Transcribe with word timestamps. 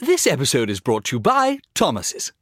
This 0.00 0.26
episode 0.26 0.70
is 0.70 0.80
brought 0.80 1.04
to 1.04 1.16
you 1.16 1.20
by 1.20 1.60
Thomas's. 1.72 2.32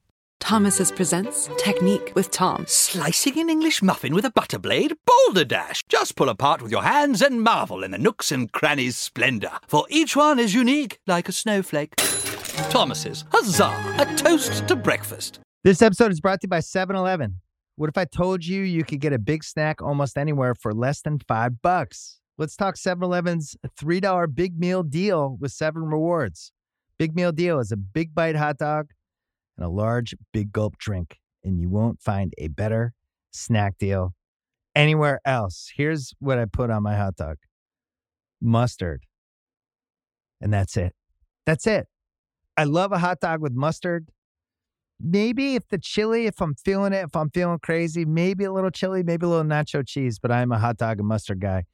Thomas's 0.40 0.90
presents 0.90 1.50
Technique 1.58 2.10
with 2.14 2.30
Tom. 2.30 2.64
Slicing 2.66 3.38
an 3.38 3.50
English 3.50 3.82
muffin 3.82 4.14
with 4.14 4.24
a 4.24 4.30
butter 4.30 4.58
blade? 4.58 4.94
Boulder 5.04 5.44
Dash! 5.44 5.82
Just 5.86 6.16
pull 6.16 6.30
apart 6.30 6.62
with 6.62 6.72
your 6.72 6.82
hands 6.82 7.20
and 7.20 7.42
marvel 7.42 7.84
in 7.84 7.90
the 7.90 7.98
nooks 7.98 8.32
and 8.32 8.50
crannies' 8.50 8.96
splendor, 8.96 9.50
for 9.68 9.84
each 9.90 10.16
one 10.16 10.38
is 10.38 10.54
unique 10.54 10.98
like 11.06 11.28
a 11.28 11.32
snowflake. 11.32 11.94
Thomas's, 12.70 13.26
huzzah! 13.30 13.96
A 13.98 14.16
toast 14.16 14.66
to 14.68 14.74
breakfast. 14.74 15.38
This 15.62 15.82
episode 15.82 16.10
is 16.10 16.22
brought 16.22 16.40
to 16.40 16.46
you 16.46 16.48
by 16.48 16.60
7 16.60 16.96
Eleven. 16.96 17.42
What 17.76 17.90
if 17.90 17.98
I 17.98 18.06
told 18.06 18.46
you 18.46 18.62
you 18.62 18.82
could 18.82 19.00
get 19.00 19.12
a 19.12 19.18
big 19.18 19.44
snack 19.44 19.82
almost 19.82 20.16
anywhere 20.16 20.54
for 20.54 20.72
less 20.72 21.02
than 21.02 21.18
five 21.18 21.60
bucks? 21.60 22.18
Let's 22.38 22.56
talk 22.56 22.78
7 22.78 23.04
Eleven's 23.04 23.56
$3 23.78 24.34
big 24.34 24.58
meal 24.58 24.82
deal 24.82 25.36
with 25.38 25.52
seven 25.52 25.82
rewards. 25.82 26.50
Big 27.02 27.16
meal 27.16 27.32
deal 27.32 27.58
is 27.58 27.72
a 27.72 27.76
big 27.76 28.14
bite 28.14 28.36
hot 28.36 28.58
dog 28.58 28.92
and 29.56 29.66
a 29.66 29.68
large 29.68 30.14
big 30.32 30.52
gulp 30.52 30.78
drink, 30.78 31.18
and 31.42 31.60
you 31.60 31.68
won't 31.68 32.00
find 32.00 32.32
a 32.38 32.46
better 32.46 32.94
snack 33.32 33.76
deal 33.76 34.14
anywhere 34.76 35.18
else. 35.24 35.72
Here's 35.74 36.14
what 36.20 36.38
I 36.38 36.44
put 36.44 36.70
on 36.70 36.84
my 36.84 36.94
hot 36.94 37.16
dog 37.16 37.38
mustard. 38.40 39.02
And 40.40 40.54
that's 40.54 40.76
it. 40.76 40.94
That's 41.44 41.66
it. 41.66 41.88
I 42.56 42.62
love 42.62 42.92
a 42.92 42.98
hot 42.98 43.18
dog 43.18 43.40
with 43.40 43.52
mustard. 43.52 44.06
Maybe 45.00 45.56
if 45.56 45.66
the 45.70 45.78
chili, 45.78 46.26
if 46.26 46.40
I'm 46.40 46.54
feeling 46.54 46.92
it, 46.92 47.02
if 47.06 47.16
I'm 47.16 47.30
feeling 47.30 47.58
crazy, 47.58 48.04
maybe 48.04 48.44
a 48.44 48.52
little 48.52 48.70
chili, 48.70 49.02
maybe 49.02 49.26
a 49.26 49.28
little 49.28 49.44
nacho 49.44 49.84
cheese, 49.84 50.20
but 50.20 50.30
I'm 50.30 50.52
a 50.52 50.58
hot 50.60 50.76
dog 50.76 51.00
and 51.00 51.08
mustard 51.08 51.40
guy. 51.40 51.64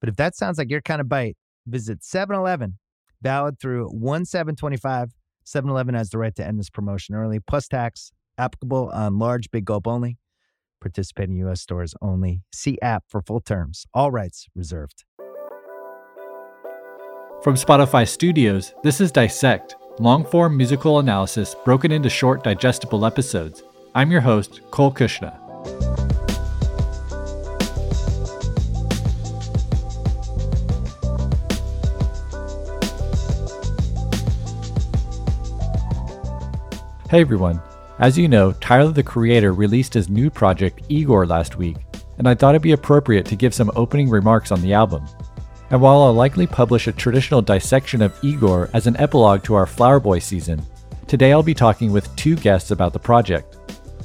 But 0.00 0.08
if 0.08 0.14
that 0.14 0.36
sounds 0.36 0.56
like 0.56 0.70
your 0.70 0.82
kind 0.82 1.00
of 1.00 1.08
bite, 1.08 1.36
visit 1.66 2.04
7 2.04 2.36
Eleven, 2.36 2.78
valid 3.22 3.58
through 3.60 3.88
1 3.88 4.24
725. 4.24 5.14
7 5.44 5.70
Eleven 5.70 5.94
has 5.94 6.10
the 6.10 6.18
right 6.18 6.34
to 6.34 6.46
end 6.46 6.58
this 6.58 6.68
promotion 6.68 7.14
early, 7.14 7.40
plus 7.40 7.68
tax, 7.68 8.12
applicable 8.36 8.90
on 8.92 9.18
large, 9.18 9.50
big 9.50 9.64
gulp 9.64 9.86
only. 9.86 10.18
Participating 10.80 11.36
U.S. 11.38 11.60
stores 11.60 11.94
only. 12.02 12.42
See 12.52 12.78
app 12.82 13.04
for 13.08 13.22
full 13.22 13.40
terms. 13.40 13.86
All 13.94 14.10
rights 14.10 14.46
reserved. 14.54 15.04
From 17.42 17.54
Spotify 17.54 18.06
Studios, 18.06 18.74
this 18.82 19.00
is 19.00 19.10
Dissect, 19.10 19.76
long 19.98 20.24
form 20.24 20.56
musical 20.56 20.98
analysis 20.98 21.54
broken 21.64 21.92
into 21.92 22.10
short, 22.10 22.44
digestible 22.44 23.06
episodes. 23.06 23.62
I'm 23.94 24.10
your 24.10 24.20
host, 24.20 24.60
Cole 24.70 24.92
Cuchna. 24.92 26.07
Hey 37.10 37.22
everyone. 37.22 37.62
As 38.00 38.18
you 38.18 38.28
know, 38.28 38.52
Tyler 38.52 38.92
the 38.92 39.02
Creator 39.02 39.54
released 39.54 39.94
his 39.94 40.10
new 40.10 40.28
project 40.28 40.82
Igor 40.90 41.24
last 41.24 41.56
week, 41.56 41.78
and 42.18 42.28
I 42.28 42.34
thought 42.34 42.54
it'd 42.54 42.60
be 42.60 42.72
appropriate 42.72 43.24
to 43.26 43.34
give 43.34 43.54
some 43.54 43.70
opening 43.76 44.10
remarks 44.10 44.52
on 44.52 44.60
the 44.60 44.74
album. 44.74 45.06
And 45.70 45.80
while 45.80 46.02
I'll 46.02 46.12
likely 46.12 46.46
publish 46.46 46.86
a 46.86 46.92
traditional 46.92 47.40
dissection 47.40 48.02
of 48.02 48.12
Igor 48.22 48.68
as 48.74 48.86
an 48.86 48.98
epilogue 48.98 49.42
to 49.44 49.54
our 49.54 49.64
Flower 49.64 50.00
Boy 50.00 50.18
season, 50.18 50.62
today 51.06 51.32
I'll 51.32 51.42
be 51.42 51.54
talking 51.54 51.92
with 51.92 52.14
two 52.14 52.36
guests 52.36 52.72
about 52.72 52.92
the 52.92 52.98
project. 52.98 53.56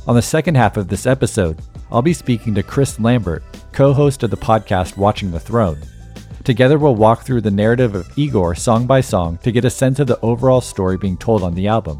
On 0.07 0.15
the 0.15 0.21
second 0.21 0.55
half 0.55 0.77
of 0.77 0.87
this 0.87 1.05
episode, 1.05 1.61
I'll 1.91 2.01
be 2.01 2.13
speaking 2.13 2.55
to 2.55 2.63
Chris 2.63 3.01
Lambert, 3.01 3.43
co 3.73 3.91
host 3.91 4.23
of 4.23 4.29
the 4.29 4.37
podcast 4.37 4.95
Watching 4.95 5.29
the 5.29 5.41
Throne. 5.41 5.81
Together, 6.45 6.79
we'll 6.79 6.95
walk 6.95 7.23
through 7.23 7.41
the 7.41 7.51
narrative 7.51 7.95
of 7.95 8.17
Igor 8.17 8.55
song 8.55 8.87
by 8.87 9.01
song 9.01 9.39
to 9.39 9.51
get 9.51 9.65
a 9.65 9.69
sense 9.69 9.99
of 9.99 10.07
the 10.07 10.21
overall 10.21 10.61
story 10.61 10.95
being 10.95 11.17
told 11.17 11.43
on 11.43 11.53
the 11.53 11.67
album. 11.67 11.99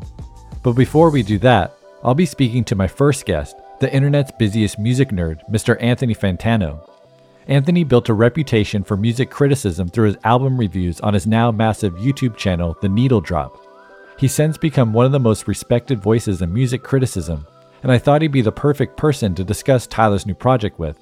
But 0.64 0.74
before 0.74 1.10
we 1.10 1.24
do 1.24 1.38
that, 1.40 1.78
I'll 2.04 2.16
be 2.16 2.26
speaking 2.26 2.64
to 2.66 2.76
my 2.76 2.88
first 2.88 3.26
guest, 3.26 3.58
the 3.82 3.94
internet's 3.94 4.32
busiest 4.32 4.80
music 4.80 5.10
nerd, 5.10 5.42
Mr. 5.52 5.76
Anthony 5.82 6.16
Fantano. 6.16 6.90
Anthony 7.50 7.84
built 7.84 8.08
a 8.08 8.14
reputation 8.14 8.82
for 8.82 8.96
music 8.96 9.30
criticism 9.30 9.90
through 9.90 10.08
his 10.08 10.18
album 10.24 10.58
reviews 10.58 11.02
on 11.02 11.14
his 11.14 11.28
now 11.28 11.52
massive 11.52 11.94
YouTube 11.96 12.38
channel, 12.38 12.78
The 12.82 12.88
Needle 12.88 13.20
Drop. 13.20 13.60
He's 14.18 14.34
since 14.34 14.58
become 14.58 14.94
one 14.94 15.06
of 15.06 15.12
the 15.12 15.20
most 15.20 15.50
respected 15.50 16.02
voices 16.02 16.42
in 16.42 16.54
music 16.54 16.82
criticism, 16.82 17.46
and 17.82 17.92
I 17.92 17.98
thought 17.98 18.22
he'd 18.22 18.32
be 18.32 18.42
the 18.42 18.52
perfect 18.52 18.96
person 18.96 19.36
to 19.36 19.44
discuss 19.44 19.86
Tyler's 19.86 20.26
new 20.26 20.34
project 20.34 20.80
with. 20.80 20.98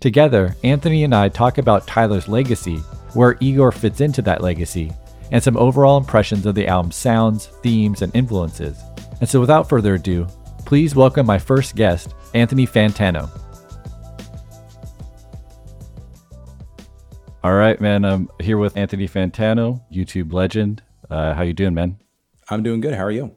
Together, 0.00 0.54
Anthony 0.64 1.04
and 1.04 1.14
I 1.14 1.30
talk 1.30 1.56
about 1.56 1.86
Tyler's 1.86 2.28
legacy, 2.28 2.76
where 3.14 3.38
Igor 3.40 3.72
fits 3.72 4.02
into 4.02 4.20
that 4.22 4.42
legacy, 4.42 4.92
and 5.32 5.42
some 5.42 5.56
overall 5.56 5.96
impressions 5.96 6.46
of 6.46 6.54
the 6.54 6.68
album's 6.68 6.94
sounds, 6.94 7.46
themes, 7.46 8.02
and 8.02 8.14
influences. 8.14 8.80
And 9.20 9.28
so, 9.28 9.40
without 9.40 9.68
further 9.68 9.94
ado, 9.94 10.26
please 10.64 10.94
welcome 10.94 11.26
my 11.26 11.38
first 11.38 11.74
guest, 11.74 12.14
Anthony 12.34 12.66
Fantano. 12.66 13.28
All 17.42 17.54
right, 17.54 17.80
man. 17.80 18.04
I'm 18.04 18.28
here 18.38 18.58
with 18.58 18.76
Anthony 18.76 19.08
Fantano, 19.08 19.82
YouTube 19.90 20.32
legend. 20.32 20.82
Uh, 21.10 21.34
how 21.34 21.42
you 21.42 21.52
doing, 21.52 21.74
man? 21.74 21.98
I'm 22.48 22.62
doing 22.62 22.80
good. 22.80 22.94
How 22.94 23.04
are 23.04 23.10
you? 23.10 23.34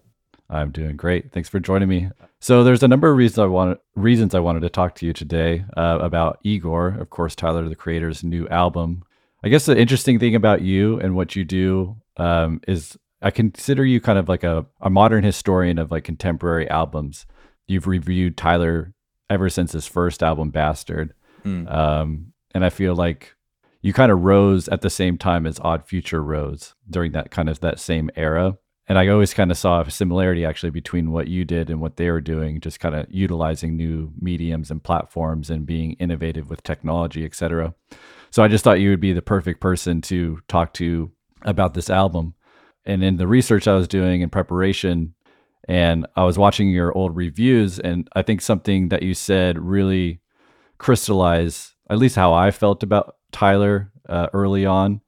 I'm 0.49 0.71
doing 0.71 0.95
great. 0.95 1.31
Thanks 1.31 1.49
for 1.49 1.59
joining 1.59 1.89
me. 1.89 2.09
So 2.39 2.63
there's 2.63 2.83
a 2.83 2.87
number 2.87 3.09
of 3.09 3.17
reasons 3.17 3.39
I 3.39 3.45
wanted 3.47 3.79
reasons 3.95 4.35
I 4.35 4.39
wanted 4.39 4.59
to 4.59 4.69
talk 4.69 4.93
to 4.95 5.05
you 5.05 5.13
today 5.13 5.65
uh, 5.75 5.97
about 6.01 6.39
Igor, 6.43 6.89
of 6.99 7.09
course, 7.09 7.35
Tyler 7.35 7.67
the 7.67 7.75
Creator's 7.75 8.23
new 8.23 8.47
album. 8.49 9.03
I 9.45 9.49
guess 9.49 9.67
the 9.67 9.77
interesting 9.77 10.17
thing 10.17 10.33
about 10.33 10.61
you 10.61 10.99
and 10.99 11.15
what 11.15 11.35
you 11.35 11.43
do 11.45 11.97
um, 12.17 12.61
is 12.67 12.97
I 13.21 13.29
consider 13.29 13.85
you 13.85 14.01
kind 14.01 14.17
of 14.17 14.27
like 14.27 14.43
a, 14.43 14.65
a 14.81 14.89
modern 14.89 15.23
historian 15.23 15.77
of 15.77 15.91
like 15.91 16.03
contemporary 16.03 16.67
albums. 16.67 17.27
You've 17.67 17.85
reviewed 17.85 18.37
Tyler 18.37 18.93
ever 19.29 19.49
since 19.49 19.71
his 19.71 19.85
first 19.87 20.23
album, 20.23 20.49
Bastard, 20.49 21.13
Mm. 21.43 21.71
um, 21.71 22.33
and 22.55 22.65
I 22.65 22.71
feel 22.71 22.95
like 22.95 23.35
you 23.83 23.93
kind 23.93 24.11
of 24.11 24.23
rose 24.23 24.67
at 24.69 24.81
the 24.81 24.89
same 24.89 25.15
time 25.15 25.45
as 25.45 25.59
Odd 25.59 25.85
Future 25.85 26.23
rose 26.23 26.73
during 26.89 27.11
that 27.11 27.29
kind 27.29 27.49
of 27.49 27.59
that 27.59 27.79
same 27.79 28.09
era. 28.15 28.57
And 28.87 28.97
I 28.97 29.07
always 29.09 29.35
kind 29.35 29.51
of 29.51 29.57
saw 29.59 29.81
a 29.81 29.91
similarity 29.91 30.43
actually 30.43 30.71
between 30.71 31.11
what 31.11 31.27
you 31.27 31.45
did 31.45 31.69
and 31.69 31.81
what 31.81 31.97
they 31.97 32.09
were 32.09 32.19
doing, 32.19 32.61
just 32.61 32.79
kind 32.79 32.95
of 32.95 33.05
utilizing 33.11 33.77
new 33.77 34.11
mediums 34.19 34.71
and 34.71 34.83
platforms 34.83 35.51
and 35.51 35.67
being 35.67 35.91
innovative 35.99 36.49
with 36.49 36.63
technology, 36.63 37.23
et 37.25 37.35
cetera. 37.35 37.75
So 38.35 38.43
I 38.43 38.49
just 38.49 38.65
thought 38.65 38.81
you 38.81 38.89
would 38.89 38.99
be 38.99 39.13
the 39.13 39.21
perfect 39.21 39.61
person 39.61 40.01
to 40.01 40.41
talk 40.49 40.73
to 40.73 41.09
about 41.43 41.73
this 41.73 41.89
album. 41.89 42.33
And 42.83 43.01
in 43.01 43.15
the 43.15 43.29
research 43.29 43.65
I 43.65 43.75
was 43.75 43.87
doing 43.87 44.19
in 44.19 44.29
preparation, 44.29 45.13
and 45.69 46.05
I 46.17 46.25
was 46.25 46.37
watching 46.37 46.69
your 46.69 46.91
old 46.97 47.15
reviews, 47.15 47.79
and 47.79 48.09
I 48.13 48.23
think 48.23 48.41
something 48.41 48.89
that 48.89 49.03
you 49.03 49.13
said 49.13 49.57
really 49.57 50.19
crystallized 50.79 51.75
at 51.89 51.97
least 51.97 52.17
how 52.17 52.33
I 52.33 52.51
felt 52.51 52.83
about 52.83 53.15
Tyler 53.31 53.93
uh, 54.09 54.27
early 54.33 54.65
on. 54.65 54.99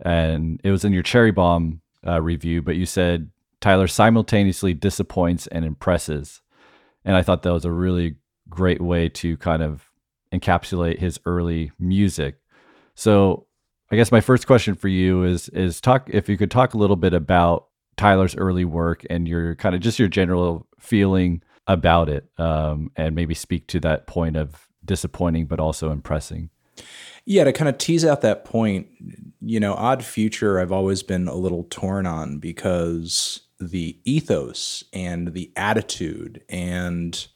And 0.00 0.60
it 0.62 0.70
was 0.70 0.84
in 0.84 0.92
your 0.92 1.02
Cherry 1.02 1.32
Bomb 1.32 1.80
uh, 2.06 2.22
review, 2.22 2.62
but 2.62 2.76
you 2.76 2.86
said 2.86 3.32
Tyler 3.60 3.88
simultaneously 3.88 4.74
disappoints 4.74 5.48
and 5.48 5.64
impresses. 5.64 6.40
And 7.04 7.16
I 7.16 7.22
thought 7.22 7.42
that 7.42 7.52
was 7.52 7.64
a 7.64 7.72
really 7.72 8.14
great 8.48 8.80
way 8.80 9.08
to 9.08 9.36
kind 9.38 9.60
of 9.60 9.90
encapsulate 10.32 11.00
his 11.00 11.18
early 11.26 11.72
music. 11.76 12.39
So 13.00 13.46
I 13.90 13.96
guess 13.96 14.12
my 14.12 14.20
first 14.20 14.46
question 14.46 14.74
for 14.74 14.88
you 14.88 15.24
is 15.24 15.48
is 15.48 15.80
talk 15.80 16.10
if 16.12 16.28
you 16.28 16.36
could 16.36 16.50
talk 16.50 16.74
a 16.74 16.76
little 16.76 16.96
bit 16.96 17.14
about 17.14 17.68
Tyler's 17.96 18.36
early 18.36 18.66
work 18.66 19.06
and 19.08 19.26
your 19.26 19.54
kind 19.54 19.74
of 19.74 19.80
just 19.80 19.98
your 19.98 20.08
general 20.08 20.66
feeling 20.78 21.42
about 21.66 22.10
it, 22.10 22.28
um, 22.36 22.90
and 22.96 23.14
maybe 23.14 23.32
speak 23.32 23.66
to 23.68 23.80
that 23.80 24.06
point 24.06 24.36
of 24.36 24.68
disappointing 24.84 25.46
but 25.46 25.58
also 25.58 25.90
impressing. 25.90 26.50
Yeah, 27.24 27.44
to 27.44 27.54
kind 27.54 27.70
of 27.70 27.78
tease 27.78 28.04
out 28.04 28.20
that 28.20 28.44
point, 28.44 28.88
you 29.40 29.60
know, 29.60 29.72
Odd 29.74 30.04
Future, 30.04 30.60
I've 30.60 30.72
always 30.72 31.02
been 31.02 31.26
a 31.26 31.34
little 31.34 31.64
torn 31.70 32.06
on 32.06 32.38
because 32.38 33.40
the 33.58 33.98
ethos 34.04 34.84
and 34.92 35.32
the 35.32 35.52
attitude 35.56 36.42
and 36.50 37.26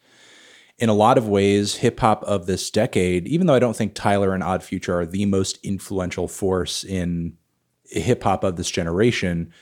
in 0.78 0.88
a 0.88 0.94
lot 0.94 1.18
of 1.18 1.28
ways, 1.28 1.76
hip 1.76 2.00
hop 2.00 2.24
of 2.24 2.46
this 2.46 2.70
decade, 2.70 3.28
even 3.28 3.46
though 3.46 3.54
I 3.54 3.60
don't 3.60 3.76
think 3.76 3.94
Tyler 3.94 4.34
and 4.34 4.42
Odd 4.42 4.62
Future 4.62 4.98
are 4.98 5.06
the 5.06 5.24
most 5.26 5.58
influential 5.62 6.26
force 6.28 6.82
in 6.84 7.36
hip 7.84 8.24
hop 8.24 8.42
of 8.44 8.56
this 8.56 8.70
generation, 8.70 9.52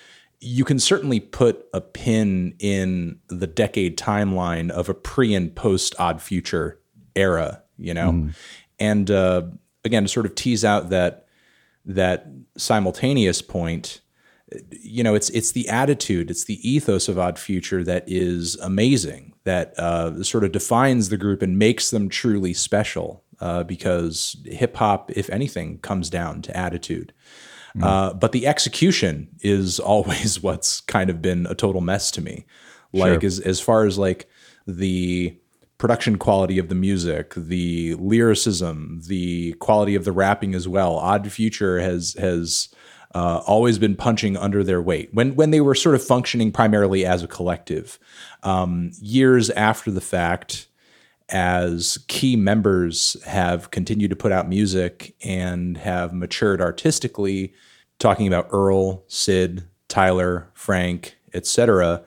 you 0.40 0.64
can 0.64 0.78
certainly 0.78 1.20
put 1.20 1.66
a 1.72 1.80
pin 1.80 2.54
in 2.58 3.18
the 3.28 3.46
decade 3.46 3.98
timeline 3.98 4.70
of 4.70 4.88
a 4.88 4.94
pre 4.94 5.34
and 5.34 5.54
post 5.54 5.94
Odd 5.98 6.22
Future 6.22 6.80
era, 7.14 7.62
you 7.78 7.94
know? 7.94 8.10
And 8.78 9.10
uh, 9.10 9.42
again, 9.84 10.04
to 10.04 10.08
sort 10.08 10.26
of 10.26 10.34
tease 10.34 10.64
out 10.64 10.90
that 10.90 11.26
that 11.84 12.26
simultaneous 12.56 13.42
point, 13.42 14.00
you 14.70 15.04
know, 15.04 15.14
it's 15.14 15.30
it's 15.30 15.52
the 15.52 15.68
attitude, 15.68 16.30
it's 16.30 16.44
the 16.44 16.66
ethos 16.68 17.08
of 17.08 17.18
Odd 17.18 17.38
Future 17.38 17.84
that 17.84 18.04
is 18.06 18.56
amazing, 18.56 19.31
that 19.44 19.78
uh, 19.78 20.22
sort 20.22 20.44
of 20.44 20.52
defines 20.52 21.08
the 21.08 21.16
group 21.16 21.42
and 21.42 21.58
makes 21.58 21.90
them 21.90 22.08
truly 22.08 22.54
special. 22.54 23.24
Uh, 23.40 23.64
because 23.64 24.36
hip 24.44 24.76
hop, 24.76 25.10
if 25.10 25.28
anything, 25.28 25.78
comes 25.78 26.08
down 26.08 26.40
to 26.42 26.56
attitude. 26.56 27.12
Mm. 27.76 27.82
Uh, 27.82 28.14
but 28.14 28.30
the 28.30 28.46
execution 28.46 29.28
is 29.40 29.80
always 29.80 30.40
what's 30.40 30.80
kind 30.82 31.10
of 31.10 31.20
been 31.20 31.46
a 31.46 31.54
total 31.54 31.80
mess 31.80 32.10
to 32.12 32.20
me. 32.20 32.46
Like 32.92 33.22
sure. 33.22 33.26
as 33.26 33.40
as 33.40 33.60
far 33.60 33.84
as 33.84 33.98
like 33.98 34.28
the 34.66 35.36
production 35.78 36.18
quality 36.18 36.58
of 36.58 36.68
the 36.68 36.76
music, 36.76 37.32
the 37.34 37.94
lyricism, 37.94 39.00
the 39.08 39.54
quality 39.54 39.96
of 39.96 40.04
the 40.04 40.12
rapping 40.12 40.54
as 40.54 40.68
well. 40.68 40.96
Odd 40.96 41.32
Future 41.32 41.80
has 41.80 42.14
has 42.20 42.68
uh, 43.14 43.42
always 43.46 43.78
been 43.78 43.96
punching 43.96 44.36
under 44.36 44.64
their 44.64 44.82
weight 44.82 45.12
when 45.12 45.34
when 45.34 45.50
they 45.50 45.60
were 45.60 45.74
sort 45.74 45.94
of 45.94 46.04
functioning 46.04 46.52
primarily 46.52 47.04
as 47.04 47.22
a 47.22 47.28
collective. 47.28 47.98
Um, 48.42 48.90
years 49.00 49.50
after 49.50 49.90
the 49.90 50.00
fact, 50.00 50.68
as 51.28 51.98
key 52.08 52.36
members 52.36 53.16
have 53.24 53.70
continued 53.70 54.10
to 54.10 54.16
put 54.16 54.32
out 54.32 54.48
music 54.48 55.14
and 55.22 55.76
have 55.78 56.12
matured 56.12 56.60
artistically, 56.60 57.54
talking 57.98 58.26
about 58.26 58.48
Earl, 58.50 59.04
Sid, 59.08 59.64
Tyler, 59.88 60.50
Frank, 60.54 61.16
etc 61.34 62.04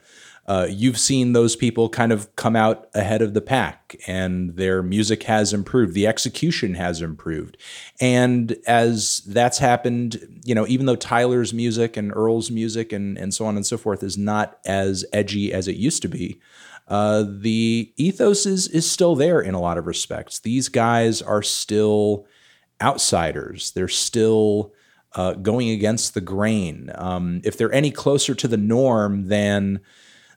uh, 0.48 0.68
you've 0.70 1.00
seen 1.00 1.34
those 1.34 1.56
people 1.56 1.90
kind 1.90 2.12
of 2.12 2.34
come 2.36 2.56
out 2.56 2.88
ahead 2.94 3.22
of 3.22 3.34
the 3.34 3.42
pack 3.42 3.96
and 4.06 4.56
their 4.56 4.84
music 4.84 5.24
has 5.24 5.54
improved 5.54 5.94
the 5.94 6.06
execution 6.06 6.76
has 6.76 7.02
improved. 7.02 7.58
And 8.00 8.56
as 8.68 9.22
that's 9.28 9.58
happened 9.58 10.20
you 10.44 10.54
know 10.54 10.68
even 10.68 10.86
though 10.86 10.96
tyler's 10.96 11.54
music 11.54 11.98
and 11.98 12.12
earl's 12.16 12.52
music 12.52 12.94
and, 12.94 13.18
and 13.18 13.34
so 13.34 13.46
on 13.46 13.56
and 13.56 13.66
so 13.66 13.78
forth 13.78 14.04
is 14.04 14.18
not 14.18 14.60
as 14.66 15.04
edgy 15.12 15.52
as 15.52 15.68
it 15.68 15.76
used 15.76 16.02
to 16.04 16.08
be 16.08 16.40
uh, 16.88 17.24
the 17.28 17.92
ethos 17.98 18.46
is 18.46 18.68
is 18.68 18.90
still 18.90 19.16
there 19.16 19.42
in 19.42 19.54
a 19.54 19.60
lot 19.60 19.78
of 19.78 19.88
respects. 19.88 20.40
These 20.40 20.70
guys 20.70 21.22
are 21.22 21.42
still 21.42 22.28
outsiders. 22.82 23.72
They're 23.72 23.88
still 23.88 24.74
uh, 25.14 25.34
going 25.34 25.70
against 25.70 26.14
the 26.14 26.22
grain. 26.22 26.92
Um, 26.96 27.42
if 27.44 27.58
they're 27.58 27.74
any 27.74 27.90
closer 27.90 28.36
to 28.36 28.48
the 28.48 28.58
norm 28.58 29.30
than 29.30 29.80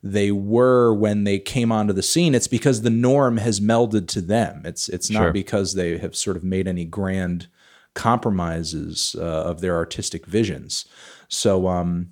they 0.03 0.31
were 0.31 0.95
when 0.95 1.25
they 1.25 1.39
came 1.39 1.73
onto 1.73 1.93
the 1.93 2.03
scene, 2.03 2.35
it's 2.35 2.47
because 2.47 2.83
the 2.83 2.91
norm 2.91 3.37
has 3.39 3.61
melded 3.61 4.09
to 4.09 4.21
them. 4.21 4.63
It's 4.65 4.89
it's 4.89 5.11
not 5.11 5.21
sure. 5.21 5.33
because 5.33 5.75
they 5.75 5.99
have 5.99 6.17
sort 6.17 6.37
of 6.37 6.45
made 6.45 6.69
any 6.69 6.85
grand 6.85 7.49
compromises 7.95 9.17
uh, 9.19 9.23
of 9.23 9.61
their 9.61 9.77
artistic 9.77 10.27
visions. 10.27 10.85
So 11.29 11.69
um, 11.69 12.11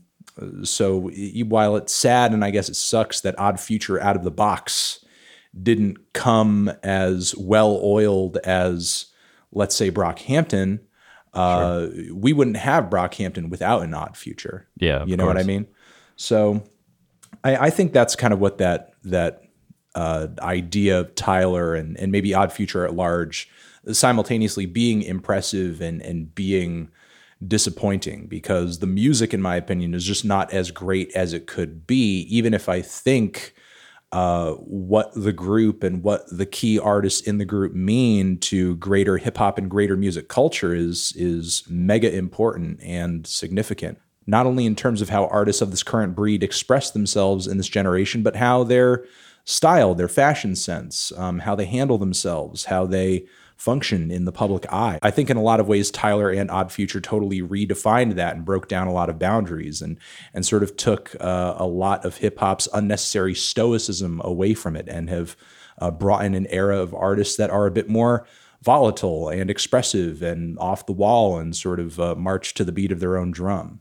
so 0.65 1.11
while 1.47 1.77
it's 1.77 1.94
sad 1.94 2.33
and 2.33 2.44
I 2.44 2.50
guess 2.50 2.69
it 2.69 2.77
sucks 2.77 3.21
that 3.21 3.38
Odd 3.38 3.61
Future 3.61 4.00
out 4.00 4.17
of 4.17 4.25
the 4.25 4.31
box 4.31 5.05
didn't 5.61 6.12
come 6.12 6.71
as 6.83 7.35
well 7.37 7.81
oiled 7.83 8.37
as 8.38 9.06
let's 9.53 9.75
say 9.75 9.91
Brockhampton, 9.91 10.81
uh, 11.33 11.87
sure. 11.87 12.15
we 12.15 12.33
wouldn't 12.33 12.59
have 12.59 12.91
Brockhampton 12.91 13.49
without 13.49 13.83
an 13.83 13.94
Odd 13.94 14.17
Future. 14.17 14.69
Yeah, 14.77 15.05
you 15.06 15.17
know 15.17 15.25
course. 15.25 15.37
what 15.37 15.43
I 15.43 15.47
mean. 15.47 15.67
So 16.17 16.65
I, 17.47 17.67
I 17.67 17.71
think 17.71 17.93
that's 17.93 18.17
kind 18.17 18.33
of 18.33 18.41
what 18.41 18.59
that 18.59 18.95
that 19.05 19.43
uh, 19.95 20.27
idea 20.41 21.01
of 21.01 21.15
Tyler 21.15 21.75
and 21.75 21.97
and 21.99 22.11
maybe 22.11 22.35
Odd 22.35 22.53
Future 22.53 22.85
at 22.85 22.95
large, 22.95 23.49
simultaneously 23.93 24.67
being 24.67 25.03
impressive 25.03 25.81
and 25.81 26.03
and 26.03 26.35
being 26.35 26.91
disappointing 27.47 28.27
because 28.27 28.81
the 28.81 28.87
music, 28.87 29.33
in 29.33 29.41
my 29.41 29.57
opinion, 29.57 29.95
is 29.95 30.05
just 30.05 30.25
not 30.25 30.53
as 30.53 30.71
great 30.71 31.15
as 31.15 31.33
it 31.33 31.47
could 31.47 31.87
be. 31.87 32.23
Even 32.29 32.53
if 32.53 32.69
I 32.69 32.83
think 32.83 33.55
uh, 34.11 34.53
what 34.53 35.13
the 35.15 35.33
group 35.33 35.85
and 35.85 36.03
what 36.03 36.23
the 36.31 36.47
key 36.47 36.81
artists 36.81 37.21
in 37.21 37.39
the 37.39 37.45
group 37.45 37.75
mean 37.75 38.39
to 38.39 38.75
greater 38.77 39.19
hip 39.19 39.37
hop 39.37 39.57
and 39.57 39.71
greater 39.71 39.97
music 39.97 40.29
culture 40.29 40.75
is 40.75 41.13
is 41.15 41.63
mega 41.69 42.13
important 42.13 42.81
and 42.83 43.25
significant 43.25 43.99
not 44.26 44.46
only 44.46 44.67
in 44.67 44.75
terms 44.75 45.00
of 45.00 45.08
how 45.08 45.26
artists 45.26 45.62
of 45.62 45.70
this 45.70 45.82
current 45.82 46.14
breed 46.14 46.43
express 46.43 46.90
themselves 46.90 47.46
in 47.46 47.56
this 47.56 47.69
generation, 47.69 48.23
but 48.23 48.37
how 48.37 48.64
their 48.64 49.05
style, 49.44 49.94
their 49.94 50.08
fashion 50.08 50.56
sense, 50.56 51.12
um, 51.17 51.40
how 51.40 51.55
they 51.55 51.67
handle 51.67 51.99
themselves, 51.99 52.64
how 52.64 52.84
they 52.84 53.26
function 53.56 54.11
in 54.11 54.25
the 54.25 54.32
public 54.32 54.70
eye. 54.70 54.99
I 55.02 55.11
think 55.11 55.31
in 55.31 55.37
a 55.37 55.43
lot 55.43 55.61
of 55.61 55.69
ways, 55.69 55.90
Tyler 55.90 56.31
and 56.31 56.50
Odd 56.50 56.70
Future 56.70 57.00
totally 57.00 57.40
redefined 57.40 58.14
that 58.17 58.37
and 58.37 58.44
broke 58.44 58.69
down 58.69 58.87
a 58.87 58.93
lot 58.93 59.08
of 59.08 59.19
boundaries 59.19 59.81
and 59.81 59.99
and 60.34 60.44
sort 60.44 60.62
of 60.62 60.76
took 60.76 61.17
uh, 61.20 61.55
a 61.56 61.67
lot 61.67 62.05
of 62.05 62.19
hip 62.19 62.38
hop's 62.38 62.69
unnecessary 62.75 63.34
stoicism 63.34 64.20
away 64.25 64.52
from 64.52 64.76
it 64.76 64.88
and 64.88 65.08
have 65.08 65.37
uh, 65.78 65.90
brought 65.90 66.25
in 66.25 66.34
an 66.34 66.46
era 66.49 66.78
of 66.78 66.94
artists 66.94 67.37
that 67.37 67.50
are 67.50 67.67
a 67.67 67.70
bit 67.70 67.88
more 67.88 68.26
volatile 68.62 69.28
and 69.28 69.50
expressive 69.50 70.23
and 70.23 70.58
off 70.58 70.87
the 70.87 70.93
wall 70.93 71.38
and 71.38 71.55
sort 71.55 71.78
of 71.78 72.00
uh, 72.00 72.14
march 72.14 72.55
to 72.55 72.64
the 72.64 72.73
beat 72.73 72.93
of 72.93 73.00
their 73.00 73.17
own 73.17 73.31
drum. 73.31 73.81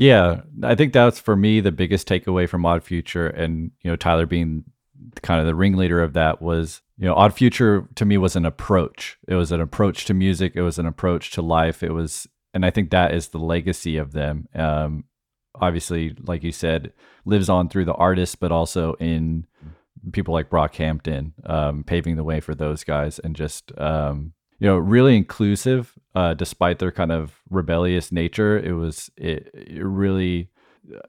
Yeah, 0.00 0.40
I 0.62 0.76
think 0.76 0.94
that's 0.94 1.20
for 1.20 1.36
me 1.36 1.60
the 1.60 1.70
biggest 1.70 2.08
takeaway 2.08 2.48
from 2.48 2.64
Odd 2.64 2.82
Future, 2.82 3.26
and 3.26 3.70
you 3.82 3.90
know 3.90 3.96
Tyler 3.96 4.24
being 4.24 4.64
kind 5.20 5.40
of 5.40 5.46
the 5.46 5.54
ringleader 5.54 6.02
of 6.02 6.14
that 6.14 6.40
was 6.40 6.80
you 6.96 7.04
know 7.04 7.12
Odd 7.12 7.34
Future 7.34 7.86
to 7.96 8.06
me 8.06 8.16
was 8.16 8.34
an 8.34 8.46
approach. 8.46 9.18
It 9.28 9.34
was 9.34 9.52
an 9.52 9.60
approach 9.60 10.06
to 10.06 10.14
music. 10.14 10.54
It 10.54 10.62
was 10.62 10.78
an 10.78 10.86
approach 10.86 11.32
to 11.32 11.42
life. 11.42 11.82
It 11.82 11.92
was, 11.92 12.26
and 12.54 12.64
I 12.64 12.70
think 12.70 12.88
that 12.90 13.12
is 13.12 13.28
the 13.28 13.38
legacy 13.38 13.98
of 13.98 14.12
them. 14.12 14.48
Um, 14.54 15.04
obviously, 15.54 16.16
like 16.22 16.42
you 16.44 16.52
said, 16.52 16.94
lives 17.26 17.50
on 17.50 17.68
through 17.68 17.84
the 17.84 17.92
artists, 17.92 18.36
but 18.36 18.52
also 18.52 18.94
in 18.94 19.46
people 20.12 20.32
like 20.32 20.48
Brockhampton, 20.48 21.32
um, 21.44 21.84
paving 21.84 22.16
the 22.16 22.24
way 22.24 22.40
for 22.40 22.54
those 22.54 22.84
guys, 22.84 23.18
and 23.18 23.36
just 23.36 23.78
um, 23.78 24.32
you 24.60 24.66
know 24.66 24.76
really 24.76 25.16
inclusive 25.16 25.98
uh, 26.14 26.34
despite 26.34 26.78
their 26.78 26.92
kind 26.92 27.10
of 27.10 27.40
rebellious 27.48 28.12
nature 28.12 28.58
it 28.58 28.72
was 28.72 29.10
it, 29.16 29.50
it, 29.54 29.84
really 29.84 30.48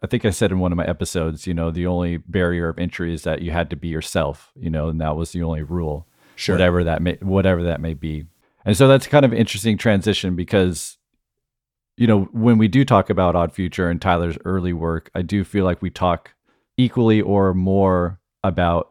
i 0.02 0.08
think 0.08 0.26
i 0.26 0.30
said 0.30 0.52
in 0.52 0.60
one 0.60 0.72
of 0.72 0.78
my 0.78 0.86
episodes 0.86 1.46
you 1.46 1.54
know 1.54 1.70
the 1.70 1.86
only 1.86 2.18
barrier 2.18 2.70
of 2.70 2.80
entry 2.80 3.14
is 3.14 3.24
that 3.24 3.42
you 3.42 3.52
had 3.52 3.70
to 3.70 3.76
be 3.76 3.88
yourself 3.88 4.52
you 4.56 4.70
know 4.70 4.90
and 4.90 5.00
that 5.00 5.16
was 5.16 5.32
the 5.32 5.44
only 5.44 5.62
rule 5.62 6.08
sure. 6.36 6.56
whatever 6.56 6.84
that 6.84 7.02
may 7.02 7.18
whatever 7.22 7.64
that 7.64 7.80
may 7.80 7.94
be 7.94 8.26
and 8.66 8.76
so 8.76 8.88
that's 8.88 9.08
kind 9.08 9.26
of 9.26 9.34
interesting 9.34 9.78
transition 9.78 10.36
because 10.36 10.98
you 11.98 12.08
know 12.08 12.24
when 12.32 12.58
we 12.58 12.68
do 12.68 12.86
talk 12.86 13.10
about 13.10 13.36
odd 13.36 13.52
future 13.52 13.90
and 13.90 14.02
tyler's 14.02 14.38
early 14.46 14.74
work 14.74 15.10
i 15.14 15.22
do 15.22 15.44
feel 15.44 15.66
like 15.66 15.82
we 15.82 15.90
talk 15.90 16.34
equally 16.78 17.22
or 17.22 17.54
more 17.54 18.20
about 18.44 18.91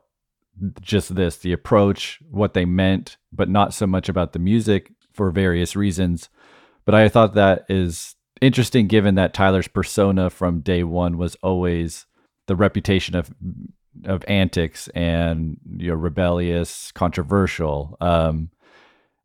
just 0.81 1.15
this 1.15 1.37
the 1.39 1.53
approach, 1.53 2.21
what 2.31 2.55
they 2.55 2.65
meant, 2.65 3.17
but 3.33 3.49
not 3.49 3.75
so 3.75 3.87
much 3.87 4.09
about 4.09 4.33
the 4.33 4.39
music 4.39 4.93
for 5.13 5.31
various 5.31 5.77
reasons. 5.77 6.29
But 6.85 6.95
I 6.95 7.09
thought 7.09 7.35
that 7.35 7.65
is 7.69 8.17
interesting 8.41 8.87
given 8.87 9.15
that 9.17 9.35
Tyler's 9.35 9.69
persona 9.69 10.31
from 10.31 10.61
day 10.61 10.83
one 10.83 11.19
was 11.19 11.37
always 11.43 12.07
the 12.47 12.57
reputation 12.57 13.15
of 13.15 13.31
of 14.05 14.25
antics 14.29 14.89
and 14.89 15.59
you 15.77 15.89
know 15.89 15.95
rebellious, 15.95 16.93
controversial. 16.93 17.97
Um, 18.01 18.51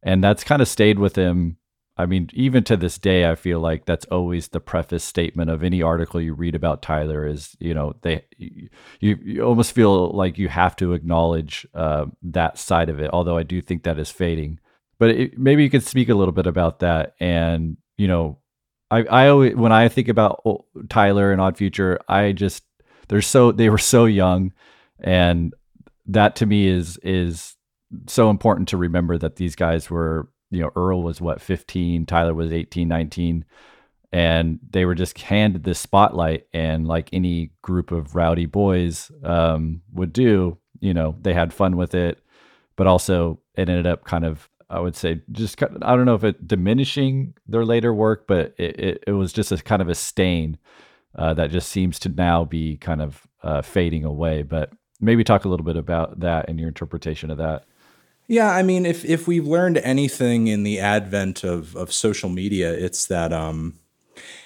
and 0.04 0.24
that's 0.24 0.44
kind 0.44 0.62
of 0.62 0.68
stayed 0.68 1.00
with 1.00 1.16
him 1.16 1.58
I 1.98 2.06
mean, 2.06 2.30
even 2.34 2.64
to 2.66 2.76
this 2.76 2.98
day, 2.98 3.30
I 3.30 3.36
feel 3.36 3.60
like 3.62 3.86
that's 3.86 4.06
always 4.08 4.50
the 4.50 4.60
preface 4.60 5.04
statement 5.04 5.50
of 5.50 5.64
any 5.64 5.82
article 5.82 6.20
you 6.20 6.34
read 6.34 6.54
about 6.54 6.82
Tyler 6.82 7.26
is, 7.26 7.56
you 7.60 7.74
know, 7.74 7.96
they, 8.02 8.26
you, 8.38 8.70
you 9.00 9.42
almost 9.42 9.72
feel 9.72 10.10
like 10.10 10.38
you 10.38 10.50
have 10.50 10.76
to 10.78 10.92
acknowledge 10.92 11.66
uh, 11.74 12.06
that 12.22 12.58
side 12.58 12.90
of 12.90 13.00
it. 13.00 13.12
Although 13.14 13.38
I 13.38 13.44
do 13.44 13.62
think 13.62 13.84
that 13.84 13.98
is 13.98 14.12
fading. 14.12 14.60
But 15.00 15.12
it, 15.12 15.38
maybe 15.38 15.64
you 15.64 15.70
could 15.70 15.84
speak 15.84 16.10
a 16.10 16.16
little 16.16 16.34
bit 16.34 16.48
about 16.48 16.80
that. 16.80 17.16
And 17.20 17.78
you 17.98 18.10
know, 18.10 18.40
I, 18.92 19.04
I 19.04 19.28
always 19.30 19.56
when 19.56 19.72
I 19.72 19.88
think 19.88 20.10
about 20.10 20.44
Tyler 20.90 21.32
and 21.32 21.42
Odd 21.42 21.58
Future, 21.58 22.00
I 22.08 22.34
just 22.34 22.64
they're 23.08 23.22
so 23.22 23.52
they 23.52 23.70
were 23.70 23.78
so 23.78 24.06
young, 24.06 24.54
and 25.00 25.54
that 26.08 26.36
to 26.38 26.46
me 26.46 26.68
is 26.68 26.98
is 26.98 27.56
so 28.08 28.30
important 28.30 28.68
to 28.70 28.78
remember 28.78 29.18
that 29.18 29.38
these 29.38 29.56
guys 29.56 29.90
were 29.90 30.30
you 30.56 30.62
know, 30.62 30.72
Earl 30.76 31.04
was 31.04 31.22
what, 31.22 31.42
15, 31.42 32.06
Tyler 32.06 32.34
was 32.34 32.52
18, 32.52 32.88
19. 32.88 33.46
And 34.12 34.60
they 34.70 34.86
were 34.86 34.96
just 34.96 35.20
handed 35.20 35.64
this 35.64 35.80
spotlight. 35.80 36.48
And 36.54 36.88
like 36.88 37.10
any 37.12 37.52
group 37.62 37.92
of 37.92 38.16
rowdy 38.16 38.46
boys 38.46 39.12
um, 39.24 39.82
would 39.92 40.14
do, 40.14 40.58
you 40.80 40.94
know, 40.94 41.16
they 41.22 41.34
had 41.34 41.54
fun 41.54 41.76
with 41.76 41.94
it. 41.94 42.20
But 42.78 42.88
also, 42.88 43.40
it 43.56 43.70
ended 43.70 43.88
up 43.88 44.06
kind 44.06 44.26
of, 44.26 44.50
I 44.70 44.80
would 44.80 44.96
say, 44.96 45.22
just 45.32 45.62
I 45.62 45.96
don't 45.96 46.06
know 46.06 46.16
if 46.16 46.24
it 46.24 46.48
diminishing 46.48 47.36
their 47.48 47.66
later 47.66 47.94
work, 47.94 48.26
but 48.28 48.54
it, 48.58 48.80
it, 48.80 49.04
it 49.08 49.12
was 49.12 49.32
just 49.32 49.52
a 49.52 49.58
kind 49.58 49.82
of 49.82 49.90
a 49.90 49.96
stain 49.96 50.58
uh, 51.16 51.34
that 51.36 51.52
just 51.52 51.70
seems 51.70 52.00
to 52.00 52.10
now 52.10 52.44
be 52.44 52.78
kind 52.78 53.02
of 53.02 53.28
uh, 53.44 53.62
fading 53.62 54.04
away. 54.04 54.44
But 54.44 54.72
maybe 55.00 55.24
talk 55.24 55.46
a 55.46 55.50
little 55.50 55.66
bit 55.66 55.78
about 55.78 56.20
that 56.22 56.50
and 56.50 56.60
your 56.60 56.68
interpretation 56.68 57.32
of 57.32 57.38
that. 57.38 57.66
Yeah, 58.28 58.50
I 58.50 58.64
mean, 58.64 58.86
if 58.86 59.06
if 59.06 59.28
we've 59.28 59.46
learned 59.46 59.78
anything 59.78 60.48
in 60.48 60.64
the 60.64 60.80
advent 60.80 61.44
of 61.44 61.76
of 61.76 61.94
social 61.94 62.30
media, 62.30 62.74
it's 62.74 63.06
that 63.06 63.32
um, 63.32 63.80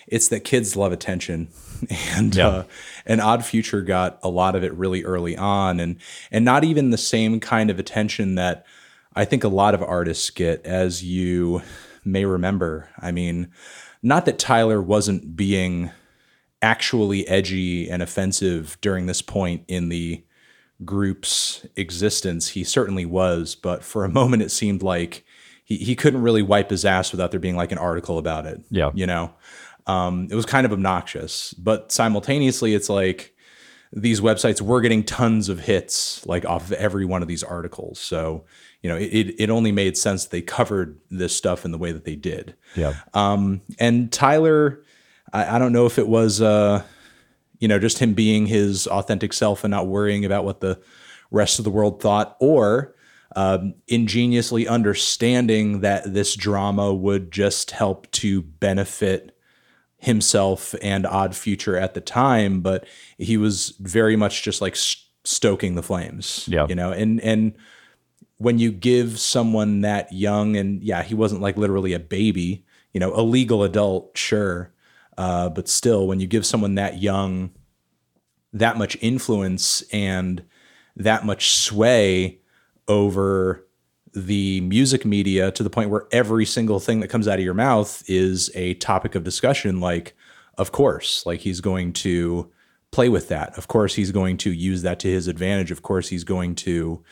it's 0.07 0.27
that 0.29 0.41
kids 0.41 0.75
love 0.75 0.91
attention, 0.91 1.49
and 1.89 2.35
yeah. 2.35 2.47
uh, 2.47 2.63
and 3.05 3.21
Odd 3.21 3.45
Future 3.45 3.81
got 3.81 4.19
a 4.21 4.29
lot 4.29 4.55
of 4.55 4.63
it 4.63 4.73
really 4.73 5.03
early 5.03 5.37
on, 5.37 5.79
and 5.79 5.97
and 6.31 6.43
not 6.43 6.63
even 6.63 6.89
the 6.89 6.97
same 6.97 7.39
kind 7.39 7.69
of 7.69 7.79
attention 7.79 8.35
that 8.35 8.65
I 9.15 9.25
think 9.25 9.43
a 9.43 9.49
lot 9.49 9.73
of 9.73 9.81
artists 9.81 10.29
get, 10.29 10.65
as 10.65 11.03
you 11.03 11.61
may 12.03 12.25
remember. 12.25 12.89
I 12.99 13.11
mean, 13.11 13.51
not 14.03 14.25
that 14.25 14.39
Tyler 14.39 14.81
wasn't 14.81 15.35
being 15.35 15.91
actually 16.61 17.27
edgy 17.27 17.89
and 17.89 18.03
offensive 18.03 18.77
during 18.81 19.05
this 19.05 19.21
point 19.21 19.63
in 19.67 19.89
the 19.89 20.23
group's 20.85 21.65
existence. 21.75 22.49
He 22.49 22.63
certainly 22.63 23.05
was, 23.05 23.55
but 23.55 23.83
for 23.83 24.05
a 24.05 24.09
moment 24.09 24.41
it 24.43 24.51
seemed 24.51 24.81
like 24.81 25.25
he, 25.65 25.77
he 25.77 25.95
couldn't 25.95 26.21
really 26.21 26.41
wipe 26.41 26.69
his 26.69 26.85
ass 26.85 27.11
without 27.11 27.31
there 27.31 27.39
being 27.39 27.55
like 27.55 27.71
an 27.71 27.77
article 27.77 28.17
about 28.17 28.45
it. 28.45 28.61
Yeah. 28.69 28.91
You 28.93 29.05
know? 29.05 29.33
Um, 29.87 30.27
it 30.31 30.35
was 30.35 30.45
kind 30.45 30.65
of 30.65 30.71
obnoxious, 30.71 31.53
but 31.55 31.91
simultaneously 31.91 32.75
it's 32.75 32.89
like 32.89 33.35
these 33.91 34.21
websites 34.21 34.61
were 34.61 34.81
getting 34.81 35.03
tons 35.03 35.49
of 35.49 35.61
hits 35.61 36.25
like 36.27 36.45
off 36.45 36.67
of 36.67 36.73
every 36.73 37.05
one 37.05 37.21
of 37.23 37.27
these 37.27 37.43
articles. 37.43 37.99
So, 37.99 38.45
you 38.83 38.89
know, 38.89 38.95
it, 38.95 39.35
it 39.39 39.49
only 39.49 39.71
made 39.71 39.97
sense 39.97 40.25
they 40.25 40.41
covered 40.41 40.99
this 41.09 41.35
stuff 41.35 41.65
in 41.65 41.71
the 41.71 41.77
way 41.77 41.91
that 41.91 42.05
they 42.05 42.15
did. 42.15 42.55
Yeah. 42.75 42.93
Um, 43.13 43.61
and 43.79 44.11
Tyler, 44.11 44.83
I, 45.33 45.55
I 45.55 45.59
don't 45.59 45.73
know 45.73 45.87
if 45.87 45.97
it 45.97 46.07
was, 46.07 46.39
uh, 46.39 46.83
you 47.59 47.67
know, 47.67 47.79
just 47.79 47.99
him 47.99 48.13
being 48.13 48.45
his 48.45 48.87
authentic 48.87 49.33
self 49.33 49.63
and 49.63 49.71
not 49.71 49.87
worrying 49.87 50.25
about 50.25 50.45
what 50.45 50.61
the 50.61 50.79
rest 51.31 51.59
of 51.59 51.65
the 51.65 51.71
world 51.71 52.01
thought, 52.01 52.35
or 52.39 52.95
um, 53.35 53.75
ingeniously 53.87 54.67
understanding 54.67 55.81
that 55.81 56.13
this 56.13 56.35
drama 56.35 56.93
would 56.93 57.31
just 57.31 57.71
help 57.71 58.09
to 58.11 58.41
benefit 58.41 59.37
himself 59.97 60.73
and 60.81 61.05
Odd 61.05 61.35
Future 61.35 61.77
at 61.77 61.93
the 61.93 62.01
time, 62.01 62.61
but 62.61 62.87
he 63.17 63.37
was 63.37 63.75
very 63.79 64.15
much 64.15 64.43
just 64.43 64.61
like 64.61 64.75
stoking 65.23 65.75
the 65.75 65.83
flames. 65.83 66.47
Yeah. 66.49 66.65
You 66.67 66.75
know, 66.75 66.91
and 66.91 67.19
and 67.21 67.53
when 68.37 68.57
you 68.57 68.71
give 68.71 69.19
someone 69.19 69.81
that 69.81 70.11
young 70.13 70.55
and 70.55 70.81
yeah, 70.81 71.03
he 71.03 71.13
wasn't 71.13 71.41
like 71.41 71.57
literally 71.57 71.93
a 71.93 71.99
baby, 71.99 72.65
you 72.93 72.99
know, 72.99 73.13
a 73.13 73.21
legal 73.21 73.63
adult, 73.63 74.17
sure. 74.17 74.73
Uh, 75.19 75.49
but 75.49 75.67
still, 75.67 76.07
when 76.07 76.21
you 76.21 76.27
give 76.27 76.45
someone 76.45 76.75
that 76.75 77.01
young 77.01 77.51
that 78.53 78.77
much 78.77 78.97
influence 79.01 79.83
and 79.91 80.43
that 80.95 81.25
much 81.25 81.51
sway 81.51 82.39
over 82.87 83.67
the 84.13 84.61
music 84.61 85.05
media 85.05 85.51
to 85.51 85.61
the 85.61 85.69
point 85.69 85.89
where 85.89 86.07
every 86.11 86.45
single 86.45 86.79
thing 86.79 87.01
that 87.01 87.09
comes 87.09 87.27
out 87.27 87.37
of 87.37 87.43
your 87.43 87.53
mouth 87.53 88.01
is 88.07 88.49
a 88.55 88.73
topic 88.75 89.13
of 89.13 89.23
discussion 89.23 89.79
like 89.79 90.15
of 90.57 90.71
course 90.71 91.23
like 91.27 91.41
he's 91.41 91.61
going 91.61 91.91
to 91.93 92.49
play 92.91 93.09
with 93.09 93.27
that. 93.27 93.55
Of 93.57 93.67
course 93.67 93.95
he's 93.95 94.11
going 94.11 94.37
to 94.37 94.51
use 94.51 94.83
that 94.83 94.99
to 95.01 95.09
his 95.09 95.27
advantage. 95.27 95.69
Of 95.69 95.83
course 95.83 96.07
he's 96.07 96.23
going 96.23 96.55
to 96.55 97.03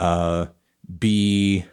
uh, 0.00 0.46
be 0.98 1.66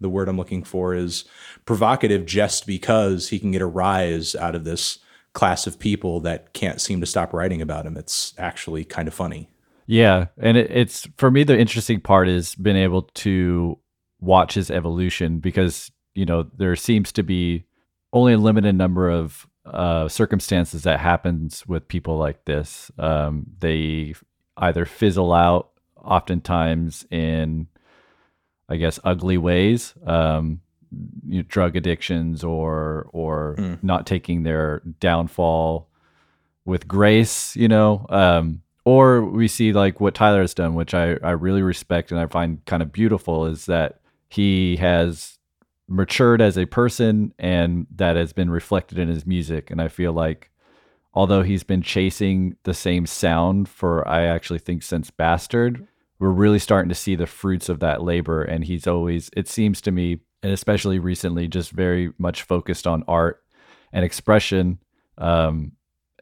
the 0.00 0.08
word 0.08 0.28
i'm 0.28 0.36
looking 0.36 0.62
for 0.62 0.94
is 0.94 1.24
provocative 1.64 2.24
just 2.24 2.66
because 2.66 3.28
he 3.30 3.38
can 3.40 3.50
get 3.50 3.60
a 3.60 3.66
rise 3.66 4.36
out 4.36 4.54
of 4.54 4.62
this 4.62 5.00
class 5.38 5.68
of 5.68 5.78
people 5.78 6.18
that 6.18 6.52
can't 6.52 6.80
seem 6.80 7.00
to 7.00 7.06
stop 7.06 7.32
writing 7.32 7.62
about 7.62 7.86
him. 7.86 7.96
It's 7.96 8.34
actually 8.38 8.84
kind 8.84 9.06
of 9.06 9.14
funny. 9.14 9.48
Yeah 9.86 10.26
and 10.36 10.56
it, 10.56 10.70
it's 10.70 11.08
for 11.16 11.30
me 11.30 11.44
the 11.44 11.58
interesting 11.58 12.00
part 12.00 12.28
is 12.28 12.54
being 12.56 12.76
able 12.76 13.02
to 13.02 13.78
watch 14.20 14.52
his 14.54 14.70
evolution 14.70 15.38
because 15.38 15.90
you 16.14 16.26
know 16.26 16.42
there 16.58 16.76
seems 16.76 17.12
to 17.12 17.22
be 17.22 17.64
only 18.12 18.32
a 18.32 18.38
limited 18.38 18.74
number 18.74 19.08
of 19.08 19.46
uh, 19.64 20.08
circumstances 20.08 20.82
that 20.82 20.98
happens 20.98 21.66
with 21.66 21.88
people 21.88 22.16
like 22.18 22.44
this. 22.44 22.90
Um, 22.98 23.46
they 23.60 24.14
either 24.56 24.84
fizzle 24.84 25.32
out, 25.32 25.70
oftentimes 25.96 27.06
in, 27.10 27.68
I 28.68 28.76
guess, 28.76 28.98
ugly 29.04 29.38
ways, 29.38 29.94
um, 30.06 30.60
you 31.26 31.38
know, 31.38 31.46
drug 31.48 31.76
addictions 31.76 32.44
or 32.44 33.08
or 33.12 33.56
mm. 33.58 33.82
not 33.82 34.06
taking 34.06 34.42
their 34.42 34.82
downfall 35.00 35.88
with 36.64 36.88
grace. 36.88 37.56
You 37.56 37.68
know, 37.68 38.06
um, 38.08 38.62
or 38.84 39.24
we 39.24 39.48
see 39.48 39.72
like 39.72 40.00
what 40.00 40.14
Tyler 40.14 40.40
has 40.40 40.54
done, 40.54 40.74
which 40.74 40.94
I 40.94 41.16
I 41.22 41.30
really 41.30 41.62
respect 41.62 42.10
and 42.10 42.20
I 42.20 42.26
find 42.26 42.64
kind 42.64 42.82
of 42.82 42.92
beautiful, 42.92 43.46
is 43.46 43.66
that 43.66 44.00
he 44.28 44.76
has 44.76 45.38
matured 45.88 46.40
as 46.40 46.58
a 46.58 46.66
person 46.66 47.32
and 47.38 47.86
that 47.96 48.14
has 48.14 48.32
been 48.32 48.50
reflected 48.50 48.98
in 48.98 49.08
his 49.08 49.26
music 49.26 49.70
and 49.70 49.80
i 49.80 49.88
feel 49.88 50.12
like 50.12 50.50
although 51.14 51.42
he's 51.42 51.62
been 51.62 51.80
chasing 51.80 52.54
the 52.64 52.74
same 52.74 53.06
sound 53.06 53.68
for 53.68 54.06
i 54.06 54.24
actually 54.24 54.58
think 54.58 54.82
since 54.82 55.10
bastard 55.10 55.86
we're 56.18 56.30
really 56.30 56.58
starting 56.58 56.90
to 56.90 56.94
see 56.94 57.14
the 57.14 57.26
fruits 57.26 57.70
of 57.70 57.80
that 57.80 58.02
labor 58.02 58.42
and 58.42 58.64
he's 58.64 58.86
always 58.86 59.30
it 59.34 59.48
seems 59.48 59.80
to 59.80 59.90
me 59.90 60.20
and 60.42 60.52
especially 60.52 60.98
recently 60.98 61.48
just 61.48 61.70
very 61.70 62.12
much 62.18 62.42
focused 62.42 62.86
on 62.86 63.04
art 63.08 63.42
and 63.92 64.04
expression 64.04 64.78
um, 65.18 65.72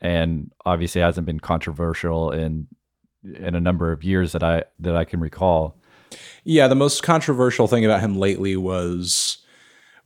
and 0.01 0.51
obviously 0.65 1.01
hasn't 1.01 1.27
been 1.27 1.41
controversial 1.41 2.31
in 2.31 2.67
in 3.25 3.55
a 3.55 3.61
number 3.61 3.91
of 3.91 4.05
years 4.05 4.33
that 4.33 4.43
i 4.43 4.63
that 4.79 4.95
i 4.95 5.05
can 5.05 5.21
recall 5.21 5.77
yeah, 6.45 6.69
the 6.69 6.75
most 6.75 7.03
controversial 7.03 7.67
thing 7.67 7.85
about 7.85 8.01
him 8.01 8.17
lately 8.17 8.57
was 8.57 9.39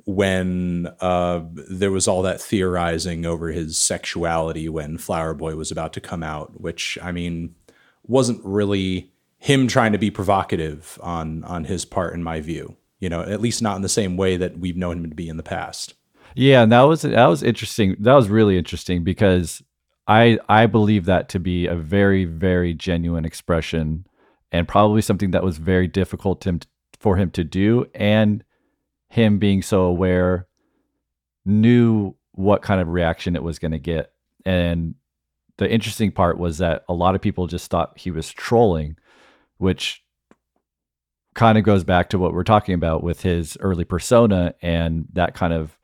when 0.07 0.89
uh, 1.01 1.43
there 1.53 1.91
was 1.91 2.09
all 2.09 2.23
that 2.23 2.41
theorizing 2.41 3.27
over 3.27 3.49
his 3.49 3.77
sexuality 3.77 4.69
when 4.69 4.99
Flower 4.99 5.35
Boy 5.35 5.55
was 5.57 5.71
about 5.71 5.93
to 5.95 6.01
come 6.01 6.23
out, 6.23 6.61
which 6.61 6.99
I 7.03 7.13
mean 7.13 7.55
wasn't 8.07 8.41
really 8.45 9.13
him 9.39 9.69
trying 9.69 9.93
to 9.93 9.99
be 9.99 10.11
provocative 10.11 10.99
on 11.03 11.45
on 11.45 11.65
his 11.65 11.85
part, 11.85 12.15
in 12.15 12.23
my 12.23 12.41
view. 12.41 12.77
You 13.01 13.09
know, 13.09 13.23
at 13.23 13.41
least 13.41 13.63
not 13.63 13.77
in 13.77 13.83
the 13.83 13.89
same 13.89 14.17
way 14.17 14.37
that 14.37 14.59
we've 14.59 14.77
known 14.77 14.99
him 14.99 15.11
to 15.11 15.17
be 15.17 15.29
in 15.29 15.37
the 15.37 15.43
past. 15.43 15.95
Yeah, 16.35 16.63
and 16.63 16.71
that 16.73 16.83
was 16.83 17.03
that 17.03 17.27
was 17.27 17.43
interesting. 17.43 17.97
That 17.99 18.15
was 18.15 18.29
really 18.29 18.57
interesting 18.57 19.03
because 19.03 19.63
I 20.07 20.39
I 20.49 20.67
believe 20.67 21.07
that 21.07 21.29
to 21.31 21.41
be 21.41 21.67
a 21.67 21.75
very 21.75 22.25
very 22.25 22.75
genuine 22.75 23.25
expression 23.25 24.07
and 24.53 24.69
probably 24.69 25.03
something 25.03 25.31
that 25.31 25.45
was 25.45 25.59
very 25.59 25.87
difficult 25.87 26.41
to 26.43 26.49
him, 26.51 26.61
for 26.99 27.17
him 27.17 27.31
to 27.31 27.45
do 27.45 27.87
and 27.95 28.45
him 29.09 29.39
being 29.39 29.63
so 29.63 29.83
aware 29.83 30.47
knew 31.45 32.15
what 32.33 32.63
kind 32.63 32.81
of 32.81 32.89
reaction 32.89 33.35
it 33.35 33.43
was 33.43 33.59
going 33.59 33.73
to 33.73 33.79
get 33.79 34.13
and 34.45 34.95
the 35.57 35.71
interesting 35.71 36.11
part 36.11 36.39
was 36.39 36.59
that 36.59 36.85
a 36.89 36.95
lot 36.95 37.15
of 37.15 37.21
people 37.21 37.47
just 37.47 37.71
thought 37.71 37.99
he 37.99 38.11
was 38.11 38.31
trolling 38.31 38.97
which 39.59 40.03
kind 41.41 41.57
of 41.57 41.65
goes 41.65 41.85
back 41.85 42.11
to 42.11 42.19
what 42.19 42.35
we're 42.35 42.45
talking 42.45 42.75
about 42.75 43.03
with 43.03 43.23
his 43.23 43.57
early 43.61 43.85
persona 43.85 44.55
and 44.61 45.07
that 45.15 45.35
kind 45.35 45.53
of 45.53 45.79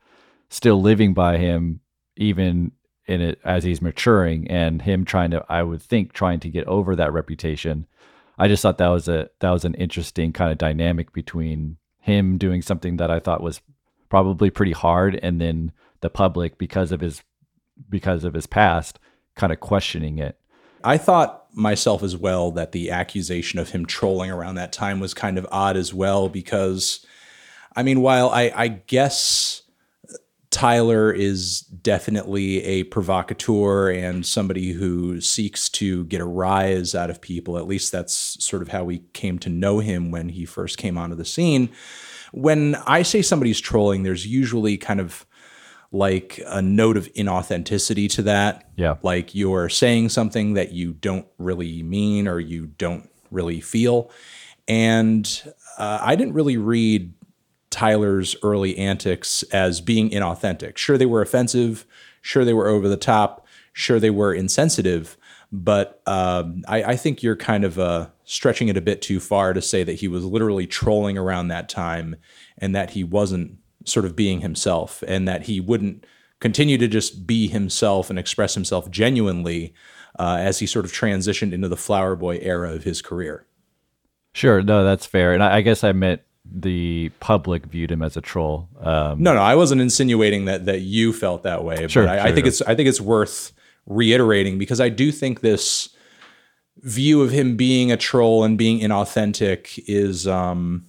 still 0.49 0.81
living 0.81 1.13
by 1.13 1.37
him 1.37 1.79
even 2.15 2.71
in 3.07 3.21
it 3.21 3.39
as 3.43 3.63
he's 3.63 3.81
maturing 3.81 4.49
and 4.51 4.83
him 4.83 5.03
trying 5.03 5.31
to 5.31 5.43
i 5.49 5.63
would 5.63 5.81
think 5.81 6.13
trying 6.13 6.39
to 6.39 6.49
get 6.49 6.65
over 6.67 6.95
that 6.95 7.11
reputation 7.11 7.87
I 8.37 8.47
just 8.47 8.61
thought 8.61 8.77
that 8.77 8.87
was 8.89 9.07
a 9.07 9.29
that 9.39 9.49
was 9.49 9.65
an 9.65 9.73
interesting 9.75 10.31
kind 10.31 10.51
of 10.51 10.57
dynamic 10.57 11.11
between 11.11 11.77
him 11.99 12.37
doing 12.37 12.61
something 12.61 12.97
that 12.97 13.09
I 13.09 13.19
thought 13.19 13.41
was 13.41 13.61
probably 14.09 14.49
pretty 14.49 14.73
hard 14.73 15.19
and 15.21 15.41
then 15.41 15.71
the 16.01 16.09
public 16.09 16.57
because 16.57 16.91
of 16.91 17.01
his 17.01 17.23
because 17.89 18.23
of 18.23 18.33
his 18.33 18.45
past 18.45 18.99
kind 19.35 19.51
of 19.51 19.59
questioning 19.59 20.19
it. 20.19 20.39
I 20.83 20.97
thought 20.97 21.46
myself 21.57 22.03
as 22.03 22.15
well 22.15 22.51
that 22.51 22.71
the 22.71 22.91
accusation 22.91 23.59
of 23.59 23.71
him 23.71 23.85
trolling 23.85 24.31
around 24.31 24.55
that 24.55 24.71
time 24.71 24.99
was 24.99 25.13
kind 25.13 25.37
of 25.37 25.47
odd 25.51 25.75
as 25.75 25.93
well 25.93 26.29
because 26.29 27.05
I 27.75 27.83
mean 27.83 28.01
while 28.01 28.29
I 28.29 28.51
I 28.55 28.67
guess 28.67 29.63
Tyler 30.49 31.11
is 31.11 31.59
definitely 31.61 32.63
a 32.63 32.83
provocateur 32.85 33.91
and 33.91 34.25
somebody 34.25 34.71
who 34.71 35.19
seeks 35.19 35.69
to 35.69 36.05
get 36.05 36.21
a 36.21 36.25
rise 36.25 36.95
out 36.95 37.11
of 37.11 37.21
people. 37.21 37.59
At 37.59 37.67
least 37.67 37.91
that's 37.91 38.43
sort 38.43 38.63
of 38.63 38.69
how 38.69 38.83
we 38.83 39.03
came 39.13 39.37
to 39.39 39.49
know 39.49 39.77
him 39.79 40.09
when 40.09 40.29
he 40.29 40.45
first 40.45 40.79
came 40.79 40.97
onto 40.97 41.15
the 41.15 41.25
scene. 41.25 41.69
When 42.31 42.73
I 42.87 43.03
say 43.03 43.21
somebody's 43.21 43.59
trolling, 43.59 44.01
there's 44.03 44.25
usually 44.25 44.77
kind 44.77 44.99
of 44.99 45.26
like 45.91 46.41
a 46.47 46.61
note 46.61 46.97
of 46.97 47.11
inauthenticity 47.13 48.09
to 48.11 48.21
that. 48.23 48.69
Yeah. 48.75 48.95
Like 49.03 49.33
you're 49.33 49.69
saying 49.69 50.09
something 50.09 50.53
that 50.53 50.71
you 50.71 50.93
don't 50.93 51.27
really 51.37 51.81
mean 51.83 52.27
or 52.27 52.39
you 52.39 52.67
don't 52.67 53.09
really 53.31 53.61
feel. 53.61 54.11
And 54.67 55.53
uh, 55.77 55.99
I 56.01 56.15
didn't 56.15 56.33
really 56.33 56.57
read 56.57 57.13
Tyler's 57.69 58.35
early 58.43 58.77
antics 58.77 59.43
as 59.43 59.81
being 59.81 60.09
inauthentic. 60.09 60.77
Sure, 60.77 60.97
they 60.97 61.05
were 61.05 61.21
offensive. 61.21 61.85
Sure, 62.21 62.43
they 62.43 62.53
were 62.53 62.67
over 62.67 62.87
the 62.87 62.97
top. 62.97 63.45
Sure, 63.73 63.99
they 63.99 64.09
were 64.09 64.33
insensitive. 64.33 65.17
But 65.51 66.01
um, 66.05 66.63
I, 66.67 66.83
I, 66.83 66.95
think 66.97 67.23
you're 67.23 67.37
kind 67.37 67.63
of 67.63 67.79
uh, 67.79 68.07
stretching 68.25 68.67
it 68.67 68.75
a 68.75 68.81
bit 68.81 69.01
too 69.01 69.21
far 69.21 69.53
to 69.53 69.61
say 69.61 69.83
that 69.83 69.93
he 69.93 70.09
was 70.09 70.25
literally 70.25 70.67
trolling 70.67 71.17
around 71.17 71.47
that 71.47 71.69
time 71.69 72.17
and 72.57 72.75
that 72.75 72.89
he 72.89 73.05
wasn't 73.05 73.57
sort 73.87 74.05
of 74.05 74.15
being 74.15 74.41
himself 74.41 75.03
and 75.07 75.27
that 75.27 75.43
he 75.43 75.59
wouldn't 75.59 76.05
continue 76.39 76.77
to 76.77 76.87
just 76.87 77.25
be 77.25 77.47
himself 77.47 78.09
and 78.09 78.19
express 78.19 78.53
himself 78.53 78.89
genuinely 78.91 79.73
uh, 80.19 80.37
as 80.39 80.59
he 80.59 80.65
sort 80.65 80.85
of 80.85 80.91
transitioned 80.91 81.53
into 81.53 81.67
the 81.67 81.77
flower 81.77 82.15
boy 82.15 82.37
era 82.41 82.71
of 82.71 82.83
his 82.83 83.01
career. 83.01 83.45
Sure, 84.33 84.61
no, 84.61 84.83
that's 84.83 85.05
fair. 85.05 85.33
And 85.33 85.43
I, 85.43 85.57
I 85.57 85.61
guess 85.61 85.83
I 85.83 85.91
meant 85.93 86.21
the 86.45 87.09
public 87.19 87.65
viewed 87.65 87.91
him 87.91 88.01
as 88.01 88.15
a 88.15 88.21
troll. 88.21 88.69
Um, 88.79 89.21
No, 89.21 89.33
no, 89.33 89.41
I 89.41 89.55
wasn't 89.55 89.81
insinuating 89.81 90.45
that 90.45 90.65
that 90.65 90.81
you 90.81 91.11
felt 91.11 91.43
that 91.43 91.63
way. 91.63 91.87
Sure, 91.87 92.05
but 92.05 92.19
I, 92.19 92.29
I 92.29 92.31
think 92.31 92.47
it's 92.47 92.61
I 92.61 92.75
think 92.75 92.87
it's 92.87 93.01
worth 93.01 93.51
reiterating 93.85 94.57
because 94.57 94.79
I 94.79 94.89
do 94.89 95.11
think 95.11 95.41
this 95.41 95.89
view 96.77 97.21
of 97.21 97.31
him 97.31 97.57
being 97.57 97.91
a 97.91 97.97
troll 97.97 98.43
and 98.43 98.57
being 98.57 98.79
inauthentic 98.79 99.83
is 99.87 100.27
um 100.27 100.85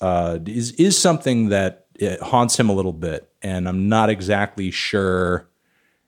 uh 0.00 0.38
is 0.44 0.72
is 0.72 0.98
something 0.98 1.50
that 1.50 1.83
it 1.96 2.20
haunts 2.20 2.58
him 2.58 2.68
a 2.68 2.72
little 2.72 2.92
bit, 2.92 3.30
and 3.42 3.68
I'm 3.68 3.88
not 3.88 4.10
exactly 4.10 4.70
sure 4.70 5.48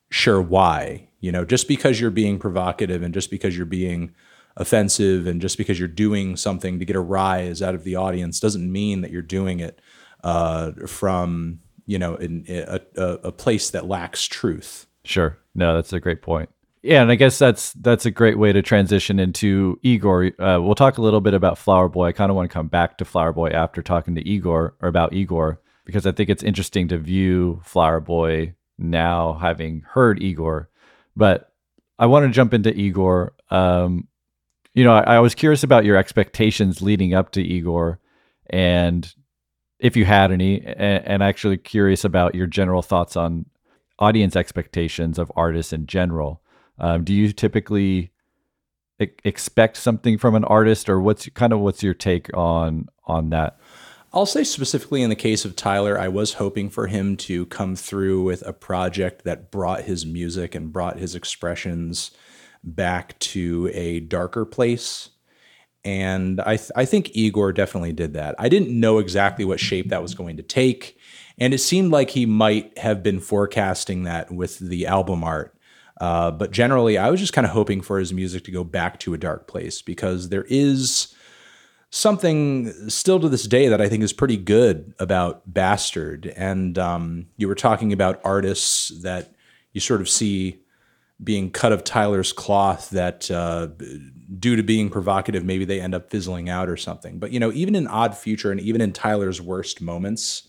sure 0.09 0.41
why. 0.41 1.09
You 1.21 1.33
know, 1.33 1.45
just 1.45 1.69
because 1.69 2.01
you're 2.01 2.11
being 2.11 2.39
provocative 2.39 3.03
and 3.03 3.13
just 3.13 3.31
because 3.31 3.57
you're 3.57 3.67
being 3.67 4.15
offensive 4.57 5.27
and 5.27 5.41
just 5.41 5.59
because 5.59 5.79
you're 5.79 5.89
doing 5.89 6.37
something 6.37 6.79
to 6.79 6.85
get 6.85 6.97
a 6.97 7.01
rise 7.01 7.61
out 7.61 7.75
of 7.75 7.85
the 7.85 7.97
audience 7.97 8.41
doesn't 8.41 8.71
mean 8.71 9.03
that 9.03 9.11
you're 9.11 9.23
doing 9.23 9.61
it 9.61 9.81
uh, 10.25 10.73
from 10.87 11.61
you 11.87 11.99
know 11.99 12.15
in, 12.17 12.45
a, 12.49 12.81
a, 12.97 13.03
a 13.25 13.33
place 13.33 13.71
that 13.71 13.87
lacks 13.87 14.25
truth. 14.25 14.87
Sure. 15.05 15.39
No, 15.55 15.75
that's 15.75 15.93
a 15.93 16.01
great 16.01 16.23
point. 16.23 16.51
Yeah, 16.83 17.03
and 17.03 17.11
I 17.11 17.17
guess 17.17 17.39
that's 17.39 17.73
that's 17.75 18.07
a 18.07 18.11
great 18.11 18.39
way 18.39 18.53
to 18.53 18.63
transition 18.63 19.19
into 19.19 19.79
Igor. 19.83 20.27
Uh, 20.39 20.61
we'll 20.61 20.77
talk 20.77 20.99
a 20.99 21.03
little 21.03 21.21
bit 21.21 21.35
about 21.35 21.59
Flower 21.59 21.89
Boy. 21.89 22.07
I 22.07 22.13
kind 22.13 22.31
of 22.31 22.37
want 22.37 22.49
to 22.49 22.55
come 22.55 22.69
back 22.69 22.99
to 22.99 23.05
Flower 23.05 23.33
Boy 23.33 23.49
after 23.49 23.83
talking 23.83 24.15
to 24.15 24.29
Igor 24.29 24.77
or 24.81 24.89
about 24.89 25.13
Igor 25.13 25.61
because 25.87 26.05
I 26.05 26.13
think 26.13 26.29
it's 26.29 26.43
interesting 26.43 26.89
to 26.89 26.99
view 26.99 27.63
Flower 27.65 28.01
Boy 28.01 28.55
now, 28.77 29.35
having 29.41 29.83
heard 29.89 30.23
Igor. 30.23 30.69
But 31.17 31.53
I 31.99 32.05
want 32.05 32.27
to 32.27 32.31
jump 32.31 32.53
into 32.53 32.77
Igor. 32.79 33.33
Um, 33.51 34.09
you 34.75 34.85
know, 34.85 34.93
I, 34.93 35.15
I 35.15 35.19
was 35.21 35.35
curious 35.35 35.63
about 35.63 35.87
your 35.87 35.97
expectations 35.97 36.83
leading 36.83 37.15
up 37.15 37.31
to 37.33 37.43
Igor, 37.43 38.01
and 38.51 39.11
if 39.79 39.97
you 39.97 40.05
had 40.05 40.31
any, 40.33 40.61
and, 40.61 41.07
and 41.07 41.23
actually 41.23 41.57
curious 41.57 42.05
about 42.05 42.35
your 42.35 42.47
general 42.47 42.83
thoughts 42.83 43.17
on 43.17 43.47
audience 43.99 44.37
expectations 44.37 45.19
of 45.19 45.33
artists 45.35 45.73
in 45.73 45.87
general. 45.87 46.43
Um, 46.79 47.05
do 47.05 47.15
you 47.15 47.33
typically 47.33 48.11
expect 48.99 49.77
something 49.77 50.19
from 50.19 50.35
an 50.35 50.45
artist, 50.45 50.89
or 50.89 51.01
what's 51.01 51.29
kind 51.31 51.53
of 51.53 51.61
what's 51.61 51.83
your 51.83 51.95
take 51.95 52.35
on 52.37 52.89
on 53.07 53.31
that? 53.31 53.59
I'll 54.17 54.25
say 54.25 54.45
specifically 54.45 55.03
in 55.03 55.11
the 55.11 55.15
case 55.15 55.45
of 55.45 55.57
Tyler, 55.57 56.01
I 56.01 56.09
was 56.09 56.33
hoping 56.33 56.71
for 56.71 56.87
him 56.87 57.19
to 57.19 57.45
come 57.47 57.77
through 57.77 58.23
with 58.23 58.41
a 58.47 58.55
project 58.55 59.25
that 59.25 59.51
brought 59.51 59.83
his 59.83 60.07
music 60.07 60.55
and 60.55 60.73
brought 60.73 60.99
his 60.99 61.15
expressions 61.15 62.13
back 62.65 63.19
to 63.19 63.71
a 63.75 64.01
darker 64.01 64.47
place. 64.47 65.11
And 65.85 66.41
I, 66.41 66.57
th- 66.57 66.71
I 66.75 66.87
think 66.87 67.15
Igor 67.15 67.53
definitely 67.53 67.93
did 67.93 68.15
that. 68.15 68.35
I 68.39 68.49
didn't 68.49 68.71
know 68.71 69.01
exactly 69.01 69.45
what 69.45 69.61
shape 69.61 69.91
that 69.91 70.01
was 70.01 70.15
going 70.15 70.39
to 70.39 70.43
take. 70.43 70.99
And 71.37 71.53
it 71.53 71.59
seemed 71.59 71.93
like 71.93 72.09
he 72.09 72.25
might 72.25 72.79
have 72.79 73.03
been 73.03 73.21
forecasting 73.21 74.05
that 74.05 74.33
with 74.33 74.59
the 74.59 74.87
album 74.87 75.25
art. 75.25 75.55
Uh, 76.01 76.31
but 76.31 76.53
generally, 76.53 76.97
I 76.97 77.11
was 77.11 77.21
just 77.21 77.35
kind 77.35 77.47
of 77.47 77.53
hoping 77.53 77.83
for 77.83 77.99
his 77.99 78.15
music 78.15 78.45
to 78.45 78.51
go 78.51 78.65
back 78.65 78.99
to 79.01 79.13
a 79.13 79.19
dark 79.19 79.47
place 79.47 79.83
because 79.83 80.31
there 80.31 80.47
is 80.49 81.15
something 81.97 82.91
still 82.91 83.19
to 83.19 83.27
this 83.27 83.45
day 83.45 83.69
that 83.69 83.81
I 83.81 83.89
think 83.89 84.03
is 84.03 84.13
pretty 84.13 84.37
good 84.37 84.93
about 84.99 85.43
Bastard. 85.47 86.27
And 86.37 86.79
um, 86.79 87.29
you 87.39 87.49
were 87.49 87.55
talking 87.55 87.91
about 87.91 88.21
artists 88.23 88.91
that 89.01 89.35
you 89.73 89.81
sort 89.81 90.03
of 90.03 90.09
see 90.09 90.61
being 91.25 91.51
cut 91.51 91.73
of 91.73 91.85
Tyler's 91.85 92.35
cloth 92.35 92.91
that 92.91 93.31
uh, 93.31 93.69
due 94.39 94.57
to 94.57 94.63
being 94.63 94.91
provocative, 94.91 95.43
maybe 95.43 95.65
they 95.65 95.81
end 95.81 95.95
up 95.95 96.11
fizzling 96.11 96.51
out 96.51 96.69
or 96.69 96.77
something. 96.77 97.19
But, 97.19 97.33
you 97.33 97.41
know, 97.41 97.51
even 97.53 97.75
in 97.75 97.87
Odd 97.87 98.15
Future 98.15 98.51
and 98.53 98.61
even 98.61 98.83
in 98.83 98.93
Tyler's 98.93 99.41
worst 99.41 99.81
moments, 99.81 100.49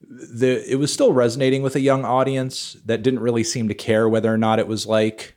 the, 0.00 0.64
it 0.66 0.76
was 0.76 0.90
still 0.90 1.12
resonating 1.12 1.60
with 1.60 1.76
a 1.76 1.80
young 1.80 2.06
audience 2.06 2.78
that 2.86 3.02
didn't 3.02 3.20
really 3.20 3.44
seem 3.44 3.68
to 3.68 3.74
care 3.74 4.08
whether 4.08 4.32
or 4.32 4.38
not 4.38 4.58
it 4.58 4.66
was 4.66 4.86
like, 4.86 5.36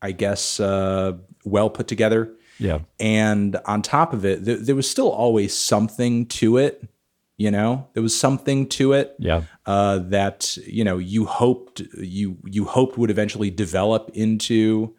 I 0.00 0.12
guess, 0.12 0.58
uh, 0.58 1.18
well 1.44 1.68
put 1.68 1.86
together. 1.86 2.34
Yeah, 2.58 2.80
And 2.98 3.56
on 3.66 3.82
top 3.82 4.12
of 4.12 4.24
it, 4.24 4.44
th- 4.44 4.60
there 4.60 4.74
was 4.74 4.90
still 4.90 5.10
always 5.10 5.54
something 5.56 6.26
to 6.26 6.56
it. 6.56 6.88
You 7.36 7.52
know, 7.52 7.86
there 7.94 8.02
was 8.02 8.18
something 8.18 8.68
to 8.70 8.92
it 8.94 9.14
yeah, 9.20 9.42
uh, 9.64 9.98
that 9.98 10.56
you 10.66 10.82
know 10.82 10.98
you 10.98 11.24
hoped 11.24 11.80
you 11.96 12.36
you 12.44 12.64
hoped 12.64 12.98
would 12.98 13.10
eventually 13.10 13.48
develop 13.48 14.10
into 14.12 14.96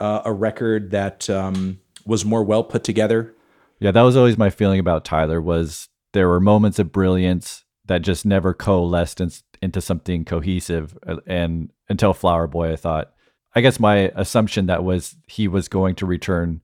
uh, 0.00 0.22
a 0.24 0.32
record 0.32 0.90
that 0.90 1.30
um, 1.30 1.78
was 2.04 2.24
more 2.24 2.42
well 2.42 2.64
put 2.64 2.82
together. 2.82 3.34
yeah. 3.78 3.92
That 3.92 4.02
was 4.02 4.16
always 4.16 4.36
my 4.36 4.50
feeling 4.50 4.80
about 4.80 5.04
Tyler. 5.04 5.40
Was 5.40 5.88
there 6.12 6.28
were 6.28 6.40
moments 6.40 6.80
of 6.80 6.90
brilliance 6.90 7.64
that 7.84 8.02
just 8.02 8.26
never 8.26 8.52
coalesced 8.52 9.20
in, 9.20 9.30
into 9.62 9.80
something 9.80 10.24
cohesive, 10.24 10.98
uh, 11.06 11.18
and 11.24 11.70
until 11.88 12.12
Flower 12.12 12.48
Boy, 12.48 12.72
I 12.72 12.76
thought. 12.76 13.12
I 13.54 13.60
guess 13.60 13.80
my 13.80 14.12
assumption 14.16 14.66
that 14.66 14.82
was 14.84 15.16
he 15.28 15.46
was 15.48 15.68
going 15.68 15.94
to 15.96 16.06
return 16.06 16.60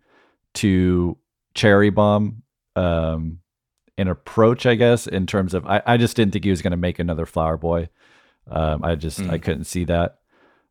to 0.54 1.16
Cherry 1.54 1.90
Bomb 1.90 2.42
um, 2.76 3.38
an 3.98 4.08
approach, 4.08 4.66
I 4.66 4.74
guess, 4.74 5.06
in 5.06 5.26
terms 5.26 5.54
of 5.54 5.66
I, 5.66 5.82
I 5.86 5.96
just 5.96 6.16
didn't 6.16 6.32
think 6.32 6.44
he 6.44 6.50
was 6.50 6.62
going 6.62 6.72
to 6.72 6.76
make 6.76 6.98
another 6.98 7.26
Flower 7.26 7.56
Boy. 7.56 7.88
Um, 8.50 8.84
I 8.84 8.94
just 8.96 9.20
I 9.20 9.38
couldn't 9.38 9.64
see 9.64 9.84
that. 9.84 10.18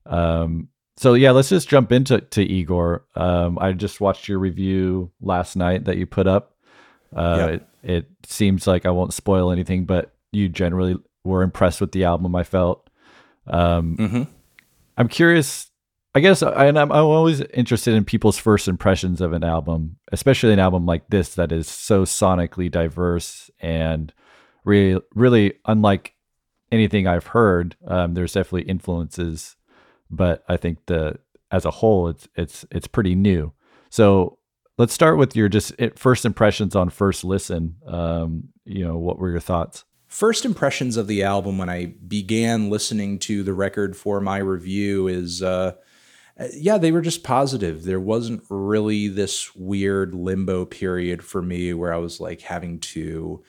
Um, 0.06 0.70
so 0.98 1.14
yeah, 1.14 1.32
let's 1.32 1.50
just 1.50 1.70
jump 1.70 1.92
into 1.92 2.20
to 2.20 2.44
Igor. 2.44 3.06
Um, 3.16 3.58
I 3.60 3.72
just 3.72 4.02
watched 4.02 4.28
your 4.28 4.40
review 4.40 5.12
last 5.22 5.56
night 5.56 5.86
that 5.86 5.98
you 5.98 6.06
put 6.06 6.28
up. 6.28 6.56
Uh, 7.16 7.38
Yep. 7.38 7.50
it, 7.50 7.68
it 7.84 8.06
seems 8.26 8.68
like 8.68 8.86
I 8.86 8.90
won't 8.92 9.14
spoil 9.14 9.52
anything, 9.52 9.86
but 9.86 10.14
you 10.32 10.50
generally 10.50 10.98
were 11.24 11.44
impressed 11.44 11.82
with 11.82 11.92
the 11.92 12.04
album. 12.04 12.36
I 12.36 12.44
felt. 12.44 12.90
Um, 13.48 13.98
mm-hmm. 13.98 14.24
I'm 14.98 15.08
curious. 15.08 15.71
I 16.14 16.20
guess, 16.20 16.44
I- 16.44 16.66
and 16.66 16.78
I'm, 16.78 16.92
I'm 16.92 17.06
always 17.06 17.40
interested 17.42 17.94
in 17.94 18.04
people's 18.04 18.38
first 18.38 18.68
impressions 18.68 19.22
of 19.22 19.32
an 19.34 19.44
album, 19.44 19.98
especially 20.12 20.52
an 20.54 20.60
album 20.60 20.86
like 20.86 21.08
this 21.10 21.36
that 21.36 21.52
is 21.52 21.68
so 21.68 22.04
sonically 22.04 22.70
diverse 22.70 23.50
and 23.60 24.14
really, 24.66 25.02
really 25.16 25.54
unlike 25.66 26.14
anything 26.72 27.08
I've 27.08 27.28
heard. 27.28 27.76
Um, 27.88 28.14
there's 28.14 28.34
definitely 28.34 28.70
influences, 28.70 29.56
but 30.10 30.44
I 30.50 30.58
think 30.58 30.80
the 30.88 31.20
as 31.50 31.66
a 31.66 31.72
whole, 31.72 32.08
it's 32.08 32.28
it's 32.36 32.66
it's 32.72 32.88
pretty 32.88 33.16
new. 33.16 33.54
So 33.90 34.38
let's 34.78 34.94
start 34.94 35.18
with 35.18 35.36
your 35.36 35.50
just 35.50 35.74
first 35.98 36.26
impressions 36.26 36.76
on 36.76 36.90
first 36.90 37.24
listen. 37.24 37.76
Um, 37.86 38.50
you 38.66 38.86
know, 38.86 38.98
what 38.98 39.18
were 39.20 39.32
your 39.32 39.40
thoughts? 39.42 39.84
First 40.08 40.44
impressions 40.44 40.98
of 40.98 41.08
the 41.08 41.24
album 41.24 41.58
when 41.58 41.70
I 41.70 41.94
began 42.06 42.70
listening 42.70 43.18
to 43.20 43.44
the 43.44 43.54
record 43.54 43.96
for 43.96 44.20
my 44.20 44.38
review 44.40 45.08
is, 45.08 45.42
uh, 45.42 45.74
yeah, 46.54 46.78
they 46.78 46.92
were 46.92 47.02
just 47.02 47.24
positive. 47.24 47.84
There 47.84 48.00
wasn't 48.00 48.44
really 48.50 49.08
this 49.08 49.56
weird 49.56 50.14
limbo 50.14 50.66
period 50.66 51.24
for 51.24 51.42
me 51.42 51.74
where 51.74 51.94
I 51.94 51.98
was 51.98 52.20
like 52.20 52.42
having 52.42 52.80
to 52.80 53.44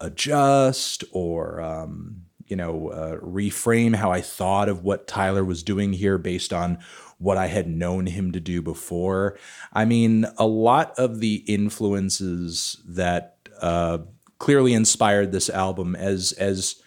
adjust 0.00 1.04
or, 1.12 1.60
um, 1.60 2.22
you 2.46 2.56
know, 2.56 2.88
uh, 2.88 3.16
reframe 3.16 3.94
how 3.94 4.10
I 4.10 4.20
thought 4.20 4.68
of 4.68 4.82
what 4.82 5.06
Tyler 5.06 5.44
was 5.44 5.62
doing 5.62 5.92
here 5.92 6.16
based 6.16 6.52
on 6.52 6.78
what 7.18 7.36
I 7.36 7.46
had 7.46 7.68
known 7.68 8.06
him 8.06 8.32
to 8.32 8.40
do 8.40 8.62
before. 8.62 9.36
I 9.72 9.84
mean, 9.84 10.24
a 10.38 10.46
lot 10.46 10.94
of 10.98 11.20
the 11.20 11.36
influences 11.46 12.80
that 12.86 13.36
uh, 13.60 13.98
clearly 14.38 14.72
inspired 14.72 15.32
this 15.32 15.50
album 15.50 15.96
as 15.96 16.32
as 16.32 16.80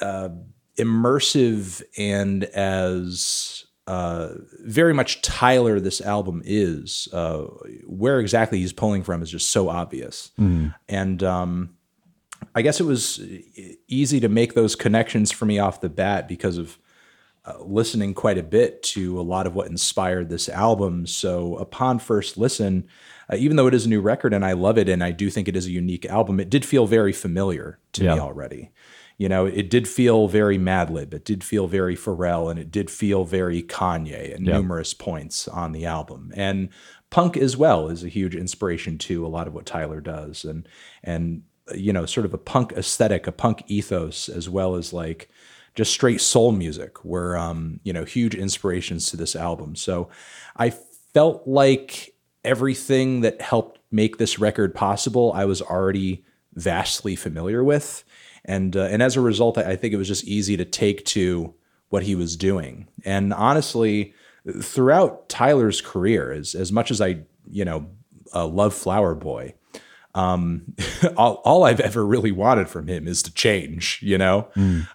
uh, 0.00 0.28
immersive 0.78 1.82
and 1.98 2.44
as 2.44 3.65
uh, 3.86 4.28
very 4.64 4.92
much 4.92 5.22
Tyler 5.22 5.78
this 5.80 6.00
album 6.00 6.42
is. 6.44 7.08
Uh, 7.12 7.42
where 7.86 8.20
exactly 8.20 8.58
he's 8.58 8.72
pulling 8.72 9.02
from 9.02 9.22
is 9.22 9.30
just 9.30 9.50
so 9.50 9.68
obvious, 9.68 10.32
and 10.88 11.22
um, 11.22 11.76
I 12.54 12.62
guess 12.62 12.80
it 12.80 12.84
was 12.84 13.20
easy 13.88 14.20
to 14.20 14.28
make 14.28 14.54
those 14.54 14.74
connections 14.74 15.30
for 15.32 15.44
me 15.46 15.58
off 15.58 15.80
the 15.80 15.88
bat 15.88 16.26
because 16.28 16.58
of 16.58 16.78
uh, 17.46 17.62
listening 17.62 18.12
quite 18.12 18.38
a 18.38 18.42
bit 18.42 18.82
to 18.82 19.20
a 19.20 19.22
lot 19.22 19.46
of 19.46 19.54
what 19.54 19.68
inspired 19.68 20.28
this 20.28 20.48
album. 20.48 21.06
So 21.06 21.56
upon 21.56 22.00
first 22.00 22.36
listen, 22.36 22.88
uh, 23.30 23.36
even 23.36 23.56
though 23.56 23.68
it 23.68 23.74
is 23.74 23.86
a 23.86 23.88
new 23.88 24.00
record 24.00 24.34
and 24.34 24.44
I 24.44 24.52
love 24.52 24.78
it 24.78 24.88
and 24.88 25.02
I 25.04 25.12
do 25.12 25.30
think 25.30 25.46
it 25.46 25.54
is 25.54 25.66
a 25.66 25.70
unique 25.70 26.06
album, 26.06 26.40
it 26.40 26.50
did 26.50 26.64
feel 26.64 26.86
very 26.86 27.12
familiar 27.12 27.78
to 27.92 28.02
me 28.14 28.20
already. 28.20 28.70
You 29.18 29.28
know, 29.30 29.46
it 29.46 29.70
did 29.70 29.88
feel 29.88 30.28
very 30.28 30.58
Madlib, 30.58 31.14
it 31.14 31.24
did 31.24 31.42
feel 31.42 31.66
very 31.66 31.96
Pharrell, 31.96 32.50
and 32.50 32.58
it 32.60 32.70
did 32.70 32.90
feel 32.90 33.24
very 33.24 33.62
Kanye 33.62 34.34
at 34.34 34.40
Yeah. 34.40 34.54
numerous 34.58 34.92
points 34.92 35.48
on 35.48 35.72
the 35.72 35.86
album. 35.86 36.32
And 36.36 36.68
punk 37.10 37.36
as 37.36 37.56
well 37.56 37.88
is 37.88 38.04
a 38.04 38.08
huge 38.08 38.34
inspiration 38.36 38.98
to 38.98 39.24
a 39.24 39.28
lot 39.28 39.46
of 39.46 39.54
what 39.54 39.64
Tyler 39.66 40.00
does, 40.00 40.44
and 40.44 40.68
and 41.02 41.42
you 41.74 41.92
know, 41.92 42.06
sort 42.06 42.26
of 42.26 42.32
a 42.34 42.38
punk 42.38 42.72
aesthetic, 42.76 43.26
a 43.26 43.32
punk 43.32 43.64
ethos, 43.66 44.28
as 44.28 44.48
well 44.48 44.76
as 44.76 44.92
like 44.92 45.28
just 45.74 45.90
straight 45.90 46.20
soul 46.20 46.52
music 46.52 47.04
were 47.04 47.36
um, 47.36 47.80
you 47.84 47.92
know 47.92 48.04
huge 48.04 48.34
inspirations 48.34 49.10
to 49.10 49.16
this 49.16 49.34
album. 49.34 49.74
So 49.76 50.08
I 50.56 50.70
felt 51.14 51.46
like 51.46 52.14
everything 52.44 53.22
that 53.22 53.40
helped 53.40 53.80
make 53.90 54.18
this 54.18 54.38
record 54.38 54.74
possible, 54.74 55.32
I 55.34 55.44
was 55.46 55.60
already 55.62 56.24
vastly 56.54 57.16
familiar 57.16 57.64
with, 57.64 58.04
and 58.46 58.74
uh, 58.76 58.84
and 58.84 59.02
as 59.02 59.16
a 59.16 59.20
result, 59.20 59.58
I, 59.58 59.72
I 59.72 59.76
think 59.76 59.92
it 59.92 59.98
was 59.98 60.08
just 60.08 60.24
easy 60.24 60.56
to 60.56 60.64
take 60.64 61.04
to 61.06 61.54
what 61.90 62.02
he 62.04 62.14
was 62.14 62.36
doing. 62.36 62.88
And 63.04 63.32
honestly, 63.34 64.14
throughout 64.62 65.28
Tyler's 65.28 65.80
career, 65.80 66.32
as 66.32 66.54
as 66.54 66.72
much 66.72 66.90
as 66.90 67.00
I 67.00 67.20
you 67.50 67.64
know 67.64 67.86
uh, 68.34 68.46
love 68.46 68.72
Flower 68.74 69.14
Boy, 69.14 69.54
um, 70.14 70.74
all, 71.16 71.34
all 71.44 71.64
I've 71.64 71.80
ever 71.80 72.04
really 72.06 72.32
wanted 72.32 72.68
from 72.68 72.86
him 72.88 73.06
is 73.06 73.22
to 73.24 73.32
change. 73.34 74.00
You 74.02 74.18
know, 74.18 74.48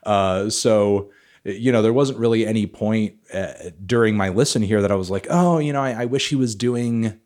uh, 0.04 0.50
so 0.50 1.12
you 1.44 1.72
know 1.72 1.82
there 1.82 1.94
wasn't 1.94 2.20
really 2.20 2.46
any 2.46 2.68
point 2.68 3.16
uh, 3.34 3.54
during 3.86 4.16
my 4.16 4.30
listen 4.30 4.62
here 4.62 4.82
that 4.82 4.92
I 4.92 4.96
was 4.96 5.10
like, 5.10 5.28
oh, 5.30 5.60
you 5.60 5.74
know, 5.74 5.82
I, 5.82 6.04
I 6.04 6.06
wish 6.06 6.30
he 6.30 6.36
was 6.36 6.56
doing 6.56 7.20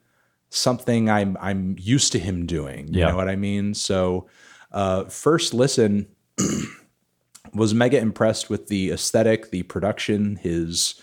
something 0.50 1.10
I'm 1.10 1.38
I'm 1.42 1.76
used 1.80 2.12
to 2.14 2.20
him 2.20 2.46
doing. 2.46 2.88
You 2.94 3.02
Yeah. 3.02 3.10
know 3.10 3.16
what 3.18 3.28
I 3.30 3.36
mean? 3.36 3.74
So 3.74 4.28
uh, 4.72 5.06
first 5.06 5.54
listen 5.54 6.08
was 7.54 7.74
mega 7.74 7.98
impressed 7.98 8.50
with 8.50 8.68
the 8.68 8.92
aesthetic, 8.92 9.52
the 9.52 9.64
production, 9.64 10.36
his 10.38 10.96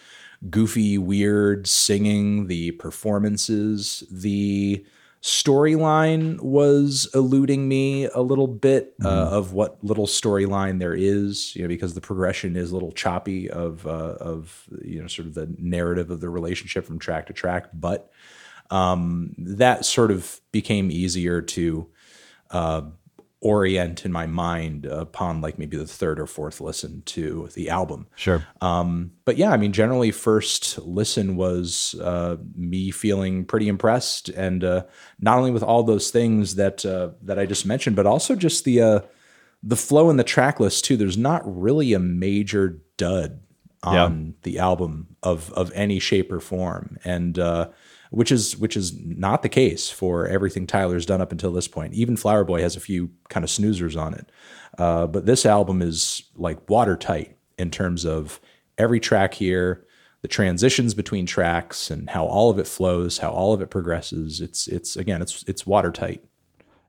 goofy, 0.51 0.99
weird 0.99 1.66
singing, 1.66 2.47
the 2.47 2.73
performances, 2.73 4.05
the 4.11 4.85
storyline 5.23 6.40
was 6.40 7.09
eluding 7.14 7.68
me 7.68 8.07
a 8.07 8.21
little 8.21 8.49
bit 8.49 8.92
uh, 9.05 9.09
of 9.09 9.53
what 9.53 9.83
little 9.85 10.07
storyline 10.07 10.81
there 10.81 10.95
is, 10.95 11.55
you 11.55 11.62
know, 11.62 11.68
because 11.68 11.95
the 11.95 12.01
progression 12.01 12.57
is 12.57 12.73
a 12.73 12.75
little 12.75 12.90
choppy 12.90 13.49
of 13.49 13.87
uh, 13.87 14.16
of 14.21 14.64
you 14.83 15.01
know 15.01 15.07
sort 15.07 15.29
of 15.29 15.35
the 15.35 15.55
narrative 15.59 16.11
of 16.11 16.21
the 16.21 16.29
relationship 16.29 16.85
from 16.85 16.99
track 16.99 17.27
to 17.27 17.33
track, 17.33 17.68
but 17.73 18.11
um, 18.71 19.35
that 19.38 19.85
sort 19.85 20.11
of 20.11 20.40
became 20.51 20.90
easier 20.90 21.40
to 21.40 21.87
uh, 22.51 22.83
orient 23.42 24.05
in 24.05 24.12
my 24.12 24.26
mind 24.26 24.87
upon 24.87 25.40
like 25.40 25.59
maybe 25.59 25.76
the 25.76 25.87
third 25.87 26.18
or 26.20 26.26
fourth 26.26 26.61
listen 26.61 27.02
to 27.02 27.48
the 27.55 27.68
album. 27.68 28.07
Sure. 28.14 28.46
Um, 28.61 29.12
but 29.24 29.37
yeah, 29.37 29.50
I 29.50 29.57
mean, 29.57 29.72
generally, 29.72 30.12
first 30.12 30.78
listen 30.78 31.37
was 31.37 31.96
uh, 32.00 32.37
me 32.55 32.90
feeling 32.90 33.44
pretty 33.44 33.68
impressed, 33.68 34.28
and 34.31 34.64
uh, 34.64 34.85
not 35.18 35.38
only 35.38 35.50
with 35.50 35.62
all 35.62 35.83
those 35.83 36.11
things 36.11 36.55
that 36.55 36.87
uh, 36.87 37.11
that 37.22 37.38
I 37.38 37.44
just 37.44 37.66
mentioned, 37.66 37.96
but 37.96 38.07
also 38.07 38.37
just 38.37 38.64
the 38.64 38.81
uh, 38.81 39.00
the 39.62 39.76
flow 39.76 40.09
in 40.09 40.16
the 40.16 40.24
track 40.24 40.61
list 40.61 40.85
too. 40.85 40.96
There's 40.96 41.18
not 41.18 41.42
really 41.44 41.92
a 41.92 41.98
major 41.98 42.81
dud 42.96 43.40
on 43.83 44.35
the 44.42 44.61
album 44.61 45.16
of 45.24 45.52
of 45.55 45.72
any 45.74 45.98
shape 45.98 46.31
or 46.31 46.38
form, 46.40 46.96
and 47.05 47.38
uh, 47.38 47.70
which 48.12 48.31
is 48.31 48.57
which 48.59 48.77
is 48.77 48.92
not 49.05 49.42
the 49.42 49.48
case 49.48 49.88
for 49.88 50.27
everything 50.27 50.66
Tyler's 50.66 51.07
done 51.07 51.22
up 51.22 51.33
until 51.33 51.51
this 51.51 51.66
point. 51.66 51.94
Even 51.94 52.16
Flower 52.16 52.44
Boy 52.44 52.61
has 52.61 52.77
a 52.77 52.81
few 52.81 53.11
kind 53.31 53.42
of 53.42 53.51
snoozers 53.51 54.01
on 54.01 54.12
it, 54.12 54.31
uh, 54.79 55.07
but 55.07 55.25
this 55.25 55.46
album 55.46 55.81
is 55.81 56.22
like 56.37 56.68
watertight 56.68 57.37
in 57.57 57.70
terms 57.70 58.05
of 58.05 58.38
every 58.77 59.01
track 59.01 59.33
here, 59.33 59.87
the 60.20 60.29
transitions 60.29 60.92
between 60.92 61.25
tracks, 61.25 61.90
and 61.90 62.11
how 62.11 62.27
all 62.27 62.51
of 62.51 62.59
it 62.59 62.66
flows, 62.66 63.18
how 63.18 63.31
all 63.31 63.55
of 63.55 63.62
it 63.62 63.70
progresses. 63.70 64.42
It's 64.42 64.68
it's 64.68 64.94
again, 64.94 65.22
it's 65.22 65.42
it's 65.46 65.66
watertight. 65.66 66.22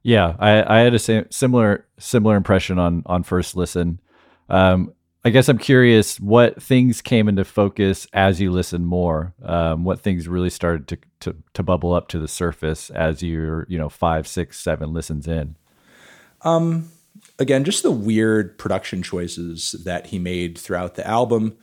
Yeah, 0.03 0.35
I, 0.39 0.79
I 0.79 0.79
had 0.81 0.93
a 0.93 0.99
similar 1.31 1.87
similar 1.99 2.35
impression 2.35 2.77
on 2.77 3.01
on 3.05 3.23
first 3.23 3.55
listen. 3.55 4.01
Um, 4.49 4.93
I 5.25 5.29
guess 5.29 5.47
I'm 5.47 5.57
curious 5.57 6.19
what 6.19 6.61
things 6.61 7.01
came 7.01 7.29
into 7.29 7.45
focus 7.45 8.07
as 8.11 8.41
you 8.41 8.51
listened 8.51 8.87
more. 8.87 9.33
Um, 9.41 9.85
what 9.85 10.01
things 10.01 10.27
really 10.27 10.49
started 10.49 10.87
to, 10.89 10.97
to 11.21 11.35
to 11.53 11.63
bubble 11.63 11.93
up 11.93 12.09
to 12.09 12.19
the 12.19 12.27
surface 12.27 12.89
as 12.89 13.23
you're 13.23 13.65
you 13.69 13.77
know 13.77 13.89
five, 13.89 14.27
six, 14.27 14.59
seven 14.59 14.91
listens 14.91 15.27
in. 15.27 15.55
again, 17.39 17.63
just 17.63 17.83
the 17.83 17.91
weird 17.91 18.57
production 18.57 19.01
choices 19.01 19.73
that 19.85 20.07
he 20.07 20.19
made 20.19 20.57
throughout 20.57 20.95
the 20.95 21.07
album, 21.07 21.57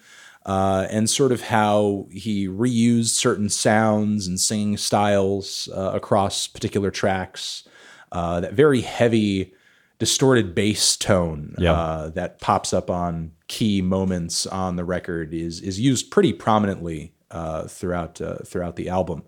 uh, 0.47 0.87
and 0.91 1.11
sort 1.11 1.33
of 1.33 1.43
how 1.43 2.09
he 2.11 2.49
reused 2.49 3.11
certain 3.11 3.51
sounds 3.51 4.27
and 4.27 4.41
singing 4.41 4.79
styles 4.79 5.69
uh, 5.75 5.93
across 5.95 6.47
particular 6.47 6.91
tracks. 6.91 7.65
Uh, 8.11 8.41
that 8.41 8.55
very 8.55 8.81
heavy, 8.81 9.55
distorted 10.01 10.55
bass 10.55 10.97
tone 10.97 11.55
Yeah. 11.59 11.73
uh, 11.73 12.09
that 12.11 12.41
pops 12.41 12.73
up 12.73 12.91
on 12.91 13.31
key 13.47 13.81
moments 13.83 14.47
on 14.47 14.75
the 14.77 14.85
record 14.85 15.33
is 15.33 15.61
is 15.61 15.79
used 15.79 16.11
pretty 16.11 16.33
prominently 16.33 17.15
uh, 17.31 17.69
throughout 17.69 18.21
uh, 18.21 18.39
throughout 18.45 18.75
the 18.75 18.89
album. 18.89 19.23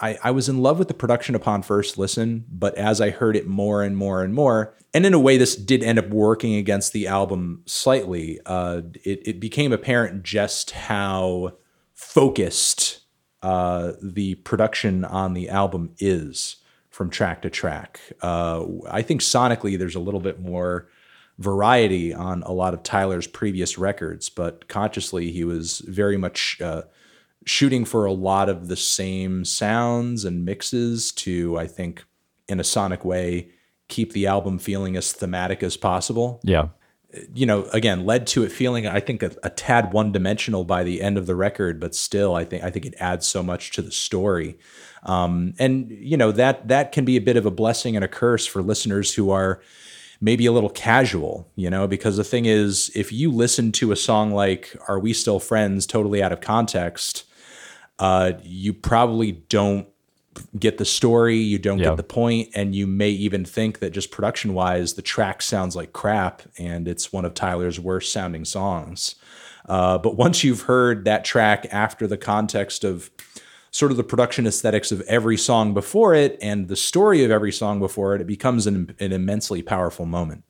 I, 0.00 0.18
I 0.24 0.30
was 0.32 0.48
in 0.48 0.58
love 0.58 0.78
with 0.80 0.88
the 0.88 0.94
production 0.94 1.34
upon 1.36 1.62
first 1.62 1.96
listen, 1.98 2.44
but 2.50 2.74
as 2.76 3.00
I 3.00 3.10
heard 3.10 3.36
it 3.36 3.46
more 3.46 3.80
and 3.82 3.96
more 3.96 4.22
and 4.24 4.34
more, 4.34 4.74
and 4.92 5.06
in 5.06 5.14
a 5.14 5.20
way, 5.20 5.36
this 5.38 5.54
did 5.54 5.84
end 5.84 6.00
up 6.00 6.08
working 6.08 6.56
against 6.56 6.92
the 6.92 7.06
album 7.06 7.62
slightly. 7.66 8.40
Uh, 8.44 8.82
it, 9.04 9.22
it 9.26 9.40
became 9.40 9.72
apparent 9.72 10.24
just 10.24 10.72
how 10.72 11.52
focused 11.92 13.00
uh, 13.42 13.92
the 14.02 14.34
production 14.36 15.04
on 15.04 15.34
the 15.34 15.48
album 15.48 15.90
is 15.98 16.56
from 16.94 17.10
track 17.10 17.42
to 17.42 17.50
track. 17.50 18.00
Uh, 18.22 18.64
I 19.00 19.02
think 19.02 19.20
sonically, 19.20 19.76
there's 19.78 19.96
a 19.96 20.00
little 20.06 20.20
bit 20.20 20.38
more 20.40 20.88
variety 21.38 22.14
on 22.14 22.42
a 22.44 22.52
lot 22.52 22.74
of 22.74 22.82
Tyler's 22.82 23.26
previous 23.26 23.78
records, 23.78 24.28
but 24.30 24.68
consciously, 24.68 25.30
he 25.30 25.44
was 25.44 25.80
very 25.80 26.16
much. 26.16 26.60
Uh, 26.60 26.82
shooting 27.46 27.84
for 27.84 28.06
a 28.06 28.12
lot 28.12 28.48
of 28.48 28.68
the 28.68 28.76
same 28.76 29.44
sounds 29.44 30.24
and 30.24 30.46
mixes 30.46 31.12
to, 31.12 31.58
I 31.58 31.66
think, 31.66 32.02
in 32.48 32.58
a 32.58 32.64
sonic 32.64 33.04
way, 33.04 33.50
keep 33.88 34.14
the 34.14 34.26
album 34.26 34.58
feeling 34.58 34.96
as 34.96 35.12
thematic 35.12 35.62
as 35.62 35.76
possible. 35.76 36.40
Yeah, 36.42 36.68
You 37.34 37.44
know, 37.44 37.64
again, 37.72 38.06
led 38.06 38.26
to 38.28 38.44
it 38.44 38.50
feeling, 38.50 38.86
I 38.86 39.00
think, 39.00 39.22
a, 39.22 39.30
a 39.42 39.50
tad 39.50 39.92
one 39.92 40.10
dimensional 40.10 40.64
by 40.64 40.84
the 40.84 41.02
end 41.02 41.18
of 41.18 41.26
the 41.26 41.36
record, 41.36 41.78
but 41.80 41.94
still, 41.94 42.34
I 42.34 42.44
think, 42.44 42.64
I 42.64 42.70
think 42.70 42.86
it 42.86 42.94
adds 42.98 43.26
so 43.26 43.42
much 43.42 43.72
to 43.72 43.82
the 43.82 43.92
story. 43.92 44.56
Um, 45.04 45.54
and 45.58 45.90
you 45.90 46.16
know 46.16 46.32
that 46.32 46.68
that 46.68 46.92
can 46.92 47.04
be 47.04 47.16
a 47.16 47.20
bit 47.20 47.36
of 47.36 47.44
a 47.46 47.50
blessing 47.50 47.94
and 47.96 48.04
a 48.04 48.08
curse 48.08 48.46
for 48.46 48.62
listeners 48.62 49.14
who 49.14 49.30
are 49.30 49.60
maybe 50.20 50.46
a 50.46 50.52
little 50.52 50.70
casual, 50.70 51.46
you 51.56 51.68
know, 51.68 51.86
because 51.86 52.16
the 52.16 52.24
thing 52.24 52.46
is, 52.46 52.90
if 52.94 53.12
you 53.12 53.30
listen 53.30 53.70
to 53.72 53.92
a 53.92 53.96
song 53.96 54.30
like 54.32 54.76
"Are 54.88 54.98
We 54.98 55.12
Still 55.12 55.40
Friends" 55.40 55.86
totally 55.86 56.22
out 56.22 56.32
of 56.32 56.40
context, 56.40 57.24
uh, 57.98 58.32
you 58.42 58.72
probably 58.72 59.32
don't 59.32 59.86
get 60.58 60.78
the 60.78 60.84
story, 60.84 61.36
you 61.36 61.58
don't 61.58 61.78
Yeah. 61.78 61.90
get 61.90 61.96
the 61.96 62.02
point, 62.02 62.48
and 62.54 62.74
you 62.74 62.86
may 62.88 63.10
even 63.10 63.44
think 63.44 63.78
that 63.78 63.90
just 63.90 64.10
production 64.10 64.52
wise, 64.52 64.94
the 64.94 65.02
track 65.02 65.42
sounds 65.42 65.76
like 65.76 65.92
crap 65.92 66.42
and 66.58 66.88
it's 66.88 67.12
one 67.12 67.24
of 67.24 67.34
Tyler's 67.34 67.78
worst 67.78 68.12
sounding 68.12 68.44
songs. 68.44 69.14
Uh, 69.68 69.96
but 69.96 70.16
once 70.16 70.42
you've 70.42 70.62
heard 70.62 71.04
that 71.04 71.24
track 71.24 71.66
after 71.70 72.06
the 72.08 72.16
context 72.16 72.82
of 72.82 73.10
sort 73.74 73.90
of 73.90 73.96
the 73.96 74.04
production 74.04 74.46
aesthetics 74.46 74.92
of 74.92 75.00
every 75.08 75.36
song 75.36 75.74
before 75.74 76.14
it 76.14 76.38
and 76.40 76.68
the 76.68 76.76
story 76.76 77.24
of 77.24 77.30
every 77.32 77.50
song 77.50 77.80
before 77.80 78.14
it, 78.14 78.20
it 78.20 78.26
becomes 78.26 78.68
an, 78.68 78.94
an 79.00 79.10
immensely 79.12 79.62
powerful 79.62 80.06
moment. 80.06 80.44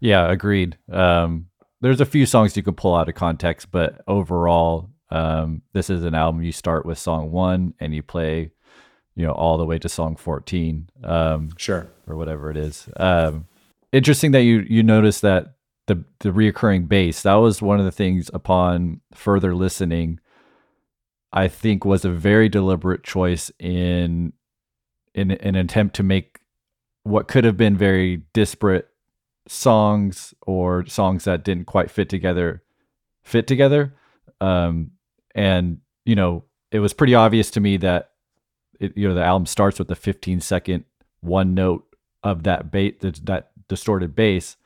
yeah, 0.00 0.28
agreed. 0.30 0.76
Um, 0.90 1.46
there's 1.80 2.00
a 2.00 2.04
few 2.06 2.26
songs 2.26 2.56
you 2.56 2.62
can 2.64 2.74
pull 2.74 2.96
out 2.96 3.08
of 3.08 3.14
context, 3.14 3.70
but 3.70 4.00
overall, 4.08 4.90
um, 5.10 5.62
this 5.74 5.88
is 5.88 6.02
an 6.02 6.14
album 6.16 6.42
you 6.42 6.50
start 6.50 6.84
with 6.84 6.98
song 6.98 7.30
one 7.30 7.72
and 7.78 7.94
you 7.94 8.02
play, 8.02 8.50
you 9.14 9.24
know, 9.24 9.32
all 9.32 9.56
the 9.56 9.64
way 9.64 9.78
to 9.78 9.88
song 9.88 10.16
14. 10.16 10.90
Um, 11.04 11.50
Sure. 11.56 11.86
or 12.08 12.16
whatever 12.16 12.50
it 12.50 12.56
is. 12.56 12.88
Um, 12.96 13.46
interesting 13.92 14.32
that 14.32 14.42
you 14.42 14.64
you 14.68 14.82
noticed 14.82 15.22
that 15.22 15.54
the 15.86 16.02
the 16.18 16.30
reoccurring 16.30 16.88
bass 16.88 17.22
that 17.22 17.34
was 17.34 17.62
one 17.62 17.78
of 17.78 17.84
the 17.84 17.92
things 17.92 18.28
upon 18.34 19.00
further 19.14 19.54
listening. 19.54 20.18
I 21.34 21.48
think 21.48 21.84
was 21.84 22.04
a 22.04 22.10
very 22.10 22.48
deliberate 22.48 23.02
choice 23.02 23.50
in 23.58 24.32
in 25.14 25.32
an 25.32 25.56
attempt 25.56 25.96
to 25.96 26.02
make 26.02 26.40
what 27.02 27.28
could 27.28 27.44
have 27.44 27.56
been 27.56 27.76
very 27.76 28.22
disparate 28.32 28.88
songs 29.46 30.32
or 30.46 30.86
songs 30.86 31.24
that 31.24 31.44
didn't 31.44 31.66
quite 31.66 31.90
fit 31.90 32.08
together 32.08 32.62
fit 33.24 33.46
together. 33.46 33.94
Um, 34.40 34.92
and 35.34 35.78
you 36.04 36.14
know, 36.14 36.44
it 36.70 36.78
was 36.78 36.92
pretty 36.92 37.16
obvious 37.16 37.50
to 37.52 37.60
me 37.60 37.78
that 37.78 38.10
it, 38.78 38.96
you 38.96 39.08
know 39.08 39.14
the 39.14 39.24
album 39.24 39.46
starts 39.46 39.78
with 39.80 39.88
the 39.88 39.96
15 39.96 40.40
second 40.40 40.84
one 41.20 41.54
note 41.54 41.84
of 42.22 42.44
that 42.44 42.70
bait 42.70 43.00
that, 43.00 43.26
that 43.26 43.50
distorted 43.66 44.14
bass. 44.14 44.56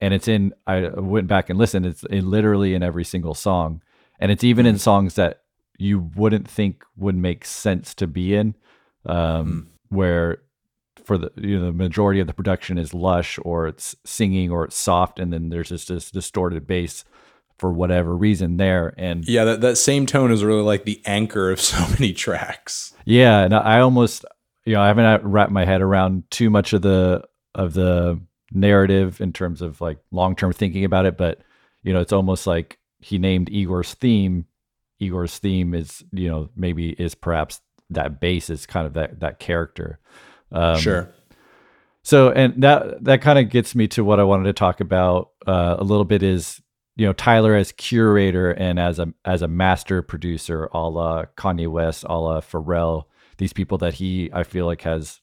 And 0.00 0.14
it's 0.14 0.28
in 0.28 0.54
i 0.66 0.88
went 0.88 1.26
back 1.26 1.50
and 1.50 1.58
listened. 1.58 1.84
It's 1.84 2.04
in 2.04 2.30
literally 2.30 2.74
in 2.74 2.82
every 2.82 3.04
single 3.04 3.34
song. 3.34 3.82
And 4.18 4.32
it's 4.32 4.44
even 4.44 4.64
in 4.64 4.78
songs 4.78 5.14
that 5.14 5.39
you 5.80 6.10
wouldn't 6.14 6.48
think 6.48 6.84
would 6.96 7.16
make 7.16 7.44
sense 7.44 7.94
to 7.94 8.06
be 8.06 8.34
in 8.34 8.54
um, 9.06 9.68
where 9.88 10.42
for 11.04 11.16
the 11.18 11.30
you 11.36 11.58
know 11.58 11.66
the 11.66 11.72
majority 11.72 12.20
of 12.20 12.26
the 12.26 12.34
production 12.34 12.78
is 12.78 12.92
lush 12.92 13.38
or 13.42 13.66
it's 13.66 13.96
singing 14.04 14.50
or 14.50 14.64
it's 14.64 14.76
soft 14.76 15.18
and 15.18 15.32
then 15.32 15.48
there's 15.48 15.70
just 15.70 15.88
this 15.88 16.10
distorted 16.10 16.66
bass 16.66 17.04
for 17.60 17.70
whatever 17.70 18.16
reason 18.16 18.56
there 18.56 18.94
and 18.96 19.28
Yeah, 19.28 19.44
that, 19.44 19.60
that 19.60 19.76
same 19.76 20.06
tone 20.06 20.32
is 20.32 20.42
really 20.42 20.62
like 20.62 20.84
the 20.84 21.02
anchor 21.04 21.50
of 21.50 21.60
so 21.60 21.78
many 21.88 22.14
tracks. 22.14 22.94
Yeah, 23.04 23.40
and 23.40 23.54
I 23.54 23.80
almost, 23.80 24.24
you 24.64 24.74
know, 24.74 24.80
I 24.80 24.86
haven't 24.86 25.24
wrapped 25.24 25.52
my 25.52 25.66
head 25.66 25.82
around 25.82 26.24
too 26.30 26.48
much 26.48 26.72
of 26.72 26.82
the 26.82 27.22
of 27.54 27.74
the 27.74 28.18
narrative 28.52 29.20
in 29.20 29.32
terms 29.32 29.60
of 29.60 29.80
like 29.80 29.98
long 30.10 30.34
term 30.34 30.52
thinking 30.52 30.84
about 30.84 31.04
it, 31.04 31.18
but 31.18 31.42
you 31.82 31.92
know, 31.92 32.00
it's 32.00 32.12
almost 32.12 32.46
like 32.46 32.78
he 32.98 33.18
named 33.18 33.50
Igor's 33.50 33.94
theme. 33.94 34.46
Igor's 35.00 35.38
theme 35.38 35.74
is, 35.74 36.04
you 36.12 36.28
know, 36.28 36.50
maybe 36.54 36.90
is 36.90 37.14
perhaps 37.14 37.60
that 37.90 38.20
bass 38.20 38.50
is 38.50 38.66
kind 38.66 38.86
of 38.86 38.94
that 38.94 39.20
that 39.20 39.38
character. 39.38 39.98
Um, 40.52 40.78
sure. 40.78 41.12
So, 42.02 42.30
and 42.30 42.62
that 42.62 43.04
that 43.04 43.22
kind 43.22 43.38
of 43.38 43.50
gets 43.50 43.74
me 43.74 43.88
to 43.88 44.04
what 44.04 44.20
I 44.20 44.24
wanted 44.24 44.44
to 44.44 44.52
talk 44.52 44.80
about 44.80 45.30
uh, 45.46 45.76
a 45.78 45.84
little 45.84 46.04
bit 46.04 46.22
is 46.22 46.62
you 46.96 47.06
know 47.06 47.12
Tyler 47.12 47.54
as 47.54 47.72
curator 47.72 48.52
and 48.52 48.78
as 48.78 48.98
a 48.98 49.12
as 49.24 49.42
a 49.42 49.48
master 49.48 50.02
producer, 50.02 50.68
a 50.72 50.88
la 50.88 51.24
Kanye 51.36 51.68
West, 51.68 52.04
a 52.08 52.18
la 52.18 52.40
Pharrell. 52.40 53.04
These 53.38 53.52
people 53.52 53.78
that 53.78 53.94
he 53.94 54.30
I 54.32 54.44
feel 54.44 54.66
like 54.66 54.82
has 54.82 55.20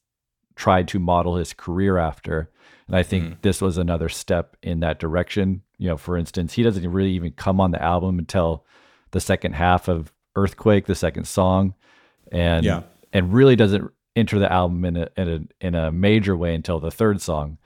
tried 0.55 0.87
to 0.89 0.99
model 0.99 1.35
his 1.35 1.53
career 1.53 1.97
after, 1.97 2.51
and 2.87 2.95
I 2.95 3.03
think 3.03 3.23
mm. 3.25 3.41
this 3.41 3.61
was 3.61 3.77
another 3.77 4.09
step 4.09 4.57
in 4.61 4.79
that 4.81 4.99
direction. 4.99 5.61
You 5.77 5.89
know, 5.89 5.97
for 5.97 6.17
instance, 6.17 6.53
he 6.53 6.63
doesn't 6.63 6.91
really 6.91 7.11
even 7.11 7.31
come 7.31 7.61
on 7.61 7.71
the 7.71 7.81
album 7.81 8.17
until 8.19 8.65
the 9.12 9.20
second 9.20 9.54
half 9.54 9.88
of 9.88 10.12
Earthquake, 10.36 10.86
the 10.86 10.96
second 10.96 11.28
song, 11.28 11.74
and 12.32 12.65
yeah. 12.65 12.84
and 13.13 13.34
really 13.34 13.56
doesn't 13.56 13.91
enter 14.15 14.39
the 14.39 14.52
album 14.52 14.86
in 14.86 14.98
a 14.98 15.10
in 15.17 15.30
a 15.30 15.65
in 15.65 15.76
a 15.76 15.91
major 15.91 16.36
way 16.36 16.54
until 16.54 16.80
the 16.80 16.91
third 16.91 17.22
song, 17.22 17.58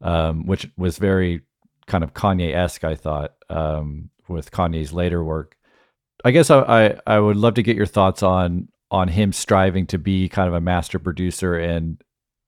um, 0.00 0.46
which 0.46 0.68
was 0.76 0.98
very 0.98 1.42
kind 1.86 2.04
of 2.04 2.14
Kanye 2.14 2.54
esque. 2.54 2.84
I 2.84 2.94
thought 2.94 3.34
um, 3.48 4.10
with 4.28 4.50
Kanye's 4.50 4.92
later 4.92 5.22
work. 5.22 5.56
I 6.24 6.30
guess 6.30 6.50
I, 6.50 6.60
I, 6.60 6.98
I 7.06 7.18
would 7.18 7.36
love 7.36 7.54
to 7.54 7.62
get 7.62 7.76
your 7.76 7.86
thoughts 7.86 8.22
on 8.22 8.68
on 8.90 9.08
him 9.08 9.32
striving 9.32 9.86
to 9.86 9.98
be 9.98 10.28
kind 10.28 10.48
of 10.48 10.54
a 10.54 10.60
master 10.60 10.98
producer 10.98 11.56
and 11.56 12.02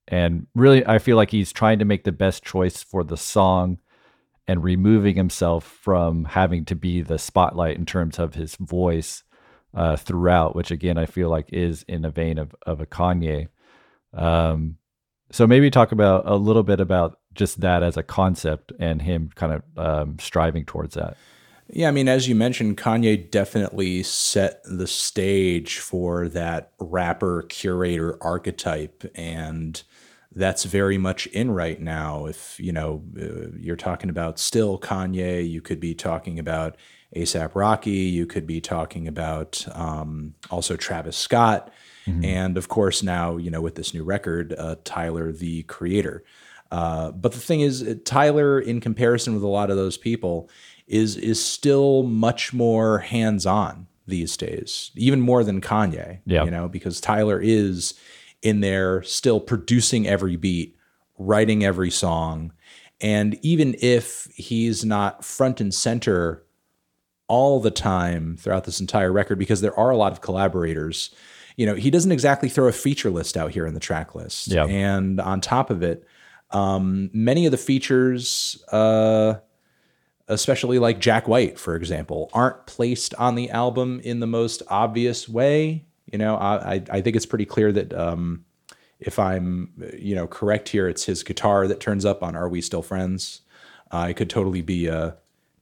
and 0.08 0.46
really 0.54 0.86
I 0.86 0.98
feel 0.98 1.16
like 1.16 1.30
he's 1.30 1.52
trying 1.52 1.78
to 1.78 1.84
make 1.84 2.04
the 2.04 2.12
best 2.12 2.44
choice 2.44 2.82
for 2.82 3.02
the 3.02 3.16
song 3.16 3.78
and 4.46 4.62
removing 4.62 5.16
himself 5.16 5.64
from 5.64 6.24
having 6.24 6.64
to 6.66 6.74
be 6.74 7.00
the 7.00 7.18
spotlight 7.18 7.76
in 7.76 7.86
terms 7.86 8.18
of 8.18 8.34
his 8.34 8.56
voice 8.56 9.22
uh, 9.74 9.96
throughout, 9.96 10.54
which 10.54 10.70
again 10.70 10.98
I 10.98 11.06
feel 11.06 11.28
like 11.28 11.52
is 11.52 11.84
in 11.88 12.04
a 12.04 12.10
vein 12.10 12.38
of 12.38 12.54
of 12.66 12.80
a 12.80 12.86
Kanye. 12.86 13.48
Um, 14.12 14.76
so 15.30 15.46
maybe 15.46 15.70
talk 15.70 15.92
about 15.92 16.24
a 16.26 16.36
little 16.36 16.62
bit 16.62 16.80
about 16.80 17.18
just 17.34 17.60
that 17.60 17.82
as 17.82 17.96
a 17.96 18.02
concept 18.02 18.72
and 18.78 19.02
him 19.02 19.30
kind 19.34 19.52
of 19.52 19.62
um, 19.76 20.18
striving 20.20 20.64
towards 20.64 20.94
that. 20.94 21.16
Yeah, 21.68 21.88
I 21.88 21.90
mean, 21.92 22.08
as 22.08 22.28
you 22.28 22.34
mentioned, 22.34 22.76
Kanye 22.76 23.30
definitely 23.30 24.02
set 24.02 24.60
the 24.64 24.86
stage 24.86 25.78
for 25.78 26.28
that 26.28 26.72
rapper 26.78 27.42
curator 27.48 28.22
archetype, 28.22 29.10
and 29.14 29.82
that's 30.34 30.64
very 30.64 30.98
much 30.98 31.26
in 31.28 31.50
right 31.50 31.80
now. 31.80 32.26
If 32.26 32.58
you 32.58 32.72
know, 32.72 33.02
uh, 33.20 33.56
you're 33.58 33.76
talking 33.76 34.10
about 34.10 34.38
still 34.38 34.78
Kanye, 34.78 35.48
you 35.48 35.60
could 35.60 35.80
be 35.80 35.94
talking 35.94 36.38
about 36.38 36.76
ASAP 37.14 37.54
Rocky. 37.54 37.90
You 37.90 38.26
could 38.26 38.46
be 38.46 38.60
talking 38.60 39.06
about 39.08 39.64
um, 39.72 40.34
also 40.50 40.76
Travis 40.76 41.16
Scott. 41.16 41.70
Mm-hmm. 42.06 42.24
And 42.24 42.58
of 42.58 42.68
course, 42.68 43.02
now, 43.02 43.36
you 43.36 43.50
know, 43.50 43.60
with 43.60 43.76
this 43.76 43.94
new 43.94 44.04
record, 44.04 44.54
uh, 44.58 44.76
Tyler, 44.84 45.32
the 45.32 45.62
creator. 45.64 46.24
Uh, 46.70 47.12
but 47.12 47.32
the 47.32 47.38
thing 47.38 47.60
is, 47.60 47.82
uh, 47.82 47.94
Tyler, 48.04 48.60
in 48.60 48.80
comparison 48.80 49.34
with 49.34 49.42
a 49.42 49.48
lot 49.48 49.70
of 49.70 49.76
those 49.76 49.96
people, 49.96 50.50
is 50.86 51.16
is 51.16 51.42
still 51.42 52.02
much 52.02 52.52
more 52.52 52.98
hands 52.98 53.46
on 53.46 53.86
these 54.06 54.36
days, 54.36 54.90
even 54.96 55.20
more 55.20 55.44
than 55.44 55.60
Kanye. 55.60 56.20
Yeah. 56.26 56.44
You 56.44 56.50
know, 56.50 56.68
because 56.68 57.00
Tyler 57.00 57.40
is 57.40 57.94
in 58.44 58.60
there 58.60 59.02
still 59.02 59.40
producing 59.40 60.06
every 60.06 60.36
beat, 60.36 60.76
writing 61.18 61.64
every 61.64 61.90
song. 61.90 62.52
And 63.00 63.38
even 63.42 63.74
if 63.80 64.28
he's 64.36 64.84
not 64.84 65.24
front 65.24 65.60
and 65.60 65.74
center 65.74 66.44
all 67.28 67.60
the 67.60 67.70
time 67.70 68.36
throughout 68.36 68.64
this 68.64 68.80
entire 68.80 69.12
record 69.12 69.38
because 69.38 69.60
there 69.60 69.78
are 69.78 69.90
a 69.90 69.96
lot 69.96 70.12
of 70.12 70.20
collaborators. 70.20 71.10
You 71.56 71.66
know, 71.66 71.74
he 71.74 71.90
doesn't 71.90 72.12
exactly 72.12 72.48
throw 72.48 72.68
a 72.68 72.72
feature 72.72 73.10
list 73.10 73.36
out 73.36 73.52
here 73.52 73.66
in 73.66 73.74
the 73.74 73.80
track 73.80 74.14
list. 74.14 74.48
Yeah. 74.48 74.66
And 74.66 75.20
on 75.20 75.40
top 75.40 75.70
of 75.70 75.82
it, 75.82 76.06
um, 76.50 77.10
many 77.12 77.46
of 77.46 77.50
the 77.50 77.58
features, 77.58 78.62
uh, 78.70 79.34
especially 80.28 80.78
like 80.78 81.00
Jack 81.00 81.26
White, 81.26 81.58
for 81.58 81.76
example, 81.76 82.30
aren't 82.32 82.66
placed 82.66 83.14
on 83.14 83.34
the 83.34 83.50
album 83.50 84.00
in 84.00 84.20
the 84.20 84.26
most 84.26 84.62
obvious 84.68 85.28
way. 85.28 85.86
You 86.10 86.18
know, 86.18 86.36
I, 86.36 86.82
I 86.90 87.00
think 87.00 87.16
it's 87.16 87.26
pretty 87.26 87.46
clear 87.46 87.72
that 87.72 87.92
um, 87.94 88.44
if 89.00 89.18
I'm, 89.18 89.72
you 89.98 90.14
know, 90.14 90.26
correct 90.26 90.68
here, 90.68 90.88
it's 90.88 91.04
his 91.04 91.22
guitar 91.22 91.66
that 91.66 91.80
turns 91.80 92.04
up 92.04 92.22
on 92.22 92.36
"Are 92.36 92.48
We 92.48 92.60
Still 92.60 92.82
Friends." 92.82 93.40
Uh, 93.90 94.08
it 94.10 94.14
could 94.14 94.30
totally 94.30 94.62
be 94.62 94.88
uh, 94.88 95.12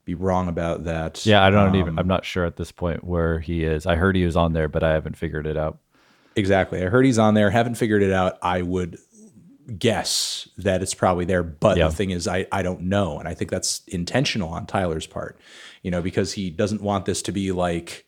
be 0.04 0.14
wrong 0.14 0.48
about 0.48 0.84
that. 0.84 1.24
Yeah, 1.24 1.44
I 1.44 1.50
don't 1.50 1.70
um, 1.70 1.76
even. 1.76 1.98
I'm 1.98 2.08
not 2.08 2.24
sure 2.24 2.44
at 2.44 2.56
this 2.56 2.72
point 2.72 3.04
where 3.04 3.40
he 3.40 3.64
is. 3.64 3.86
I 3.86 3.96
heard 3.96 4.16
he 4.16 4.24
was 4.24 4.36
on 4.36 4.52
there, 4.52 4.68
but 4.68 4.82
I 4.82 4.92
haven't 4.92 5.16
figured 5.16 5.46
it 5.46 5.56
out. 5.56 5.78
Exactly. 6.34 6.82
I 6.82 6.86
heard 6.86 7.04
he's 7.04 7.18
on 7.18 7.34
there. 7.34 7.50
Haven't 7.50 7.74
figured 7.74 8.02
it 8.02 8.12
out. 8.12 8.38
I 8.42 8.62
would 8.62 8.98
guess 9.78 10.48
that 10.58 10.82
it's 10.82 10.94
probably 10.94 11.24
there, 11.24 11.42
but 11.42 11.76
yeah. 11.76 11.88
the 11.88 11.94
thing 11.94 12.10
is, 12.10 12.26
I 12.26 12.46
I 12.50 12.62
don't 12.62 12.82
know, 12.82 13.18
and 13.18 13.28
I 13.28 13.34
think 13.34 13.50
that's 13.50 13.82
intentional 13.88 14.48
on 14.48 14.66
Tyler's 14.66 15.06
part. 15.06 15.38
You 15.82 15.90
know, 15.90 16.02
because 16.02 16.32
he 16.32 16.50
doesn't 16.50 16.80
want 16.80 17.04
this 17.04 17.22
to 17.22 17.32
be 17.32 17.52
like 17.52 18.06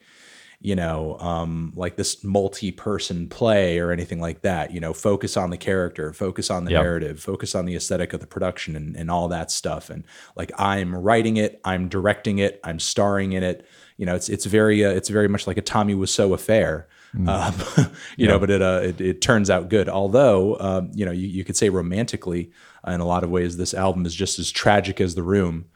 you 0.65 0.75
know, 0.75 1.19
um, 1.21 1.75
like 1.77 1.97
this 1.97 2.25
multi-person 2.25 3.29
play 3.29 3.79
or 3.79 3.93
anything 3.93 4.19
like 4.19 4.41
that. 4.41 4.73
You 4.73 4.81
know, 4.81 4.95
focus 4.95 5.37
on 5.37 5.51
the 5.51 5.59
character, 5.59 6.15
focus 6.15 6.51
on 6.51 6.65
the 6.65 6.71
yep. 6.71 6.83
narrative, 6.83 7.21
focus 7.21 7.55
on 7.55 7.67
the 7.67 7.77
aesthetic 7.77 8.15
of 8.15 8.21
the 8.21 8.27
production 8.27 8.75
and, 8.75 8.97
and 8.97 9.11
all 9.11 9.29
that 9.29 9.51
stuff. 9.51 9.91
And 9.91 10.05
like 10.37 10.51
I'm 10.57 10.95
writing 10.97 11.37
it, 11.37 11.61
I'm 11.67 11.91
directing 11.91 12.39
it, 12.39 12.61
I'm 12.65 12.81
starring 12.81 13.35
in 13.35 13.43
it. 13.43 13.67
You 13.99 14.07
know, 14.07 14.15
it's 14.15 14.31
it's 14.31 14.47
very 14.47 14.83
uh, 14.83 14.89
it's 14.89 15.11
very 15.11 15.29
much 15.29 15.47
like 15.47 15.59
a 15.59 15.63
Tommy 15.63 15.95
Wiseau 15.95 16.33
affair. 16.33 16.89
Mm. 17.15 17.29
Um, 17.29 17.93
you 18.17 18.27
know, 18.27 18.39
but 18.39 18.49
it, 18.49 18.63
uh, 18.63 18.81
it, 18.83 19.01
it 19.03 19.21
turns 19.21 19.51
out 19.51 19.69
good. 19.69 19.91
Although, 19.91 20.59
um, 20.61 20.91
you 20.95 21.05
know, 21.05 21.13
you, 21.13 21.29
you 21.29 21.45
could 21.45 21.59
say 21.59 21.69
romantically, 21.69 22.51
uh, 22.89 22.93
in 22.93 23.01
a 23.01 23.07
lot 23.07 23.23
of 23.23 23.29
ways, 23.29 23.59
this 23.59 23.75
album 23.75 24.07
is 24.07 24.15
just 24.15 24.39
as 24.39 24.51
tragic 24.51 24.99
as 24.99 25.15
The 25.15 25.23
Room. 25.23 25.67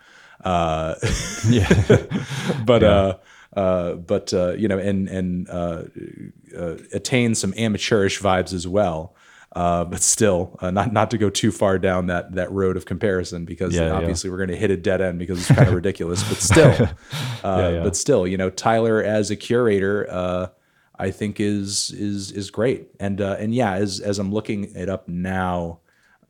Uh, 0.43 0.95
yeah, 1.49 1.69
but 2.65 2.81
yeah. 2.81 3.13
Uh, 3.57 3.95
but 3.95 4.33
uh, 4.35 4.53
you 4.53 4.69
know, 4.69 4.79
and 4.79 5.09
and 5.09 5.49
uh, 5.49 5.85
uh, 6.57 6.77
attain 6.93 7.35
some 7.35 7.55
amateurish 7.57 8.21
vibes 8.21 8.53
as 8.53 8.67
well. 8.67 9.15
Uh, 9.57 9.85
but 9.85 10.03
still, 10.03 10.59
not 10.61 10.93
not 10.93 11.11
to 11.11 11.17
go 11.19 11.31
too 11.31 11.51
far 11.51 11.79
down 11.79 12.07
that 12.07 12.33
that 12.33 12.53
road 12.53 12.77
of 12.77 12.85
comparison 12.85 13.47
because 13.47 13.75
yeah, 13.75 13.91
obviously 13.91 14.29
yeah. 14.29 14.33
we're 14.33 14.39
going 14.39 14.51
to 14.51 14.57
hit 14.57 14.71
a 14.71 14.77
dead 14.77 15.01
end 15.01 15.19
because 15.19 15.39
it's 15.39 15.49
kind 15.49 15.67
of 15.67 15.75
ridiculous. 15.75 16.23
But 16.29 16.39
still, 16.39 16.71
yeah, 17.45 17.81
but 17.83 17.97
still, 17.97 18.27
you 18.27 18.37
know, 18.37 18.51
Tyler 18.51 19.03
as 19.03 19.31
a 19.31 19.37
curator, 19.37 20.51
I 20.99 21.11
think 21.11 21.41
is 21.41 21.91
is 21.93 22.31
is 22.31 22.51
great. 22.51 22.89
And 23.01 23.21
and 23.21 23.55
yeah, 23.55 23.73
as 23.73 24.01
as 24.01 24.19
I'm 24.19 24.33
looking 24.33 24.65
it 24.75 24.89
up 24.89 25.09
now. 25.09 25.81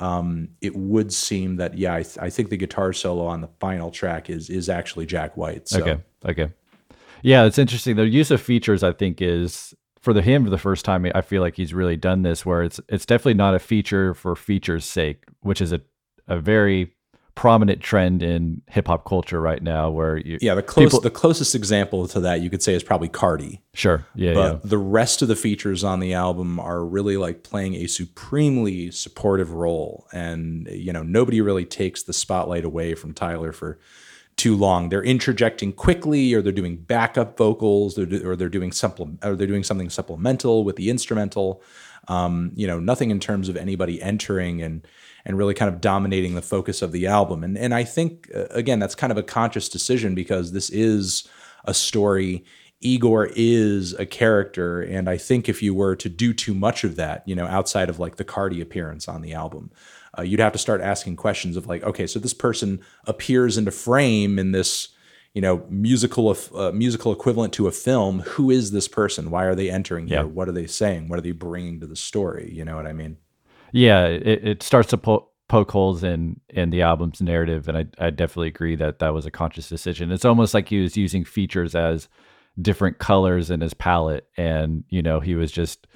Um, 0.00 0.50
it 0.60 0.76
would 0.76 1.12
seem 1.12 1.56
that 1.56 1.76
yeah, 1.76 1.92
I, 1.92 2.04
th- 2.04 2.18
I, 2.18 2.30
think 2.30 2.50
the 2.50 2.56
guitar 2.56 2.92
solo 2.92 3.26
on 3.26 3.40
the 3.40 3.48
final 3.58 3.90
track 3.90 4.30
is 4.30 4.48
is 4.48 4.68
actually 4.68 5.06
Jack 5.06 5.36
White. 5.36 5.66
So. 5.66 5.80
Okay, 5.80 5.98
okay. 6.24 6.52
Yeah, 7.22 7.44
it's 7.44 7.58
interesting. 7.58 7.96
The 7.96 8.06
use 8.06 8.30
of 8.30 8.40
features, 8.40 8.82
I 8.82 8.92
think, 8.92 9.20
is 9.20 9.74
for 10.00 10.12
the 10.12 10.22
him 10.22 10.44
for 10.44 10.50
the 10.50 10.58
first 10.58 10.84
time. 10.84 11.10
I 11.14 11.20
feel 11.20 11.42
like 11.42 11.56
he's 11.56 11.74
really 11.74 11.96
done 11.96 12.22
this, 12.22 12.46
where 12.46 12.62
it's 12.62 12.80
it's 12.88 13.06
definitely 13.06 13.34
not 13.34 13.54
a 13.54 13.58
feature 13.58 14.14
for 14.14 14.34
feature's 14.36 14.84
sake, 14.84 15.24
which 15.40 15.60
is 15.60 15.72
a 15.72 15.80
a 16.26 16.38
very 16.38 16.94
prominent 17.34 17.80
trend 17.80 18.20
in 18.20 18.60
hip 18.68 18.88
hop 18.88 19.04
culture 19.04 19.40
right 19.40 19.62
now. 19.62 19.90
Where 19.90 20.16
you, 20.16 20.38
yeah, 20.40 20.54
the 20.54 20.62
close 20.62 20.86
people, 20.86 21.00
the 21.00 21.10
closest 21.10 21.54
example 21.54 22.08
to 22.08 22.20
that 22.20 22.40
you 22.40 22.50
could 22.50 22.62
say 22.62 22.74
is 22.74 22.82
probably 22.82 23.08
Cardi. 23.08 23.60
Sure, 23.74 24.04
yeah, 24.14 24.34
but 24.34 24.52
yeah. 24.54 24.60
the 24.64 24.78
rest 24.78 25.22
of 25.22 25.28
the 25.28 25.36
features 25.36 25.84
on 25.84 26.00
the 26.00 26.14
album 26.14 26.58
are 26.58 26.84
really 26.84 27.16
like 27.16 27.42
playing 27.42 27.74
a 27.76 27.86
supremely 27.86 28.90
supportive 28.90 29.52
role, 29.52 30.08
and 30.12 30.68
you 30.70 30.92
know 30.92 31.02
nobody 31.02 31.40
really 31.40 31.64
takes 31.64 32.02
the 32.02 32.12
spotlight 32.12 32.64
away 32.64 32.94
from 32.94 33.14
Tyler 33.14 33.52
for 33.52 33.78
too 34.38 34.56
long. 34.56 34.88
They're 34.88 35.02
interjecting 35.02 35.72
quickly, 35.72 36.32
or 36.32 36.40
they're 36.40 36.52
doing 36.52 36.76
backup 36.76 37.36
vocals, 37.36 37.98
or 37.98 38.36
they're 38.36 38.48
doing 38.48 38.72
supple- 38.72 39.18
or 39.22 39.36
they're 39.36 39.46
doing 39.46 39.64
something 39.64 39.90
supplemental 39.90 40.64
with 40.64 40.76
the 40.76 40.88
instrumental. 40.88 41.62
Um, 42.06 42.52
you 42.54 42.66
know, 42.66 42.80
nothing 42.80 43.10
in 43.10 43.20
terms 43.20 43.50
of 43.50 43.56
anybody 43.56 44.00
entering 44.00 44.62
and 44.62 44.86
and 45.26 45.36
really 45.36 45.52
kind 45.52 45.72
of 45.72 45.80
dominating 45.80 46.34
the 46.34 46.42
focus 46.42 46.80
of 46.80 46.92
the 46.92 47.06
album. 47.06 47.44
And 47.44 47.58
and 47.58 47.74
I 47.74 47.84
think 47.84 48.30
uh, 48.34 48.46
again 48.50 48.78
that's 48.78 48.94
kind 48.94 49.10
of 49.10 49.18
a 49.18 49.22
conscious 49.22 49.68
decision 49.68 50.14
because 50.14 50.52
this 50.52 50.70
is 50.70 51.28
a 51.64 51.74
story. 51.74 52.44
Igor 52.80 53.30
is 53.34 53.92
a 53.94 54.06
character, 54.06 54.80
and 54.80 55.10
I 55.10 55.16
think 55.16 55.48
if 55.48 55.64
you 55.64 55.74
were 55.74 55.96
to 55.96 56.08
do 56.08 56.32
too 56.32 56.54
much 56.54 56.84
of 56.84 56.94
that, 56.94 57.26
you 57.26 57.34
know, 57.34 57.46
outside 57.46 57.90
of 57.90 57.98
like 57.98 58.16
the 58.16 58.24
Cardi 58.24 58.60
appearance 58.60 59.08
on 59.08 59.20
the 59.20 59.34
album, 59.34 59.72
uh, 60.18 60.22
you'd 60.22 60.40
have 60.40 60.52
to 60.52 60.58
start 60.58 60.80
asking 60.80 61.16
questions 61.16 61.56
of 61.56 61.66
like, 61.66 61.82
okay, 61.82 62.06
so 62.06 62.18
this 62.18 62.34
person 62.34 62.80
appears 63.06 63.56
into 63.56 63.70
frame 63.70 64.38
in 64.38 64.52
this, 64.52 64.88
you 65.34 65.42
know 65.42 65.64
musical 65.68 66.36
uh, 66.54 66.72
musical 66.72 67.12
equivalent 67.12 67.52
to 67.52 67.68
a 67.68 67.70
film. 67.70 68.20
Who 68.20 68.50
is 68.50 68.70
this 68.72 68.88
person? 68.88 69.30
Why 69.30 69.44
are 69.44 69.54
they 69.54 69.70
entering 69.70 70.08
here? 70.08 70.18
Yeah. 70.18 70.24
what 70.24 70.48
are 70.48 70.52
they 70.52 70.66
saying? 70.66 71.08
What 71.08 71.18
are 71.18 71.22
they 71.22 71.32
bringing 71.32 71.80
to 71.80 71.86
the 71.86 71.96
story? 71.96 72.50
You 72.52 72.64
know 72.64 72.76
what 72.76 72.86
i 72.86 72.92
mean? 72.92 73.18
Yeah, 73.70 74.06
it, 74.06 74.44
it 74.44 74.62
starts 74.62 74.88
to 74.90 74.98
po- 74.98 75.28
poke 75.48 75.70
holes 75.70 76.02
in 76.02 76.40
in 76.48 76.70
the 76.70 76.82
album's 76.82 77.20
narrative, 77.20 77.68
and 77.68 77.78
I 77.78 77.86
I 77.98 78.10
definitely 78.10 78.48
agree 78.48 78.76
that 78.76 78.98
that 78.98 79.14
was 79.14 79.26
a 79.26 79.30
conscious 79.30 79.68
decision. 79.68 80.10
It's 80.10 80.24
almost 80.24 80.54
like 80.54 80.68
he 80.68 80.80
was 80.80 80.96
using 80.96 81.24
features 81.24 81.74
as 81.74 82.08
different 82.60 82.98
colors 82.98 83.50
in 83.50 83.60
his 83.60 83.74
palette, 83.74 84.26
and 84.36 84.84
you 84.88 85.02
know 85.02 85.20
he 85.20 85.34
was 85.34 85.52
just 85.52 85.86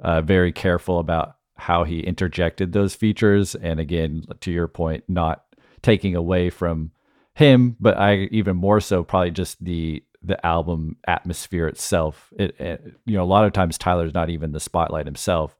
uh, 0.00 0.20
very 0.20 0.52
careful 0.52 0.98
about 0.98 1.36
how 1.56 1.84
he 1.84 2.00
interjected 2.00 2.72
those 2.72 2.94
features, 2.94 3.54
and 3.54 3.78
again, 3.78 4.24
to 4.40 4.50
your 4.50 4.68
point, 4.68 5.04
not 5.08 5.44
taking 5.82 6.16
away 6.16 6.50
from 6.50 6.90
him, 7.34 7.76
but 7.80 7.98
I 7.98 8.28
even 8.30 8.56
more 8.56 8.80
so 8.80 9.04
probably 9.04 9.30
just 9.30 9.62
the 9.64 10.02
the 10.22 10.44
album 10.44 10.96
atmosphere 11.06 11.68
itself. 11.68 12.32
It, 12.38 12.58
it 12.60 12.94
you 13.04 13.16
know 13.16 13.24
a 13.24 13.26
lot 13.26 13.44
of 13.44 13.52
times 13.52 13.78
Tyler's 13.78 14.14
not 14.14 14.30
even 14.30 14.52
the 14.52 14.60
spotlight 14.60 15.06
himself. 15.06 15.56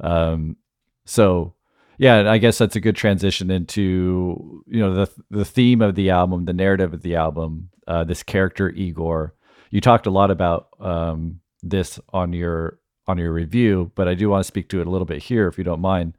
Um, 0.00 0.56
so 1.04 1.54
yeah, 1.98 2.30
I 2.30 2.38
guess 2.38 2.58
that's 2.58 2.76
a 2.76 2.80
good 2.80 2.96
transition 2.96 3.50
into 3.50 4.62
you 4.66 4.80
know 4.80 4.94
the 4.94 5.10
the 5.30 5.44
theme 5.44 5.82
of 5.82 5.94
the 5.94 6.10
album, 6.10 6.44
the 6.44 6.52
narrative 6.52 6.92
of 6.92 7.02
the 7.02 7.16
album, 7.16 7.70
uh, 7.86 8.04
this 8.04 8.22
character 8.22 8.70
Igor. 8.70 9.34
You 9.70 9.80
talked 9.80 10.06
a 10.06 10.10
lot 10.10 10.30
about 10.30 10.68
um, 10.78 11.40
this 11.62 11.98
on 12.12 12.32
your 12.32 12.78
on 13.08 13.18
your 13.18 13.32
review, 13.32 13.90
but 13.94 14.08
I 14.08 14.14
do 14.14 14.28
want 14.28 14.40
to 14.40 14.46
speak 14.46 14.68
to 14.70 14.80
it 14.80 14.86
a 14.86 14.90
little 14.90 15.06
bit 15.06 15.22
here, 15.22 15.48
if 15.48 15.58
you 15.58 15.64
don't 15.64 15.80
mind. 15.80 16.16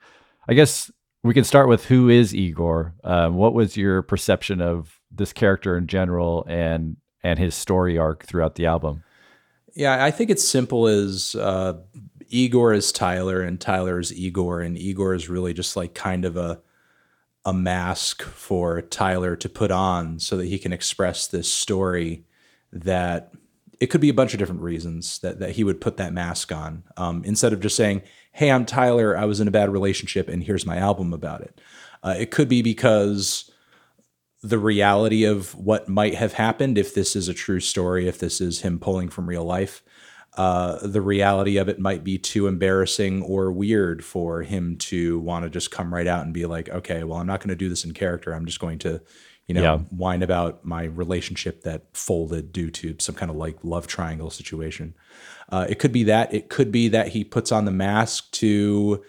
I 0.48 0.54
guess 0.54 0.92
we 1.24 1.34
can 1.34 1.44
start 1.44 1.68
with 1.68 1.86
who 1.86 2.10
is 2.10 2.34
Igor. 2.34 2.94
Um, 3.04 3.36
what 3.36 3.54
was 3.54 3.76
your 3.76 4.02
perception 4.02 4.62
of 4.62 5.00
this 5.12 5.34
character 5.34 5.78
in 5.78 5.88
general, 5.88 6.46
and 6.48 6.98
and 7.24 7.40
his 7.40 7.56
story 7.56 7.98
arc 7.98 8.26
throughout 8.26 8.56
the 8.56 8.66
album? 8.66 9.04
Yeah, 9.76 10.04
I 10.04 10.12
think 10.12 10.30
it's 10.30 10.48
simple 10.48 10.88
as 10.88 11.36
uh, 11.36 11.74
Igor 12.30 12.74
is 12.74 12.92
Tyler 12.92 13.42
and 13.42 13.60
Tyler 13.60 14.00
is 14.00 14.14
Igor, 14.14 14.62
and 14.62 14.78
Igor 14.78 15.14
is 15.14 15.30
really 15.30 15.54
just 15.54 15.76
like 15.76 15.94
kind 15.94 16.26
of 16.26 16.38
a 16.38 16.62
a 17.46 17.54
mask 17.54 18.24
for 18.24 18.82
Tyler 18.82 19.38
to 19.38 19.48
put 19.48 19.72
on 19.72 20.20
so 20.20 20.36
that 20.36 20.48
he 20.48 20.60
can 20.60 20.74
express 20.74 21.28
this 21.28 21.52
story 21.52 22.26
that 22.74 23.32
it 23.80 23.88
could 23.88 24.02
be 24.02 24.10
a 24.10 24.14
bunch 24.14 24.34
of 24.34 24.40
different 24.40 24.62
reasons 24.62 25.20
that, 25.20 25.40
that 25.40 25.52
he 25.52 25.64
would 25.64 25.82
put 25.82 25.98
that 25.98 26.14
mask 26.14 26.52
on 26.52 26.84
um, 26.98 27.24
instead 27.26 27.54
of 27.54 27.60
just 27.60 27.76
saying, 27.76 28.02
Hey, 28.32 28.52
I'm 28.52 28.66
Tyler. 28.66 29.18
I 29.18 29.26
was 29.26 29.40
in 29.40 29.48
a 29.48 29.52
bad 29.52 29.70
relationship 29.70 30.28
and 30.28 30.44
here's 30.44 30.66
my 30.66 30.78
album 30.78 31.14
about 31.14 31.42
it. 31.42 31.60
Uh, 32.04 32.16
it 32.18 32.32
could 32.32 32.48
be 32.50 32.62
because 32.62 33.50
the 34.44 34.60
reality 34.60 35.24
of 35.24 35.56
what 35.56 35.90
might 35.90 36.16
have 36.16 36.34
happened 36.34 36.78
if 36.78 36.94
this 36.94 37.16
is 37.16 37.28
a 37.28 37.34
true 37.34 37.60
story, 37.60 38.08
if 38.08 38.20
this 38.20 38.40
is 38.40 38.62
him 38.62 38.80
pulling 38.80 39.10
from 39.10 39.28
real 39.28 39.44
life. 39.44 39.84
Uh, 40.36 40.78
the 40.86 41.02
reality 41.02 41.58
of 41.58 41.68
it 41.68 41.80
might 41.80 42.04
be 42.04 42.20
too 42.20 42.46
embarrassing 42.46 43.24
or 43.24 43.52
weird 43.52 44.06
for 44.06 44.44
him 44.44 44.78
to 44.78 45.20
want 45.20 45.44
to 45.44 45.50
just 45.50 45.72
come 45.72 45.92
right 45.92 46.06
out 46.06 46.24
and 46.24 46.34
be 46.34 46.46
like, 46.46 46.70
okay, 46.70 47.04
well, 47.04 47.18
I'm 47.18 47.26
not 47.26 47.40
going 47.40 47.50
to 47.50 47.56
do 47.56 47.70
this 47.70 47.84
in 47.84 47.94
character. 47.94 48.34
I'm 48.34 48.46
just 48.46 48.60
going 48.60 48.78
to, 48.80 49.02
you 49.48 49.56
know, 49.56 49.62
Yeah. 49.62 49.78
whine 49.90 50.22
about 50.24 50.66
my 50.66 50.84
relationship 50.84 51.64
that 51.64 51.84
folded 51.94 52.52
due 52.52 52.70
to 52.72 52.96
some 53.00 53.16
kind 53.16 53.32
of 53.32 53.38
like 53.38 53.58
love 53.64 53.88
triangle 53.88 54.30
situation. 54.30 54.94
Uh, 55.50 55.66
it 55.70 55.80
could 55.80 55.92
be 55.94 56.04
that. 56.04 56.34
It 56.34 56.50
could 56.50 56.72
be 56.72 56.90
that 56.90 57.10
he 57.10 57.24
puts 57.24 57.52
on 57.52 57.66
the 57.66 57.72
mask 57.72 58.30
to 58.34 59.04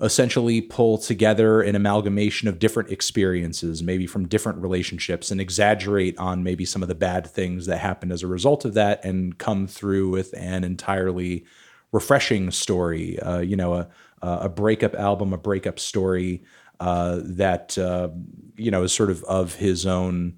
essentially 0.00 0.62
pull 0.62 0.96
together 0.96 1.60
an 1.60 1.74
amalgamation 1.76 2.48
of 2.48 2.58
different 2.58 2.90
experiences, 2.90 3.82
maybe 3.82 4.06
from 4.06 4.26
different 4.28 4.58
relationships, 4.62 5.30
and 5.30 5.40
exaggerate 5.40 6.16
on 6.18 6.42
maybe 6.42 6.64
some 6.64 6.80
of 6.82 6.88
the 6.88 6.94
bad 6.94 7.26
things 7.26 7.66
that 7.66 7.78
happened 7.78 8.10
as 8.12 8.22
a 8.22 8.26
result 8.26 8.64
of 8.64 8.74
that, 8.74 9.04
and 9.04 9.36
come 9.38 9.66
through 9.66 10.08
with 10.08 10.32
an 10.38 10.64
entirely 10.64 11.44
refreshing 11.92 12.50
story. 12.50 13.18
Uh, 13.20 13.40
you 13.40 13.56
know, 13.56 13.74
a 13.74 13.88
a 14.22 14.48
breakup 14.48 14.94
album, 14.94 15.32
a 15.32 15.38
breakup 15.38 15.78
story 15.78 16.42
uh, 16.80 17.20
that 17.22 17.78
uh, 17.78 18.08
you 18.56 18.70
know 18.70 18.82
is 18.82 18.92
sort 18.92 19.10
of 19.10 19.22
of 19.24 19.54
his 19.54 19.86
own 19.86 20.36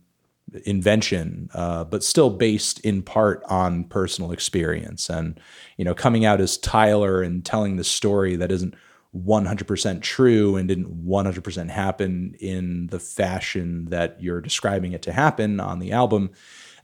invention, 0.64 1.48
uh, 1.54 1.84
but 1.84 2.04
still 2.04 2.30
based 2.30 2.80
in 2.80 3.02
part 3.02 3.42
on 3.48 3.84
personal 3.84 4.32
experience. 4.32 5.08
And 5.08 5.40
you 5.76 5.84
know, 5.84 5.94
coming 5.94 6.24
out 6.24 6.40
as 6.40 6.58
Tyler 6.58 7.22
and 7.22 7.44
telling 7.44 7.76
the 7.76 7.84
story 7.84 8.36
that 8.36 8.52
isn't 8.52 8.74
100% 9.16 10.00
true 10.00 10.56
and 10.56 10.68
didn't 10.68 11.06
100% 11.06 11.68
happen 11.68 12.34
in 12.40 12.86
the 12.86 12.98
fashion 12.98 13.86
that 13.86 14.22
you're 14.22 14.40
describing 14.40 14.92
it 14.92 15.02
to 15.02 15.12
happen 15.12 15.60
on 15.60 15.78
the 15.78 15.92
album. 15.92 16.30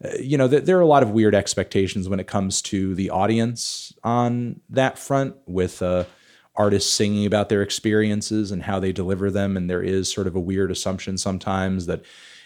Uh, 0.04 0.10
you 0.20 0.36
know, 0.36 0.46
th- 0.46 0.64
there 0.64 0.76
are 0.76 0.82
a 0.82 0.86
lot 0.86 1.02
of 1.02 1.10
weird 1.10 1.34
expectations 1.34 2.08
when 2.08 2.20
it 2.20 2.26
comes 2.26 2.60
to 2.60 2.94
the 2.94 3.10
audience 3.10 3.94
on 4.04 4.60
that 4.68 4.98
front 4.98 5.36
with 5.46 5.80
uh, 5.80 6.04
artists 6.58 6.92
singing 6.92 7.24
about 7.24 7.48
their 7.48 7.62
experiences 7.62 8.50
and 8.50 8.64
how 8.64 8.78
they 8.78 8.92
deliver 8.92 9.30
them. 9.30 9.56
And 9.56 9.70
there 9.70 9.82
is 9.82 10.12
sort 10.12 10.26
of 10.26 10.34
a 10.36 10.40
weird 10.40 10.70
assumption 10.70 11.16
sometimes 11.16 11.86
that 11.86 12.02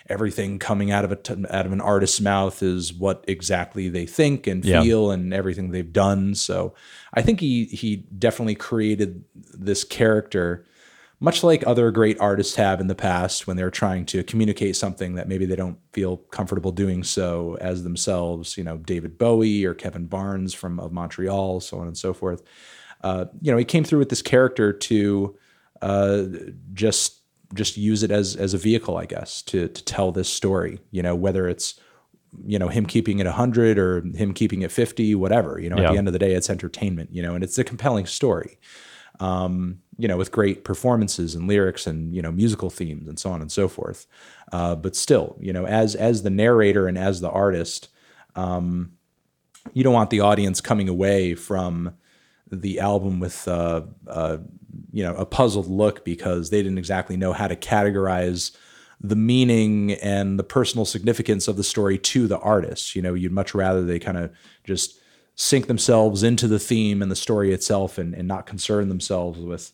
everything 0.08 0.58
coming 0.58 0.90
out 0.90 1.04
of 1.04 1.12
a 1.12 1.16
t- 1.16 1.44
out 1.50 1.64
of 1.66 1.72
an 1.72 1.80
artist's 1.80 2.20
mouth 2.20 2.62
is 2.62 2.92
what 2.92 3.24
exactly 3.26 3.88
they 3.88 4.04
think 4.06 4.46
and 4.46 4.64
Yeah. 4.64 4.82
feel 4.82 5.10
and 5.10 5.32
everything 5.32 5.70
they've 5.70 5.92
done. 5.92 6.34
So 6.34 6.74
I 7.14 7.22
think 7.22 7.40
he 7.40 7.64
he 7.66 8.04
definitely 8.18 8.54
created 8.56 9.24
this 9.54 9.82
character 9.84 10.64
much 11.20 11.44
like 11.44 11.64
other 11.68 11.92
great 11.92 12.18
artists 12.18 12.56
have 12.56 12.80
in 12.80 12.88
the 12.88 12.96
past 12.96 13.46
when 13.46 13.56
they're 13.56 13.70
trying 13.70 14.04
to 14.04 14.24
communicate 14.24 14.74
something 14.74 15.14
that 15.14 15.28
maybe 15.28 15.46
they 15.46 15.54
don't 15.54 15.78
feel 15.92 16.16
comfortable 16.32 16.72
doing 16.72 17.04
so 17.04 17.56
as 17.60 17.84
themselves, 17.84 18.56
you 18.58 18.64
know, 18.64 18.76
David 18.78 19.16
Bowie 19.18 19.64
or 19.64 19.72
Kevin 19.72 20.06
Barnes 20.06 20.52
from 20.52 20.80
of 20.80 20.90
Montreal, 20.90 21.60
so 21.60 21.78
on 21.78 21.86
and 21.86 21.96
so 21.96 22.12
forth. 22.12 22.42
Uh, 23.02 23.26
you 23.40 23.50
know, 23.50 23.58
he 23.58 23.64
came 23.64 23.84
through 23.84 23.98
with 23.98 24.08
this 24.08 24.22
character 24.22 24.72
to 24.72 25.36
uh, 25.80 26.24
just 26.72 27.20
just 27.54 27.76
use 27.76 28.02
it 28.02 28.10
as 28.10 28.36
as 28.36 28.54
a 28.54 28.58
vehicle, 28.58 28.96
I 28.96 29.06
guess, 29.06 29.42
to 29.42 29.68
to 29.68 29.84
tell 29.84 30.12
this 30.12 30.28
story. 30.28 30.80
You 30.90 31.02
know, 31.02 31.14
whether 31.14 31.48
it's 31.48 31.78
you 32.46 32.58
know 32.58 32.68
him 32.68 32.86
keeping 32.86 33.18
it 33.18 33.26
100 33.26 33.78
or 33.78 34.00
him 34.14 34.32
keeping 34.32 34.62
it 34.62 34.72
50 34.72 35.14
whatever 35.16 35.60
you 35.60 35.68
know 35.68 35.76
Yeah. 35.76 35.88
at 35.88 35.92
the 35.92 35.98
end 35.98 36.08
of 36.08 36.14
the 36.14 36.18
day 36.18 36.32
it's 36.32 36.48
entertainment 36.48 37.10
you 37.12 37.20
know 37.20 37.34
and 37.34 37.44
it's 37.44 37.58
a 37.58 37.62
compelling 37.62 38.06
story 38.06 38.58
um, 39.20 39.78
you 39.98 40.08
know, 40.08 40.16
with 40.16 40.32
great 40.32 40.64
performances 40.64 41.34
and 41.34 41.46
lyrics 41.46 41.86
and 41.86 42.14
you 42.14 42.22
know 42.22 42.32
musical 42.32 42.70
themes 42.70 43.06
and 43.08 43.18
so 43.18 43.30
on 43.30 43.40
and 43.40 43.52
so 43.52 43.68
forth. 43.68 44.06
Uh, 44.52 44.74
but 44.74 44.96
still, 44.96 45.36
you 45.40 45.52
know, 45.52 45.66
as 45.66 45.94
as 45.94 46.22
the 46.22 46.30
narrator 46.30 46.88
and 46.88 46.98
as 46.98 47.20
the 47.20 47.30
artist, 47.30 47.88
um, 48.34 48.92
you 49.72 49.84
don't 49.84 49.92
want 49.94 50.10
the 50.10 50.20
audience 50.20 50.60
coming 50.60 50.88
away 50.88 51.34
from 51.34 51.94
the 52.52 52.78
album 52.80 53.18
with 53.20 53.48
uh, 53.48 53.82
uh, 54.06 54.36
you 54.92 55.02
know 55.02 55.14
a 55.16 55.24
puzzled 55.26 55.68
look 55.68 56.04
because 56.04 56.50
they 56.50 56.62
didn't 56.62 56.78
exactly 56.78 57.16
know 57.16 57.32
how 57.32 57.48
to 57.48 57.56
categorize 57.56 58.54
the 59.00 59.16
meaning 59.16 59.92
and 59.94 60.38
the 60.38 60.44
personal 60.44 60.84
significance 60.84 61.48
of 61.48 61.56
the 61.56 61.64
story 61.64 61.98
to 61.98 62.28
the 62.28 62.38
artist. 62.38 62.94
You 62.94 63.02
know, 63.02 63.14
you'd 63.14 63.32
much 63.32 63.54
rather 63.54 63.82
they 63.84 63.98
kind 63.98 64.16
of 64.16 64.30
just 64.64 65.00
sink 65.34 65.66
themselves 65.66 66.22
into 66.22 66.46
the 66.46 66.58
theme 66.60 67.02
and 67.02 67.10
the 67.10 67.16
story 67.16 67.52
itself 67.52 67.98
and, 67.98 68.14
and 68.14 68.28
not 68.28 68.46
concern 68.46 68.88
themselves 68.88 69.40
with, 69.40 69.72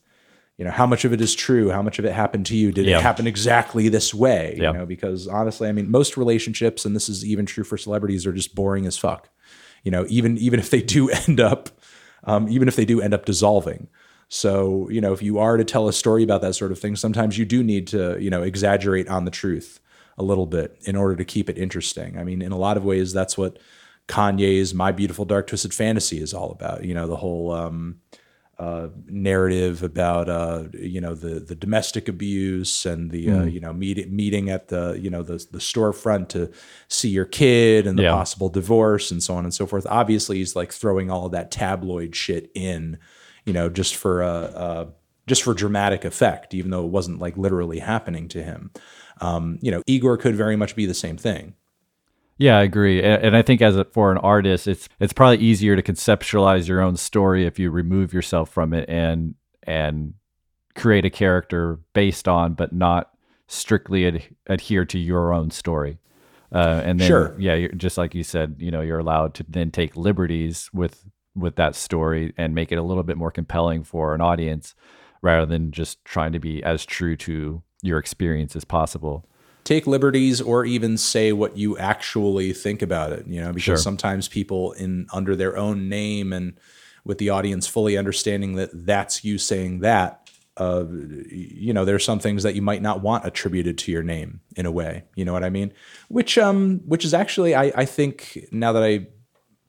you 0.57 0.65
know, 0.65 0.71
how 0.71 0.87
much 0.87 1.05
of 1.05 1.13
it 1.13 1.21
is 1.21 1.35
true, 1.35 1.69
how 1.71 1.83
much 1.83 1.99
of 1.99 2.07
it 2.07 2.13
happened 2.13 2.47
to 2.47 2.57
you, 2.57 2.73
did 2.73 2.87
Yeah. 2.87 2.99
it 2.99 3.03
happen 3.03 3.27
exactly 3.27 3.89
this 3.91 4.15
way? 4.15 4.57
Yeah. 4.59 4.71
You 4.73 4.79
know, 4.79 4.87
because 4.87 5.27
honestly, 5.29 5.69
I 5.69 5.73
mean, 5.73 5.91
most 5.91 6.17
relationships, 6.17 6.87
and 6.87 6.97
this 6.97 7.09
is 7.11 7.23
even 7.25 7.45
true 7.45 7.65
for 7.65 7.77
celebrities, 7.77 8.25
are 8.27 8.33
just 8.33 8.55
boring 8.55 8.87
as 8.87 8.97
fuck. 8.97 9.29
You 9.85 9.91
know, 9.91 10.07
even 10.09 10.39
even 10.39 10.59
if 10.59 10.71
they 10.71 10.81
do 10.81 11.11
end 11.29 11.39
up, 11.39 11.69
um, 12.25 12.49
even 12.49 12.69
if 12.69 12.77
they 12.77 12.85
do 12.85 13.01
end 13.01 13.15
up 13.15 13.25
dissolving. 13.25 13.89
So, 14.29 14.89
you 14.91 15.01
know, 15.01 15.13
if 15.13 15.23
you 15.23 15.39
are 15.39 15.57
to 15.57 15.65
tell 15.65 15.89
a 15.89 15.93
story 15.93 16.23
about 16.23 16.43
that 16.43 16.55
sort 16.55 16.71
of 16.71 16.79
thing, 16.79 16.97
sometimes 16.97 17.39
you 17.39 17.45
do 17.45 17.63
need 17.63 17.87
to, 17.89 18.19
you 18.21 18.29
know, 18.29 18.43
exaggerate 18.43 19.09
on 19.09 19.25
the 19.25 19.31
truth 19.31 19.81
a 20.19 20.23
little 20.23 20.47
bit 20.47 20.77
in 20.83 20.97
order 20.97 21.17
to 21.17 21.25
keep 21.25 21.49
it 21.49 21.57
interesting. 21.57 22.19
I 22.19 22.25
mean, 22.25 22.43
in 22.43 22.53
a 22.53 22.59
lot 22.59 22.77
of 22.77 22.85
ways, 22.85 23.13
that's 23.13 23.39
what 23.39 23.59
Kanye's 24.07 24.75
"My 24.75 24.93
Beautiful 24.93 25.25
Dark 25.25 25.47
Twisted 25.47 25.73
Fantasy" 25.73 26.21
is 26.21 26.35
all 26.35 26.51
about. 26.51 26.85
You 26.85 26.95
know, 26.95 27.07
the 27.07 27.17
whole 27.17 27.53
um, 27.53 28.01
uh, 28.59 28.89
narrative 29.07 29.85
about 29.85 30.29
uh, 30.29 30.65
you 30.73 31.01
know 31.01 31.15
the 31.15 31.39
the 31.39 31.55
domestic 31.55 32.09
abuse 32.09 32.85
and 32.85 33.11
the 33.13 33.31
uh, 33.31 33.45
you 33.45 33.61
know 33.61 33.73
meet, 33.73 34.11
meeting 34.11 34.51
at 34.51 34.67
the 34.69 34.99
you 35.01 35.09
know 35.09 35.23
the 35.23 35.35
the 35.53 35.59
storefront 35.59 36.29
to 36.29 36.51
see 36.89 37.09
your 37.09 37.25
kid 37.25 37.87
and 37.87 37.97
the 37.99 38.03
Yeah. 38.03 38.13
possible 38.13 38.49
divorce 38.49 39.13
and 39.13 39.23
so 39.23 39.35
on 39.35 39.45
and 39.45 39.55
so 39.55 39.65
forth. 39.65 39.87
Obviously, 39.89 40.39
he's 40.39 40.57
like 40.57 40.73
throwing 40.73 41.09
all 41.11 41.27
of 41.27 41.33
that 41.33 41.51
tabloid 41.53 42.17
shit 42.17 42.51
in, 42.55 42.99
you 43.45 43.53
know, 43.53 43.69
just 43.69 43.95
for 43.95 44.23
uh, 44.25 44.29
uh, 44.29 44.87
just 45.29 45.45
for 45.45 45.55
dramatic 45.55 46.05
effect, 46.05 46.53
even 46.53 46.71
though 46.73 46.85
it 46.85 46.91
wasn't 46.91 47.21
like 47.21 47.37
literally 47.37 47.79
happening 47.79 48.27
to 48.29 48.43
him. 48.43 48.73
Um, 49.21 49.59
you 49.63 49.71
know, 49.71 49.83
Igor 49.87 50.17
could 50.17 50.35
very 50.35 50.57
much 50.57 50.75
be 50.75 50.87
the 50.87 50.95
same 50.95 51.17
thing. 51.17 51.55
Yeah, 52.41 52.57
I 52.59 52.63
agree, 52.63 53.03
and, 53.03 53.23
and 53.23 53.37
I 53.37 53.43
think 53.43 53.61
as 53.61 53.77
a, 53.77 53.85
for 53.85 54.13
an 54.13 54.19
artist, 54.19 54.69
it's 54.69 54.89
it's 55.01 55.13
probably 55.13 55.39
easier 55.39 55.75
to 55.75 55.83
conceptualize 55.83 56.69
your 56.69 56.81
own 56.81 56.97
story 56.97 57.45
if 57.45 57.59
you 57.59 57.71
remove 57.71 58.13
yourself 58.15 58.49
from 58.49 58.73
it 58.73 58.89
and 58.89 59.35
and 59.65 60.15
create 60.77 61.05
a 61.05 61.11
character 61.11 61.81
based 61.95 62.29
on, 62.29 62.55
but 62.55 62.73
not 62.73 63.11
strictly 63.49 64.07
ad- 64.07 64.23
adhere 64.47 64.85
to 64.85 64.99
your 64.99 65.33
own 65.33 65.51
story. 65.51 65.99
Uh, 66.53 66.81
and 66.85 67.01
then, 67.01 67.09
Sure. 67.09 67.35
yeah, 67.39 67.55
you're, 67.55 67.73
just 67.73 67.99
like 67.99 68.15
you 68.15 68.23
said, 68.23 68.55
you 68.59 68.71
know, 68.71 68.81
you're 68.81 69.01
allowed 69.01 69.35
to 69.35 69.45
then 69.49 69.71
take 69.73 69.97
liberties 69.97 70.71
with 70.73 71.05
with 71.35 71.57
that 71.57 71.75
story 71.75 72.33
and 72.37 72.55
make 72.55 72.71
it 72.71 72.79
a 72.79 72.83
little 72.83 73.03
bit 73.03 73.17
more 73.17 73.33
compelling 73.33 73.83
for 73.83 74.15
an 74.15 74.21
audience, 74.21 74.77
rather 75.23 75.45
than 75.45 75.73
just 75.73 76.05
trying 76.05 76.33
to 76.33 76.39
be 76.39 76.63
as 76.63 76.87
true 76.87 77.17
to 77.17 77.63
your 77.83 77.99
experience 77.99 78.55
as 78.55 78.65
possible. 78.65 79.29
Take 79.69 79.87
liberties 79.87 80.41
or 80.41 80.65
even 80.65 80.97
say 80.97 81.31
what 81.31 81.57
you 81.59 81.77
actually 81.77 82.55
think 82.55 82.81
about 82.81 83.13
it 83.13 83.27
you 83.27 83.39
know 83.41 83.49
because 83.53 83.63
Sure. 83.65 83.77
sometimes 83.77 84.27
people 84.27 84.73
in 84.73 85.07
under 85.13 85.37
their 85.37 85.59
own 85.59 85.89
name 85.91 86.33
and 86.33 86.55
with 87.05 87.19
the 87.19 87.29
audience 87.29 87.67
fully 87.67 87.99
understanding 87.99 88.55
that 88.57 88.71
that's 88.73 89.25
you 89.25 89.37
saying 89.37 89.81
that 89.81 90.31
uh, 90.57 90.85
you 91.31 91.73
know 91.75 91.85
there's 91.85 92.03
some 92.05 92.19
things 92.19 92.43
that 92.45 92.55
you 92.55 92.63
might 92.63 92.81
not 92.83 93.03
want 93.03 93.27
attributed 93.27 93.77
to 93.79 93.93
your 93.93 94.03
name 94.03 94.41
in 94.57 94.65
a 94.67 94.71
way 94.71 95.05
you 95.17 95.25
know 95.25 95.35
what 95.35 95.45
i 95.45 95.51
mean? 95.51 95.71
Which 96.09 96.39
um 96.39 96.81
which 96.87 97.05
is 97.05 97.13
actually 97.13 97.55
i 97.55 97.65
i 97.77 97.85
think 97.85 98.39
now 98.51 98.73
that 98.73 98.83
i 98.83 99.07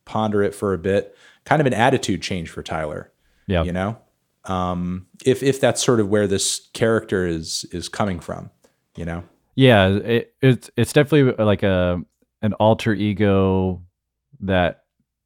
ponder 0.05 0.41
it 0.41 0.55
for 0.55 0.73
a 0.73 0.77
bit 0.79 1.15
kind 1.43 1.59
of 1.61 1.67
an 1.67 1.73
attitude 1.73 2.21
change 2.21 2.49
for 2.49 2.63
tyler 2.63 3.11
Yeah, 3.47 3.63
you 3.63 3.73
know? 3.73 3.97
Um 4.45 5.07
if 5.25 5.43
if 5.43 5.59
that's 5.59 5.83
sort 5.83 5.99
of 5.99 6.07
where 6.07 6.25
this 6.25 6.69
character 6.73 7.27
is 7.27 7.65
is 7.71 7.89
coming 7.89 8.19
from 8.21 8.49
you 8.95 9.05
know 9.05 9.23
Yeah, 9.59 9.89
it, 9.89 10.35
it's 10.41 10.71
it's 10.77 10.93
definitely 10.93 11.35
uh, 11.37 11.45
like 11.45 11.63
a 11.63 12.01
an 12.41 12.53
alter 12.53 12.93
ego 12.93 13.83
that 14.39 14.85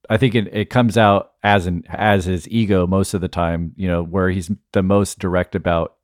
I 0.09 0.17
think 0.17 0.33
it, 0.33 0.47
it 0.51 0.71
comes 0.71 0.97
out 0.97 1.33
as 1.43 1.67
an 1.67 1.83
as 1.87 2.25
his 2.25 2.49
ego 2.49 2.87
most 2.87 3.13
of 3.13 3.21
the 3.21 3.27
time. 3.27 3.73
You 3.75 3.87
know, 3.87 4.01
where 4.01 4.31
he's 4.31 4.49
the 4.71 4.81
most 4.81 5.19
direct 5.19 5.53
about 5.53 5.97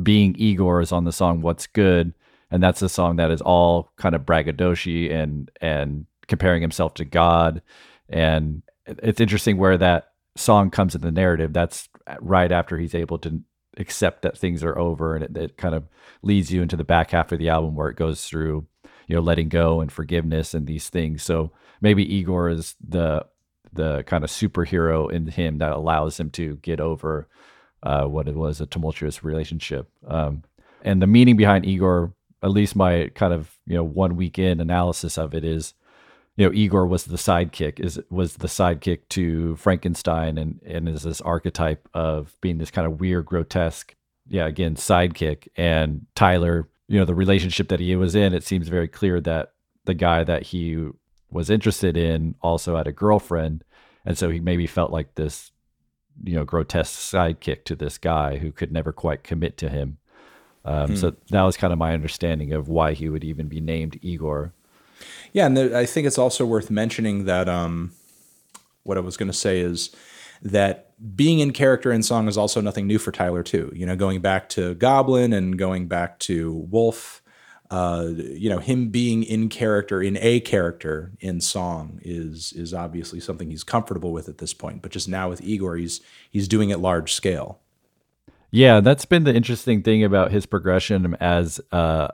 being 0.00 0.36
Igor 0.38 0.80
is 0.80 0.92
on 0.92 1.06
the 1.06 1.12
song 1.12 1.40
"What's 1.42 1.66
Good," 1.66 2.14
and 2.52 2.62
that's 2.62 2.82
a 2.82 2.88
song 2.88 3.16
that 3.16 3.32
is 3.32 3.40
all 3.40 3.90
kind 3.96 4.14
of 4.14 4.24
braggadocio 4.24 5.12
and 5.12 5.50
and 5.60 6.06
comparing 6.28 6.62
himself 6.62 6.94
to 6.94 7.04
God. 7.04 7.62
And 8.08 8.62
it's 8.86 9.20
interesting 9.20 9.56
where 9.56 9.76
that 9.78 10.12
song 10.36 10.70
comes 10.70 10.94
in 10.94 11.00
the 11.00 11.10
narrative. 11.10 11.52
That's 11.52 11.88
uh, 12.06 12.14
right 12.20 12.52
after 12.52 12.78
he's 12.78 12.94
able 12.94 13.18
to 13.18 13.42
accept 13.78 14.22
that 14.22 14.36
things 14.36 14.62
are 14.62 14.78
over, 14.78 15.14
and 15.14 15.24
it, 15.24 15.36
it 15.36 15.56
kind 15.56 15.74
of 15.74 15.88
leads 16.22 16.52
you 16.52 16.62
into 16.62 16.76
the 16.76 16.84
back 16.84 17.10
half 17.10 17.32
of 17.32 17.38
the 17.38 17.48
album 17.48 17.74
where 17.74 17.88
it 17.88 17.96
goes 17.96 18.24
through, 18.24 18.66
you 19.06 19.16
know, 19.16 19.22
letting 19.22 19.48
go 19.48 19.80
and 19.80 19.90
forgiveness 19.90 20.54
and 20.54 20.66
these 20.66 20.88
things. 20.88 21.22
So 21.22 21.52
maybe 21.80 22.04
Igor 22.14 22.48
is 22.50 22.74
the 22.86 23.26
the 23.74 24.02
kind 24.04 24.22
of 24.22 24.30
superhero 24.30 25.10
in 25.10 25.26
him 25.26 25.58
that 25.58 25.72
allows 25.72 26.20
him 26.20 26.28
to 26.30 26.56
get 26.56 26.78
over 26.78 27.26
uh, 27.82 28.04
what 28.04 28.28
it 28.28 28.34
was 28.34 28.60
a 28.60 28.66
tumultuous 28.66 29.24
relationship. 29.24 29.88
Um, 30.06 30.42
and 30.82 31.00
the 31.00 31.06
meaning 31.06 31.36
behind 31.36 31.64
Igor, 31.64 32.12
at 32.42 32.50
least 32.50 32.76
my 32.76 33.10
kind 33.14 33.32
of 33.32 33.50
you 33.66 33.74
know 33.74 33.84
one 33.84 34.16
weekend 34.16 34.60
analysis 34.60 35.18
of 35.18 35.34
it 35.34 35.44
is, 35.44 35.74
you 36.36 36.46
know, 36.46 36.52
Igor 36.54 36.86
was 36.86 37.04
the 37.04 37.16
sidekick 37.16 37.78
is 37.78 38.00
was 38.10 38.36
the 38.36 38.48
sidekick 38.48 39.00
to 39.10 39.56
Frankenstein 39.56 40.38
and 40.38 40.60
and 40.66 40.88
is 40.88 41.02
this 41.02 41.20
archetype 41.20 41.88
of 41.94 42.34
being 42.40 42.58
this 42.58 42.70
kind 42.70 42.86
of 42.86 43.00
weird, 43.00 43.26
grotesque, 43.26 43.94
yeah, 44.28 44.46
again 44.46 44.74
sidekick. 44.74 45.48
And 45.56 46.06
Tyler, 46.14 46.68
you 46.88 46.98
know, 46.98 47.04
the 47.04 47.14
relationship 47.14 47.68
that 47.68 47.80
he 47.80 47.94
was 47.96 48.14
in, 48.14 48.32
it 48.34 48.44
seems 48.44 48.68
very 48.68 48.88
clear 48.88 49.20
that 49.20 49.52
the 49.84 49.94
guy 49.94 50.24
that 50.24 50.44
he 50.44 50.88
was 51.30 51.50
interested 51.50 51.96
in 51.96 52.34
also 52.40 52.76
had 52.76 52.86
a 52.86 52.92
girlfriend, 52.92 53.64
and 54.04 54.16
so 54.16 54.30
he 54.30 54.40
maybe 54.40 54.66
felt 54.66 54.90
like 54.90 55.14
this 55.14 55.50
you 56.24 56.34
know 56.34 56.44
grotesque 56.44 56.98
sidekick 56.98 57.64
to 57.64 57.74
this 57.74 57.98
guy 57.98 58.38
who 58.38 58.52
could 58.52 58.72
never 58.72 58.92
quite 58.92 59.22
commit 59.24 59.56
to 59.58 59.68
him. 59.68 59.98
Um, 60.64 60.96
So 60.96 61.14
that 61.30 61.42
was 61.42 61.56
kind 61.56 61.72
of 61.72 61.78
my 61.78 61.92
understanding 61.92 62.52
of 62.52 62.68
why 62.68 62.92
he 62.92 63.08
would 63.08 63.24
even 63.24 63.48
be 63.48 63.60
named 63.60 63.98
Igor. 64.02 64.54
Yeah, 65.32 65.46
and 65.46 65.58
I 65.58 65.86
think 65.86 66.06
it's 66.06 66.18
also 66.18 66.44
worth 66.44 66.70
mentioning 66.70 67.24
that 67.24 67.48
um, 67.48 67.92
what 68.82 68.96
I 68.96 69.00
was 69.00 69.16
going 69.16 69.30
to 69.30 69.36
say 69.36 69.60
is 69.60 69.94
that 70.42 70.92
being 71.16 71.38
in 71.38 71.52
character 71.52 71.92
in 71.92 72.02
song 72.02 72.28
is 72.28 72.36
also 72.36 72.60
nothing 72.60 72.86
new 72.86 72.98
for 72.98 73.12
Tyler 73.12 73.42
too. 73.42 73.72
You 73.74 73.86
know, 73.86 73.96
going 73.96 74.20
back 74.20 74.48
to 74.50 74.74
Goblin 74.74 75.32
and 75.32 75.58
going 75.58 75.88
back 75.88 76.18
to 76.20 76.52
Wolf, 76.70 77.22
uh, 77.70 78.10
you 78.16 78.50
know, 78.50 78.58
him 78.58 78.90
being 78.90 79.22
in 79.22 79.48
character 79.48 80.02
in 80.02 80.18
a 80.20 80.40
character 80.40 81.12
in 81.20 81.40
song 81.40 82.00
is 82.02 82.52
is 82.52 82.74
obviously 82.74 83.18
something 83.18 83.50
he's 83.50 83.64
comfortable 83.64 84.12
with 84.12 84.28
at 84.28 84.38
this 84.38 84.52
point. 84.52 84.82
But 84.82 84.92
just 84.92 85.08
now 85.08 85.30
with 85.30 85.40
Igor, 85.42 85.76
he's 85.76 86.00
he's 86.30 86.48
doing 86.48 86.70
it 86.70 86.80
large 86.80 87.14
scale. 87.14 87.60
Yeah, 88.50 88.80
that's 88.80 89.06
been 89.06 89.24
the 89.24 89.34
interesting 89.34 89.82
thing 89.82 90.04
about 90.04 90.32
his 90.32 90.44
progression 90.44 91.16
as 91.20 91.60
uh 91.72 92.08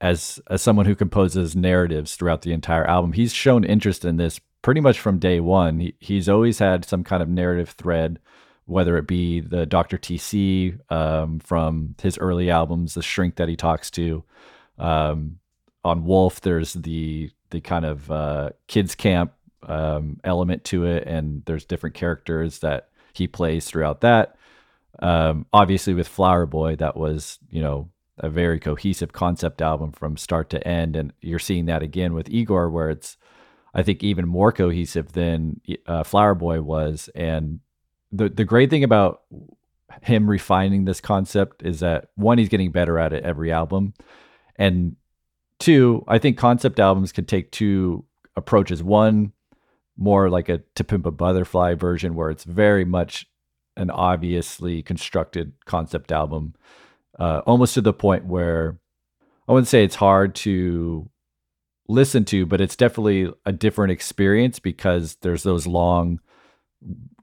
as 0.00 0.40
as 0.48 0.62
someone 0.62 0.86
who 0.86 0.94
composes 0.94 1.54
narratives 1.54 2.14
throughout 2.14 2.42
the 2.42 2.52
entire 2.52 2.84
album. 2.86 3.12
He's 3.12 3.32
shown 3.32 3.64
interest 3.64 4.04
in 4.04 4.16
this 4.16 4.40
pretty 4.62 4.80
much 4.80 4.98
from 4.98 5.18
day 5.18 5.40
one. 5.40 5.80
He, 5.80 5.94
he's 5.98 6.28
always 6.28 6.58
had 6.58 6.84
some 6.84 7.04
kind 7.04 7.22
of 7.22 7.28
narrative 7.28 7.70
thread, 7.70 8.18
whether 8.66 8.96
it 8.96 9.06
be 9.06 9.40
the 9.40 9.66
Dr. 9.66 9.98
TC 9.98 10.78
um, 10.90 11.38
from 11.40 11.94
his 12.00 12.18
early 12.18 12.50
albums, 12.50 12.94
the 12.94 13.02
Shrink 13.02 13.36
that 13.36 13.48
he 13.48 13.56
talks 13.56 13.90
to. 13.92 14.24
Um, 14.78 15.38
on 15.84 16.04
Wolf, 16.04 16.40
there's 16.40 16.74
the 16.74 17.30
the 17.50 17.60
kind 17.60 17.84
of 17.84 18.10
uh, 18.10 18.50
kids 18.68 18.94
camp 18.94 19.32
um, 19.64 20.20
element 20.24 20.64
to 20.64 20.86
it, 20.86 21.06
and 21.06 21.42
there's 21.44 21.64
different 21.64 21.94
characters 21.94 22.60
that 22.60 22.88
he 23.12 23.26
plays 23.26 23.66
throughout 23.66 24.00
that. 24.02 24.36
Um, 25.00 25.46
obviously, 25.52 25.94
with 25.94 26.08
Flower 26.08 26.46
Boy, 26.46 26.76
that 26.76 26.96
was 26.96 27.38
you 27.50 27.62
know 27.62 27.88
a 28.20 28.30
very 28.30 28.60
cohesive 28.60 29.12
concept 29.12 29.60
album 29.60 29.92
from 29.92 30.16
start 30.16 30.50
to 30.50 30.66
end, 30.66 30.96
and 30.96 31.12
you're 31.20 31.38
seeing 31.38 31.66
that 31.66 31.82
again 31.82 32.14
with 32.14 32.28
Igor, 32.28 32.70
where 32.70 32.90
it's 32.90 33.16
I 33.74 33.82
think 33.82 34.02
even 34.02 34.28
more 34.28 34.52
cohesive 34.52 35.12
than 35.12 35.60
uh, 35.86 36.02
Flower 36.02 36.34
Boy 36.34 36.60
was. 36.60 37.08
And 37.14 37.60
the 38.12 38.28
the 38.28 38.44
great 38.44 38.70
thing 38.70 38.84
about 38.84 39.22
him 40.02 40.30
refining 40.30 40.84
this 40.84 41.00
concept 41.00 41.62
is 41.62 41.80
that 41.80 42.10
one, 42.14 42.38
he's 42.38 42.48
getting 42.48 42.72
better 42.72 42.98
at 42.98 43.12
it 43.12 43.24
every 43.24 43.50
album, 43.50 43.94
and 44.56 44.96
two, 45.58 46.04
I 46.08 46.18
think 46.18 46.38
concept 46.38 46.78
albums 46.78 47.12
can 47.12 47.24
take 47.24 47.50
two 47.50 48.04
approaches. 48.36 48.82
One, 48.82 49.32
more 49.96 50.30
like 50.30 50.48
a 50.48 50.58
To 50.74 50.84
Pimp 50.84 51.06
a 51.06 51.10
Butterfly 51.10 51.74
version, 51.74 52.14
where 52.14 52.30
it's 52.30 52.44
very 52.44 52.84
much 52.84 53.26
an 53.76 53.90
obviously 53.90 54.82
constructed 54.82 55.52
concept 55.64 56.12
album, 56.12 56.54
uh, 57.18 57.42
almost 57.46 57.74
to 57.74 57.80
the 57.80 57.92
point 57.92 58.24
where 58.26 58.78
I 59.48 59.52
wouldn't 59.52 59.68
say 59.68 59.84
it's 59.84 59.96
hard 59.96 60.34
to 60.36 61.10
listen 61.88 62.24
to, 62.26 62.46
but 62.46 62.60
it's 62.60 62.76
definitely 62.76 63.32
a 63.44 63.52
different 63.52 63.90
experience 63.92 64.58
because 64.58 65.16
there's 65.22 65.42
those 65.42 65.66
long 65.66 66.20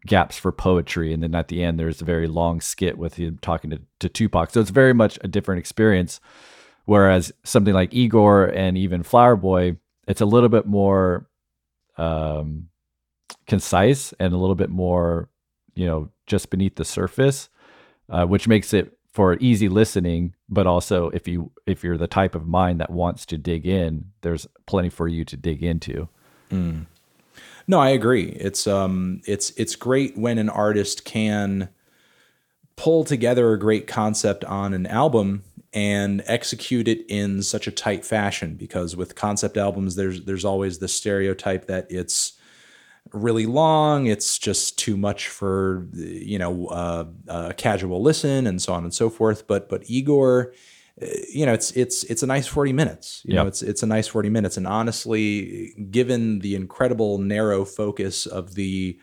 gaps 0.06 0.38
for 0.38 0.52
poetry, 0.52 1.14
and 1.14 1.24
then 1.24 1.36
at 1.36 1.48
the 1.48 1.64
end 1.64 1.80
there's 1.80 2.02
a 2.02 2.06
very 2.06 2.28
long 2.28 2.62
skit 2.62 2.98
with 2.98 3.16
him 3.16 3.40
talking 3.42 3.70
to, 3.72 3.82
to 4.00 4.10
Tupac. 4.10 4.52
So 4.52 4.62
it's 4.62 4.70
very 4.70 4.94
much 4.94 5.18
a 5.22 5.28
different 5.28 5.60
experience. 5.60 6.20
Whereas 6.86 7.34
something 7.44 7.74
like 7.74 7.94
Igor 7.94 8.46
and 8.46 8.78
even 8.78 9.04
Flower 9.04 9.36
Boy, 9.36 9.78
it's 10.08 10.22
a 10.22 10.26
little 10.26 10.48
bit 10.48 10.66
more 10.66 11.28
um, 11.98 12.70
concise 13.46 14.14
and 14.20 14.34
a 14.34 14.38
little 14.38 14.56
bit 14.56 14.70
more, 14.70 15.30
you 15.76 15.86
know, 15.86 16.10
just 16.28 16.50
beneath 16.50 16.76
the 16.76 16.86
surface, 16.86 17.50
uh, 18.10 18.26
which 18.26 18.48
makes 18.48 18.74
it 18.74 18.97
for 19.18 19.36
easy 19.40 19.68
listening. 19.68 20.36
But 20.48 20.68
also, 20.68 21.10
if 21.10 21.28
you 21.28 21.52
if 21.66 21.84
you're 21.84 21.98
the 21.98 22.06
type 22.06 22.36
of 22.36 22.46
mind 22.46 22.80
that 22.82 22.92
wants 22.92 23.26
to 23.26 23.38
dig 23.40 23.66
in, 23.66 24.12
there's 24.22 24.46
plenty 24.68 24.90
for 24.90 25.08
you 25.08 25.26
to 25.26 25.36
dig 25.36 25.64
into. 25.64 26.08
No, 27.68 27.80
I 27.80 27.90
agree. 27.90 28.26
It's 28.26 28.68
um 28.68 29.22
it's 29.26 29.50
it's 29.58 29.76
great 29.76 30.16
when 30.16 30.38
an 30.38 30.50
artist 30.50 31.04
can 31.04 31.70
pull 32.76 33.04
together 33.04 33.52
a 33.54 33.60
great 33.60 33.88
concept 33.88 34.46
on 34.46 34.76
an 34.76 34.86
album 34.86 35.42
and 35.74 36.22
execute 36.28 36.88
it 36.88 37.04
in 37.10 37.42
such 37.42 37.66
a 37.66 37.72
tight 37.72 38.06
fashion 38.06 38.54
because 38.54 38.96
with 38.96 39.16
concept 39.16 39.58
albums 39.58 39.96
there's 39.96 40.26
there's 40.26 40.46
always 40.46 40.78
the 40.78 40.88
stereotype 40.88 41.66
that 41.66 41.88
it's 41.90 42.37
really 43.14 43.46
long. 43.46 44.08
It's 44.08 44.38
just 44.38 44.78
too 44.78 44.98
much 44.98 45.28
for 45.28 45.88
you 45.94 46.40
know 46.40 46.68
uh, 46.68 47.06
a 47.28 47.54
casual 47.54 48.02
listen 48.02 48.48
and 48.48 48.62
so 48.62 48.74
on 48.74 48.84
and 48.84 48.94
so 48.94 49.10
forth. 49.10 49.48
But 49.48 49.70
but 49.70 49.84
Igor 49.90 50.54
uh, 51.02 51.06
you 51.32 51.46
know 51.46 51.54
it's 51.54 51.72
it's 51.72 52.04
it's 52.06 52.24
a 52.24 52.28
nice 52.28 52.48
40 52.48 52.74
minutes. 52.74 53.22
You 53.26 53.36
know 53.36 53.48
it's 53.48 53.62
it's 53.62 53.84
a 53.84 53.88
nice 53.88 54.08
40 54.08 54.30
minutes. 54.30 54.58
And 54.58 54.68
honestly 54.68 55.74
given 55.92 56.40
the 56.40 56.56
incredible 56.56 57.18
narrow 57.18 57.66
focus 57.66 58.26
of 58.26 58.56
the 58.56 59.00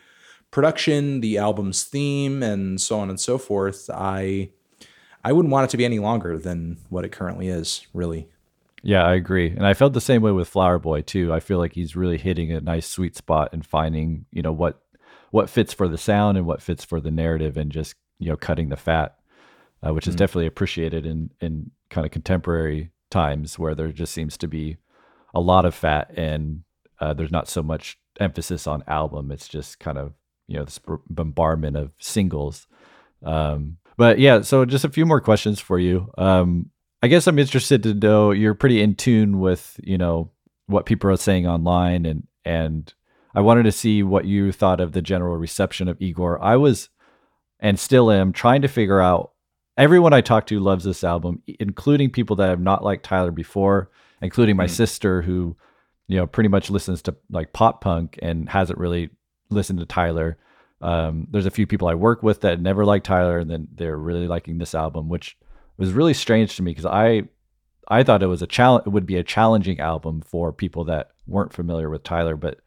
production 0.55 1.19
the 1.19 1.37
album's 1.37 1.83
theme 1.83 2.41
and 2.41 2.79
so 2.79 2.97
on 2.97 3.09
and 3.09 3.19
so 3.19 3.37
forth 3.37 3.89
i 3.93 4.49
i 5.21 5.33
wouldn't 5.33 5.51
want 5.51 5.65
it 5.65 5.69
to 5.69 5.75
be 5.75 5.83
any 5.83 5.99
longer 5.99 6.37
than 6.37 6.77
what 6.87 7.03
it 7.03 7.11
currently 7.11 7.49
is 7.49 7.85
really 7.93 8.29
Yeah, 8.85 9.03
I 9.03 9.15
agree. 9.15 9.49
And 9.49 9.65
I 9.65 9.73
felt 9.73 9.93
the 9.93 9.99
same 9.99 10.21
way 10.21 10.31
with 10.31 10.47
Flower 10.47 10.77
Boy 10.77 11.01
too. 11.01 11.33
I 11.33 11.39
feel 11.39 11.57
like 11.57 11.73
he's 11.73 11.95
really 11.95 12.19
hitting 12.19 12.51
a 12.51 12.61
nice 12.61 12.87
sweet 12.87 13.15
spot 13.15 13.49
and 13.51 13.65
finding, 13.65 14.27
you 14.31 14.43
know, 14.43 14.51
what 14.51 14.79
what 15.31 15.49
fits 15.49 15.73
for 15.73 15.87
the 15.87 15.97
sound 15.97 16.37
and 16.37 16.45
what 16.45 16.61
fits 16.61 16.85
for 16.85 17.01
the 17.01 17.09
narrative 17.09 17.57
and 17.57 17.71
just, 17.71 17.95
you 18.19 18.29
know, 18.29 18.37
cutting 18.37 18.69
the 18.69 18.75
fat, 18.75 19.15
uh, 19.81 19.91
which 19.91 20.07
is 20.07 20.15
definitely 20.15 20.45
appreciated 20.45 21.03
in 21.03 21.31
in 21.41 21.71
kind 21.89 22.05
of 22.05 22.11
contemporary 22.11 22.91
times 23.09 23.57
where 23.57 23.73
there 23.73 23.91
just 23.91 24.13
seems 24.13 24.37
to 24.37 24.47
be 24.47 24.77
a 25.33 25.39
lot 25.39 25.65
of 25.65 25.73
fat 25.73 26.11
and 26.15 26.61
uh, 27.01 27.11
there's 27.11 27.31
not 27.31 27.47
so 27.47 27.63
much 27.63 27.97
emphasis 28.19 28.67
on 28.67 28.83
album. 28.87 29.31
It's 29.31 29.47
just 29.47 29.79
kind 29.79 29.97
of 29.97 30.13
you 30.47 30.57
know 30.57 30.63
this 30.63 30.79
bombardment 31.09 31.75
of 31.75 31.91
singles. 31.97 32.67
Um, 33.23 33.77
but 33.97 34.19
yeah, 34.19 34.41
so 34.41 34.63
just 34.63 34.85
a 34.85 34.89
few 34.89 35.07
more 35.07 35.21
questions 35.21 35.59
for 35.59 35.79
you. 35.79 36.11
Um, 36.19 36.69
I 37.05 37.07
guess 37.07 37.27
I'm 37.27 37.37
interested 37.37 37.83
to 37.83 37.93
know 37.93 38.31
you're 38.31 38.55
pretty 38.55 38.81
in 38.81 38.95
tune 38.95 39.39
with 39.39 39.79
you 39.83 39.95
know 39.95 40.31
what 40.65 40.87
people 40.87 41.07
are 41.11 41.17
saying 41.17 41.45
online 41.45 42.03
and 42.03 42.25
and 42.43 42.91
I 43.35 43.41
wanted 43.41 43.61
to 43.63 43.71
see 43.71 44.01
what 44.01 44.25
you 44.25 44.51
thought 44.51 44.81
of 44.81 44.93
the 44.93 45.03
general 45.03 45.37
reception 45.37 45.87
of 45.87 46.01
Igor. 46.01 46.43
I 46.43 46.55
was 46.55 46.89
and 47.59 47.79
still 47.79 48.09
am 48.09 48.33
trying 48.33 48.63
to 48.63 48.67
figure 48.67 48.99
out 48.99 49.33
everyone 49.77 50.13
I 50.13 50.21
talk 50.21 50.47
to 50.47 50.59
loves 50.59 50.83
this 50.83 51.03
album, 51.03 51.43
including 51.59 52.09
people 52.09 52.37
that 52.37 52.49
have 52.49 52.59
not 52.59 52.83
liked 52.83 53.05
Tyler 53.05 53.29
before, 53.29 53.91
including 54.19 54.55
my 54.55 54.65
mm. 54.65 54.71
sister 54.71 55.21
who, 55.21 55.55
you 56.07 56.17
know, 56.17 56.25
pretty 56.25 56.49
much 56.49 56.71
listens 56.71 57.03
to 57.03 57.15
like 57.29 57.53
pop 57.53 57.81
punk 57.81 58.17
and 58.23 58.49
hasn't 58.49 58.79
really 58.79 59.11
listened 59.51 59.77
to 59.77 59.85
Tyler. 59.85 60.39
Um, 60.81 61.27
there's 61.29 61.45
a 61.45 61.51
few 61.51 61.67
people 61.67 61.87
I 61.87 61.93
work 61.93 62.23
with 62.23 62.41
that 62.41 62.59
never 62.59 62.83
liked 62.83 63.05
Tyler, 63.05 63.37
and 63.37 63.51
then 63.51 63.67
they're 63.75 63.95
really 63.95 64.27
liking 64.27 64.57
this 64.57 64.73
album, 64.73 65.07
which 65.07 65.37
was 65.77 65.93
really 65.93 66.13
strange 66.13 66.55
to 66.55 66.63
me 66.63 66.71
because 66.71 66.85
I 66.85 67.23
I 67.87 68.03
thought 68.03 68.23
it 68.23 68.27
was 68.27 68.41
a 68.41 68.47
challenge. 68.47 68.87
It 68.87 68.91
would 68.91 69.05
be 69.05 69.17
a 69.17 69.23
challenging 69.23 69.79
album 69.79 70.21
for 70.21 70.51
people 70.51 70.85
that 70.85 71.11
weren't 71.27 71.53
familiar 71.53 71.89
with 71.89 72.03
Tyler, 72.03 72.35
but 72.35 72.59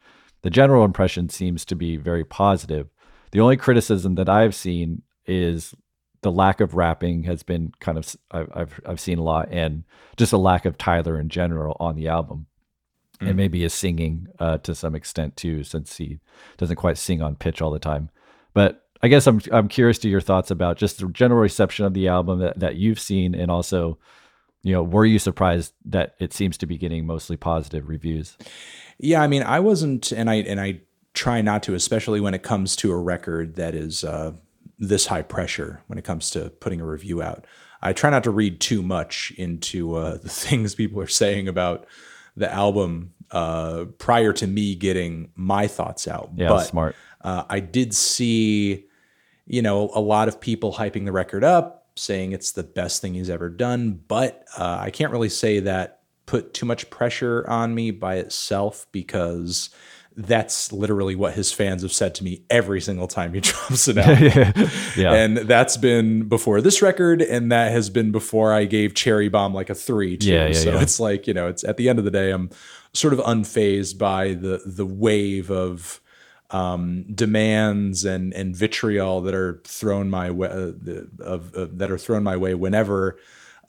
the 0.42 0.50
general 0.50 0.84
impression 0.84 1.28
seems 1.28 1.64
to 1.66 1.74
be 1.74 1.96
very 1.96 2.24
positive. 2.24 2.88
The 3.32 3.40
only 3.40 3.56
criticism 3.56 4.14
that 4.14 4.28
I've 4.28 4.54
seen 4.54 5.02
is 5.26 5.74
the 6.22 6.32
lack 6.32 6.61
of 6.61 6.74
rapping 6.74 7.24
has 7.24 7.42
been 7.42 7.72
kind 7.80 7.98
of 7.98 8.16
I've 8.30 8.80
I've 8.86 9.00
seen 9.00 9.18
a 9.18 9.22
lot, 9.22 9.48
and 9.50 9.84
just 10.16 10.32
a 10.32 10.38
lack 10.38 10.64
of 10.64 10.78
Tyler 10.78 11.18
in 11.18 11.28
general 11.28 11.76
on 11.80 11.96
the 11.96 12.09
album, 12.09 12.46
mm. 13.20 13.28
and 13.28 13.36
maybe 13.36 13.61
his 13.61 13.74
singing 13.74 14.28
uh, 14.38 14.59
to 14.59 14.74
some 14.74 14.94
extent 14.94 15.36
too, 15.36 15.64
since 15.64 15.96
he 15.96 16.18
doesn't 16.56 16.76
quite 16.76 16.98
sing 16.98 17.22
on 17.22 17.36
pitch 17.36 17.61
all 17.61 17.70
the 17.70 17.78
time. 17.78 18.11
But 18.54 18.88
I 19.03 19.09
guess 19.09 19.26
I'm 19.26 19.40
I'm 19.53 19.68
curious 19.68 19.99
to 20.01 20.09
your 20.09 20.20
thoughts 20.20 20.51
about 20.51 20.76
just 20.76 20.99
the 20.99 21.09
general 21.09 21.40
reception 21.40 21.84
of 21.84 21.94
the 21.94 22.09
album 22.09 22.40
that, 22.40 22.59
that 22.59 22.76
you've 22.76 23.01
seen, 23.01 23.34
and 23.34 23.51
also, 23.51 23.99
you 24.62 24.72
know, 24.72 24.82
were 24.82 25.07
you 25.07 25.18
surprised 25.18 25.72
that 25.86 26.14
it 26.18 26.32
seems 26.32 26.59
to 26.59 26.66
be 26.66 26.76
getting 26.76 27.07
mostly 27.07 27.36
positive 27.36 27.88
reviews? 27.88 28.36
Yeah, 28.99 29.22
I 29.22 29.28
mean, 29.28 29.42
I 29.44 29.61
wasn't, 29.61 30.11
and 30.12 30.28
I 30.28 30.36
and 30.36 30.61
I 30.61 30.80
try 31.14 31.40
not 31.42 31.62
to, 31.64 31.74
especially 31.74 32.20
when 32.20 32.34
it 32.34 32.42
comes 32.42 32.76
to 32.76 32.92
a 32.92 32.99
record 32.99 33.57
that 33.57 33.74
is 33.74 34.05
uh, 34.05 34.32
this 34.78 35.07
high 35.07 35.22
pressure 35.22 35.82
when 35.86 35.99
it 35.99 36.05
comes 36.05 36.30
to 36.30 36.51
putting 36.61 36.80
a 36.80 36.86
review 36.86 37.22
out. 37.22 37.46
I 37.82 37.92
try 37.92 38.11
not 38.11 38.24
to 38.24 38.30
read 38.30 38.61
too 38.61 38.82
much 38.82 39.32
into 39.36 39.94
uh, 39.94 40.16
the 40.22 40.28
things 40.28 40.74
people 40.74 41.01
are 41.01 41.07
saying 41.07 41.49
about 41.49 41.86
the 42.36 42.53
album 42.53 43.14
uh, 43.30 43.86
prior 43.99 44.32
to 44.32 44.46
me 44.46 44.74
getting 44.74 45.30
my 45.34 45.66
thoughts 45.66 46.09
out. 46.09 46.30
Yeah, 46.36 46.49
but, 46.49 46.64
smart. 46.64 46.96
Uh, 47.20 47.44
I 47.49 47.61
did 47.61 47.94
see, 47.94 48.86
you 49.49 49.62
know, 49.62 49.90
a 49.94 50.01
lot 50.01 50.28
of 50.28 50.40
people 50.40 50.74
hyping 50.74 51.05
the 51.05 51.12
record 51.12 51.42
up, 51.42 51.88
saying 51.96 52.32
it's 52.32 52.53
the 52.53 52.62
best 52.62 53.01
thing 53.03 53.14
he's 53.14 53.30
ever 53.30 53.49
done. 53.49 54.01
But 54.07 54.44
uh, 54.57 54.78
I 54.80 54.90
can't 54.90 55.11
really 55.11 55.30
say 55.30 55.61
that 55.61 56.03
put 56.26 56.53
too 56.53 56.66
much 56.66 56.90
pressure 56.90 57.44
on 57.49 57.74
me 57.74 57.90
by 57.90 58.16
itself 58.16 58.86
because 58.92 59.70
that's 60.18 60.72
literally 60.72 61.14
what 61.14 61.32
his 61.34 61.53
fans 61.53 61.82
have 61.82 61.92
said 61.92 62.12
to 62.16 62.24
me 62.24 62.42
every 62.51 62.80
single 62.80 63.07
time 63.07 63.32
he 63.32 63.40
drops 63.40 63.88
it 63.88 63.96
out. 63.96 64.20
yeah. 64.96 65.14
And 65.14 65.38
that's 65.38 65.76
been 65.76 66.28
before 66.28 66.61
this 66.61 66.82
record, 66.82 67.22
and 67.22 67.51
that 67.51 67.72
has 67.72 67.88
been 67.88 68.12
before 68.12 68.53
I 68.53 68.64
gave 68.64 68.94
Cherry 68.94 69.28
Bomb 69.28 69.55
like 69.55 69.70
a 69.70 69.74
three. 69.74 70.16
Too. 70.16 70.30
Yeah, 70.30 70.49
yeah, 70.49 70.53
so 70.53 70.72
yeah. 70.72 70.82
it's 70.82 71.01
like, 71.01 71.26
you 71.26 71.34
know, 71.34 71.46
it's 71.46 71.64
at 71.64 71.76
the 71.76 71.88
end 71.88 71.99
of 71.99 72.05
the 72.05 72.11
day, 72.11 72.30
I'm 72.30 72.51
sort 72.92 73.12
of 73.12 73.20
unfazed 73.20 73.96
by 73.96 74.34
the 74.34 74.61
the 74.66 74.86
wave 74.86 75.51
of 75.51 76.01
um, 76.51 77.05
demands 77.14 78.05
and 78.05 78.32
and 78.32 78.57
vitriol 78.57 79.20
that 79.22 79.34
are 79.34 79.61
thrown 79.64 80.09
my 80.09 80.30
way 80.30 80.49
uh, 80.49 80.72
of, 81.22 81.55
of, 81.55 81.78
that 81.78 81.90
are 81.90 81.99
thrown 81.99 82.22
my 82.22 82.36
way 82.36 82.55
whenever 82.55 83.18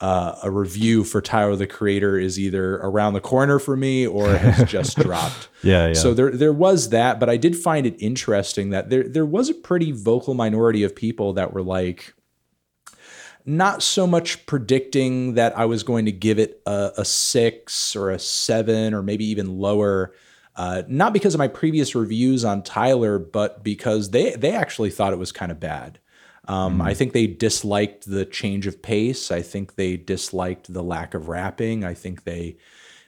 uh, 0.00 0.36
a 0.42 0.50
review 0.50 1.04
for 1.04 1.20
Tyler 1.20 1.56
the 1.56 1.66
Creator 1.66 2.18
is 2.18 2.38
either 2.38 2.76
around 2.76 3.12
the 3.12 3.20
corner 3.20 3.58
for 3.58 3.76
me 3.76 4.06
or 4.06 4.34
has 4.34 4.64
just 4.70 4.96
dropped. 4.98 5.48
Yeah, 5.62 5.88
yeah. 5.88 5.92
So 5.92 6.14
there 6.14 6.30
there 6.30 6.54
was 6.54 6.88
that, 6.88 7.20
but 7.20 7.28
I 7.28 7.36
did 7.36 7.56
find 7.56 7.86
it 7.86 7.96
interesting 7.98 8.70
that 8.70 8.88
there 8.88 9.06
there 9.06 9.26
was 9.26 9.50
a 9.50 9.54
pretty 9.54 9.92
vocal 9.92 10.32
minority 10.32 10.82
of 10.82 10.96
people 10.96 11.34
that 11.34 11.52
were 11.52 11.62
like 11.62 12.14
not 13.44 13.82
so 13.82 14.06
much 14.06 14.46
predicting 14.46 15.34
that 15.34 15.56
I 15.58 15.64
was 15.66 15.82
going 15.82 16.06
to 16.06 16.12
give 16.12 16.38
it 16.38 16.62
a, 16.66 16.92
a 16.98 17.04
six 17.04 17.94
or 17.96 18.10
a 18.10 18.18
seven 18.18 18.94
or 18.94 19.02
maybe 19.02 19.26
even 19.26 19.58
lower. 19.58 20.14
Uh, 20.60 20.82
not 20.88 21.14
because 21.14 21.32
of 21.32 21.38
my 21.38 21.48
previous 21.48 21.94
reviews 21.94 22.44
on 22.44 22.62
Tyler, 22.62 23.18
but 23.18 23.64
because 23.64 24.10
they 24.10 24.32
they 24.32 24.52
actually 24.52 24.90
thought 24.90 25.14
it 25.14 25.18
was 25.18 25.32
kind 25.32 25.50
of 25.50 25.58
bad. 25.58 25.98
Um, 26.48 26.74
mm-hmm. 26.74 26.82
I 26.82 26.92
think 26.92 27.14
they 27.14 27.26
disliked 27.26 28.06
the 28.06 28.26
change 28.26 28.66
of 28.66 28.82
pace. 28.82 29.30
I 29.30 29.40
think 29.40 29.76
they 29.76 29.96
disliked 29.96 30.70
the 30.70 30.82
lack 30.82 31.14
of 31.14 31.28
rapping. 31.28 31.82
I 31.82 31.94
think 31.94 32.24
they 32.24 32.58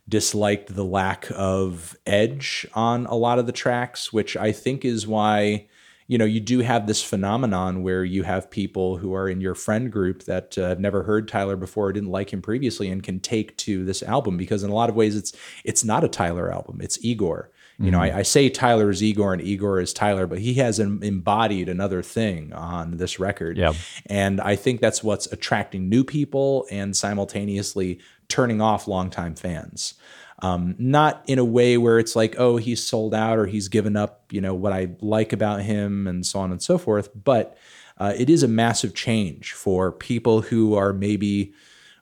disliked 0.08 0.74
the 0.74 0.84
lack 0.86 1.26
of 1.30 1.94
edge 2.06 2.66
on 2.72 3.04
a 3.04 3.16
lot 3.16 3.38
of 3.38 3.44
the 3.44 3.52
tracks, 3.52 4.14
which 4.14 4.34
I 4.34 4.50
think 4.50 4.82
is 4.82 5.06
why 5.06 5.66
you 6.12 6.18
know 6.18 6.26
you 6.26 6.40
do 6.40 6.58
have 6.60 6.86
this 6.86 7.02
phenomenon 7.02 7.82
where 7.82 8.04
you 8.04 8.22
have 8.22 8.50
people 8.50 8.98
who 8.98 9.14
are 9.14 9.28
in 9.28 9.40
your 9.40 9.54
friend 9.54 9.90
group 9.90 10.24
that 10.24 10.58
uh, 10.58 10.68
have 10.68 10.80
never 10.80 11.02
heard 11.04 11.26
Tyler 11.26 11.56
before 11.56 11.86
or 11.86 11.92
didn't 11.92 12.10
like 12.10 12.32
him 12.32 12.42
previously 12.42 12.88
and 12.88 13.02
can 13.02 13.18
take 13.18 13.56
to 13.56 13.84
this 13.84 14.02
album 14.02 14.36
because 14.36 14.62
in 14.62 14.70
a 14.70 14.74
lot 14.74 14.90
of 14.90 14.94
ways 14.96 15.16
it's 15.16 15.32
it's 15.64 15.84
not 15.84 16.04
a 16.04 16.08
Tyler 16.08 16.52
album 16.52 16.80
it's 16.82 17.02
Igor 17.02 17.50
you 17.78 17.90
know, 17.90 17.98
mm-hmm. 17.98 18.16
I, 18.16 18.20
I, 18.20 18.22
say 18.22 18.48
Tyler 18.48 18.90
is 18.90 19.02
Igor 19.02 19.32
and 19.32 19.42
Igor 19.42 19.80
is 19.80 19.92
Tyler, 19.92 20.26
but 20.28 20.38
he 20.38 20.54
has 20.54 20.78
embodied 20.78 21.68
another 21.68 22.00
thing 22.00 22.52
on 22.52 22.98
this 22.98 23.18
record. 23.18 23.56
Yeah. 23.56 23.72
And 24.06 24.40
I 24.40 24.54
think 24.54 24.80
that's 24.80 25.02
what's 25.02 25.26
attracting 25.32 25.88
new 25.88 26.04
people 26.04 26.66
and 26.70 26.96
simultaneously 26.96 27.98
turning 28.28 28.60
off 28.60 28.86
longtime 28.86 29.34
fans. 29.34 29.94
Um, 30.42 30.74
not 30.76 31.22
in 31.28 31.38
a 31.38 31.44
way 31.44 31.78
where 31.78 32.00
it's 32.00 32.16
like, 32.16 32.34
oh, 32.36 32.56
he's 32.56 32.84
sold 32.84 33.14
out 33.14 33.38
or 33.38 33.46
he's 33.46 33.68
given 33.68 33.96
up, 33.96 34.24
you 34.30 34.40
know, 34.40 34.54
what 34.54 34.72
I 34.72 34.90
like 35.00 35.32
about 35.32 35.62
him 35.62 36.08
and 36.08 36.26
so 36.26 36.40
on 36.40 36.50
and 36.50 36.60
so 36.60 36.78
forth. 36.78 37.10
But 37.14 37.56
uh, 37.98 38.12
it 38.16 38.28
is 38.28 38.42
a 38.42 38.48
massive 38.48 38.94
change 38.94 39.52
for 39.52 39.92
people 39.92 40.40
who 40.40 40.74
are 40.74 40.92
maybe 40.92 41.54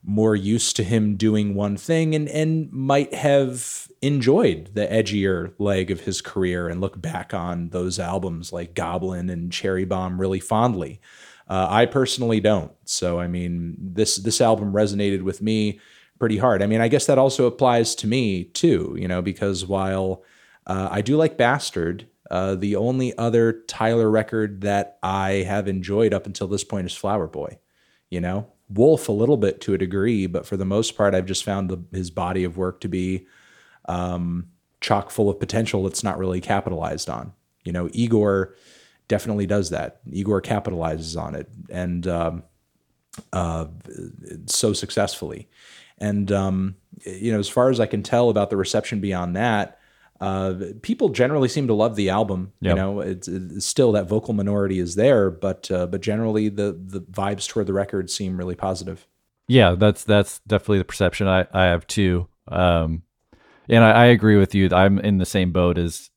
more 0.02 0.34
used 0.34 0.76
to 0.76 0.82
him 0.82 1.16
doing 1.16 1.54
one 1.54 1.76
thing 1.76 2.14
and 2.14 2.26
and 2.30 2.72
might 2.72 3.12
have 3.12 3.86
enjoyed 4.00 4.70
the 4.72 4.86
edgier 4.86 5.52
leg 5.58 5.90
of 5.90 6.00
his 6.00 6.22
career 6.22 6.68
and 6.68 6.80
look 6.80 7.00
back 7.00 7.34
on 7.34 7.68
those 7.68 7.98
albums 7.98 8.50
like 8.52 8.74
Goblin 8.74 9.28
and 9.28 9.52
Cherry 9.52 9.84
Bomb 9.84 10.18
really 10.18 10.40
fondly. 10.40 11.00
Uh, 11.48 11.66
I 11.68 11.84
personally 11.84 12.40
don't. 12.40 12.72
So 12.84 13.20
I 13.20 13.26
mean, 13.26 13.76
this 13.78 14.16
this 14.16 14.40
album 14.40 14.72
resonated 14.72 15.22
with 15.22 15.42
me 15.42 15.80
pretty 16.20 16.38
hard. 16.38 16.62
I 16.62 16.66
mean, 16.66 16.80
I 16.80 16.86
guess 16.86 17.06
that 17.06 17.18
also 17.18 17.46
applies 17.46 17.96
to 17.96 18.06
me 18.06 18.44
too. 18.44 18.94
You 18.96 19.08
know, 19.08 19.22
because 19.22 19.66
while 19.66 20.22
uh, 20.66 20.88
I 20.90 21.00
do 21.00 21.16
like 21.16 21.36
Bastard, 21.36 22.06
uh, 22.30 22.54
the 22.54 22.76
only 22.76 23.16
other 23.18 23.62
Tyler 23.66 24.08
record 24.08 24.60
that 24.60 24.98
I 25.02 25.44
have 25.48 25.66
enjoyed 25.66 26.14
up 26.14 26.26
until 26.26 26.46
this 26.46 26.62
point 26.62 26.86
is 26.86 26.94
Flower 26.94 27.26
Boy. 27.26 27.58
You 28.10 28.20
know, 28.20 28.52
Wolf 28.68 29.08
a 29.08 29.12
little 29.12 29.36
bit 29.36 29.60
to 29.62 29.74
a 29.74 29.78
degree, 29.78 30.26
but 30.26 30.46
for 30.46 30.56
the 30.56 30.64
most 30.64 30.96
part, 30.96 31.14
I've 31.14 31.26
just 31.26 31.42
found 31.42 31.68
the, 31.70 31.82
his 31.92 32.10
body 32.10 32.44
of 32.44 32.56
work 32.56 32.80
to 32.82 32.88
be 32.88 33.26
um, 33.88 34.48
chock 34.80 35.10
full 35.10 35.28
of 35.28 35.40
potential 35.40 35.82
that's 35.82 36.04
not 36.04 36.18
really 36.18 36.40
capitalized 36.40 37.10
on. 37.10 37.32
You 37.64 37.72
know, 37.72 37.88
Igor 37.92 38.54
definitely 39.08 39.46
does 39.46 39.70
that. 39.70 40.00
Igor 40.10 40.40
capitalizes 40.40 41.20
on 41.20 41.34
it 41.34 41.48
and 41.68 42.06
um, 42.06 42.44
uh, 43.32 43.66
so 44.46 44.72
successfully. 44.72 45.48
And 46.00 46.30
um, 46.32 46.76
you 47.04 47.32
know, 47.32 47.38
as 47.38 47.48
far 47.48 47.70
as 47.70 47.80
I 47.80 47.86
can 47.86 48.02
tell 48.02 48.30
about 48.30 48.50
the 48.50 48.56
reception 48.56 49.00
beyond 49.00 49.36
that, 49.36 49.78
uh, 50.20 50.54
people 50.82 51.08
generally 51.08 51.48
seem 51.48 51.66
to 51.66 51.74
love 51.74 51.96
the 51.96 52.10
album. 52.10 52.52
Yep. 52.60 52.70
You 52.70 52.76
know, 52.76 53.00
it's, 53.00 53.26
it's, 53.26 53.66
still 53.66 53.92
that 53.92 54.08
vocal 54.08 54.34
minority 54.34 54.78
is 54.78 54.94
there, 54.94 55.30
but 55.30 55.70
uh, 55.70 55.86
but 55.86 56.00
generally 56.00 56.48
the 56.48 56.78
the 56.78 57.00
vibes 57.00 57.48
toward 57.48 57.66
the 57.66 57.72
record 57.72 58.10
seem 58.10 58.36
really 58.36 58.54
positive. 58.54 59.06
Yeah, 59.48 59.74
that's 59.74 60.04
that's 60.04 60.40
definitely 60.40 60.78
the 60.78 60.84
perception 60.84 61.26
I, 61.26 61.46
I 61.52 61.64
have 61.64 61.86
too. 61.86 62.28
Um, 62.48 63.02
and 63.68 63.82
I, 63.82 63.90
I 63.90 64.04
agree 64.06 64.36
with 64.36 64.54
you. 64.54 64.68
I'm 64.72 64.98
in 64.98 65.18
the 65.18 65.26
same 65.26 65.52
boat 65.52 65.78
as 65.78 66.10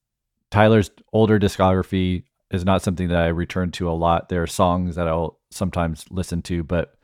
Tyler's 0.52 0.92
older 1.14 1.40
discography 1.40 2.24
is 2.52 2.66
not 2.66 2.82
something 2.82 3.08
that 3.08 3.18
I 3.18 3.28
return 3.28 3.72
to 3.72 3.90
a 3.90 3.92
lot. 3.92 4.30
There 4.30 4.44
are 4.44 4.48
songs 4.48 4.96
that 4.96 5.08
I'll 5.08 5.40
sometimes 5.50 6.06
listen 6.12 6.42
to, 6.44 6.64
but 6.64 6.96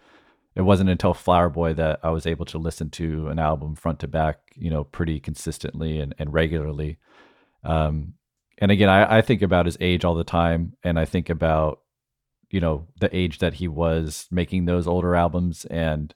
it 0.59 0.63
wasn't 0.63 0.89
until 0.89 1.13
Flower 1.13 1.47
Boy 1.47 1.73
that 1.75 2.01
I 2.03 2.09
was 2.09 2.25
able 2.25 2.43
to 2.47 2.57
listen 2.57 2.89
to 2.89 3.29
an 3.29 3.39
album 3.39 3.75
front 3.75 3.99
to 3.99 4.09
back, 4.09 4.39
you 4.55 4.69
know, 4.69 4.83
pretty 4.83 5.21
consistently 5.21 6.01
and, 6.01 6.13
and 6.19 6.33
regularly. 6.33 6.97
Um, 7.63 8.15
and 8.57 8.69
again, 8.69 8.89
I, 8.89 9.19
I 9.19 9.21
think 9.21 9.41
about 9.41 9.67
his 9.67 9.77
age 9.79 10.03
all 10.03 10.15
the 10.15 10.25
time, 10.25 10.73
and 10.83 10.99
I 10.99 11.05
think 11.05 11.29
about, 11.29 11.79
you 12.49 12.59
know, 12.59 12.87
the 12.99 13.15
age 13.15 13.39
that 13.39 13.53
he 13.53 13.69
was 13.69 14.27
making 14.31 14.65
those 14.65 14.85
older 14.85 15.15
albums, 15.15 15.63
and 15.63 16.13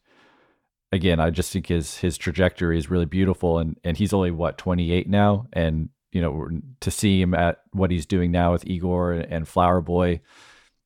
again, 0.92 1.22
I 1.22 1.30
just 1.30 1.54
think 1.54 1.68
his 1.68 2.00
his 2.00 2.18
trajectory 2.18 2.78
is 2.78 2.92
really 2.92 3.06
beautiful, 3.06 3.60
and 3.60 3.80
and 3.86 3.96
he's 3.96 4.12
only 4.12 4.32
what 4.32 4.58
28 4.58 5.08
now, 5.08 5.48
and 5.54 5.88
you 6.12 6.20
know 6.20 6.50
to 6.82 6.92
see 6.92 7.22
him 7.22 7.34
at 7.34 7.62
what 7.72 7.92
he's 7.92 8.06
doing 8.06 8.32
now 8.32 8.52
with 8.52 8.68
Igor 8.68 9.14
and 9.14 9.48
Flower 9.48 9.80
Boy, 9.80 10.20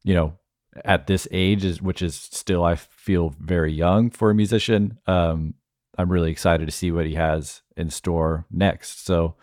you 0.04 0.14
know, 0.14 0.38
at 0.86 1.08
this 1.08 1.28
age 1.32 1.64
is 1.64 1.82
which 1.82 2.02
is 2.02 2.16
still 2.16 2.64
I 2.64 2.76
feel 2.76 3.34
very 3.40 3.74
young 3.74 4.10
for 4.10 4.30
a 4.30 4.36
musician. 4.36 5.00
Um, 5.08 5.56
I'm 5.98 6.12
really 6.12 6.32
excited 6.32 6.66
to 6.66 6.72
see 6.72 6.92
what 6.92 7.06
he 7.06 7.16
has 7.16 7.62
in 7.76 7.90
store 7.90 8.46
next. 8.52 9.06
So 9.06 9.36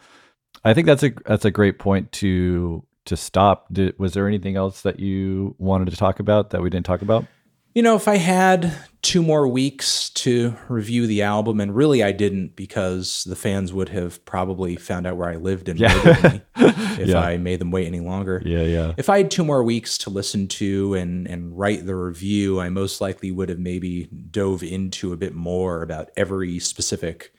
I 0.65 0.75
think 0.75 0.87
that's 0.87 1.03
a 1.03 1.13
that's 1.27 1.45
a 1.45 1.51
great 1.51 1.79
point 1.79 2.13
to 2.13 2.85
to 3.07 3.17
stop. 3.17 3.67
Did, 3.73 3.99
was 3.99 4.15
there 4.15 4.27
anything 4.27 4.57
else 4.57 4.83
that 4.83 5.01
you 5.01 5.55
wanted 5.59 5.91
to 5.91 5.97
talk 5.97 6.21
about 6.21 6.51
that 6.51 6.63
we 6.63 6.71
didn't 6.71 6.87
talk 6.87 7.03
about? 7.03 7.27
You 7.75 7.83
know, 7.83 7.97
if 7.97 8.07
I 8.07 8.17
had 8.17 8.73
two 9.03 9.21
more 9.21 9.49
weeks 9.49 10.09
to 10.11 10.57
review 10.69 11.09
the 11.09 11.23
album, 11.23 11.61
and 11.61 11.75
really 11.75 12.05
I 12.05 12.13
didn't 12.13 12.55
because 12.55 13.25
the 13.25 13.35
fans 13.35 13.73
would 13.73 13.89
have 13.89 14.25
probably 14.25 14.77
found 14.77 15.09
out 15.09 15.17
where 15.17 15.29
I 15.29 15.37
lived 15.37 15.69
and 15.69 15.79
yeah. 15.81 15.91
if 16.57 17.09
yeah. 17.09 17.19
I 17.19 17.37
made 17.37 17.61
them 17.61 17.73
wait 17.73 17.87
any 17.87 17.99
longer. 17.99 18.41
Yeah, 18.45 18.63
yeah. 18.63 18.93
If 18.97 19.11
I 19.11 19.19
had 19.19 19.31
two 19.31 19.45
more 19.45 19.65
weeks 19.65 19.99
to 19.99 20.11
listen 20.11 20.47
to 20.49 20.95
and 20.95 21.27
and 21.27 21.59
write 21.59 21.85
the 21.85 21.97
review, 21.97 22.61
I 22.61 22.69
most 22.69 23.01
likely 23.01 23.33
would 23.33 23.49
have 23.49 23.59
maybe 23.59 24.05
dove 24.31 24.63
into 24.63 25.13
a 25.13 25.17
bit 25.17 25.35
more 25.35 25.83
about 25.83 26.11
every 26.17 26.61
specific 26.61 27.35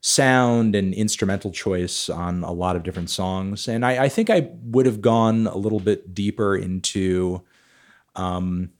sound 0.00 0.74
and 0.74 0.94
instrumental 0.94 1.50
choice 1.50 2.08
on 2.08 2.44
a 2.44 2.52
lot 2.52 2.76
of 2.76 2.82
different 2.82 3.10
songs. 3.10 3.68
And 3.68 3.84
I, 3.84 4.04
I 4.04 4.08
think 4.08 4.30
I 4.30 4.48
would 4.62 4.86
have 4.86 5.02
gone 5.02 5.46
a 5.46 5.56
little 5.56 5.80
bit 5.80 6.14
deeper 6.14 6.56
into 6.56 7.42
um, 8.14 8.70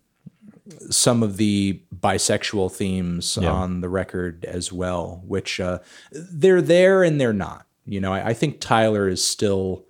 some 0.91 1.23
of 1.23 1.37
the 1.37 1.83
bisexual 1.95 2.73
themes 2.73 3.39
yeah. 3.41 3.51
on 3.51 3.81
the 3.81 3.89
record 3.89 4.45
as 4.45 4.73
well, 4.73 5.23
which 5.27 5.61
uh, 5.61 5.79
they're 6.13 6.63
there 6.63 7.03
and 7.03 7.21
they're 7.21 7.33
not. 7.33 7.67
You 7.85 8.01
know, 8.01 8.13
I, 8.13 8.29
I 8.29 8.35
think 8.35 8.61
Tyler 8.61 9.09
is 9.09 9.25
still 9.25 9.87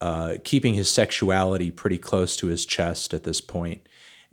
uh, 0.00 0.36
keeping 0.44 0.74
his 0.74 0.90
sexuality 0.90 1.70
pretty 1.70 1.98
close 1.98 2.36
to 2.36 2.46
his 2.46 2.64
chest 2.64 3.12
at 3.12 3.24
this 3.24 3.40
point, 3.40 3.86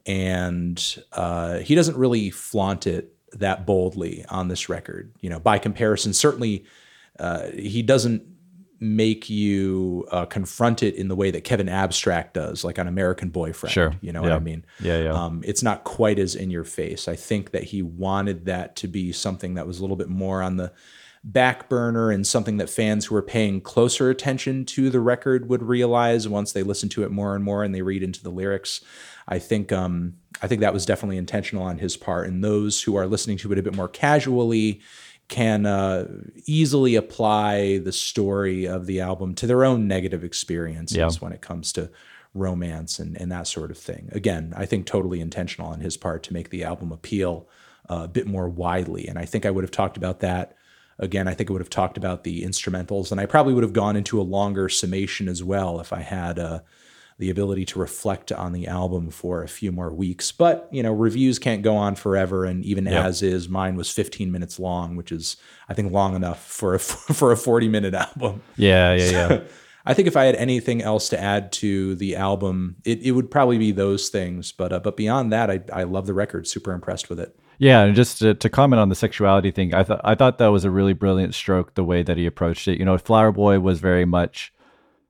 and 0.05 1.03
uh, 1.11 1.59
he 1.59 1.75
doesn't 1.75 1.97
really 1.97 2.29
flaunt 2.29 2.87
it 2.87 3.13
that 3.33 3.65
boldly 3.65 4.23
on 4.29 4.47
this 4.47 4.69
record. 4.69 5.13
You 5.19 5.29
know, 5.29 5.39
by 5.39 5.59
comparison, 5.59 6.13
certainly 6.13 6.65
uh, 7.19 7.47
he 7.51 7.81
doesn't 7.81 8.23
make 8.79 9.29
you 9.29 10.07
uh, 10.11 10.25
confront 10.25 10.83
it 10.83 10.95
in 10.95 11.07
the 11.07 11.15
way 11.15 11.31
that 11.31 11.43
Kevin 11.43 11.69
Abstract 11.69 12.33
does, 12.33 12.63
like 12.63 12.77
on 12.77 12.87
American 12.87 13.29
Boyfriend. 13.29 13.73
Sure. 13.73 13.93
You 14.01 14.11
know 14.11 14.21
yeah. 14.21 14.29
what 14.29 14.35
I 14.35 14.39
mean? 14.39 14.65
Yeah, 14.79 15.01
yeah. 15.01 15.13
Um, 15.13 15.43
it's 15.45 15.63
not 15.63 15.83
quite 15.83 16.19
as 16.19 16.35
in 16.35 16.49
your 16.51 16.63
face. 16.63 17.07
I 17.07 17.15
think 17.15 17.51
that 17.51 17.63
he 17.63 17.81
wanted 17.81 18.45
that 18.45 18.75
to 18.77 18.87
be 18.87 19.11
something 19.11 19.55
that 19.55 19.65
was 19.65 19.79
a 19.79 19.81
little 19.81 19.95
bit 19.95 20.09
more 20.09 20.41
on 20.41 20.57
the 20.57 20.71
back 21.23 21.67
burner 21.67 22.09
and 22.11 22.25
something 22.25 22.57
that 22.57 22.69
fans 22.69 23.05
who 23.05 23.15
are 23.15 23.21
paying 23.21 23.59
closer 23.59 24.09
attention 24.09 24.63
to 24.63 24.89
the 24.89 24.99
record 24.99 25.49
would 25.49 25.63
realize 25.63 26.27
once 26.27 26.53
they 26.53 26.63
listen 26.63 26.87
to 26.87 27.03
it 27.03 27.11
more 27.11 27.35
and 27.35 27.43
more 27.43 27.63
and 27.63 27.75
they 27.75 27.81
read 27.81 28.03
into 28.03 28.23
the 28.23 28.29
lyrics. 28.29 28.81
I 29.27 29.39
think 29.39 29.71
um, 29.71 30.15
I 30.41 30.47
think 30.47 30.61
that 30.61 30.73
was 30.73 30.85
definitely 30.85 31.17
intentional 31.17 31.63
on 31.63 31.79
his 31.79 31.97
part. 31.97 32.27
And 32.27 32.43
those 32.43 32.83
who 32.83 32.95
are 32.95 33.07
listening 33.07 33.37
to 33.39 33.51
it 33.51 33.59
a 33.59 33.63
bit 33.63 33.75
more 33.75 33.89
casually 33.89 34.81
can 35.27 35.65
uh, 35.65 36.07
easily 36.45 36.95
apply 36.95 37.79
the 37.79 37.91
story 37.91 38.65
of 38.65 38.85
the 38.85 39.01
album 39.01 39.35
to 39.35 39.47
their 39.47 39.65
own 39.65 39.87
negative 39.87 40.23
experiences 40.23 40.97
yeah. 40.97 41.09
when 41.19 41.33
it 41.33 41.41
comes 41.41 41.73
to 41.73 41.89
romance 42.33 42.99
and, 42.99 43.19
and 43.19 43.31
that 43.31 43.47
sort 43.47 43.71
of 43.71 43.77
thing. 43.77 44.09
Again, 44.11 44.53
I 44.55 44.65
think 44.65 44.85
totally 44.85 45.19
intentional 45.19 45.69
on 45.69 45.81
his 45.81 45.97
part 45.97 46.23
to 46.23 46.33
make 46.33 46.49
the 46.49 46.63
album 46.63 46.91
appeal 46.91 47.47
uh, 47.89 48.01
a 48.03 48.07
bit 48.07 48.27
more 48.27 48.47
widely. 48.47 49.07
And 49.07 49.17
I 49.17 49.25
think 49.25 49.45
I 49.45 49.51
would 49.51 49.63
have 49.63 49.71
talked 49.71 49.97
about 49.97 50.19
that. 50.21 50.55
Again, 50.99 51.27
I 51.27 51.33
think 51.33 51.49
I 51.49 51.53
would 51.53 51.61
have 51.61 51.69
talked 51.69 51.97
about 51.97 52.23
the 52.23 52.43
instrumentals, 52.43 53.11
and 53.11 53.21
I 53.21 53.27
probably 53.27 53.53
would 53.53 53.63
have 53.63 53.73
gone 53.73 53.95
into 53.95 54.19
a 54.19 54.23
longer 54.23 54.67
summation 54.67 55.27
as 55.27 55.43
well 55.43 55.79
if 55.79 55.93
I 55.93 56.01
had 56.01 56.39
uh, 56.39 56.61
the 57.19 57.29
ability 57.29 57.65
to 57.65 57.79
reflect 57.79 58.31
on 58.31 58.51
the 58.51 58.67
album 58.67 59.09
for 59.09 59.41
a 59.41 59.47
few 59.47 59.71
more 59.71 59.91
weeks. 59.91 60.31
But, 60.31 60.67
you 60.71 60.83
know, 60.83 60.91
reviews 60.91 61.39
can't 61.39 61.63
go 61.63 61.75
on 61.75 61.95
forever. 61.95 62.45
And 62.45 62.63
even 62.63 62.85
yep. 62.85 63.05
as 63.05 63.23
is, 63.23 63.49
mine 63.49 63.75
was 63.75 63.91
15 63.91 64.31
minutes 64.31 64.59
long, 64.59 64.95
which 64.95 65.11
is, 65.11 65.37
I 65.67 65.73
think, 65.73 65.91
long 65.91 66.15
enough 66.15 66.45
for 66.45 66.75
a, 66.75 66.79
for 66.79 67.31
a 67.31 67.37
40 67.37 67.69
minute 67.69 67.93
album. 67.93 68.41
Yeah, 68.55 68.93
yeah, 68.93 69.11
yeah. 69.11 69.39
I 69.87 69.93
think 69.93 70.09
if 70.09 70.17
I 70.17 70.25
had 70.25 70.35
anything 70.35 70.81
else 70.81 71.07
to 71.09 71.19
add 71.19 71.53
to 71.53 71.95
the 71.95 72.17
album, 72.17 72.75
it, 72.83 73.01
it 73.03 73.11
would 73.11 73.31
probably 73.31 73.57
be 73.57 73.71
those 73.71 74.09
things. 74.09 74.51
But 74.51 74.73
uh, 74.73 74.79
but 74.79 74.97
beyond 74.97 75.31
that, 75.31 75.49
I, 75.49 75.61
I 75.71 75.83
love 75.83 76.07
the 76.07 76.13
record. 76.13 76.45
Super 76.45 76.73
impressed 76.73 77.09
with 77.09 77.21
it. 77.21 77.39
Yeah, 77.57 77.83
and 77.83 77.95
just 77.95 78.19
to, 78.19 78.33
to, 78.35 78.49
comment 78.49 78.81
on 78.81 78.89
the 78.89 78.95
sexuality 78.95 79.49
thing, 79.49 79.73
I 79.73 79.83
thought 79.83 80.01
I 80.03 80.13
thought 80.13 80.39
that 80.39 80.47
was 80.47 80.65
a 80.65 80.69
really 80.69 80.91
brilliant 80.91 81.33
stroke 81.33 81.75
the 81.75 81.85
way 81.85 82.03
that 82.03 82.17
he 82.17 82.25
approached 82.25 82.67
it. 82.67 82.79
You 82.79 82.83
know, 82.83 82.97
Flower 82.97 83.31
Boy 83.31 83.61
was 83.61 83.79
very 83.79 84.03
much 84.03 84.53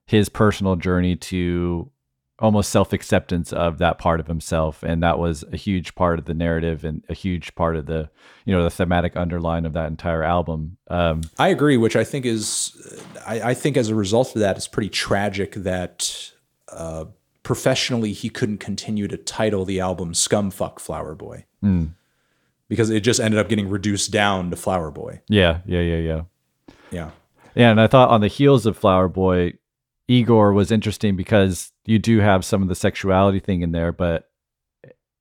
his 0.06 0.28
personal 0.28 0.76
journey 0.76 1.16
to 1.16 1.90
almost 2.38 2.70
self 2.70 2.92
acceptance 2.92 3.52
of 3.52 3.78
that 3.78 3.98
part 3.98 4.20
of 4.20 4.26
himself, 4.26 4.82
and 4.82 5.02
that 5.02 5.18
was 5.18 5.44
a 5.52 5.56
huge 5.56 5.94
part 5.94 6.18
of 6.18 6.24
the 6.26 6.34
narrative 6.34 6.84
and 6.84 7.02
a 7.08 7.14
huge 7.14 7.54
part 7.54 7.76
of 7.76 7.86
the 7.86 8.10
you 8.44 8.54
know 8.54 8.62
the 8.62 8.70
thematic 8.70 9.16
underline 9.16 9.66
of 9.66 9.72
that 9.72 9.86
entire 9.86 10.22
album. 10.22 10.76
Um, 10.88 11.22
I 11.38 11.48
agree, 11.48 11.76
which 11.76 11.96
I 11.96 12.04
think 12.04 12.24
is, 12.24 13.02
I, 13.26 13.50
I, 13.50 13.54
think 13.54 13.76
as 13.76 13.88
a 13.88 13.94
result 13.94 14.34
of 14.34 14.40
that, 14.40 14.56
it's 14.56 14.68
pretty 14.68 14.90
tragic 14.90 15.54
that. 15.54 16.32
Uh, 16.70 17.06
professionally, 17.44 18.12
he 18.12 18.28
couldn't 18.28 18.58
continue 18.58 19.08
to 19.08 19.16
title 19.16 19.64
the 19.64 19.80
album 19.80 20.12
"Scumfuck 20.12 20.78
Flower 20.78 21.14
Boy" 21.14 21.46
mm. 21.64 21.88
because 22.68 22.90
it 22.90 23.00
just 23.00 23.20
ended 23.20 23.40
up 23.40 23.48
getting 23.48 23.70
reduced 23.70 24.10
down 24.10 24.50
to 24.50 24.56
Flower 24.56 24.90
Boy. 24.90 25.22
Yeah, 25.28 25.60
yeah, 25.64 25.80
yeah, 25.80 25.96
yeah, 25.96 26.22
yeah. 26.90 27.10
Yeah, 27.54 27.70
and 27.70 27.80
I 27.80 27.86
thought 27.86 28.10
on 28.10 28.20
the 28.20 28.28
heels 28.28 28.66
of 28.66 28.76
Flower 28.76 29.08
Boy, 29.08 29.54
Igor 30.08 30.52
was 30.52 30.72
interesting 30.72 31.16
because 31.16 31.70
you 31.84 31.98
do 31.98 32.20
have 32.20 32.44
some 32.44 32.62
of 32.62 32.68
the 32.68 32.74
sexuality 32.74 33.40
thing 33.40 33.60
in 33.60 33.72
there, 33.72 33.92
but 33.92 34.28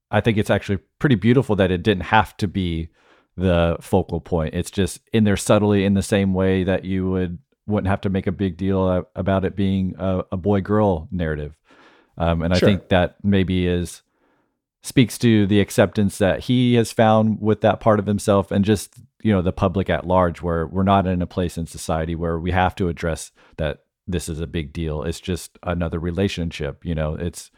I 0.09 0.21
think 0.21 0.37
it's 0.37 0.49
actually 0.49 0.79
pretty 0.99 1.15
beautiful 1.15 1.57
that 1.57 1.71
it 1.71 1.83
didn't 1.83 2.03
have 2.03 2.35
to 2.37 2.47
be 2.47 2.89
the 3.35 3.77
focal 3.81 4.21
point. 4.21 4.55
It's 4.55 4.71
just 4.71 5.01
in 5.11 5.25
there 5.25 5.37
subtly 5.37 5.83
in 5.83 5.93
the 5.93 6.01
same 6.01 6.33
way 6.33 6.63
that 6.63 6.85
you 6.85 7.09
would 7.09 7.39
wouldn't 7.67 7.89
have 7.89 8.01
to 8.01 8.09
make 8.09 8.27
a 8.27 8.31
big 8.31 8.55
deal 8.55 9.05
about 9.13 9.43
it 9.43 9.55
being 9.55 9.93
a, 9.99 10.23
a 10.31 10.37
boy 10.37 10.61
girl 10.61 11.09
narrative. 11.11 11.57
Um, 12.17 12.41
and 12.41 12.55
sure. 12.55 12.67
I 12.67 12.71
think 12.71 12.87
that 12.89 13.17
maybe 13.23 13.67
is 13.67 14.01
speaks 14.83 15.17
to 15.17 15.45
the 15.47 15.59
acceptance 15.59 16.17
that 16.17 16.41
he 16.41 16.75
has 16.75 16.93
found 16.93 17.41
with 17.41 17.59
that 17.59 17.81
part 17.81 17.99
of 17.99 18.05
himself 18.05 18.51
and 18.51 18.63
just 18.63 18.93
you 19.21 19.33
know 19.33 19.41
the 19.41 19.51
public 19.51 19.89
at 19.89 20.07
large 20.07 20.41
where 20.41 20.65
we're 20.65 20.83
not 20.83 21.05
in 21.05 21.21
a 21.21 21.27
place 21.27 21.57
in 21.57 21.65
society 21.67 22.15
where 22.15 22.39
we 22.39 22.51
have 22.51 22.73
to 22.75 22.87
address 22.87 23.31
that 23.57 23.83
this 24.07 24.29
is 24.29 24.39
a 24.39 24.47
big 24.47 24.73
deal. 24.73 25.03
It's 25.03 25.19
just 25.19 25.57
another 25.63 25.99
relationship. 25.99 26.85
You 26.85 26.95
know, 26.95 27.15
it's 27.15 27.51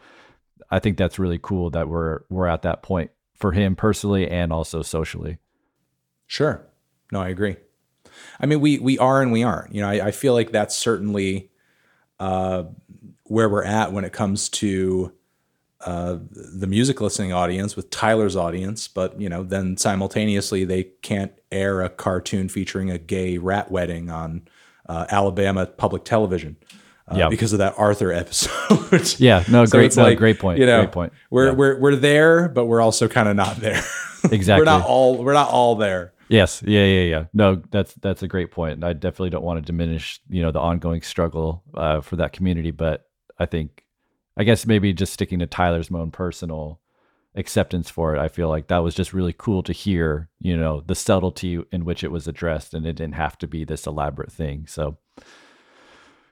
I 0.71 0.79
think 0.79 0.97
that's 0.97 1.19
really 1.19 1.39
cool 1.41 1.69
that 1.71 1.87
we're 1.87 2.21
we're 2.29 2.47
at 2.47 2.63
that 2.63 2.83
point 2.83 3.11
for 3.35 3.51
him 3.51 3.75
personally 3.75 4.27
and 4.27 4.51
also 4.51 4.81
socially. 4.81 5.37
Sure. 6.27 6.65
No, 7.11 7.21
I 7.21 7.29
agree. 7.29 7.57
I 8.39 8.45
mean, 8.45 8.59
we 8.59 8.79
we 8.79 8.97
are 8.99 9.21
and 9.21 9.31
we 9.31 9.43
aren't. 9.43 9.73
You 9.73 9.81
know, 9.81 9.89
I, 9.89 10.07
I 10.07 10.11
feel 10.11 10.33
like 10.33 10.51
that's 10.51 10.77
certainly 10.77 11.51
uh, 12.19 12.63
where 13.23 13.49
we're 13.49 13.63
at 13.63 13.93
when 13.93 14.03
it 14.03 14.13
comes 14.13 14.49
to 14.49 15.13
uh, 15.81 16.17
the 16.31 16.67
music 16.67 16.99
listening 16.99 17.31
audience 17.31 17.75
with 17.75 17.89
Tyler's 17.89 18.35
audience. 18.35 18.87
But 18.87 19.19
you 19.19 19.29
know, 19.29 19.43
then 19.43 19.77
simultaneously 19.77 20.65
they 20.65 20.83
can't 21.01 21.31
air 21.51 21.81
a 21.81 21.89
cartoon 21.89 22.49
featuring 22.49 22.91
a 22.91 22.97
gay 22.97 23.37
rat 23.37 23.71
wedding 23.71 24.09
on 24.09 24.47
uh, 24.89 25.05
Alabama 25.09 25.65
public 25.65 26.03
television. 26.03 26.57
Uh, 27.07 27.15
yeah. 27.17 27.29
because 27.29 27.53
of 27.53 27.57
that 27.57 27.73
Arthur 27.75 28.13
episode. 28.13 29.15
yeah, 29.19 29.43
no, 29.49 29.65
so 29.65 29.79
great, 29.79 29.97
no, 29.97 30.03
like, 30.03 30.19
great 30.19 30.37
point. 30.37 30.59
You 30.59 30.67
know, 30.67 30.81
great 30.81 30.91
point. 30.91 31.13
We're 31.31 31.47
yeah. 31.47 31.53
we're 31.53 31.79
we're 31.79 31.95
there, 31.95 32.47
but 32.49 32.65
we're 32.65 32.81
also 32.81 33.07
kind 33.07 33.27
of 33.27 33.35
not 33.35 33.55
there. 33.55 33.83
exactly. 34.31 34.61
we're 34.61 34.65
not 34.65 34.85
all 34.85 35.23
we're 35.23 35.33
not 35.33 35.49
all 35.49 35.75
there. 35.75 36.13
Yes. 36.27 36.61
Yeah. 36.63 36.85
Yeah. 36.85 37.01
Yeah. 37.01 37.25
No, 37.33 37.63
that's 37.71 37.95
that's 37.95 38.21
a 38.21 38.27
great 38.27 38.51
point, 38.51 38.73
and 38.73 38.85
I 38.85 38.93
definitely 38.93 39.31
don't 39.31 39.43
want 39.43 39.57
to 39.57 39.65
diminish 39.65 40.21
you 40.29 40.43
know 40.43 40.51
the 40.51 40.59
ongoing 40.59 41.01
struggle 41.01 41.63
uh, 41.73 42.01
for 42.01 42.17
that 42.17 42.31
community, 42.31 42.69
but 42.69 43.09
I 43.39 43.47
think, 43.47 43.85
I 44.37 44.43
guess 44.43 44.67
maybe 44.67 44.93
just 44.93 45.13
sticking 45.13 45.39
to 45.39 45.47
Tyler's 45.47 45.89
own 45.91 46.11
personal 46.11 46.79
acceptance 47.35 47.89
for 47.89 48.15
it. 48.15 48.19
I 48.19 48.27
feel 48.27 48.49
like 48.49 48.67
that 48.67 48.79
was 48.79 48.95
just 48.95 49.13
really 49.13 49.33
cool 49.37 49.63
to 49.63 49.73
hear, 49.73 50.29
you 50.39 50.57
know, 50.57 50.81
the 50.85 50.95
subtlety 50.95 51.61
in 51.71 51.85
which 51.85 52.03
it 52.03 52.11
was 52.11 52.27
addressed 52.27 52.73
and 52.73 52.85
it 52.85 52.93
didn't 52.93 53.15
have 53.15 53.37
to 53.39 53.47
be 53.47 53.63
this 53.63 53.85
elaborate 53.85 54.31
thing. 54.31 54.65
So 54.67 54.97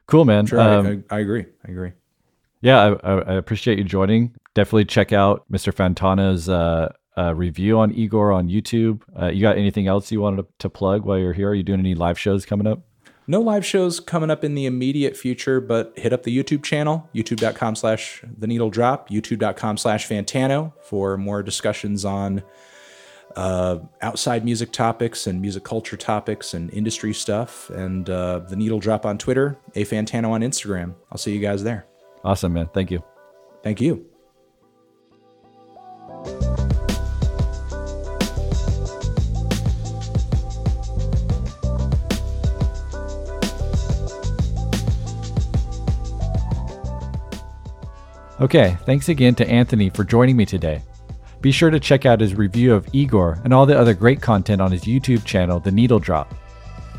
cool, 0.07 0.25
man. 0.25 0.45
Sure, 0.45 0.59
um, 0.59 1.03
I, 1.09 1.17
I, 1.17 1.19
agree. 1.19 1.45
I 1.65 1.71
agree. 1.71 1.91
Yeah, 2.61 2.95
I, 3.03 3.11
I, 3.11 3.33
appreciate 3.35 3.77
you 3.77 3.83
joining. 3.83 4.35
Definitely 4.55 4.85
check 4.85 5.13
out 5.13 5.45
Mr. 5.51 5.71
Fantano's 5.71 6.49
uh, 6.49 6.91
uh, 7.17 7.33
review 7.35 7.77
on 7.79 7.93
Igor 7.93 8.31
on 8.31 8.47
YouTube. 8.47 9.01
Uh, 9.19 9.27
you 9.27 9.41
got 9.41 9.57
anything 9.57 9.87
else 9.87 10.11
you 10.11 10.21
wanted 10.21 10.37
to, 10.37 10.47
to 10.59 10.69
plug 10.69 11.05
while 11.05 11.19
you're 11.19 11.33
here? 11.33 11.49
Are 11.49 11.55
you 11.55 11.63
doing 11.63 11.79
any 11.79 11.95
live 11.95 12.17
shows 12.17 12.45
coming 12.45 12.65
up? 12.65 12.86
No 13.29 13.41
live 13.41 13.65
shows 13.65 13.99
coming 13.99 14.31
up 14.31 14.45
in 14.45 14.55
the 14.55 14.65
immediate 14.65 15.17
future, 15.17 15.59
but 15.59 15.91
hit 15.97 16.13
up 16.13 16.23
the 16.23 16.35
YouTube 16.35 16.63
channel, 16.63 17.09
youtube.com 17.13 17.75
slash 17.75 18.23
the 18.37 18.47
needle 18.47 18.69
drop, 18.69 19.09
youtube.com 19.09 19.77
slash 19.77 20.07
Fantano 20.07 20.71
for 20.81 21.17
more 21.17 21.43
discussions 21.43 22.05
on 22.05 22.41
uh, 23.35 23.79
outside 24.01 24.45
music 24.45 24.71
topics 24.71 25.27
and 25.27 25.41
music 25.41 25.63
culture 25.63 25.97
topics 25.97 26.53
and 26.53 26.73
industry 26.73 27.13
stuff. 27.13 27.69
And 27.69 28.09
uh, 28.09 28.39
the 28.39 28.55
Needle 28.55 28.79
Drop 28.79 29.05
on 29.05 29.17
Twitter, 29.17 29.57
A 29.75 29.83
Fantano 29.83 30.29
on 30.29 30.41
Instagram. 30.41 30.95
I'll 31.11 31.17
see 31.17 31.33
you 31.33 31.39
guys 31.41 31.63
there. 31.63 31.85
Awesome, 32.23 32.53
man. 32.53 32.69
Thank 32.73 32.91
you. 32.91 33.03
Thank 33.61 33.81
you. 33.81 34.16
Okay, 48.39 48.77
thanks 48.85 49.09
again 49.09 49.33
to 49.35 49.49
Anthony 49.49 49.89
for 49.89 50.03
joining 50.03 50.37
me 50.37 50.45
today. 50.45 50.83
Be 51.41 51.51
sure 51.51 51.71
to 51.71 51.79
check 51.79 52.05
out 52.05 52.21
his 52.21 52.35
review 52.35 52.71
of 52.75 52.87
Igor 52.93 53.41
and 53.43 53.51
all 53.51 53.65
the 53.65 53.77
other 53.77 53.95
great 53.95 54.21
content 54.21 54.61
on 54.61 54.71
his 54.71 54.83
YouTube 54.83 55.25
channel, 55.25 55.59
The 55.59 55.71
Needle 55.71 55.97
Drop. 55.97 56.35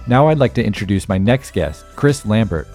Now 0.09 0.27
I'd 0.27 0.41
like 0.41 0.53
to 0.55 0.65
introduce 0.65 1.09
my 1.09 1.17
next 1.17 1.53
guest, 1.53 1.85
Chris 1.95 2.27
Lambert. 2.27 2.67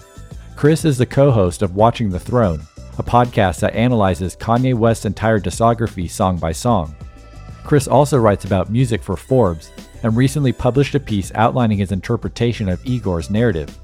Chris 0.56 0.86
is 0.86 0.96
the 0.96 1.04
co 1.04 1.30
host 1.30 1.60
of 1.60 1.76
Watching 1.76 2.08
the 2.08 2.18
Throne, 2.18 2.62
a 2.96 3.02
podcast 3.02 3.60
that 3.60 3.74
analyzes 3.74 4.34
Kanye 4.34 4.74
West's 4.74 5.04
entire 5.04 5.40
discography 5.40 6.08
song 6.08 6.38
by 6.38 6.52
song. 6.52 6.96
Chris 7.64 7.86
also 7.86 8.16
writes 8.16 8.46
about 8.46 8.70
music 8.70 9.02
for 9.02 9.16
Forbes 9.16 9.72
and 10.02 10.16
recently 10.16 10.52
published 10.52 10.94
a 10.94 11.00
piece 11.00 11.32
outlining 11.34 11.76
his 11.76 11.92
interpretation 11.92 12.70
of 12.70 12.84
Igor's 12.86 13.28
narrative. 13.28 13.78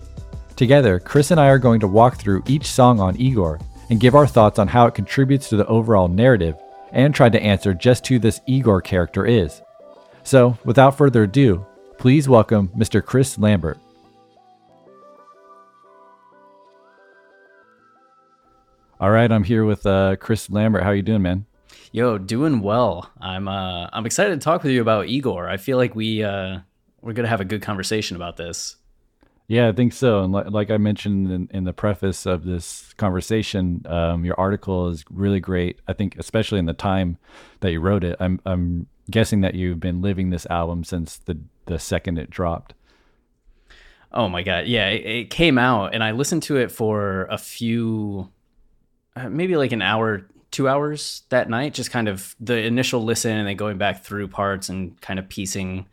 Together, 0.56 0.98
Chris 0.98 1.32
and 1.32 1.40
I 1.40 1.48
are 1.48 1.58
going 1.58 1.80
to 1.80 1.88
walk 1.88 2.16
through 2.16 2.44
each 2.46 2.66
song 2.66 2.98
on 2.98 3.20
Igor 3.20 3.58
and 3.90 4.00
give 4.00 4.14
our 4.14 4.26
thoughts 4.26 4.58
on 4.58 4.68
how 4.68 4.86
it 4.86 4.94
contributes 4.94 5.48
to 5.48 5.56
the 5.56 5.66
overall 5.66 6.08
narrative 6.08 6.56
and 6.92 7.14
try 7.14 7.28
to 7.28 7.42
answer 7.42 7.74
just 7.74 8.06
who 8.06 8.18
this 8.18 8.40
Igor 8.46 8.80
character 8.80 9.26
is. 9.26 9.60
So, 10.22 10.56
without 10.64 10.96
further 10.96 11.24
ado, 11.24 11.66
please 11.98 12.28
welcome 12.28 12.68
Mr. 12.68 13.04
Chris 13.04 13.36
Lambert. 13.38 13.78
All 19.00 19.10
right, 19.10 19.30
I'm 19.32 19.44
here 19.44 19.64
with 19.64 19.86
uh, 19.86 20.16
Chris 20.16 20.50
Lambert. 20.50 20.82
How 20.82 20.90
you 20.90 21.02
doing, 21.02 21.22
man? 21.22 21.46
Yo, 21.90 22.18
doing 22.18 22.60
well. 22.60 23.10
I'm 23.20 23.48
uh, 23.48 23.88
I'm 23.92 24.06
excited 24.06 24.38
to 24.38 24.44
talk 24.44 24.62
with 24.62 24.72
you 24.72 24.82
about 24.82 25.08
Igor. 25.08 25.48
I 25.48 25.56
feel 25.56 25.78
like 25.78 25.94
we 25.94 26.22
uh, 26.22 26.58
we're 27.00 27.14
gonna 27.14 27.28
have 27.28 27.40
a 27.40 27.46
good 27.46 27.62
conversation 27.62 28.14
about 28.14 28.36
this. 28.36 28.76
Yeah, 29.50 29.66
I 29.66 29.72
think 29.72 29.92
so. 29.92 30.22
And 30.22 30.32
like, 30.32 30.48
like 30.48 30.70
I 30.70 30.76
mentioned 30.76 31.32
in, 31.32 31.48
in, 31.52 31.64
the 31.64 31.72
preface 31.72 32.24
of 32.24 32.44
this 32.44 32.94
conversation, 32.98 33.84
um, 33.88 34.24
your 34.24 34.38
article 34.38 34.86
is 34.86 35.04
really 35.10 35.40
great. 35.40 35.80
I 35.88 35.92
think, 35.92 36.14
especially 36.20 36.60
in 36.60 36.66
the 36.66 36.72
time 36.72 37.18
that 37.58 37.72
you 37.72 37.80
wrote 37.80 38.04
it. 38.04 38.16
I'm 38.20 38.40
I'm 38.46 38.86
guessing 39.10 39.40
that 39.40 39.56
you've 39.56 39.80
been 39.80 40.02
living 40.02 40.30
this 40.30 40.46
album 40.46 40.84
since 40.84 41.16
the 41.16 41.36
the 41.66 41.80
second 41.80 42.16
it 42.16 42.30
dropped. 42.30 42.74
Oh 44.12 44.28
my 44.28 44.44
god, 44.44 44.68
yeah! 44.68 44.88
It, 44.90 45.04
it 45.04 45.30
came 45.30 45.58
out, 45.58 45.94
and 45.94 46.04
I 46.04 46.12
listened 46.12 46.44
to 46.44 46.56
it 46.56 46.70
for 46.70 47.24
a 47.24 47.36
few 47.36 48.30
uh, 49.16 49.28
maybe 49.28 49.56
like 49.56 49.72
an 49.72 49.82
hour, 49.82 50.28
two 50.52 50.68
hours 50.68 51.24
that 51.30 51.50
night, 51.50 51.74
just 51.74 51.90
kind 51.90 52.06
of 52.06 52.36
the 52.38 52.56
initial 52.56 53.02
listen 53.02 53.32
and 53.36 53.48
then 53.48 53.56
going 53.56 53.78
back 53.78 54.04
through 54.04 54.28
parts 54.28 54.68
and 54.68 55.00
kind 55.00 55.18
of 55.18 55.28
piecing 55.28 55.88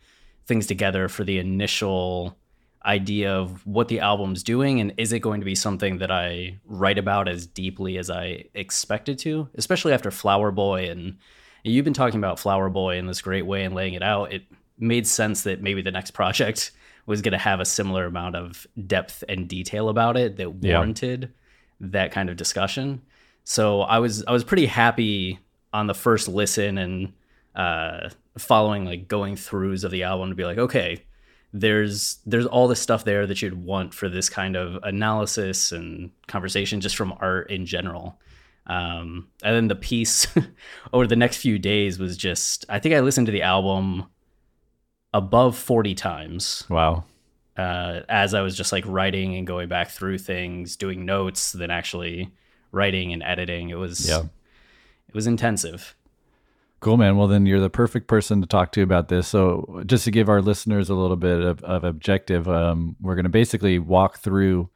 things 0.46 0.68
together 0.68 1.08
for 1.08 1.24
the 1.24 1.38
initial 1.38 2.36
idea 2.84 3.32
of 3.32 3.66
what 3.66 3.88
the 3.88 4.00
album's 4.00 4.42
doing 4.42 4.80
and 4.80 4.94
is 4.96 5.12
it 5.12 5.18
going 5.18 5.40
to 5.40 5.44
be 5.44 5.54
something 5.54 5.98
that 5.98 6.10
I 6.10 6.58
write 6.64 6.98
about 6.98 7.28
as 7.28 7.46
deeply 7.46 7.98
as 7.98 8.08
I 8.08 8.44
expected 8.54 9.18
to, 9.20 9.48
especially 9.54 9.92
after 9.92 10.10
Flower 10.10 10.50
Boy 10.50 10.88
and 10.90 11.18
you've 11.64 11.84
been 11.84 11.94
talking 11.94 12.18
about 12.18 12.38
Flower 12.38 12.70
Boy 12.70 12.96
in 12.96 13.06
this 13.06 13.20
great 13.20 13.46
way 13.46 13.64
and 13.64 13.74
laying 13.74 13.94
it 13.94 14.02
out. 14.02 14.32
It 14.32 14.44
made 14.78 15.06
sense 15.06 15.42
that 15.42 15.60
maybe 15.60 15.82
the 15.82 15.90
next 15.90 16.12
project 16.12 16.70
was 17.06 17.22
going 17.22 17.32
to 17.32 17.38
have 17.38 17.60
a 17.60 17.64
similar 17.64 18.06
amount 18.06 18.36
of 18.36 18.66
depth 18.86 19.24
and 19.28 19.48
detail 19.48 19.88
about 19.88 20.16
it 20.16 20.36
that 20.36 20.54
warranted 20.54 21.22
yeah. 21.22 21.86
that 21.92 22.12
kind 22.12 22.28
of 22.28 22.36
discussion. 22.36 23.02
So 23.44 23.80
I 23.80 23.98
was 23.98 24.24
I 24.26 24.32
was 24.32 24.44
pretty 24.44 24.66
happy 24.66 25.38
on 25.72 25.86
the 25.86 25.94
first 25.94 26.28
listen 26.28 26.76
and 26.76 27.12
uh, 27.54 28.10
following 28.36 28.84
like 28.84 29.08
going 29.08 29.36
throughs 29.36 29.84
of 29.84 29.90
the 29.90 30.02
album 30.02 30.28
to 30.28 30.34
be 30.34 30.44
like, 30.44 30.58
okay, 30.58 31.02
there's 31.52 32.18
there's 32.26 32.46
all 32.46 32.68
this 32.68 32.80
stuff 32.80 33.04
there 33.04 33.26
that 33.26 33.40
you'd 33.40 33.64
want 33.64 33.94
for 33.94 34.08
this 34.08 34.28
kind 34.28 34.56
of 34.56 34.82
analysis 34.82 35.72
and 35.72 36.10
conversation 36.26 36.80
just 36.80 36.96
from 36.96 37.14
art 37.20 37.50
in 37.50 37.66
general. 37.66 38.18
Um, 38.66 39.28
and 39.42 39.56
then 39.56 39.68
the 39.68 39.74
piece 39.74 40.26
over 40.92 41.06
the 41.06 41.16
next 41.16 41.38
few 41.38 41.58
days 41.58 41.98
was 41.98 42.16
just 42.16 42.66
I 42.68 42.78
think 42.78 42.94
I 42.94 43.00
listened 43.00 43.26
to 43.26 43.32
the 43.32 43.42
album 43.42 44.06
above 45.14 45.56
40 45.56 45.94
times. 45.94 46.64
Wow. 46.68 47.04
Uh, 47.56 48.02
as 48.08 48.34
I 48.34 48.42
was 48.42 48.56
just 48.56 48.70
like 48.70 48.84
writing 48.86 49.34
and 49.34 49.46
going 49.46 49.68
back 49.68 49.90
through 49.90 50.18
things, 50.18 50.76
doing 50.76 51.04
notes, 51.04 51.52
then 51.52 51.70
actually 51.70 52.30
writing 52.70 53.12
and 53.12 53.22
editing. 53.22 53.70
It 53.70 53.78
was 53.78 54.08
yeah. 54.08 54.22
it 55.08 55.14
was 55.14 55.26
intensive. 55.26 55.96
Cool, 56.80 56.96
man. 56.96 57.16
Well, 57.16 57.26
then 57.26 57.44
you're 57.44 57.60
the 57.60 57.70
perfect 57.70 58.06
person 58.06 58.40
to 58.40 58.46
talk 58.46 58.70
to 58.72 58.82
about 58.82 59.08
this. 59.08 59.26
So, 59.26 59.82
just 59.86 60.04
to 60.04 60.12
give 60.12 60.28
our 60.28 60.40
listeners 60.40 60.88
a 60.88 60.94
little 60.94 61.16
bit 61.16 61.40
of, 61.40 61.62
of 61.64 61.82
objective, 61.82 62.48
um, 62.48 62.94
we're 63.00 63.16
going 63.16 63.24
to 63.24 63.30
basically 63.30 63.80
walk 63.80 64.18
through 64.18 64.70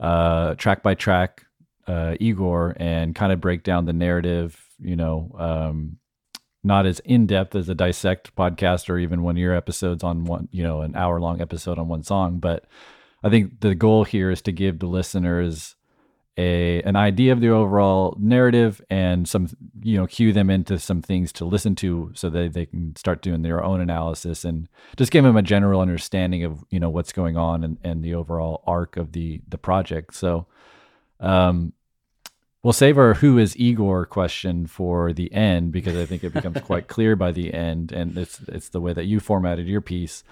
uh, 0.00 0.54
track 0.54 0.82
by 0.82 0.94
track 0.94 1.44
uh, 1.86 2.16
Igor 2.18 2.74
and 2.78 3.14
kind 3.14 3.30
of 3.30 3.42
break 3.42 3.62
down 3.62 3.84
the 3.84 3.92
narrative. 3.92 4.58
You 4.78 4.96
know, 4.96 5.36
um, 5.38 5.98
not 6.62 6.86
as 6.86 7.00
in 7.00 7.26
depth 7.26 7.54
as 7.54 7.68
a 7.68 7.74
dissect 7.74 8.34
podcast 8.34 8.88
or 8.88 8.98
even 8.98 9.22
one 9.22 9.36
of 9.36 9.40
your 9.40 9.54
episodes 9.54 10.02
on 10.02 10.24
one, 10.24 10.48
you 10.50 10.62
know, 10.62 10.80
an 10.80 10.96
hour 10.96 11.20
long 11.20 11.42
episode 11.42 11.78
on 11.78 11.88
one 11.88 12.02
song. 12.02 12.38
But 12.38 12.64
I 13.22 13.28
think 13.28 13.60
the 13.60 13.74
goal 13.74 14.04
here 14.04 14.30
is 14.30 14.40
to 14.42 14.52
give 14.52 14.78
the 14.78 14.86
listeners 14.86 15.73
a 16.36 16.82
an 16.82 16.96
idea 16.96 17.32
of 17.32 17.40
the 17.40 17.48
overall 17.48 18.16
narrative 18.18 18.80
and 18.90 19.28
some 19.28 19.48
you 19.82 19.96
know 19.96 20.06
cue 20.06 20.32
them 20.32 20.50
into 20.50 20.78
some 20.78 21.00
things 21.00 21.32
to 21.32 21.44
listen 21.44 21.76
to 21.76 22.10
so 22.14 22.28
that 22.28 22.52
they 22.52 22.66
can 22.66 22.94
start 22.96 23.22
doing 23.22 23.42
their 23.42 23.62
own 23.62 23.80
analysis 23.80 24.44
and 24.44 24.68
just 24.96 25.12
give 25.12 25.22
them 25.22 25.36
a 25.36 25.42
general 25.42 25.80
understanding 25.80 26.42
of 26.42 26.64
you 26.70 26.80
know 26.80 26.90
what's 26.90 27.12
going 27.12 27.36
on 27.36 27.62
and, 27.62 27.78
and 27.84 28.02
the 28.02 28.14
overall 28.14 28.64
arc 28.66 28.96
of 28.96 29.12
the 29.12 29.40
the 29.48 29.58
project. 29.58 30.14
So 30.14 30.46
um 31.20 31.72
we'll 32.64 32.72
save 32.72 32.98
our 32.98 33.14
who 33.14 33.38
is 33.38 33.56
igor 33.56 34.04
question 34.04 34.66
for 34.66 35.12
the 35.12 35.32
end 35.32 35.70
because 35.70 35.96
i 35.96 36.04
think 36.04 36.24
it 36.24 36.32
becomes 36.32 36.60
quite 36.62 36.88
clear 36.94 37.14
by 37.14 37.30
the 37.30 37.54
end 37.54 37.92
and 37.92 38.18
it's 38.18 38.40
it's 38.48 38.70
the 38.70 38.80
way 38.80 38.92
that 38.92 39.04
you 39.04 39.20
formatted 39.20 39.68
your 39.68 39.80
piece 39.80 40.24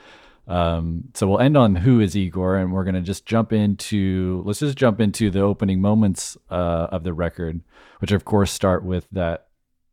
um, 0.48 1.04
so 1.14 1.28
we'll 1.28 1.38
end 1.38 1.56
on 1.56 1.76
who 1.76 2.00
is 2.00 2.16
Igor, 2.16 2.56
and 2.56 2.72
we're 2.72 2.84
gonna 2.84 3.00
just 3.00 3.26
jump 3.26 3.52
into 3.52 4.42
let's 4.44 4.58
just 4.58 4.76
jump 4.76 5.00
into 5.00 5.30
the 5.30 5.40
opening 5.40 5.80
moments 5.80 6.36
uh, 6.50 6.88
of 6.90 7.04
the 7.04 7.12
record, 7.12 7.60
which 8.00 8.12
of 8.12 8.24
course 8.24 8.50
start 8.50 8.84
with 8.84 9.06
that 9.12 9.48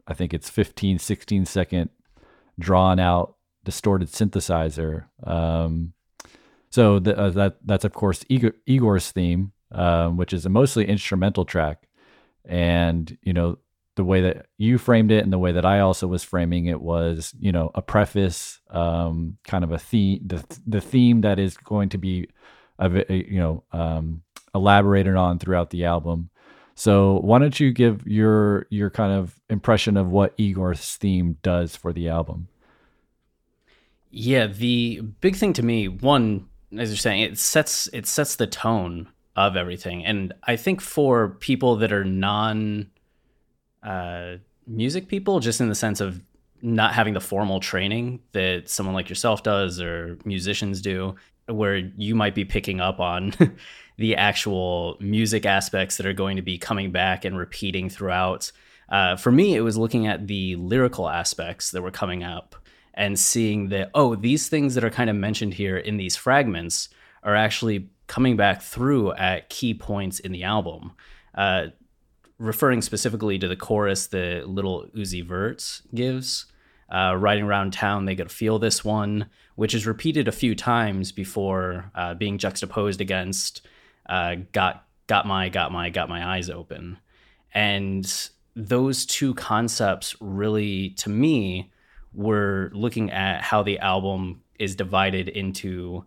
I 0.08 0.14
think 0.14 0.34
it's 0.34 0.50
15, 0.50 0.97
16 0.97 1.45
second 1.45 1.89
drawn 2.58 3.00
out 3.00 3.36
distorted 3.64 4.10
synthesizer. 4.10 5.06
Um, 5.24 5.93
so 6.72 7.00
the, 7.00 7.18
uh, 7.18 7.30
that 7.32 7.58
that's 7.64 7.86
of 7.86 7.93
course 7.93 8.26
Igor, 8.28 8.54
Igor's 8.66 9.12
theme, 9.12 9.52
um, 9.72 10.18
which 10.18 10.34
is 10.34 10.45
a 10.45 10.50
mostly 10.50 10.88
instrumental 10.88 11.45
track, 11.45 11.88
and 12.45 13.18
you 13.22 13.34
know 13.34 13.60
the 14.00 14.06
way 14.06 14.22
that 14.22 14.45
you 14.58 14.78
framed 14.78 15.12
it 15.12 15.26
and 15.26 15.34
the 15.34 15.38
way 15.38 15.52
that 15.52 15.66
I 15.66 15.82
also 15.82 16.08
was 16.08 16.24
framing 16.24 16.68
it 16.68 16.80
was, 16.80 17.36
you 17.38 17.52
know, 17.52 17.70
a 17.76 17.82
preface, 17.82 18.62
um, 18.70 19.38
kind 19.43 19.62
of 19.62 19.74
a 19.74 19.78
theme, 19.78 20.22
the, 20.26 20.41
the 20.66 20.80
theme 20.80 21.20
that 21.20 21.38
is 21.38 21.58
going 21.58 21.89
to 21.89 21.97
be, 21.97 22.30
you 22.80 23.39
know, 23.41 23.66
um, 23.74 24.22
elaborated 24.56 25.18
on 25.18 25.38
throughout 25.38 25.72
the 25.72 25.84
album. 25.84 26.30
So 26.76 27.20
why 27.20 27.39
don't 27.39 27.60
you 27.60 27.74
give 27.74 28.08
your 28.08 28.68
your 28.70 28.89
kind 28.89 29.12
of 29.12 29.38
impression 29.50 29.97
of 29.97 30.08
what 30.08 30.34
Igor's 30.38 30.95
theme 30.95 31.36
does 31.43 31.76
for 31.76 31.91
the 31.91 32.08
album? 32.08 32.47
Yeah, 34.12 34.47
the 34.47 35.02
big 35.20 35.36
thing 35.36 35.52
to 35.52 35.62
me, 35.62 35.89
one, 35.89 36.47
as 36.78 36.89
you're 36.89 36.95
saying, 36.95 37.24
it 37.24 37.38
sets 37.38 37.89
it 37.91 38.08
sets 38.08 38.38
the 38.38 38.47
tone 38.47 39.10
of 39.36 39.58
everything, 39.58 40.06
and 40.06 40.32
I 40.43 40.56
think 40.56 40.80
for 40.80 41.32
people 41.41 41.76
that 41.76 41.91
are 41.91 42.06
non 42.06 42.91
uh, 43.84 44.36
music 44.68 45.08
people, 45.08 45.40
just 45.40 45.62
in 45.62 45.70
the 45.70 45.76
sense 45.76 46.02
of 46.02 46.22
not 46.62 46.94
having 46.94 47.14
the 47.14 47.22
formal 47.22 47.60
training 47.60 48.20
that 48.34 48.70
someone 48.70 48.94
like 48.94 49.10
yourself 49.10 49.44
does 49.44 49.80
or 49.80 50.18
musicians 50.26 50.82
do, 50.82 51.16
where 51.48 51.78
you 51.78 52.16
might 52.16 52.36
be 52.36 52.46
picking 52.46 52.80
up 52.80 53.00
on 53.00 53.34
the 53.98 54.16
actual 54.16 54.98
music 55.00 55.46
aspects 55.46 55.98
that 55.98 56.06
are 56.06 56.14
going 56.14 56.36
to 56.36 56.42
be 56.42 56.58
coming 56.58 56.92
back 56.92 57.26
and 57.26 57.38
repeating 57.38 57.90
throughout. 57.90 58.52
Uh, 58.90 59.16
for 59.16 59.32
me, 59.32 59.56
it 59.56 59.62
was 59.62 59.78
looking 59.78 60.08
at 60.08 60.28
the 60.28 60.56
lyrical 60.56 61.10
aspects 61.10 61.72
that 61.72 61.82
were 61.82 61.92
coming 61.92 62.24
up 62.24 62.56
and 62.94 63.18
seeing 63.18 63.70
that, 63.70 63.90
oh, 63.94 64.16
these 64.16 64.50
things 64.50 64.76
that 64.76 64.84
are 64.84 64.90
kind 64.90 65.10
of 65.10 65.16
mentioned 65.16 65.54
here 65.54 65.78
in 65.78 65.98
these 65.98 66.16
fragments 66.16 66.90
are 67.24 67.36
actually 67.36 67.90
coming 68.08 68.36
back 68.36 68.62
through 68.62 69.14
at 69.14 69.50
key 69.50 69.74
points 69.74 70.20
in 70.20 70.32
the 70.32 70.44
album. 70.44 70.92
Uh, 71.36 71.68
referring 72.40 72.82
specifically 72.82 73.38
to 73.38 73.48
the 73.48 73.56
chorus 73.56 74.08
that 74.08 74.50
Lil 74.50 74.88
Uzi 74.96 75.24
Vert 75.24 75.82
gives. 75.94 76.46
uh, 76.92 77.16
riding 77.16 77.44
around 77.44 77.72
town, 77.72 78.06
they 78.06 78.16
get 78.16 78.30
to 78.30 78.36
feel 78.36 78.60
this 78.60 78.84
one, 78.84 79.30
which 79.56 79.74
is 79.76 79.86
repeated 79.86 80.28
a 80.28 80.32
few 80.32 80.56
times 80.56 81.12
before 81.12 81.92
uh, 81.96 82.14
being 82.16 82.38
juxtaposed 82.38 83.00
against 83.02 83.68
uh, 84.08 84.36
got 84.52 84.86
got 85.08 85.28
my 85.28 85.50
got 85.50 85.72
my 85.72 85.90
got 85.90 86.10
my 86.10 86.36
eyes 86.36 86.50
open, 86.50 86.98
and 87.54 88.30
those 88.56 89.06
two 89.06 89.34
concepts 89.36 90.16
really, 90.20 90.90
to 90.92 91.10
me, 91.10 91.72
were 92.14 92.72
looking 92.74 93.12
at 93.12 93.42
how 93.42 93.62
the 93.62 93.78
album 93.80 94.42
is 94.58 94.76
divided 94.76 95.30
into 95.30 96.04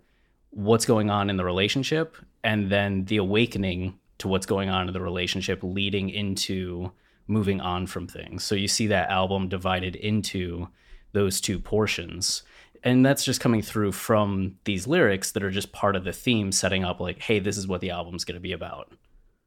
what's 0.50 0.84
going 0.84 1.08
on 1.08 1.30
in 1.30 1.36
the 1.36 1.44
relationship 1.44 2.16
and 2.44 2.70
then 2.70 3.04
the 3.06 3.16
awakening 3.16 3.98
to 4.22 4.28
what's 4.28 4.46
going 4.46 4.70
on 4.70 4.88
in 4.88 4.94
the 4.94 5.00
relationship 5.00 5.60
leading 5.62 6.08
into 6.08 6.90
moving 7.26 7.60
on 7.60 7.86
from 7.86 8.06
things. 8.06 8.42
So 8.42 8.54
you 8.54 8.68
see 8.68 8.86
that 8.88 9.10
album 9.10 9.48
divided 9.48 9.96
into 9.96 10.68
those 11.12 11.40
two 11.40 11.58
portions. 11.58 12.42
And 12.82 13.04
that's 13.04 13.24
just 13.24 13.40
coming 13.40 13.62
through 13.62 13.92
from 13.92 14.56
these 14.64 14.86
lyrics 14.86 15.32
that 15.32 15.44
are 15.44 15.50
just 15.50 15.72
part 15.72 15.94
of 15.94 16.04
the 16.04 16.12
theme 16.12 16.50
setting 16.50 16.84
up 16.84 16.98
like 16.98 17.20
hey 17.20 17.38
this 17.38 17.56
is 17.56 17.68
what 17.68 17.80
the 17.80 17.90
album's 17.90 18.24
going 18.24 18.34
to 18.34 18.40
be 18.40 18.52
about. 18.52 18.92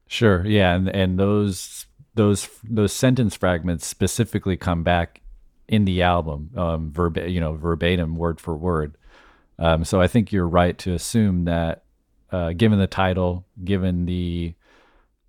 Sure. 0.06 0.46
Yeah, 0.46 0.74
and 0.74 0.88
and 0.88 1.18
those 1.18 1.86
those 2.14 2.48
those 2.64 2.92
sentence 2.92 3.34
fragments 3.34 3.86
specifically 3.86 4.56
come 4.56 4.82
back 4.82 5.20
in 5.68 5.84
the 5.84 6.02
album, 6.02 6.50
um, 6.56 6.92
verba- 6.92 7.28
you 7.28 7.40
know, 7.40 7.54
verbatim, 7.54 8.16
word 8.16 8.40
for 8.40 8.56
word. 8.56 8.96
Um, 9.58 9.84
so 9.84 10.00
I 10.00 10.06
think 10.06 10.32
you're 10.32 10.46
right 10.46 10.78
to 10.78 10.92
assume 10.92 11.44
that, 11.46 11.82
uh, 12.30 12.52
given 12.52 12.78
the 12.78 12.86
title, 12.86 13.44
given 13.64 14.06
the 14.06 14.54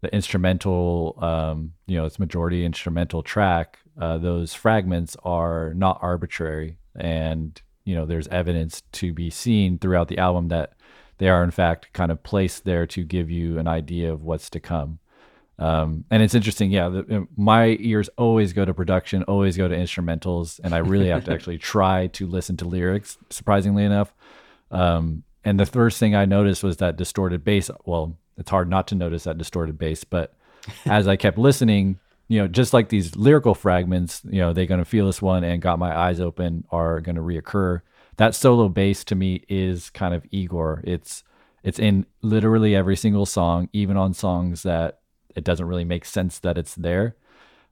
the 0.01 0.13
instrumental, 0.13 1.17
um, 1.21 1.73
you 1.87 1.97
know, 1.97 2.05
it's 2.05 2.19
majority 2.19 2.65
instrumental 2.65 3.23
track, 3.23 3.79
uh, 3.99 4.17
those 4.17 4.53
fragments 4.53 5.15
are 5.23 5.73
not 5.73 5.99
arbitrary, 6.01 6.77
and 6.95 7.61
you 7.83 7.95
know, 7.95 8.05
there's 8.05 8.27
evidence 8.27 8.83
to 8.91 9.13
be 9.13 9.29
seen 9.29 9.79
throughout 9.79 10.09
the 10.09 10.17
album 10.17 10.49
that 10.49 10.73
they 11.17 11.29
are 11.29 11.43
in 11.43 11.51
fact 11.51 11.93
kind 11.93 12.11
of 12.11 12.21
placed 12.21 12.65
there 12.65 12.85
to 12.85 13.03
give 13.03 13.31
you 13.31 13.57
an 13.57 13.67
idea 13.67 14.11
of 14.11 14.23
what's 14.23 14.49
to 14.51 14.59
come. 14.59 14.99
Um, 15.59 16.05
and 16.11 16.21
it's 16.21 16.35
interesting, 16.35 16.69
yeah. 16.69 16.89
The, 16.89 17.27
my 17.35 17.77
ears 17.79 18.09
always 18.17 18.53
go 18.53 18.63
to 18.65 18.73
production, 18.73 19.23
always 19.23 19.57
go 19.57 19.67
to 19.67 19.75
instrumentals, 19.75 20.59
and 20.63 20.75
I 20.75 20.79
really 20.79 21.07
have 21.07 21.25
to 21.25 21.31
actually 21.33 21.57
try 21.57 22.07
to 22.07 22.27
listen 22.27 22.57
to 22.57 22.67
lyrics. 22.67 23.17
Surprisingly 23.31 23.83
enough, 23.83 24.13
um, 24.69 25.23
and 25.43 25.59
the 25.59 25.65
first 25.65 25.97
thing 25.99 26.13
I 26.13 26.25
noticed 26.25 26.63
was 26.63 26.77
that 26.77 26.97
distorted 26.97 27.43
bass. 27.43 27.71
Well, 27.85 28.17
it's 28.37 28.49
hard 28.49 28.69
not 28.69 28.87
to 28.89 28.95
notice 28.95 29.23
that 29.23 29.37
distorted 29.37 29.77
bass, 29.77 30.03
but 30.03 30.33
as 30.85 31.07
I 31.07 31.15
kept 31.15 31.37
listening, 31.37 31.99
you 32.27 32.39
know, 32.39 32.47
just 32.47 32.73
like 32.73 32.89
these 32.89 33.15
lyrical 33.15 33.55
fragments, 33.55 34.21
you 34.25 34.39
know, 34.39 34.53
they're 34.53 34.65
gonna 34.65 34.85
feel 34.85 35.05
this 35.05 35.21
one 35.21 35.43
and 35.43 35.61
got 35.61 35.79
my 35.79 35.97
eyes 35.97 36.19
open 36.19 36.65
are 36.71 36.99
gonna 36.99 37.21
reoccur. 37.21 37.81
That 38.17 38.35
solo 38.35 38.67
bass 38.69 39.03
to 39.05 39.15
me 39.15 39.43
is 39.47 39.89
kind 39.89 40.13
of 40.13 40.25
Igor. 40.31 40.81
It's 40.83 41.23
it's 41.63 41.79
in 41.79 42.05
literally 42.21 42.75
every 42.75 42.95
single 42.95 43.25
song, 43.25 43.69
even 43.73 43.97
on 43.97 44.13
songs 44.13 44.63
that 44.63 44.99
it 45.35 45.43
doesn't 45.43 45.65
really 45.65 45.85
make 45.85 46.05
sense 46.05 46.39
that 46.39 46.57
it's 46.57 46.75
there, 46.75 47.15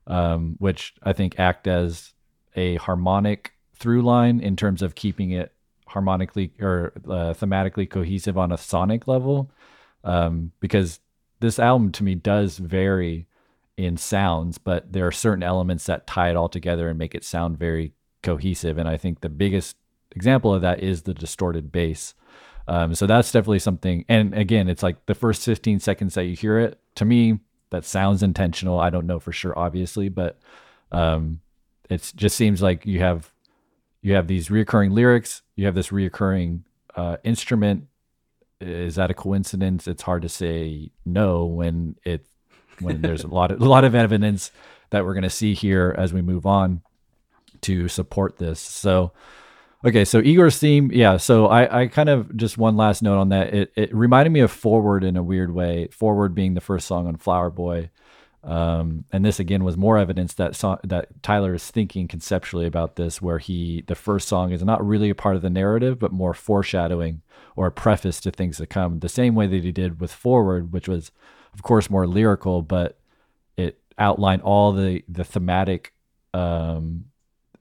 um, 0.07 0.55
which 0.59 0.93
I 1.03 1.13
think 1.13 1.39
act 1.39 1.67
as 1.67 2.13
a 2.55 2.75
harmonic 2.75 3.53
through 3.75 4.01
line 4.01 4.39
in 4.39 4.55
terms 4.55 4.81
of 4.81 4.95
keeping 4.95 5.31
it 5.31 5.51
harmonically 5.87 6.51
or 6.59 6.93
uh, 7.05 7.33
thematically 7.33 7.89
cohesive 7.89 8.37
on 8.37 8.51
a 8.51 8.57
sonic 8.57 9.07
level. 9.07 9.49
Um, 10.05 10.51
because 10.61 11.01
this 11.41 11.59
album 11.59 11.91
to 11.93 12.03
me 12.03 12.15
does 12.15 12.57
vary 12.57 13.27
in 13.75 13.97
sounds, 13.97 14.57
but 14.57 14.93
there 14.93 15.05
are 15.05 15.11
certain 15.11 15.43
elements 15.43 15.85
that 15.87 16.07
tie 16.07 16.29
it 16.29 16.37
all 16.37 16.47
together 16.47 16.87
and 16.87 16.97
make 16.97 17.13
it 17.13 17.25
sound 17.25 17.57
very 17.57 17.93
cohesive. 18.23 18.77
And 18.77 18.87
I 18.87 18.97
think 18.97 19.19
the 19.19 19.29
biggest 19.29 19.75
example 20.11 20.53
of 20.53 20.61
that 20.61 20.81
is 20.81 21.01
the 21.01 21.13
distorted 21.13 21.71
bass. 21.71 22.13
Um, 22.67 22.95
so 22.95 23.05
that's 23.05 23.31
definitely 23.31 23.59
something. 23.59 24.05
And 24.07 24.33
again, 24.33 24.69
it's 24.69 24.81
like 24.81 25.05
the 25.05 25.15
first 25.15 25.43
15 25.43 25.79
seconds 25.79 26.13
that 26.15 26.25
you 26.25 26.35
hear 26.35 26.57
it, 26.59 26.79
to 26.95 27.05
me, 27.05 27.39
that 27.69 27.85
sounds 27.85 28.23
intentional. 28.23 28.79
I 28.79 28.89
don't 28.89 29.05
know 29.05 29.19
for 29.19 29.31
sure, 29.31 29.57
obviously, 29.57 30.09
but 30.09 30.39
um, 30.91 31.41
it 31.89 32.11
just 32.15 32.35
seems 32.35 32.61
like 32.61 32.85
you 32.85 32.99
have 32.99 33.31
you 34.01 34.13
have 34.13 34.27
these 34.27 34.49
reoccurring 34.49 34.91
lyrics, 34.91 35.41
you 35.55 35.65
have 35.65 35.73
this 35.73 35.89
reoccurring 35.89 36.61
uh, 36.95 37.17
instrument. 37.23 37.87
Is 38.59 38.95
that 38.95 39.11
a 39.11 39.13
coincidence? 39.13 39.87
It's 39.87 40.03
hard 40.03 40.21
to 40.21 40.29
say 40.29 40.91
no 41.05 41.45
when 41.45 41.95
it 42.03 42.25
when 42.79 43.01
there's 43.01 43.23
a 43.23 43.27
lot 43.27 43.51
of 43.51 43.61
a 43.61 43.65
lot 43.65 43.83
of 43.83 43.95
evidence 43.95 44.51
that 44.91 45.05
we're 45.05 45.13
going 45.13 45.23
to 45.23 45.29
see 45.29 45.53
here 45.53 45.93
as 45.97 46.13
we 46.13 46.21
move 46.21 46.45
on 46.45 46.81
to 47.61 47.87
support 47.87 48.37
this. 48.37 48.59
So 48.59 49.11
Okay, 49.85 50.03
so 50.03 50.19
Igor's 50.19 50.57
theme, 50.57 50.89
yeah. 50.91 51.17
So 51.17 51.45
I, 51.45 51.83
I 51.83 51.87
kind 51.87 52.09
of 52.09 52.35
just 52.35 52.57
one 52.57 52.75
last 52.75 53.03
note 53.03 53.19
on 53.19 53.29
that. 53.29 53.53
It, 53.53 53.71
it 53.75 53.95
reminded 53.95 54.31
me 54.31 54.39
of 54.39 54.49
Forward 54.49 55.03
in 55.03 55.15
a 55.15 55.21
weird 55.21 55.53
way. 55.53 55.89
Forward 55.91 56.33
being 56.33 56.55
the 56.55 56.61
first 56.61 56.87
song 56.87 57.05
on 57.05 57.17
Flower 57.17 57.51
Boy, 57.51 57.91
um, 58.45 59.05
and 59.11 59.25
this 59.25 59.39
again 59.39 59.63
was 59.63 59.75
more 59.75 59.97
evidence 59.97 60.33
that 60.35 60.55
so, 60.55 60.77
that 60.83 61.23
Tyler 61.23 61.55
is 61.55 61.69
thinking 61.71 62.07
conceptually 62.07 62.67
about 62.67 62.95
this, 62.95 63.21
where 63.21 63.39
he 63.39 63.83
the 63.87 63.95
first 63.95 64.27
song 64.27 64.51
is 64.51 64.63
not 64.63 64.85
really 64.85 65.09
a 65.09 65.15
part 65.15 65.35
of 65.35 65.41
the 65.41 65.49
narrative, 65.49 65.97
but 65.97 66.11
more 66.11 66.33
foreshadowing 66.33 67.21
or 67.55 67.67
a 67.67 67.71
preface 67.71 68.21
to 68.21 68.31
things 68.31 68.57
to 68.57 68.67
come. 68.67 68.99
The 68.99 69.09
same 69.09 69.33
way 69.33 69.47
that 69.47 69.63
he 69.63 69.71
did 69.71 69.99
with 69.99 70.11
Forward, 70.11 70.71
which 70.71 70.87
was, 70.87 71.11
of 71.53 71.63
course, 71.63 71.89
more 71.89 72.05
lyrical, 72.05 72.61
but 72.61 72.99
it 73.57 73.79
outlined 73.97 74.43
all 74.43 74.71
the 74.71 75.03
the 75.09 75.23
thematic 75.23 75.93
um, 76.33 77.05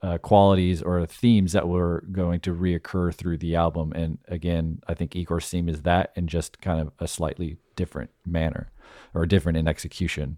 uh, 0.02 0.18
qualities 0.18 0.82
or 0.82 1.06
themes 1.06 1.52
that 1.52 1.66
were 1.66 2.04
going 2.12 2.40
to 2.40 2.54
reoccur 2.54 3.14
through 3.14 3.38
the 3.38 3.56
album. 3.56 3.90
And 3.96 4.18
again, 4.28 4.82
I 4.86 4.92
think 4.92 5.16
Igor's 5.16 5.48
theme 5.48 5.66
is 5.66 5.80
that 5.82 6.12
in 6.14 6.26
just 6.26 6.60
kind 6.60 6.78
of 6.78 6.92
a 6.98 7.08
slightly 7.08 7.56
different 7.74 8.10
manner 8.26 8.70
or 9.14 9.24
different 9.24 9.56
in 9.56 9.66
execution. 9.66 10.36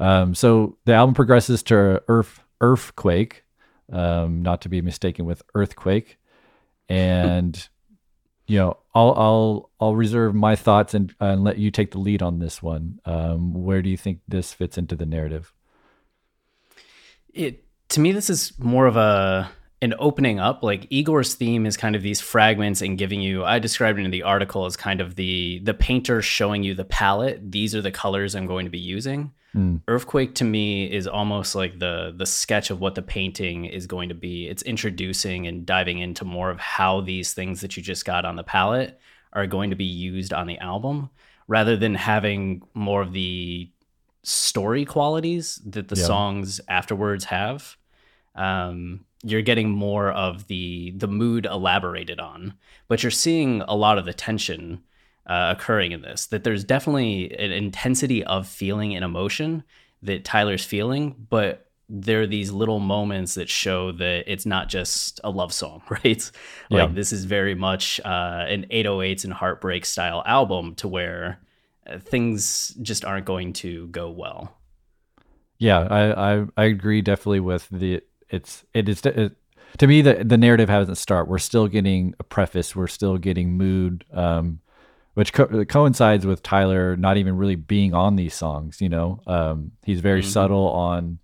Um, 0.00 0.34
so 0.34 0.78
the 0.86 0.94
album 0.94 1.14
progresses 1.14 1.62
to 1.64 2.02
Earth 2.08 2.42
Earthquake, 2.60 3.44
um, 3.92 4.42
not 4.42 4.62
to 4.62 4.68
be 4.68 4.80
mistaken 4.80 5.26
with 5.26 5.42
Earthquake, 5.54 6.18
and 6.88 7.68
you 8.46 8.58
know 8.58 8.78
I'll 8.94 9.12
I'll 9.12 9.70
I'll 9.78 9.94
reserve 9.94 10.34
my 10.34 10.56
thoughts 10.56 10.94
and, 10.94 11.14
and 11.20 11.44
let 11.44 11.58
you 11.58 11.70
take 11.70 11.90
the 11.90 11.98
lead 11.98 12.22
on 12.22 12.38
this 12.38 12.62
one. 12.62 12.98
Um, 13.04 13.52
where 13.52 13.82
do 13.82 13.90
you 13.90 13.98
think 13.98 14.20
this 14.26 14.54
fits 14.54 14.78
into 14.78 14.96
the 14.96 15.06
narrative? 15.06 15.52
It 17.34 17.64
to 17.90 18.00
me, 18.00 18.12
this 18.12 18.30
is 18.30 18.58
more 18.58 18.86
of 18.86 18.96
a 18.96 19.50
an 19.82 19.94
opening 19.98 20.40
up. 20.40 20.62
Like 20.62 20.86
Igor's 20.88 21.34
theme 21.34 21.66
is 21.66 21.76
kind 21.76 21.94
of 21.94 22.00
these 22.00 22.22
fragments 22.22 22.80
and 22.80 22.96
giving 22.96 23.20
you. 23.20 23.44
I 23.44 23.58
described 23.58 23.98
it 23.98 24.04
in 24.04 24.10
the 24.10 24.22
article 24.22 24.64
as 24.64 24.76
kind 24.76 25.02
of 25.02 25.16
the 25.16 25.60
the 25.62 25.74
painter 25.74 26.22
showing 26.22 26.62
you 26.62 26.74
the 26.74 26.84
palette. 26.86 27.52
These 27.52 27.74
are 27.74 27.82
the 27.82 27.90
colors 27.90 28.34
I'm 28.34 28.46
going 28.46 28.64
to 28.64 28.70
be 28.70 28.78
using. 28.78 29.32
Mm. 29.54 29.82
Earthquake 29.88 30.34
to 30.36 30.44
me 30.44 30.90
is 30.90 31.06
almost 31.06 31.54
like 31.54 31.78
the 31.78 32.14
the 32.16 32.26
sketch 32.26 32.70
of 32.70 32.80
what 32.80 32.94
the 32.94 33.02
painting 33.02 33.64
is 33.64 33.86
going 33.86 34.08
to 34.08 34.14
be. 34.14 34.48
It's 34.48 34.62
introducing 34.62 35.46
and 35.46 35.66
diving 35.66 35.98
into 35.98 36.24
more 36.24 36.50
of 36.50 36.60
how 36.60 37.00
these 37.00 37.32
things 37.32 37.60
that 37.60 37.76
you 37.76 37.82
just 37.82 38.04
got 38.04 38.24
on 38.24 38.36
the 38.36 38.44
palette 38.44 38.98
are 39.32 39.46
going 39.46 39.70
to 39.70 39.76
be 39.76 39.84
used 39.84 40.32
on 40.32 40.46
the 40.46 40.58
album 40.58 41.10
rather 41.48 41.76
than 41.76 41.94
having 41.94 42.62
more 42.74 43.02
of 43.02 43.12
the 43.12 43.70
story 44.22 44.84
qualities 44.84 45.60
that 45.66 45.88
the 45.88 45.96
yeah. 45.96 46.04
songs 46.04 46.60
afterwards 46.68 47.24
have 47.24 47.76
um, 48.34 49.04
you're 49.22 49.42
getting 49.42 49.68
more 49.70 50.10
of 50.10 50.46
the 50.46 50.92
the 50.96 51.08
mood 51.08 51.46
elaborated 51.46 52.20
on, 52.20 52.54
but 52.88 53.02
you're 53.02 53.10
seeing 53.10 53.62
a 53.62 53.74
lot 53.74 53.98
of 53.98 54.04
the 54.04 54.14
tension 54.14 54.82
uh, 55.30 55.54
occurring 55.56 55.92
in 55.92 56.02
this. 56.02 56.26
That 56.26 56.42
there's 56.42 56.64
definitely 56.64 57.32
an 57.38 57.52
intensity 57.52 58.24
of 58.24 58.48
feeling 58.48 58.96
and 58.96 59.04
emotion 59.04 59.62
that 60.02 60.24
Tyler's 60.24 60.64
feeling, 60.64 61.14
but 61.30 61.70
there 61.88 62.22
are 62.22 62.26
these 62.26 62.50
little 62.50 62.80
moments 62.80 63.34
that 63.34 63.48
show 63.48 63.92
that 63.92 64.24
it's 64.26 64.44
not 64.44 64.68
just 64.68 65.20
a 65.22 65.30
love 65.30 65.52
song, 65.52 65.82
right? 65.90 66.30
Like 66.68 66.88
yeah. 66.88 66.94
this 66.94 67.12
is 67.12 67.24
very 67.24 67.54
much 67.54 68.00
uh, 68.04 68.44
an 68.48 68.66
808s 68.70 69.24
and 69.24 69.32
heartbreak 69.32 69.84
style 69.86 70.22
album 70.26 70.74
to 70.76 70.88
where 70.88 71.40
uh, 71.86 71.98
things 71.98 72.74
just 72.82 73.04
aren't 73.04 73.26
going 73.26 73.52
to 73.54 73.86
go 73.88 74.10
well. 74.10 74.56
Yeah, 75.58 75.80
I, 75.80 76.32
I 76.32 76.46
I 76.56 76.64
agree 76.64 77.02
definitely 77.02 77.40
with 77.40 77.68
the 77.70 78.00
it's 78.30 78.64
it 78.72 78.88
is 78.88 79.04
it, 79.04 79.36
to 79.78 79.86
me 79.86 80.00
the 80.00 80.24
the 80.24 80.38
narrative 80.38 80.70
hasn't 80.70 80.96
start. 80.96 81.28
We're 81.28 81.38
still 81.38 81.68
getting 81.68 82.14
a 82.18 82.24
preface. 82.24 82.74
We're 82.74 82.88
still 82.88 83.18
getting 83.18 83.58
mood, 83.58 84.06
um, 84.12 84.60
which 85.20 85.34
co- 85.34 85.66
coincides 85.66 86.24
with 86.24 86.42
Tyler 86.42 86.96
not 86.96 87.18
even 87.18 87.36
really 87.36 87.54
being 87.54 87.92
on 87.92 88.16
these 88.16 88.32
songs. 88.32 88.80
You 88.80 88.88
know, 88.88 89.20
um, 89.26 89.72
he's 89.84 90.00
very 90.00 90.22
mm-hmm. 90.22 90.30
subtle 90.30 90.70
on 90.70 91.18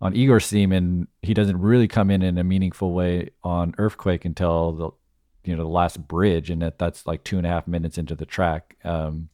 on 0.00 0.16
Igor's 0.16 0.48
theme, 0.48 0.72
and 0.72 1.06
he 1.22 1.34
doesn't 1.34 1.60
really 1.60 1.86
come 1.86 2.10
in 2.10 2.22
in 2.22 2.36
a 2.36 2.42
meaningful 2.42 2.92
way 2.92 3.30
on 3.44 3.76
Earthquake 3.78 4.24
until 4.24 4.72
the 4.72 4.90
you 5.44 5.54
know 5.54 5.62
the 5.62 5.68
last 5.68 6.08
bridge, 6.08 6.50
and 6.50 6.62
that 6.62 6.80
that's 6.80 7.06
like 7.06 7.22
two 7.22 7.38
and 7.38 7.46
a 7.46 7.48
half 7.48 7.68
minutes 7.68 7.96
into 7.96 8.16
the 8.16 8.26
track. 8.26 8.76
Um, 8.82 9.28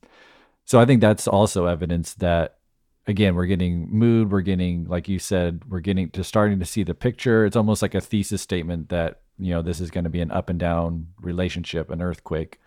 so 0.66 0.78
I 0.78 0.84
think 0.84 1.00
that's 1.00 1.26
also 1.26 1.64
evidence 1.64 2.12
that 2.16 2.58
again, 3.06 3.34
we're 3.34 3.46
getting 3.46 3.88
mood. 3.90 4.30
We're 4.30 4.42
getting, 4.42 4.84
like 4.84 5.08
you 5.08 5.18
said, 5.18 5.62
we're 5.66 5.80
getting 5.80 6.10
to 6.10 6.22
starting 6.22 6.58
to 6.58 6.66
see 6.66 6.82
the 6.82 6.92
picture. 6.92 7.46
It's 7.46 7.56
almost 7.56 7.80
like 7.80 7.94
a 7.94 8.02
thesis 8.02 8.42
statement 8.42 8.90
that 8.90 9.22
you 9.38 9.54
know 9.54 9.62
this 9.62 9.80
is 9.80 9.90
going 9.90 10.04
to 10.04 10.10
be 10.10 10.20
an 10.20 10.30
up 10.30 10.50
and 10.50 10.58
down 10.58 11.06
relationship, 11.22 11.90
an 11.90 12.02
earthquake. 12.02 12.60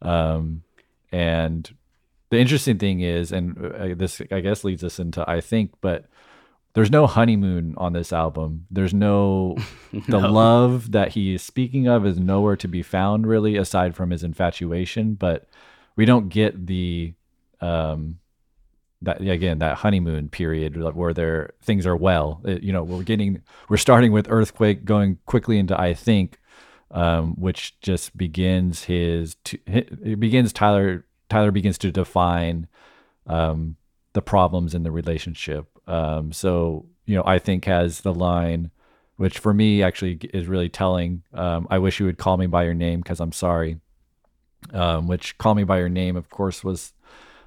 Um, 0.00 0.62
and 1.12 1.74
the 2.30 2.38
interesting 2.38 2.78
thing 2.78 3.00
is, 3.00 3.32
and 3.32 3.56
uh, 3.58 3.94
this 3.96 4.20
I 4.30 4.40
guess 4.40 4.64
leads 4.64 4.84
us 4.84 4.98
into 4.98 5.28
I 5.28 5.40
think, 5.40 5.72
but 5.80 6.06
there's 6.74 6.90
no 6.90 7.06
honeymoon 7.06 7.74
on 7.78 7.94
this 7.94 8.12
album. 8.12 8.66
There's 8.70 8.92
no, 8.92 9.56
the 10.08 10.18
love 10.18 10.92
that 10.92 11.12
he 11.12 11.34
is 11.34 11.42
speaking 11.42 11.88
of 11.88 12.04
is 12.04 12.18
nowhere 12.18 12.56
to 12.56 12.68
be 12.68 12.82
found 12.82 13.26
really, 13.26 13.56
aside 13.56 13.96
from 13.96 14.10
his 14.10 14.22
infatuation. 14.22 15.14
But 15.14 15.48
we 15.96 16.04
don't 16.04 16.28
get 16.28 16.66
the 16.66 17.14
um 17.62 18.18
that 19.02 19.20
again 19.20 19.60
that 19.60 19.78
honeymoon 19.78 20.28
period 20.28 20.76
where 20.94 21.14
there 21.14 21.54
things 21.62 21.86
are 21.86 21.96
well. 21.96 22.40
It, 22.44 22.62
you 22.62 22.72
know, 22.72 22.82
we're 22.82 23.02
getting 23.02 23.42
we're 23.68 23.76
starting 23.78 24.12
with 24.12 24.26
earthquake, 24.28 24.84
going 24.84 25.18
quickly 25.26 25.58
into 25.58 25.80
I 25.80 25.94
think, 25.94 26.38
um, 26.96 27.34
which 27.38 27.78
just 27.80 28.16
begins 28.16 28.84
his 28.84 29.36
it 29.66 30.18
begins 30.18 30.52
Tyler 30.52 31.04
Tyler 31.28 31.50
begins 31.50 31.76
to 31.78 31.92
define 31.92 32.68
um, 33.26 33.76
the 34.14 34.22
problems 34.22 34.74
in 34.74 34.82
the 34.82 34.90
relationship. 34.90 35.66
Um, 35.86 36.32
so 36.32 36.86
you 37.04 37.14
know, 37.14 37.22
I 37.26 37.38
think 37.38 37.66
has 37.66 38.00
the 38.00 38.14
line, 38.14 38.70
which 39.16 39.38
for 39.38 39.52
me 39.52 39.82
actually 39.82 40.18
is 40.32 40.46
really 40.46 40.70
telling. 40.70 41.22
Um, 41.34 41.66
I 41.70 41.78
wish 41.78 42.00
you 42.00 42.06
would 42.06 42.18
call 42.18 42.38
me 42.38 42.46
by 42.46 42.64
your 42.64 42.74
name 42.74 43.00
because 43.00 43.20
I'm 43.20 43.32
sorry. 43.32 43.78
Um, 44.72 45.06
which 45.06 45.36
"Call 45.36 45.54
Me 45.54 45.62
by 45.62 45.78
Your 45.78 45.90
Name," 45.90 46.16
of 46.16 46.28
course, 46.30 46.64
was 46.64 46.92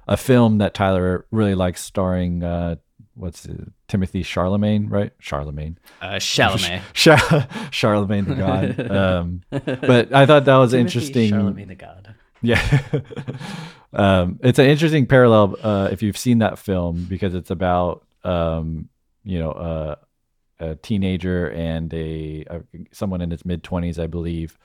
a 0.06 0.16
film 0.16 0.58
that 0.58 0.74
Tyler 0.74 1.26
really 1.30 1.56
likes, 1.56 1.82
starring 1.82 2.42
uh, 2.42 2.76
what's 3.20 3.44
it, 3.44 3.60
Timothy 3.86 4.22
Charlemagne, 4.22 4.88
right? 4.88 5.12
Charlemagne. 5.18 5.78
Uh, 6.00 6.14
Chalamet. 6.14 6.82
Char- 6.94 7.48
Charlemagne 7.70 8.24
the 8.24 8.34
God. 8.34 8.90
Um, 9.00 9.42
but 9.50 10.12
I 10.12 10.26
thought 10.26 10.44
that 10.46 10.56
was 10.56 10.72
Timothy 10.72 10.80
interesting. 10.80 11.28
Charlemagne 11.30 11.68
the 11.68 11.74
God. 11.74 12.14
Yeah. 12.42 12.80
um, 13.92 14.40
it's 14.42 14.58
an 14.58 14.66
interesting 14.66 15.06
parallel 15.06 15.56
uh, 15.62 15.88
if 15.92 16.02
you've 16.02 16.18
seen 16.18 16.38
that 16.38 16.58
film 16.58 17.06
because 17.08 17.34
it's 17.34 17.50
about, 17.50 18.04
um, 18.24 18.88
you 19.24 19.38
know, 19.38 19.52
uh, 19.52 19.94
a 20.58 20.76
teenager 20.76 21.50
and 21.50 21.92
a, 21.94 22.44
a 22.48 22.60
someone 22.92 23.20
in 23.20 23.30
his 23.30 23.44
mid 23.44 23.62
20s, 23.62 23.98
I 23.98 24.06
believe, 24.06 24.58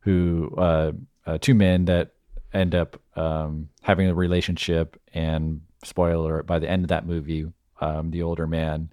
who 0.00 0.54
uh, 0.56 0.92
uh, 1.26 1.38
two 1.40 1.54
men 1.54 1.86
that 1.86 2.12
end 2.52 2.74
up 2.74 3.00
um, 3.16 3.68
having 3.82 4.08
a 4.08 4.14
relationship. 4.14 5.00
And 5.14 5.62
spoiler, 5.84 6.42
by 6.42 6.58
the 6.58 6.68
end 6.68 6.84
of 6.84 6.88
that 6.88 7.06
movie, 7.06 7.46
um, 7.80 8.10
the 8.10 8.22
older 8.22 8.46
man, 8.46 8.92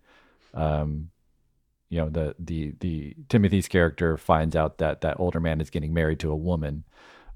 um, 0.53 1.09
you 1.89 1.99
know, 1.99 2.09
the 2.09 2.35
the 2.39 2.73
the 2.79 3.15
Timothy's 3.29 3.67
character 3.67 4.17
finds 4.17 4.55
out 4.55 4.77
that 4.79 5.01
that 5.01 5.19
older 5.19 5.39
man 5.39 5.61
is 5.61 5.69
getting 5.69 5.93
married 5.93 6.19
to 6.19 6.31
a 6.31 6.35
woman. 6.35 6.83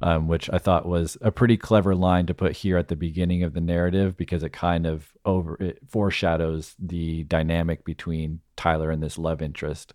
Um, 0.01 0.29
which 0.29 0.49
I 0.53 0.59
thought 0.59 0.85
was 0.85 1.17
a 1.19 1.29
pretty 1.29 1.57
clever 1.57 1.93
line 1.93 2.25
to 2.27 2.33
put 2.33 2.55
here 2.55 2.77
at 2.77 2.87
the 2.87 2.95
beginning 2.95 3.43
of 3.43 3.51
the 3.51 3.59
narrative 3.59 4.15
because 4.15 4.43
it 4.43 4.53
kind 4.53 4.85
of 4.85 5.11
over 5.25 5.57
it 5.61 5.79
foreshadows 5.89 6.73
the 6.79 7.25
dynamic 7.25 7.83
between 7.83 8.39
Tyler 8.55 8.91
and 8.91 9.03
this 9.03 9.17
love 9.17 9.41
interest. 9.41 9.93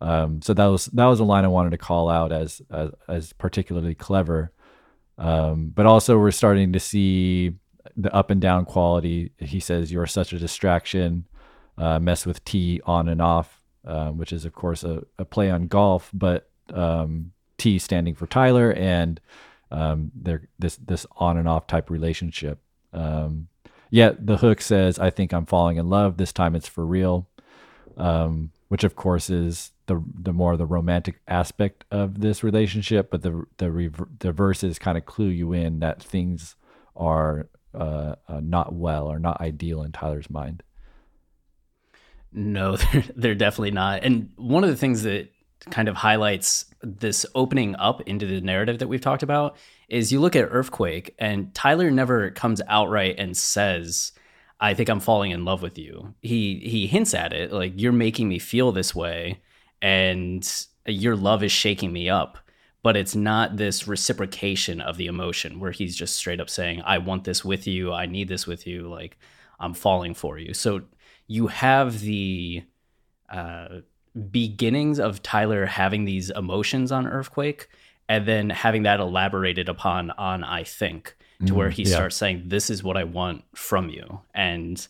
Um, 0.00 0.40
so 0.40 0.54
that 0.54 0.64
was 0.64 0.86
that 0.86 1.04
was 1.04 1.20
a 1.20 1.24
line 1.24 1.44
I 1.44 1.48
wanted 1.48 1.70
to 1.70 1.78
call 1.78 2.08
out 2.08 2.32
as 2.32 2.62
as, 2.70 2.90
as 3.06 3.32
particularly 3.34 3.94
clever. 3.94 4.50
Um, 5.18 5.72
but 5.74 5.86
also 5.86 6.18
we're 6.18 6.30
starting 6.30 6.72
to 6.72 6.80
see 6.80 7.52
the 7.96 8.14
up 8.14 8.30
and 8.30 8.40
down 8.40 8.64
quality. 8.64 9.32
He 9.38 9.60
says 9.60 9.92
you're 9.92 10.06
such 10.06 10.32
a 10.32 10.38
distraction. 10.38 11.26
Uh, 11.76 11.98
mess 11.98 12.24
with 12.24 12.44
T 12.44 12.80
on 12.84 13.08
and 13.08 13.20
off, 13.20 13.60
um, 13.84 14.16
which 14.16 14.32
is 14.32 14.44
of 14.44 14.52
course 14.52 14.84
a, 14.84 15.02
a 15.18 15.24
play 15.24 15.50
on 15.50 15.66
golf, 15.66 16.08
but 16.14 16.48
um, 16.72 17.32
T 17.58 17.78
standing 17.78 18.14
for 18.14 18.26
Tyler 18.26 18.72
and 18.72 19.20
um, 19.70 20.12
they're 20.14 20.42
this 20.58 20.76
this 20.76 21.04
on 21.16 21.36
and 21.36 21.48
off 21.48 21.66
type 21.66 21.90
relationship. 21.90 22.60
Um, 22.92 23.48
yet 23.90 24.24
the 24.24 24.36
hook 24.36 24.60
says, 24.60 24.98
"I 24.98 25.10
think 25.10 25.32
I'm 25.32 25.46
falling 25.46 25.78
in 25.78 25.88
love. 25.90 26.16
This 26.16 26.32
time 26.32 26.54
it's 26.54 26.68
for 26.68 26.86
real," 26.86 27.26
um, 27.96 28.52
which 28.68 28.84
of 28.84 28.94
course 28.94 29.30
is 29.30 29.72
the 29.86 30.02
the 30.14 30.32
more 30.32 30.56
the 30.56 30.66
romantic 30.66 31.20
aspect 31.26 31.84
of 31.90 32.20
this 32.20 32.44
relationship. 32.44 33.10
But 33.10 33.22
the 33.22 33.46
the 33.56 33.72
rever- 33.72 34.08
the 34.20 34.32
verses 34.32 34.78
kind 34.78 34.96
of 34.96 35.06
clue 35.06 35.28
you 35.28 35.52
in 35.52 35.80
that 35.80 36.00
things 36.02 36.54
are 36.94 37.48
uh, 37.74 38.16
uh, 38.28 38.40
not 38.40 38.74
well 38.74 39.06
or 39.06 39.18
not 39.18 39.40
ideal 39.40 39.82
in 39.82 39.92
Tyler's 39.92 40.30
mind. 40.30 40.62
No, 42.32 42.76
they're, 42.92 43.04
they're 43.16 43.34
definitely 43.34 43.70
not. 43.72 44.04
And 44.04 44.30
one 44.36 44.64
of 44.64 44.70
the 44.70 44.76
things 44.76 45.02
that 45.02 45.30
kind 45.70 45.88
of 45.88 45.96
highlights 45.96 46.66
this 46.82 47.24
opening 47.34 47.74
up 47.76 48.02
into 48.02 48.26
the 48.26 48.40
narrative 48.40 48.78
that 48.78 48.88
we've 48.88 49.00
talked 49.00 49.22
about 49.22 49.56
is 49.88 50.12
you 50.12 50.20
look 50.20 50.36
at 50.36 50.48
Earthquake 50.50 51.14
and 51.18 51.54
Tyler 51.54 51.90
never 51.90 52.30
comes 52.30 52.60
outright 52.68 53.16
and 53.18 53.36
says, 53.36 54.12
I 54.60 54.74
think 54.74 54.88
I'm 54.88 55.00
falling 55.00 55.30
in 55.30 55.44
love 55.44 55.62
with 55.62 55.78
you. 55.78 56.14
He 56.22 56.60
he 56.64 56.86
hints 56.86 57.14
at 57.14 57.32
it 57.32 57.52
like 57.52 57.72
you're 57.76 57.92
making 57.92 58.28
me 58.28 58.38
feel 58.38 58.72
this 58.72 58.94
way 58.94 59.40
and 59.82 60.66
your 60.86 61.16
love 61.16 61.42
is 61.42 61.52
shaking 61.52 61.92
me 61.92 62.08
up. 62.08 62.38
But 62.84 62.98
it's 62.98 63.16
not 63.16 63.56
this 63.56 63.88
reciprocation 63.88 64.82
of 64.82 64.98
the 64.98 65.06
emotion 65.06 65.58
where 65.58 65.70
he's 65.70 65.96
just 65.96 66.16
straight 66.16 66.38
up 66.38 66.50
saying, 66.50 66.82
I 66.84 66.98
want 66.98 67.24
this 67.24 67.42
with 67.42 67.66
you, 67.66 67.94
I 67.94 68.04
need 68.04 68.28
this 68.28 68.46
with 68.46 68.66
you, 68.66 68.88
like 68.88 69.16
I'm 69.58 69.72
falling 69.72 70.12
for 70.12 70.38
you. 70.38 70.52
So 70.52 70.82
you 71.26 71.46
have 71.46 72.00
the 72.00 72.62
uh 73.30 73.80
beginnings 74.30 75.00
of 75.00 75.22
Tyler 75.22 75.64
having 75.64 76.04
these 76.04 76.28
emotions 76.28 76.92
on 76.92 77.06
Earthquake 77.06 77.68
and 78.06 78.28
then 78.28 78.50
having 78.50 78.82
that 78.82 79.00
elaborated 79.00 79.68
upon 79.70 80.10
on 80.12 80.44
I 80.44 80.62
think 80.62 81.16
to 81.46 81.54
where 81.54 81.70
he 81.70 81.84
yeah. 81.84 81.94
starts 81.96 82.16
saying 82.16 82.44
this 82.46 82.68
is 82.68 82.84
what 82.84 82.98
I 82.98 83.04
want 83.04 83.44
from 83.54 83.88
you. 83.88 84.20
And 84.34 84.86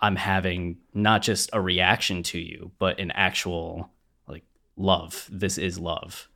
I'm 0.00 0.16
having 0.16 0.78
not 0.92 1.22
just 1.22 1.48
a 1.52 1.60
reaction 1.60 2.24
to 2.24 2.40
you 2.40 2.72
but 2.80 2.98
an 2.98 3.12
actual 3.12 3.88
like 4.26 4.42
love. 4.76 5.28
This 5.30 5.58
is 5.58 5.78
love 5.78 6.28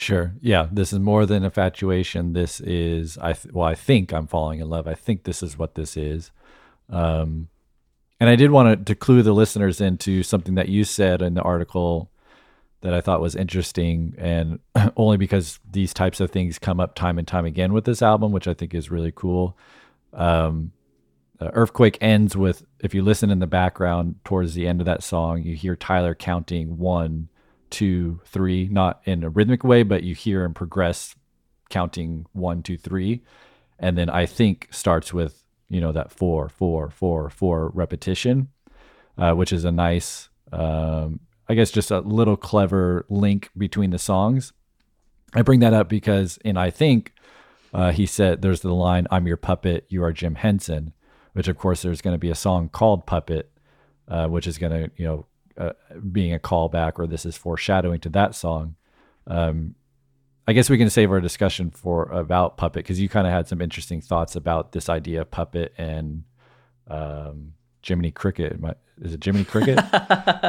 Sure. 0.00 0.32
Yeah. 0.40 0.68
This 0.70 0.92
is 0.92 1.00
more 1.00 1.26
than 1.26 1.42
infatuation. 1.42 2.32
This 2.32 2.60
is 2.60 3.18
I 3.18 3.32
th- 3.32 3.52
well, 3.52 3.66
I 3.66 3.74
think 3.74 4.12
I'm 4.12 4.28
falling 4.28 4.60
in 4.60 4.70
love. 4.70 4.86
I 4.86 4.94
think 4.94 5.24
this 5.24 5.42
is 5.42 5.58
what 5.58 5.74
this 5.74 5.96
is. 5.96 6.30
Um, 6.88 7.48
and 8.20 8.30
I 8.30 8.36
did 8.36 8.52
want 8.52 8.86
to, 8.86 8.94
to 8.94 8.98
clue 8.98 9.22
the 9.22 9.32
listeners 9.32 9.80
into 9.80 10.22
something 10.22 10.54
that 10.54 10.68
you 10.68 10.84
said 10.84 11.20
in 11.20 11.34
the 11.34 11.42
article 11.42 12.10
that 12.80 12.94
I 12.94 13.00
thought 13.00 13.20
was 13.20 13.34
interesting, 13.34 14.14
and 14.18 14.60
only 14.96 15.16
because 15.16 15.58
these 15.68 15.92
types 15.92 16.20
of 16.20 16.30
things 16.30 16.60
come 16.60 16.78
up 16.78 16.94
time 16.94 17.18
and 17.18 17.26
time 17.26 17.44
again 17.44 17.72
with 17.72 17.84
this 17.84 18.00
album, 18.00 18.30
which 18.30 18.46
I 18.46 18.54
think 18.54 18.74
is 18.74 18.90
really 18.92 19.12
cool. 19.12 19.56
Um, 20.12 20.70
uh, 21.40 21.50
Earthquake 21.52 21.98
ends 22.00 22.36
with, 22.36 22.64
if 22.78 22.94
you 22.94 23.02
listen 23.02 23.30
in 23.30 23.40
the 23.40 23.48
background 23.48 24.16
towards 24.24 24.54
the 24.54 24.68
end 24.68 24.80
of 24.80 24.86
that 24.86 25.02
song, 25.02 25.42
you 25.42 25.56
hear 25.56 25.74
Tyler 25.74 26.14
counting 26.14 26.78
one, 26.78 27.28
two, 27.70 28.20
three, 28.24 28.68
not 28.68 29.00
in 29.04 29.24
a 29.24 29.30
rhythmic 29.30 29.64
way, 29.64 29.82
but 29.82 30.02
you 30.02 30.14
hear 30.14 30.44
and 30.44 30.54
progress 30.54 31.14
counting 31.70 32.26
one, 32.32 32.62
two, 32.62 32.76
three. 32.76 33.22
And 33.78 33.96
then 33.96 34.10
I 34.10 34.26
think 34.26 34.68
starts 34.70 35.12
with, 35.12 35.44
you 35.68 35.80
know, 35.80 35.92
that 35.92 36.10
four, 36.10 36.48
four, 36.48 36.90
four, 36.90 37.30
four 37.30 37.70
repetition, 37.74 38.48
uh, 39.16 39.32
which 39.32 39.52
is 39.52 39.64
a 39.64 39.72
nice, 39.72 40.28
um, 40.52 41.20
I 41.48 41.54
guess, 41.54 41.70
just 41.70 41.90
a 41.90 42.00
little 42.00 42.36
clever 42.36 43.06
link 43.08 43.50
between 43.56 43.90
the 43.90 43.98
songs. 43.98 44.52
I 45.34 45.42
bring 45.42 45.60
that 45.60 45.74
up 45.74 45.88
because 45.88 46.38
in 46.38 46.56
I 46.56 46.70
think 46.70 47.12
uh, 47.72 47.92
he 47.92 48.06
said 48.06 48.40
there's 48.40 48.60
the 48.60 48.72
line 48.72 49.06
"I'm 49.10 49.26
your 49.26 49.36
puppet, 49.36 49.84
you 49.88 50.02
are 50.02 50.12
Jim 50.12 50.36
Henson," 50.36 50.94
which 51.34 51.48
of 51.48 51.58
course 51.58 51.82
there's 51.82 52.00
going 52.00 52.14
to 52.14 52.18
be 52.18 52.30
a 52.30 52.34
song 52.34 52.70
called 52.70 53.06
"Puppet," 53.06 53.50
uh, 54.08 54.26
which 54.28 54.46
is 54.46 54.56
going 54.56 54.72
to 54.72 54.90
you 54.96 55.04
know 55.04 55.26
uh, 55.58 55.72
being 56.12 56.32
a 56.32 56.38
callback 56.38 56.92
or 56.96 57.06
this 57.06 57.26
is 57.26 57.36
foreshadowing 57.36 58.00
to 58.00 58.08
that 58.10 58.34
song. 58.34 58.76
Um, 59.26 59.74
I 60.46 60.52
guess 60.54 60.70
we 60.70 60.78
can 60.78 60.88
save 60.88 61.10
our 61.10 61.20
discussion 61.20 61.70
for 61.70 62.04
about 62.04 62.56
puppet 62.56 62.84
because 62.84 62.98
you 63.00 63.08
kind 63.10 63.26
of 63.26 63.32
had 63.34 63.46
some 63.48 63.60
interesting 63.60 64.00
thoughts 64.00 64.34
about 64.36 64.72
this 64.72 64.88
idea 64.88 65.20
of 65.20 65.30
puppet 65.30 65.74
and 65.76 66.24
um, 66.88 67.52
Jiminy 67.82 68.10
Cricket. 68.12 68.58
I- 68.64 68.74
Is 69.02 69.12
it 69.14 69.22
Jiminy 69.22 69.44
Cricket? 69.44 69.78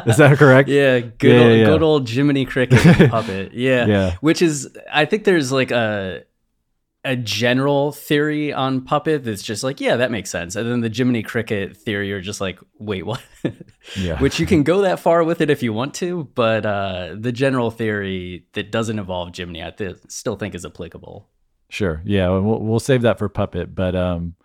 is 0.06 0.18
that 0.18 0.36
correct? 0.38 0.70
Yeah, 0.70 1.00
good 1.00 1.36
Yeah, 1.36 1.42
old, 1.42 1.58
yeah, 1.60 1.66
good 1.66 1.84
old 1.84 2.10
Jiminy 2.10 2.46
Cricket 2.46 3.10
puppet. 3.10 3.52
Yeah. 3.54 3.86
Yeah. 3.88 4.16
Which 4.22 4.42
is 4.42 4.70
I 4.92 5.06
think 5.06 5.26
there's 5.26 5.52
like 5.52 5.72
a 5.72 6.24
a 7.06 7.16
general 7.16 7.92
theory 7.94 8.52
on 8.52 8.82
puppet 8.82 9.24
that's 9.24 9.42
just 9.42 9.64
like, 9.64 9.80
yeah, 9.80 9.96
that 9.96 10.12
makes 10.12 10.30
sense. 10.30 10.56
And 10.56 10.70
then 10.70 10.82
the 10.82 10.90
Jiminy 10.90 11.24
Cricket 11.24 11.78
theory 11.78 12.12
are 12.12 12.22
just 12.22 12.42
like, 12.42 12.60
wait, 12.78 13.06
what? 13.06 13.22
Yeah. 13.96 14.20
Which 14.20 14.40
you 14.40 14.46
can 14.46 14.64
go 14.64 14.82
that 14.82 15.00
far 15.00 15.24
with 15.24 15.42
it 15.42 15.50
if 15.50 15.64
you 15.64 15.74
want 15.74 15.94
to, 15.96 16.26
but 16.36 16.66
uh, 16.66 17.16
the 17.18 17.32
general 17.32 17.72
theory 17.72 18.46
that 18.54 18.72
doesn't 18.72 19.00
involve 19.00 19.36
Jiminy, 19.36 19.64
I 19.64 19.72
th- 19.72 19.96
still 20.10 20.36
think 20.36 20.54
is 20.54 20.66
applicable. 20.66 21.28
Sure. 21.70 22.02
Yeah, 22.06 22.30
we'll 22.30 22.60
we'll 22.60 22.80
save 22.80 23.04
that 23.04 23.18
for 23.18 23.30
puppet, 23.30 23.74
but 23.74 23.96
um 23.96 24.36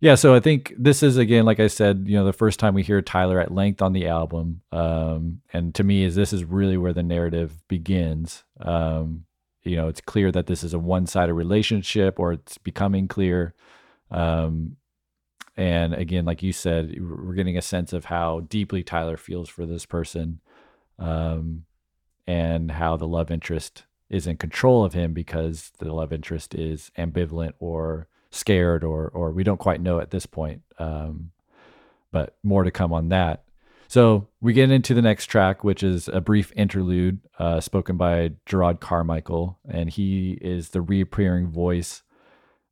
Yeah, 0.00 0.14
so 0.14 0.34
I 0.34 0.40
think 0.40 0.72
this 0.78 1.02
is 1.02 1.16
again, 1.16 1.44
like 1.44 1.58
I 1.58 1.66
said, 1.66 2.04
you 2.06 2.16
know, 2.16 2.24
the 2.24 2.32
first 2.32 2.60
time 2.60 2.74
we 2.74 2.84
hear 2.84 3.02
Tyler 3.02 3.40
at 3.40 3.52
length 3.52 3.82
on 3.82 3.92
the 3.92 4.06
album, 4.06 4.60
um, 4.70 5.40
and 5.52 5.74
to 5.74 5.82
me, 5.82 6.04
is 6.04 6.14
this 6.14 6.32
is 6.32 6.44
really 6.44 6.76
where 6.76 6.92
the 6.92 7.02
narrative 7.02 7.52
begins. 7.66 8.44
Um, 8.60 9.24
you 9.68 9.76
know, 9.76 9.88
it's 9.88 10.00
clear 10.00 10.32
that 10.32 10.46
this 10.46 10.64
is 10.64 10.74
a 10.74 10.78
one-sided 10.78 11.34
relationship, 11.34 12.18
or 12.18 12.32
it's 12.32 12.58
becoming 12.58 13.08
clear. 13.08 13.54
Um, 14.10 14.76
and 15.56 15.94
again, 15.94 16.24
like 16.24 16.42
you 16.42 16.52
said, 16.52 16.96
we're 17.00 17.34
getting 17.34 17.58
a 17.58 17.62
sense 17.62 17.92
of 17.92 18.06
how 18.06 18.40
deeply 18.40 18.82
Tyler 18.82 19.16
feels 19.16 19.48
for 19.48 19.66
this 19.66 19.86
person, 19.86 20.40
um, 20.98 21.64
and 22.26 22.70
how 22.70 22.96
the 22.96 23.06
love 23.06 23.30
interest 23.30 23.84
is 24.10 24.26
in 24.26 24.36
control 24.36 24.84
of 24.84 24.94
him 24.94 25.12
because 25.12 25.72
the 25.78 25.92
love 25.92 26.12
interest 26.12 26.54
is 26.54 26.90
ambivalent 26.96 27.52
or 27.58 28.08
scared 28.30 28.84
or 28.84 29.08
or 29.08 29.30
we 29.30 29.42
don't 29.42 29.58
quite 29.58 29.80
know 29.80 30.00
at 30.00 30.10
this 30.10 30.26
point. 30.26 30.62
Um, 30.78 31.30
but 32.10 32.36
more 32.42 32.64
to 32.64 32.70
come 32.70 32.92
on 32.92 33.10
that. 33.10 33.44
So 33.88 34.28
we 34.42 34.52
get 34.52 34.70
into 34.70 34.92
the 34.92 35.00
next 35.00 35.26
track, 35.26 35.64
which 35.64 35.82
is 35.82 36.08
a 36.08 36.20
brief 36.20 36.52
interlude 36.54 37.20
uh, 37.38 37.60
spoken 37.60 37.96
by 37.96 38.32
Gerard 38.44 38.80
Carmichael, 38.80 39.58
and 39.66 39.88
he 39.88 40.38
is 40.42 40.68
the 40.68 40.82
reappearing 40.82 41.48
voice 41.48 42.02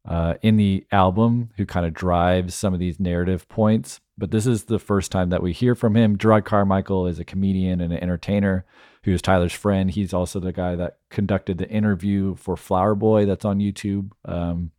uh, 0.07 0.35
in 0.43 0.59
the 0.59 0.87
album 0.93 1.51
who 1.57 1.65
kind 1.65 1.87
of 1.87 1.95
drives 1.95 2.55
some 2.55 2.75
of 2.75 2.81
these 2.81 3.01
narrative 3.01 3.49
points. 3.49 4.01
But 4.19 4.31
this 4.31 4.47
is 4.47 4.65
the 4.65 4.79
first 4.79 5.11
time 5.11 5.31
that 5.31 5.43
we 5.43 5.55
hear 5.55 5.75
from 5.75 5.97
him. 5.97 6.19
Gerard 6.19 6.45
Carmichael 6.45 7.07
is 7.07 7.19
a 7.19 7.25
comedian 7.25 7.81
and 7.81 7.95
an 7.95 8.03
entertainer 8.03 8.67
who 9.05 9.13
is 9.13 9.23
Tyler's 9.23 9.55
friend. 9.55 9.91
He's 9.91 10.13
also 10.13 10.39
the 10.39 10.53
guy 10.53 10.77
that 10.77 10.99
conducted 11.09 11.57
the 11.57 11.69
interview 11.69 12.35
for 12.35 12.59
Flower 12.59 12.95
Boy 12.95 13.25
that's 13.25 13.45
on 13.47 13.59
YouTube. 13.59 14.11
Um, 14.27 14.71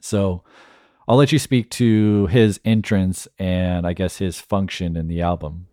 so 0.00 0.44
I'll 1.08 1.16
let 1.16 1.30
you 1.32 1.38
speak 1.38 1.70
to 1.70 2.26
his 2.26 2.60
entrance 2.64 3.28
and 3.38 3.86
I 3.86 3.92
guess 3.92 4.18
his 4.18 4.40
function 4.40 4.96
in 4.96 5.06
the 5.06 5.22
album. 5.22 5.68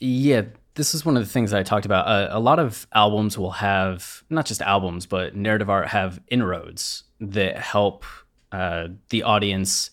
Yeah, 0.00 0.42
this 0.74 0.94
is 0.94 1.04
one 1.04 1.16
of 1.16 1.24
the 1.24 1.28
things 1.28 1.52
I 1.52 1.62
talked 1.62 1.86
about. 1.86 2.06
Uh, 2.06 2.28
a 2.30 2.40
lot 2.40 2.58
of 2.58 2.86
albums 2.92 3.38
will 3.38 3.52
have 3.52 4.24
not 4.30 4.46
just 4.46 4.62
albums, 4.62 5.06
but 5.06 5.36
narrative 5.36 5.70
art 5.70 5.88
have 5.88 6.20
inroads 6.28 7.04
that 7.20 7.58
help 7.58 8.04
uh, 8.50 8.88
the 9.10 9.22
audience 9.22 9.90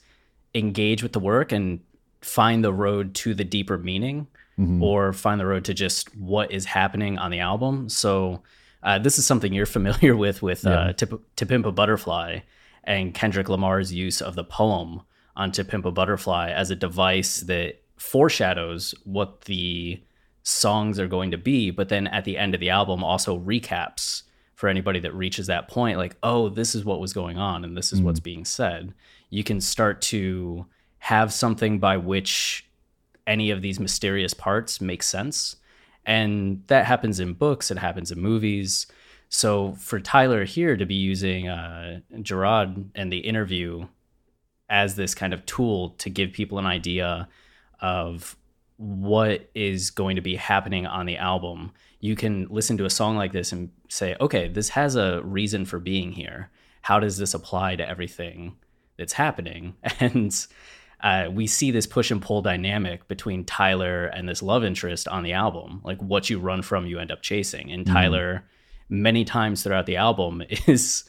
engage 0.53 1.03
with 1.03 1.13
the 1.13 1.19
work 1.19 1.51
and 1.51 1.79
find 2.21 2.63
the 2.63 2.73
road 2.73 3.13
to 3.13 3.33
the 3.33 3.43
deeper 3.43 3.77
meaning 3.77 4.27
mm-hmm. 4.57 4.81
or 4.81 5.13
find 5.13 5.39
the 5.39 5.45
road 5.45 5.65
to 5.65 5.73
just 5.73 6.15
what 6.15 6.51
is 6.51 6.65
happening 6.65 7.17
on 7.17 7.29
the 7.29 7.39
album. 7.39 7.89
So, 7.89 8.41
uh, 8.81 8.99
this 8.99 9.17
is 9.17 9.25
something 9.25 9.53
you're 9.53 9.65
familiar 9.65 10.15
with 10.17 10.41
with 10.41 10.65
uh, 10.65 10.85
yeah. 10.87 10.91
to, 10.93 11.21
to 11.35 11.45
Pimp 11.45 11.65
a 11.65 11.71
Butterfly 11.71 12.39
and 12.85 13.13
Kendrick 13.13 13.49
Lamar's 13.49 13.93
use 13.93 14.21
of 14.21 14.35
the 14.35 14.43
poem 14.43 15.01
on 15.35 15.51
To 15.51 15.65
Pimp 15.65 15.85
a 15.85 15.91
Butterfly 15.91 16.51
as 16.51 16.71
a 16.71 16.75
device 16.75 17.41
that 17.41 17.81
foreshadows 17.97 18.93
what 19.03 19.41
the 19.41 20.01
songs 20.43 20.99
are 20.99 21.07
going 21.07 21.31
to 21.31 21.37
be, 21.37 21.71
but 21.71 21.89
then 21.89 22.07
at 22.07 22.23
the 22.23 22.37
end 22.37 22.53
of 22.53 22.59
the 22.59 22.69
album 22.69 23.03
also 23.03 23.37
recaps 23.37 24.23
for 24.53 24.69
anybody 24.69 24.99
that 24.99 25.13
reaches 25.13 25.47
that 25.47 25.67
point 25.67 25.97
like, 25.97 26.15
oh, 26.23 26.49
this 26.49 26.75
is 26.75 26.85
what 26.85 27.01
was 27.01 27.13
going 27.13 27.37
on 27.37 27.63
and 27.65 27.75
this 27.75 27.91
is 27.91 27.99
mm. 27.99 28.03
what's 28.03 28.19
being 28.19 28.45
said. 28.45 28.93
You 29.29 29.43
can 29.43 29.59
start 29.59 30.01
to 30.03 30.65
have 30.99 31.33
something 31.33 31.79
by 31.79 31.97
which 31.97 32.69
any 33.27 33.51
of 33.51 33.61
these 33.61 33.79
mysterious 33.79 34.33
parts 34.33 34.79
make 34.79 35.03
sense. 35.03 35.57
And 36.05 36.63
that 36.67 36.85
happens 36.85 37.19
in 37.19 37.33
books, 37.33 37.71
it 37.71 37.77
happens 37.77 38.11
in 38.11 38.21
movies. 38.21 38.87
So 39.35 39.73
for 39.73 39.99
Tyler 39.99 40.45
here 40.45 40.77
to 40.77 40.85
be 40.85 40.95
using 40.95 41.49
uh, 41.49 41.99
Jerrod 42.13 42.85
and 42.95 43.11
the 43.11 43.17
interview 43.17 43.85
as 44.69 44.95
this 44.95 45.13
kind 45.13 45.33
of 45.33 45.45
tool 45.45 45.89
to 45.97 46.09
give 46.09 46.31
people 46.31 46.57
an 46.57 46.65
idea 46.65 47.27
of 47.81 48.37
what 48.77 49.49
is 49.53 49.89
going 49.89 50.15
to 50.15 50.21
be 50.21 50.37
happening 50.37 50.85
on 50.85 51.05
the 51.05 51.17
album, 51.17 51.73
you 51.99 52.15
can 52.15 52.47
listen 52.49 52.77
to 52.77 52.85
a 52.85 52.89
song 52.89 53.17
like 53.17 53.33
this 53.33 53.51
and 53.51 53.71
say, 53.89 54.15
okay, 54.21 54.47
this 54.47 54.69
has 54.69 54.95
a 54.95 55.21
reason 55.21 55.65
for 55.65 55.79
being 55.79 56.13
here. 56.13 56.49
How 56.83 57.01
does 57.01 57.17
this 57.17 57.33
apply 57.33 57.75
to 57.75 57.87
everything 57.87 58.55
that's 58.97 59.13
happening? 59.13 59.75
And 59.99 60.33
uh, 61.01 61.27
we 61.29 61.45
see 61.45 61.71
this 61.71 61.87
push 61.87 62.09
and 62.09 62.21
pull 62.21 62.41
dynamic 62.41 63.09
between 63.09 63.43
Tyler 63.43 64.05
and 64.05 64.29
this 64.29 64.41
love 64.41 64.63
interest 64.63 65.09
on 65.09 65.23
the 65.23 65.33
album. 65.33 65.81
Like 65.83 66.01
what 66.01 66.29
you 66.29 66.39
run 66.39 66.61
from, 66.61 66.85
you 66.85 66.99
end 66.99 67.11
up 67.11 67.21
chasing. 67.21 67.69
And 67.69 67.83
mm-hmm. 67.83 67.93
Tyler 67.93 68.45
many 68.89 69.25
times 69.25 69.63
throughout 69.63 69.85
the 69.85 69.97
album 69.97 70.43
is 70.67 71.03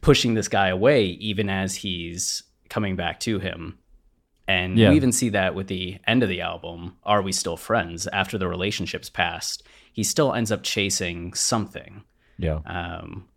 pushing 0.00 0.34
this 0.34 0.48
guy 0.48 0.68
away 0.68 1.04
even 1.04 1.48
as 1.48 1.76
he's 1.76 2.42
coming 2.68 2.96
back 2.96 3.20
to 3.20 3.38
him. 3.38 3.78
And 4.48 4.78
yeah. 4.78 4.90
we 4.90 4.96
even 4.96 5.10
see 5.10 5.30
that 5.30 5.54
with 5.54 5.66
the 5.66 5.98
end 6.06 6.22
of 6.22 6.28
the 6.28 6.40
album, 6.40 6.96
Are 7.02 7.20
We 7.20 7.32
Still 7.32 7.56
Friends? 7.56 8.06
After 8.06 8.38
the 8.38 8.46
relationship's 8.46 9.10
passed, 9.10 9.64
he 9.92 10.04
still 10.04 10.32
ends 10.32 10.52
up 10.52 10.62
chasing 10.62 11.32
something. 11.34 12.04
Yeah. 12.38 12.60
Um, 12.64 13.28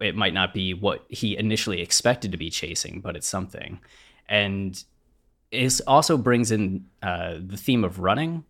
it 0.00 0.14
might 0.14 0.34
not 0.34 0.54
be 0.54 0.74
what 0.74 1.04
he 1.08 1.36
initially 1.36 1.80
expected 1.80 2.30
to 2.30 2.38
be 2.38 2.50
chasing, 2.50 3.00
but 3.00 3.16
it's 3.16 3.26
something. 3.26 3.80
And 4.28 4.82
it 5.50 5.80
also 5.86 6.16
brings 6.16 6.52
in 6.52 6.86
uh, 7.02 7.38
the 7.44 7.56
theme 7.56 7.82
of 7.82 7.98
running, 7.98 8.44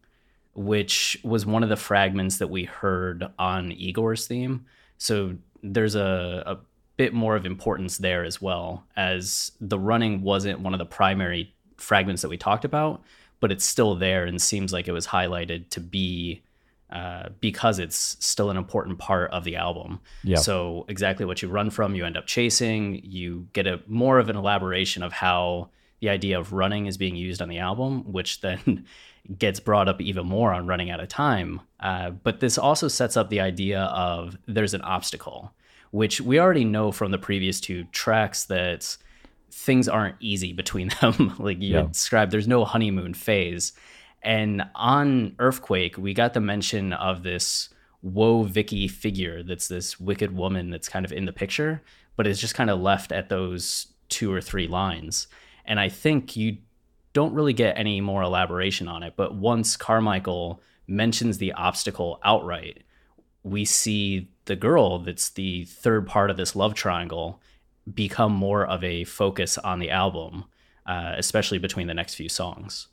which 0.58 1.16
was 1.22 1.46
one 1.46 1.62
of 1.62 1.68
the 1.68 1.76
fragments 1.76 2.38
that 2.38 2.50
we 2.50 2.64
heard 2.64 3.24
on 3.38 3.70
Igor's 3.70 4.26
theme. 4.26 4.66
So 4.98 5.36
there's 5.62 5.94
a, 5.94 6.42
a 6.46 6.58
bit 6.96 7.14
more 7.14 7.36
of 7.36 7.46
importance 7.46 7.98
there 7.98 8.24
as 8.24 8.42
well, 8.42 8.84
as 8.96 9.52
the 9.60 9.78
running 9.78 10.20
wasn't 10.22 10.58
one 10.58 10.74
of 10.74 10.78
the 10.78 10.84
primary 10.84 11.54
fragments 11.76 12.22
that 12.22 12.28
we 12.28 12.36
talked 12.36 12.64
about, 12.64 13.02
but 13.38 13.52
it's 13.52 13.64
still 13.64 13.94
there 13.94 14.24
and 14.24 14.42
seems 14.42 14.72
like 14.72 14.88
it 14.88 14.92
was 14.92 15.06
highlighted 15.06 15.70
to 15.70 15.80
be 15.80 16.42
uh, 16.90 17.28
because 17.40 17.78
it's 17.78 18.16
still 18.18 18.50
an 18.50 18.56
important 18.56 18.98
part 18.98 19.30
of 19.30 19.44
the 19.44 19.54
album. 19.54 20.00
Yeah. 20.24 20.38
So 20.38 20.86
exactly 20.88 21.24
what 21.24 21.40
you 21.40 21.48
run 21.48 21.70
from, 21.70 21.94
you 21.94 22.04
end 22.04 22.16
up 22.16 22.26
chasing. 22.26 23.00
You 23.04 23.46
get 23.52 23.68
a 23.68 23.80
more 23.86 24.18
of 24.18 24.28
an 24.28 24.34
elaboration 24.34 25.04
of 25.04 25.12
how 25.12 25.68
the 26.00 26.08
idea 26.08 26.38
of 26.38 26.52
running 26.52 26.86
is 26.86 26.96
being 26.96 27.14
used 27.14 27.42
on 27.42 27.48
the 27.48 27.58
album, 27.58 28.10
which 28.12 28.40
then 28.40 28.86
gets 29.38 29.60
brought 29.60 29.88
up 29.88 30.00
even 30.00 30.26
more 30.26 30.52
on 30.52 30.66
running 30.66 30.90
out 30.90 31.00
of 31.00 31.08
time. 31.08 31.60
Uh, 31.80 32.10
but 32.10 32.40
this 32.40 32.58
also 32.58 32.88
sets 32.88 33.16
up 33.16 33.30
the 33.30 33.40
idea 33.40 33.82
of 33.82 34.36
there's 34.46 34.74
an 34.74 34.82
obstacle, 34.82 35.52
which 35.90 36.20
we 36.20 36.38
already 36.38 36.64
know 36.64 36.92
from 36.92 37.10
the 37.10 37.18
previous 37.18 37.60
two 37.60 37.84
tracks 37.92 38.44
that 38.46 38.96
things 39.50 39.88
aren't 39.88 40.16
easy 40.20 40.52
between 40.52 40.90
them. 41.00 41.34
like 41.38 41.60
you 41.60 41.74
yeah. 41.74 41.82
described, 41.82 42.32
there's 42.32 42.48
no 42.48 42.64
honeymoon 42.64 43.14
phase. 43.14 43.72
And 44.22 44.64
on 44.74 45.34
Earthquake, 45.38 45.96
we 45.96 46.14
got 46.14 46.34
the 46.34 46.40
mention 46.40 46.92
of 46.92 47.22
this 47.22 47.68
woe 48.02 48.44
Vicky 48.44 48.88
figure 48.88 49.42
that's 49.42 49.68
this 49.68 49.98
wicked 50.00 50.34
woman 50.34 50.70
that's 50.70 50.88
kind 50.88 51.04
of 51.04 51.12
in 51.12 51.24
the 51.24 51.32
picture, 51.32 51.82
but 52.16 52.26
it's 52.26 52.40
just 52.40 52.54
kind 52.54 52.70
of 52.70 52.80
left 52.80 53.12
at 53.12 53.28
those 53.28 53.88
two 54.08 54.32
or 54.32 54.40
three 54.40 54.66
lines. 54.66 55.28
And 55.64 55.78
I 55.78 55.88
think 55.88 56.36
you 56.36 56.58
don't 57.18 57.34
really 57.34 57.52
get 57.52 57.76
any 57.76 58.00
more 58.00 58.22
elaboration 58.22 58.86
on 58.86 59.02
it. 59.02 59.14
But 59.16 59.34
once 59.34 59.76
Carmichael 59.76 60.62
mentions 60.86 61.38
the 61.38 61.52
obstacle 61.52 62.20
outright, 62.22 62.84
we 63.42 63.64
see 63.64 64.30
the 64.44 64.54
girl 64.54 65.00
that's 65.00 65.30
the 65.30 65.64
third 65.64 66.06
part 66.06 66.30
of 66.30 66.36
this 66.36 66.54
love 66.54 66.74
triangle 66.74 67.42
become 67.92 68.32
more 68.32 68.64
of 68.64 68.84
a 68.84 69.02
focus 69.02 69.58
on 69.58 69.80
the 69.80 69.90
album, 69.90 70.44
uh, 70.86 71.14
especially 71.16 71.58
between 71.58 71.88
the 71.88 71.94
next 71.94 72.14
few 72.14 72.28
songs. 72.28 72.86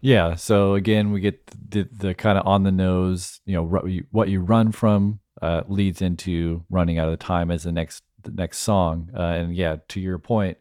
Yeah. 0.00 0.34
So 0.34 0.74
again, 0.74 1.12
we 1.12 1.20
get 1.20 1.46
the, 1.46 1.88
the 1.92 2.14
kind 2.14 2.36
of 2.36 2.44
on 2.48 2.64
the 2.64 2.72
nose, 2.72 3.40
you 3.44 3.54
know, 3.54 3.64
what 4.10 4.28
you 4.28 4.40
run 4.40 4.72
from 4.72 5.20
uh, 5.40 5.62
leads 5.68 6.02
into 6.02 6.64
running 6.68 6.98
out 6.98 7.10
of 7.10 7.20
time 7.20 7.52
as 7.52 7.62
the 7.62 7.70
next 7.70 8.02
the 8.24 8.32
next 8.32 8.58
song. 8.58 9.10
Uh, 9.16 9.22
and 9.22 9.54
yeah, 9.54 9.76
to 9.90 10.00
your 10.00 10.18
point, 10.18 10.58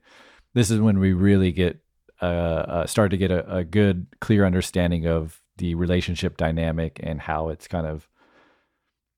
this 0.54 0.70
is 0.70 0.80
when 0.80 1.00
we 1.00 1.14
really 1.14 1.52
get 1.52 1.80
uh, 2.22 2.26
uh, 2.26 2.86
start 2.86 3.12
to 3.12 3.18
get 3.18 3.32
a, 3.32 3.58
a, 3.58 3.64
good, 3.64 4.08
clear 4.22 4.46
understanding 4.46 5.06
of 5.06 5.42
the 5.58 5.76
relationship 5.76 6.38
dynamic 6.38 7.00
and 7.04 7.22
how 7.22 7.50
it's 7.50 7.68
kind 7.68 7.86
of 7.86 8.08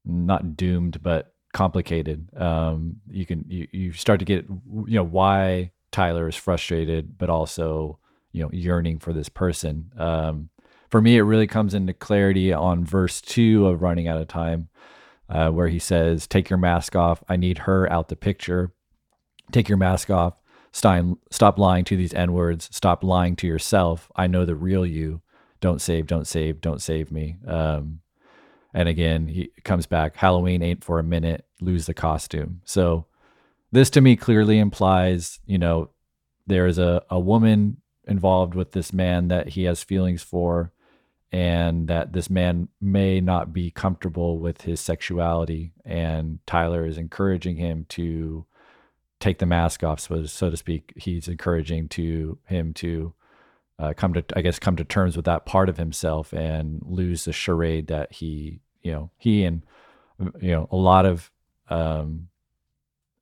not 0.06 0.58
doomed, 0.58 1.02
but 1.02 1.34
complicated. 1.54 2.30
Um, 2.36 2.98
you 3.10 3.26
can 3.26 3.46
you, 3.48 3.68
you 3.72 3.94
start 3.94 4.20
to 4.20 4.26
get 4.26 4.46
you 4.50 4.96
know 4.96 5.04
why 5.04 5.72
Tyler 5.92 6.28
is 6.28 6.36
frustrated, 6.36 7.18
but 7.18 7.30
also 7.30 8.00
you 8.32 8.44
know 8.44 8.50
yearning 8.52 9.00
for 9.00 9.14
this 9.14 9.30
person. 9.30 9.92
Um, 9.98 10.50
for 10.90 11.02
me, 11.02 11.18
it 11.18 11.22
really 11.22 11.48
comes 11.48 11.74
into 11.74 11.94
clarity 11.94 12.52
on 12.52 12.84
verse 12.84 13.22
two 13.22 13.68
of 13.68 13.82
Running 13.82 14.08
Out 14.08 14.22
of 14.22 14.28
Time, 14.28 14.70
uh, 15.30 15.50
where 15.50 15.68
he 15.68 15.80
says, 15.80 16.28
"Take 16.28 16.50
your 16.50 16.60
mask 16.60 16.96
off. 16.96 17.24
I 17.30 17.38
need 17.38 17.60
her 17.60 17.92
out 17.92 18.10
the 18.10 18.16
picture. 18.16 18.74
Take 19.52 19.70
your 19.70 19.78
mask 19.78 20.10
off. 20.10 20.34
Stein, 20.72 21.18
stop 21.32 21.58
lying 21.58 21.86
to 21.86 21.98
these 21.98 22.14
N 22.14 22.34
words. 22.34 22.70
Stop 22.72 23.04
lying 23.04 23.36
to 23.38 23.48
yourself. 23.48 24.12
I 24.16 24.28
know 24.28 24.46
the 24.46 24.56
real 24.56 24.86
you. 24.86 25.22
Don't 25.62 25.82
save, 25.82 26.08
don't 26.08 26.28
save, 26.28 26.62
don't 26.62 26.82
save 26.82 27.12
me. 27.12 27.38
Um, 27.46 28.00
and 28.74 28.88
again, 28.88 29.28
he 29.28 29.52
comes 29.64 29.88
back. 29.88 30.16
Halloween 30.16 30.62
ain't 30.62 30.84
for 30.84 31.00
a 31.00 31.04
minute. 31.04 31.46
Lose 31.60 31.86
the 31.86 31.94
costume. 31.94 32.62
So 32.66 33.08
this 33.72 33.90
to 33.92 34.02
me 34.02 34.16
clearly 34.16 34.60
implies, 34.60 35.40
you 35.46 35.58
know, 35.58 35.90
there 36.48 36.66
is 36.66 36.78
a, 36.78 37.04
a 37.10 37.20
woman 37.20 37.82
involved 38.08 38.56
with 38.56 38.72
this 38.72 38.94
man 38.94 39.28
that 39.28 39.50
he 39.50 39.64
has 39.64 39.84
feelings 39.84 40.24
for, 40.24 40.72
and 41.32 41.88
that 41.88 42.14
this 42.14 42.30
man 42.30 42.70
may 42.82 43.22
not 43.22 43.54
be 43.54 43.70
comfortable 43.70 44.40
with 44.40 44.62
his 44.62 44.80
sexuality. 44.80 45.74
And 45.86 46.40
Tyler 46.48 46.86
is 46.86 46.98
encouraging 46.98 47.58
him 47.58 47.86
to 47.90 48.46
take 49.20 49.40
the 49.40 49.46
mask 49.46 49.84
off, 49.84 50.00
so, 50.00 50.26
so 50.26 50.50
to 50.50 50.58
speak. 50.58 50.94
He's 50.96 51.28
encouraging 51.28 51.90
to 51.90 52.38
him 52.46 52.74
to 52.76 53.14
uh, 53.78 53.94
come 53.96 54.14
to, 54.14 54.24
I 54.36 54.42
guess, 54.42 54.60
come 54.60 54.76
to 54.76 54.84
terms 54.84 55.16
with 55.16 55.26
that 55.26 55.46
part 55.46 55.70
of 55.70 55.78
himself 55.78 56.34
and 56.34 56.82
lose 56.86 57.26
the 57.26 57.34
charade 57.34 57.88
that 57.88 58.14
he, 58.14 58.60
you 58.82 58.92
know, 58.92 59.12
he 59.18 59.44
and 59.44 59.64
you 60.42 60.52
know 60.52 60.68
a 60.72 60.76
lot 60.76 61.06
of 61.06 61.32
um, 61.70 62.28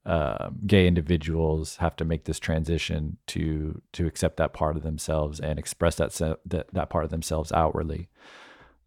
uh, 0.05 0.49
gay 0.65 0.87
individuals 0.87 1.77
have 1.77 1.95
to 1.97 2.05
make 2.05 2.23
this 2.25 2.39
transition 2.39 3.17
to 3.27 3.81
to 3.93 4.07
accept 4.07 4.37
that 4.37 4.53
part 4.53 4.77
of 4.77 4.83
themselves 4.83 5.39
and 5.39 5.59
express 5.59 5.95
that 5.95 6.11
se- 6.11 6.35
that, 6.45 6.73
that 6.73 6.89
part 6.89 7.03
of 7.03 7.11
themselves 7.11 7.51
outwardly. 7.51 8.09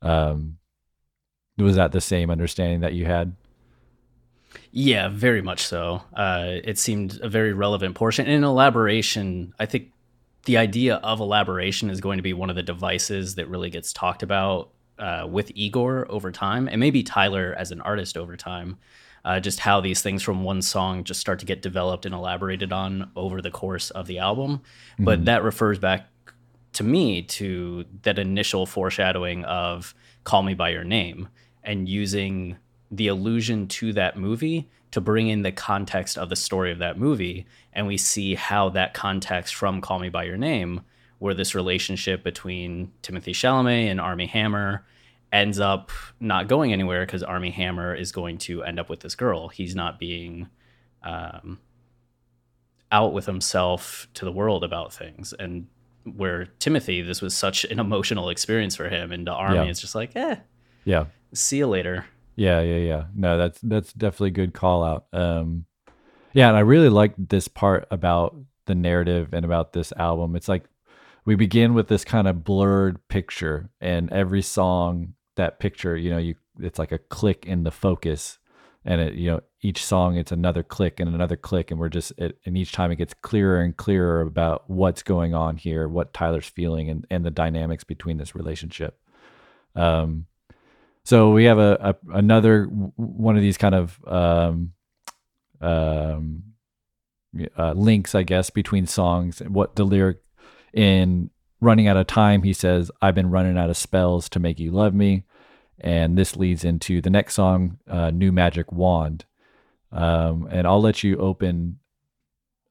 Um, 0.03 0.59
was 1.59 1.77
that 1.77 1.93
the 1.93 2.01
same 2.01 2.31
understanding 2.31 2.81
that 2.81 2.95
you 2.95 3.05
had? 3.05 3.37
Yeah, 4.73 5.09
very 5.09 5.43
much 5.43 5.63
so. 5.63 6.03
Uh, 6.15 6.57
it 6.65 6.79
seemed 6.79 7.19
a 7.23 7.29
very 7.29 7.53
relevant 7.53 7.95
portion. 7.95 8.27
And 8.27 8.45
elaboration, 8.45 9.55
I 9.59 9.67
think 9.67 9.93
the 10.45 10.57
idea 10.57 10.97
of 10.97 11.21
elaboration 11.21 11.91
is 11.91 12.01
going 12.01 12.19
to 12.19 12.23
be 12.23 12.33
one 12.33 12.51
of 12.51 12.57
the 12.57 12.63
devices 12.63 13.35
that 13.37 13.49
really 13.49 13.71
gets 13.71 13.93
talked 13.93 14.23
about 14.23 14.71
uh, 14.99 15.27
with 15.29 15.51
Igor 15.55 16.07
over 16.11 16.31
time, 16.31 16.69
and 16.69 16.79
maybe 16.79 17.03
Tyler 17.03 17.55
as 17.57 17.71
an 17.71 17.81
artist 17.81 18.17
over 18.17 18.37
time 18.37 18.77
uh, 19.25 19.41
just 19.41 19.61
how 19.61 19.81
these 19.81 20.03
things 20.03 20.23
from 20.23 20.45
one 20.45 20.63
song 20.63 21.05
just 21.05 21.21
start 21.21 21.39
to 21.41 21.47
get 21.47 21.63
developed 21.63 22.07
and 22.07 22.15
elaborated 22.15 22.73
on 22.73 23.11
over 23.17 23.43
the 23.43 23.51
course 23.51 23.91
of 23.91 24.07
the 24.07 24.19
album. 24.19 24.59
Mm-hmm. 24.95 25.05
But 25.05 25.25
that 25.27 25.43
refers 25.43 25.79
back 25.79 26.07
to 26.75 26.85
me 26.85 27.23
to 27.23 27.85
that 28.03 28.19
initial 28.19 28.67
foreshadowing 28.67 29.45
of 29.45 29.95
Call 30.25 30.43
Me 30.43 30.55
By 30.55 30.71
Your 30.71 30.85
Name 30.85 31.29
and 31.63 31.89
using 31.89 32.57
the 32.91 33.09
allusion 33.09 33.67
to 33.69 33.93
that 33.93 34.17
movie 34.19 34.69
to 34.91 35.01
bring 35.01 35.29
in 35.29 35.43
the 35.43 35.53
context 35.53 36.19
of 36.19 36.29
the 36.29 36.37
story 36.37 36.73
of 36.73 36.79
that 36.79 36.99
movie. 36.99 37.47
And 37.73 37.87
we 37.87 37.97
see 37.97 38.35
how 38.35 38.71
that 38.71 38.95
context 38.95 39.55
from 39.55 39.81
Call 39.81 40.01
Me 40.01 40.09
By 40.09 40.25
Your 40.25 40.37
Name, 40.37 40.83
where 41.19 41.35
this 41.35 41.55
relationship 41.55 42.25
between 42.25 42.91
timothy 43.03 43.33
Chalamet 43.33 43.91
and 43.91 44.01
Armie 44.01 44.27
Hammer 44.27 44.85
ends 45.33 45.61
up 45.61 45.93
not 46.19 46.49
going 46.49 46.73
anywhere 46.73 47.07
because 47.07 47.23
Armie 47.23 47.51
Hammer 47.51 47.95
is 47.95 48.11
going 48.11 48.39
to 48.39 48.65
end 48.65 48.81
up 48.81 48.89
with 48.89 49.01
this 49.01 49.15
girl. 49.15 49.49
He's 49.49 49.77
not 49.77 49.99
being 49.99 50.49
um, 51.05 51.61
out 52.91 53.13
with 53.13 53.27
himself 53.27 54.09
to 54.15 54.25
the 54.25 54.33
world 54.33 54.65
about 54.65 54.93
things. 54.93 55.33
And 55.39 55.67
where 56.05 56.47
Timothy, 56.59 57.03
this 57.03 57.23
was 57.23 57.37
such 57.37 57.65
an 57.65 57.79
emotional 57.81 58.29
experience 58.29 58.77
for 58.77 58.89
him, 58.89 59.13
and 59.13 59.27
the 59.27 59.33
Armie 59.33 59.57
yeah. 59.57 59.71
is 59.71 59.81
just 59.81 59.95
like, 59.95 60.17
eh, 60.17 60.37
yeah, 60.85 61.07
see 61.33 61.59
you 61.59 61.67
later. 61.67 62.07
Yeah, 62.37 62.61
yeah, 62.61 62.77
yeah. 62.77 63.05
No, 63.15 63.37
that's 63.37 63.61
that's 63.61 63.93
definitely 63.93 64.29
a 64.29 64.33
good 64.33 64.55
call 64.55 64.83
out. 64.85 65.07
Um, 65.13 65.67
yeah, 66.33 66.49
and 66.49 66.57
I 66.57 66.61
really 66.61 66.89
like 66.89 67.15
this 67.19 67.49
part 67.49 67.87
about 67.91 68.37
the 68.67 68.75
narrative 68.75 69.33
and 69.33 69.45
about 69.45 69.73
this 69.73 69.93
album. 69.97 70.37
It's 70.37 70.49
like 70.49 70.65
we 71.25 71.35
begin 71.35 71.75
with 71.75 71.89
this 71.89 72.05
kind 72.05 72.29
of 72.29 72.45
blurred 72.45 73.07
picture, 73.09 73.71
and 73.81 74.11
every 74.13 74.43
song 74.43 75.15
that 75.37 75.59
picture, 75.59 75.97
you 75.97 76.11
know, 76.11 76.19
you 76.19 76.35
it's 76.59 76.79
like 76.79 76.93
a 76.93 76.99
click 76.99 77.47
in 77.47 77.65
the 77.65 77.71
focus 77.71 78.39
and 78.85 79.01
it 79.01 79.15
you 79.15 79.31
know 79.31 79.41
each 79.63 79.85
song 79.85 80.17
it's 80.17 80.33
another 80.33 80.63
click 80.63 81.01
and 81.01 81.15
another 81.15 81.37
click 81.37 81.71
and 81.71 81.79
we're 81.79 81.89
just 81.89 82.13
it, 82.19 82.39
and 82.47 82.57
each 82.57 82.73
time 82.73 82.91
it 82.91 82.97
gets 82.97 83.15
clearer 83.15 83.61
and 83.61 83.77
clearer 83.77 84.23
about 84.23 84.69
what's 84.69 85.03
going 85.03 85.35
on 85.35 85.57
here 85.57 85.89
what 85.89 86.15
tyler's 86.15 86.47
feeling 86.47 86.89
and, 86.89 87.07
and 87.11 87.25
the 87.25 87.31
dynamics 87.31 87.85
between 87.85 88.17
this 88.17 88.35
relationship 88.35 88.99
um 89.75 90.27
so 91.05 91.33
we 91.33 91.45
have 91.45 91.59
a, 91.59 91.77
a 91.81 92.17
another 92.17 92.65
one 92.65 93.37
of 93.37 93.43
these 93.43 93.59
kind 93.59 93.75
of 93.75 93.99
um 94.07 94.73
um 95.61 96.43
uh, 97.57 97.73
links 97.73 98.15
i 98.15 98.23
guess 98.23 98.51
between 98.51 98.87
songs 98.87 99.41
what 99.49 99.77
the 99.77 99.85
lyric 99.85 100.19
in 100.73 101.31
running 101.61 101.87
out 101.87 101.97
of 101.97 102.07
time 102.07 102.43
he 102.43 102.53
says 102.53 102.91
i've 103.03 103.15
been 103.15 103.31
running 103.31 103.57
out 103.57 103.71
of 103.71 103.77
spells 103.77 104.29
to 104.29 104.41
make 104.41 104.59
you 104.59 104.71
love 104.71 104.95
me 104.95 105.25
and 105.81 106.17
this 106.17 106.37
leads 106.37 106.65
into 106.65 107.01
the 107.01 107.11
next 107.11 107.35
song, 107.35 107.79
uh, 107.89 108.11
"New 108.11 108.33
Magic 108.33 108.71
Wand." 108.71 109.25
Um, 109.91 110.47
and 110.51 110.67
I'll 110.67 110.81
let 110.81 111.03
you 111.03 111.17
open 111.17 111.79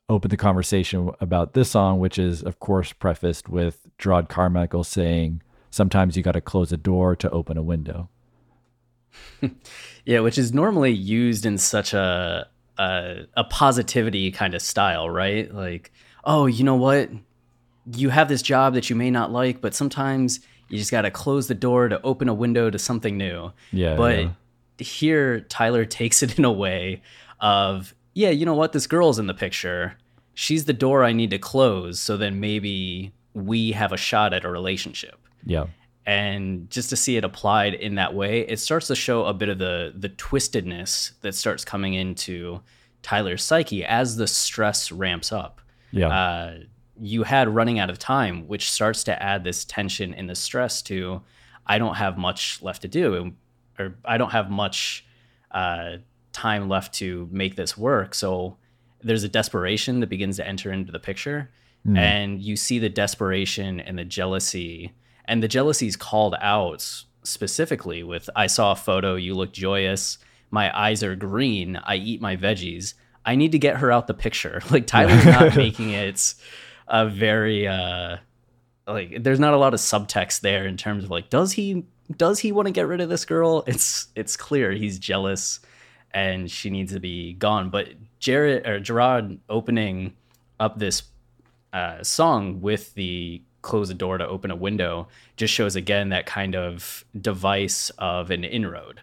open 0.07 0.30
the 0.30 0.38
conversation 0.38 1.11
about 1.19 1.53
this 1.53 1.72
song, 1.72 1.99
which 1.99 2.18
is, 2.18 2.41
of 2.41 2.60
course, 2.60 2.93
prefaced 2.93 3.47
with 3.49 3.88
Jerrod 3.99 4.30
Carmichael 4.30 4.84
saying, 4.84 5.41
"Sometimes 5.72 6.15
you 6.15 6.23
got 6.23 6.34
to 6.34 6.41
close 6.41 6.72
a 6.72 6.77
door 6.77 7.15
to 7.15 7.30
open 7.31 7.57
a 7.57 7.64
window." 7.64 8.10
Yeah, 10.06 10.19
which 10.19 10.38
is 10.38 10.53
normally 10.53 10.91
used 10.91 11.45
in 11.45 11.57
such 11.57 11.94
a, 11.94 12.48
a 12.77 13.15
a 13.36 13.44
positivity 13.45 14.31
kind 14.31 14.53
of 14.53 14.61
style, 14.61 15.10
right? 15.10 15.53
Like, 15.53 15.91
oh, 16.23 16.45
you 16.45 16.64
know 16.64 16.76
what? 16.76 17.10
You 17.95 18.10
have 18.10 18.27
this 18.27 18.41
job 18.41 18.73
that 18.73 18.90
you 18.90 18.95
may 18.95 19.11
not 19.11 19.31
like, 19.31 19.61
but 19.61 19.73
sometimes 19.73 20.41
you 20.69 20.77
just 20.77 20.91
got 20.91 21.02
to 21.02 21.11
close 21.11 21.48
the 21.48 21.56
door 21.56 21.90
to 21.90 22.02
open 22.03 22.30
a 22.30 22.34
window 22.34 22.69
to 22.69 22.80
something 22.80 23.18
new. 23.18 23.52
Yeah. 23.72 23.95
But 23.95 24.19
yeah. 24.19 24.31
here, 24.77 25.41
Tyler 25.41 25.86
takes 25.86 26.23
it 26.23 26.38
in 26.38 26.45
a 26.45 26.52
way 26.52 27.02
of, 27.40 27.94
yeah, 28.14 28.30
you 28.30 28.45
know 28.45 28.53
what? 28.53 28.72
This 28.72 28.88
girl's 28.88 29.19
in 29.19 29.27
the 29.27 29.34
picture. 29.34 29.98
She's 30.34 30.65
the 30.65 30.73
door 30.73 31.03
I 31.03 31.11
need 31.11 31.31
to 31.31 31.40
close. 31.40 31.99
So 31.99 32.15
then 32.15 32.40
maybe 32.40 33.11
we 33.34 33.72
have 33.72 33.91
a 33.91 33.98
shot 33.98 34.34
at 34.34 34.45
a 34.45 34.49
relationship. 34.49 35.18
Yeah. 35.45 35.65
And 36.05 36.69
just 36.69 36.89
to 36.89 36.95
see 36.95 37.17
it 37.17 37.23
applied 37.23 37.73
in 37.73 37.95
that 37.95 38.13
way, 38.13 38.41
it 38.41 38.59
starts 38.59 38.88
to 38.88 38.95
show 38.95 39.26
a 39.26 39.34
bit 39.34 39.49
of 39.49 39.59
the 39.59 39.93
the 39.95 40.09
twistedness 40.09 41.11
that 41.21 41.35
starts 41.35 41.63
coming 41.63 41.93
into 41.93 42.61
Tyler's 43.01 43.43
psyche 43.43 43.85
as 43.85 44.15
the 44.15 44.27
stress 44.27 44.91
ramps 44.91 45.31
up. 45.31 45.61
Yeah. 45.91 46.09
Uh, 46.09 46.57
you 47.01 47.23
had 47.23 47.47
running 47.47 47.80
out 47.80 47.89
of 47.89 47.97
time, 47.97 48.47
which 48.47 48.69
starts 48.69 49.03
to 49.05 49.23
add 49.23 49.43
this 49.43 49.65
tension 49.65 50.13
and 50.13 50.30
the 50.30 50.35
stress 50.35 50.81
to 50.84 51.21
I 51.65 51.77
don't 51.77 51.95
have 51.95 52.17
much 52.17 52.61
left 52.61 52.81
to 52.81 52.88
do, 52.88 53.34
or 53.77 53.95
I 54.03 54.17
don't 54.17 54.31
have 54.31 54.49
much 54.49 55.05
uh, 55.51 55.97
time 56.34 56.67
left 56.67 56.93
to 56.95 57.30
make 57.31 57.55
this 57.55 57.77
work. 57.77 58.15
So 58.15 58.57
there's 59.01 59.23
a 59.23 59.30
desperation 59.30 59.99
that 59.99 60.07
begins 60.07 60.38
to 60.38 60.47
enter 60.47 60.71
into 60.71 60.91
the 60.91 60.99
picture, 60.99 61.51
mm. 61.88 61.97
and 61.97 62.41
you 62.41 62.55
see 62.55 62.80
the 62.80 62.89
desperation 62.89 63.80
and 63.80 63.97
the 63.97 64.03
jealousy, 64.03 64.93
and 65.30 65.43
the 65.43 65.47
jealousy 65.47 65.88
is 65.88 65.95
called 65.95 66.35
out 66.41 67.03
specifically 67.23 68.03
with 68.03 68.30
I 68.35 68.47
saw 68.47 68.72
a 68.72 68.76
photo, 68.76 69.15
you 69.15 69.35
look 69.35 69.53
joyous, 69.53 70.18
my 70.49 70.76
eyes 70.77 71.03
are 71.03 71.15
green, 71.15 71.77
I 71.77 71.95
eat 71.95 72.19
my 72.19 72.35
veggies. 72.35 72.95
I 73.23 73.35
need 73.35 73.51
to 73.51 73.60
get 73.60 73.77
her 73.77 73.91
out 73.91 74.07
the 74.07 74.14
picture. 74.15 74.61
Like 74.72 74.88
Tyler's 74.88 75.26
not 75.26 75.56
making 75.65 75.91
it 75.91 76.34
a 76.88 77.07
very 77.07 77.68
uh 77.68 78.18
like 78.88 79.23
there's 79.23 79.39
not 79.39 79.53
a 79.53 79.57
lot 79.57 79.76
of 79.76 79.80
subtext 79.80 80.41
there 80.41 80.65
in 80.65 80.76
terms 80.76 81.03
of 81.03 81.11
like 81.11 81.30
does 81.30 81.51
he 81.51 81.85
does 82.18 82.39
he 82.39 82.51
want 82.51 82.65
to 82.65 82.72
get 82.72 82.88
rid 82.88 82.99
of 82.99 83.10
this 83.10 83.26
girl 83.26 83.64
it's 83.68 84.07
it's 84.15 84.35
clear 84.35 84.72
he's 84.72 84.97
jealous 84.97 85.60
and 86.11 86.49
she 86.49 86.72
needs 86.72 86.91
to 86.91 86.99
be 86.99 87.34
gone 87.34 87.69
but 87.69 87.89
jared 88.18 88.65
or 88.65 88.80
Gerard 88.80 89.38
opening 89.47 90.15
up 90.60 90.80
this 90.80 91.03
uh, 91.72 92.01
song 92.01 92.61
with 92.61 92.95
the 92.95 93.43
close 93.61 93.90
a 93.90 93.94
door 93.94 94.18
to 94.18 94.27
open 94.27 94.52
a 94.52 94.56
window 94.56 95.07
just 95.38 95.53
shows 95.53 95.76
again 95.76 96.10
that 96.10 96.26
kind 96.26 96.56
of 96.56 97.03
device 97.19 97.91
of 97.98 98.31
an 98.31 98.44
inroad 98.44 99.02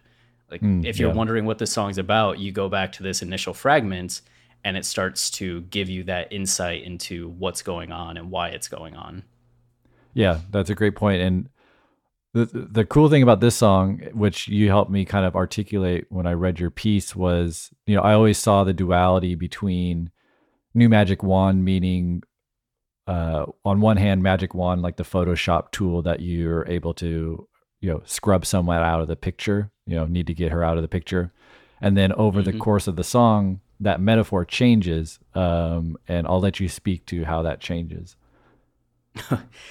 like 0.51 0.61
mm, 0.61 0.85
if 0.85 0.99
you're 0.99 1.11
yeah. 1.11 1.15
wondering 1.15 1.45
what 1.45 1.59
the 1.59 1.67
song's 1.67 1.99
about 1.99 2.39
you 2.39 2.53
go 2.53 2.69
back 2.69 2.93
to 2.93 3.03
this 3.03 3.23
initial 3.23 3.53
fragment 3.53 4.21
and 4.67 4.77
it 4.77 4.85
starts 4.85 5.31
to 5.31 5.61
give 5.63 5.89
you 5.89 6.03
that 6.03 6.33
insight 6.33 6.83
into 6.83 7.29
what's 7.29 7.63
going 7.63 7.93
on 7.93 8.17
and 8.17 8.33
why 8.33 8.49
it's 8.49 8.67
going 8.67 8.97
on. 8.97 9.23
Yeah, 10.13 10.41
that's 10.51 10.71
a 10.71 10.75
great 10.75 10.97
point. 10.97 11.23
And 11.23 11.49
the 12.33 12.47
the 12.47 12.85
cool 12.85 13.09
thing 13.09 13.23
about 13.23 13.39
this 13.39 13.55
song, 13.55 14.01
which 14.13 14.49
you 14.49 14.69
helped 14.69 14.91
me 14.91 15.05
kind 15.05 15.25
of 15.25 15.37
articulate 15.37 16.07
when 16.09 16.27
I 16.27 16.33
read 16.33 16.59
your 16.59 16.71
piece, 16.71 17.15
was 17.15 17.71
you 17.87 17.95
know 17.95 18.03
I 18.03 18.15
always 18.15 18.39
saw 18.39 18.65
the 18.65 18.73
duality 18.73 19.37
between 19.37 20.11
new 20.75 20.89
magic 20.89 21.23
wand 21.23 21.65
meaning 21.65 22.25
uh, 23.07 23.47
on 23.65 23.81
one 23.81 23.97
hand 23.97 24.23
magic 24.23 24.55
wand 24.55 24.83
like 24.83 24.97
the 24.97 25.05
Photoshop 25.05 25.71
tool 25.71 26.03
that 26.03 26.21
you're 26.21 26.67
able 26.69 26.95
to 26.95 27.49
you 27.81 27.91
know 27.91 28.03
scrub 28.05 28.45
someone 28.47 28.79
out 28.79 29.01
of 29.01 29.09
the 29.09 29.17
picture, 29.17 29.71
you 29.87 29.97
know 29.97 30.07
need 30.07 30.27
to 30.27 30.35
get 30.35 30.53
her 30.53 30.65
out 30.65 30.77
of 30.77 30.83
the 30.83 30.89
picture, 30.89 31.33
and 31.81 31.97
then 31.97 32.13
over 32.13 32.41
mm-hmm. 32.41 32.51
the 32.51 32.59
course 32.59 32.87
of 32.87 32.97
the 32.97 33.05
song 33.05 33.61
that 33.81 34.01
metaphor 34.01 34.45
changes, 34.45 35.19
um, 35.35 35.97
and 36.09 36.27
I'll 36.27 36.41
let 36.41 36.61
you 36.61 36.69
speak 36.69 37.05
to 37.07 37.25
how 37.25 37.43
that 37.43 37.61
changes. 37.61 38.17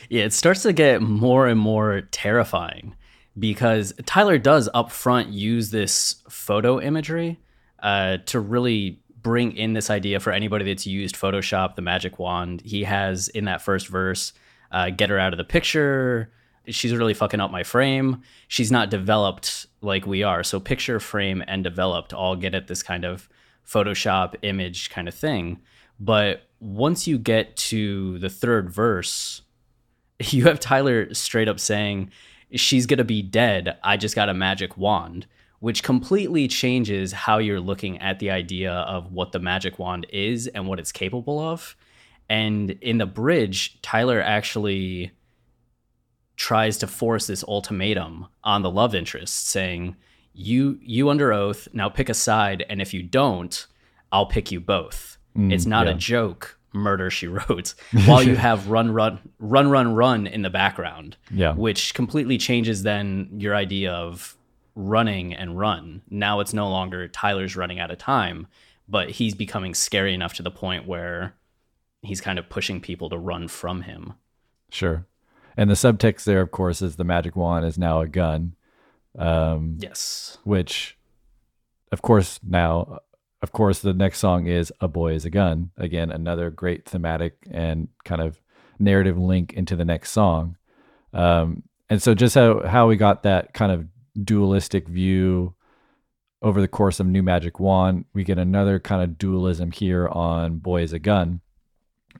yeah, 0.09 0.23
it 0.23 0.33
starts 0.33 0.63
to 0.63 0.73
get 0.73 1.01
more 1.01 1.47
and 1.47 1.59
more 1.59 2.01
terrifying 2.11 2.95
because 3.37 3.93
Tyler 4.05 4.37
does 4.37 4.69
up 4.73 4.91
front 4.91 5.29
use 5.29 5.71
this 5.71 6.23
photo 6.29 6.79
imagery 6.79 7.39
uh, 7.79 8.17
to 8.25 8.39
really 8.39 8.99
bring 9.25 9.57
in 9.57 9.73
this 9.73 9.89
idea 9.89 10.19
for 10.19 10.31
anybody 10.31 10.65
that's 10.65 10.85
used 10.85 11.15
Photoshop, 11.15 11.73
the 11.73 11.81
magic 11.81 12.19
wand. 12.19 12.61
He 12.63 12.83
has 12.83 13.27
in 13.27 13.45
that 13.45 13.59
first 13.59 13.87
verse, 13.87 14.33
uh, 14.71 14.91
get 14.91 15.09
her 15.09 15.17
out 15.17 15.33
of 15.33 15.37
the 15.37 15.43
picture. 15.43 16.31
She's 16.67 16.93
really 16.93 17.15
fucking 17.15 17.39
up 17.39 17.49
my 17.49 17.63
frame. 17.63 18.21
She's 18.47 18.71
not 18.71 18.91
developed 18.91 19.65
like 19.81 20.05
we 20.05 20.21
are. 20.21 20.43
So 20.43 20.59
picture, 20.59 20.99
frame, 20.99 21.43
and 21.47 21.63
developed 21.63 22.13
all 22.13 22.35
get 22.35 22.53
at 22.53 22.67
this 22.67 22.83
kind 22.83 23.03
of 23.03 23.27
Photoshop 23.67 24.35
image 24.43 24.91
kind 24.91 25.07
of 25.07 25.15
thing. 25.15 25.59
But 25.99 26.43
once 26.59 27.07
you 27.07 27.17
get 27.17 27.57
to 27.57 28.19
the 28.19 28.29
third 28.29 28.69
verse, 28.69 29.41
you 30.19 30.43
have 30.45 30.59
Tyler 30.59 31.11
straight 31.15 31.49
up 31.49 31.59
saying, 31.59 32.11
She's 32.51 32.85
gonna 32.85 33.03
be 33.03 33.23
dead. 33.23 33.79
I 33.83 33.97
just 33.97 34.15
got 34.15 34.29
a 34.29 34.35
magic 34.35 34.77
wand 34.77 35.25
which 35.59 35.83
completely 35.83 36.47
changes 36.47 37.11
how 37.11 37.37
you're 37.37 37.59
looking 37.59 37.97
at 37.99 38.19
the 38.19 38.31
idea 38.31 38.71
of 38.71 39.11
what 39.11 39.31
the 39.31 39.39
magic 39.39 39.79
wand 39.79 40.05
is 40.11 40.47
and 40.47 40.67
what 40.67 40.79
it's 40.79 40.91
capable 40.91 41.39
of. 41.39 41.75
And 42.29 42.71
in 42.81 42.97
the 42.97 43.05
bridge, 43.05 43.81
Tyler 43.81 44.21
actually 44.21 45.11
tries 46.35 46.77
to 46.79 46.87
force 46.87 47.27
this 47.27 47.43
ultimatum 47.43 48.27
on 48.43 48.61
the 48.61 48.71
love 48.71 48.95
interest, 48.95 49.47
saying, 49.47 49.95
"You 50.33 50.79
you 50.81 51.09
under 51.09 51.31
oath 51.31 51.67
now 51.73 51.89
pick 51.89 52.09
a 52.09 52.13
side, 52.13 52.65
and 52.69 52.81
if 52.81 52.93
you 52.93 53.03
don't, 53.03 53.65
I'll 54.11 54.25
pick 54.25 54.51
you 54.51 54.59
both." 54.59 55.17
Mm, 55.37 55.53
it's 55.53 55.65
not 55.65 55.85
yeah. 55.85 55.93
a 55.93 55.95
joke. 55.95 56.59
Murder 56.73 57.09
she 57.09 57.27
wrote 57.27 57.73
while 58.05 58.21
you 58.21 58.35
have 58.35 58.67
run 58.67 58.91
run 58.91 59.19
run 59.39 59.69
run 59.69 59.95
run 59.95 60.27
in 60.27 60.41
the 60.41 60.49
background 60.49 61.15
yeah 61.31 61.53
which 61.53 61.93
completely 61.93 62.37
changes 62.37 62.83
then 62.83 63.29
your 63.37 63.55
idea 63.55 63.93
of 63.93 64.34
running 64.75 65.33
and 65.33 65.57
run. 65.57 66.01
Now 66.09 66.41
it's 66.41 66.53
no 66.53 66.69
longer 66.69 67.07
Tyler's 67.07 67.55
running 67.55 67.79
out 67.79 67.91
of 67.91 67.97
time, 67.97 68.47
but 68.87 69.09
he's 69.09 69.33
becoming 69.33 69.73
scary 69.73 70.13
enough 70.13 70.33
to 70.35 70.43
the 70.43 70.51
point 70.51 70.85
where 70.85 71.35
he's 72.01 72.21
kind 72.21 72.37
of 72.37 72.49
pushing 72.49 72.81
people 72.81 73.09
to 73.09 73.17
run 73.17 73.47
from 73.47 73.81
him. 73.83 74.13
Sure. 74.69 75.05
And 75.57 75.69
the 75.69 75.75
subtext 75.75 76.25
there, 76.25 76.41
of 76.41 76.51
course, 76.51 76.81
is 76.81 76.97
the 76.97 77.03
magic 77.03 77.35
wand 77.35 77.65
is 77.65 77.77
now 77.77 78.01
a 78.01 78.07
gun. 78.07 78.55
Um, 79.17 79.77
yes. 79.79 80.37
Which, 80.43 80.97
of 81.91 82.01
course, 82.01 82.39
now, 82.43 82.99
of 83.41 83.53
course, 83.53 83.79
the 83.79 83.93
next 83.93 84.19
song 84.19 84.47
is 84.47 84.73
A 84.81 84.87
Boy 84.87 85.13
is 85.13 85.23
a 85.23 85.29
Gun. 85.29 85.71
Again, 85.77 86.11
another 86.11 86.49
great 86.49 86.85
thematic 86.85 87.47
and 87.49 87.87
kind 88.03 88.21
of 88.21 88.41
narrative 88.77 89.17
link 89.17 89.53
into 89.53 89.77
the 89.77 89.85
next 89.85 90.11
song. 90.11 90.57
Um, 91.13 91.63
and 91.89 92.01
so 92.01 92.13
just 92.13 92.35
how, 92.35 92.67
how 92.67 92.87
we 92.87 92.97
got 92.97 93.23
that 93.23 93.53
kind 93.53 93.71
of 93.71 93.87
dualistic 94.23 94.87
view 94.87 95.55
over 96.41 96.61
the 96.61 96.67
course 96.67 96.99
of 96.99 97.07
New 97.07 97.23
Magic 97.23 97.59
Wand. 97.59 98.05
We 98.13 98.23
get 98.23 98.37
another 98.37 98.79
kind 98.79 99.01
of 99.01 99.17
dualism 99.17 99.71
here 99.71 100.07
on 100.07 100.57
Boy 100.57 100.83
is 100.83 100.93
a 100.93 100.99
Gun. 100.99 101.41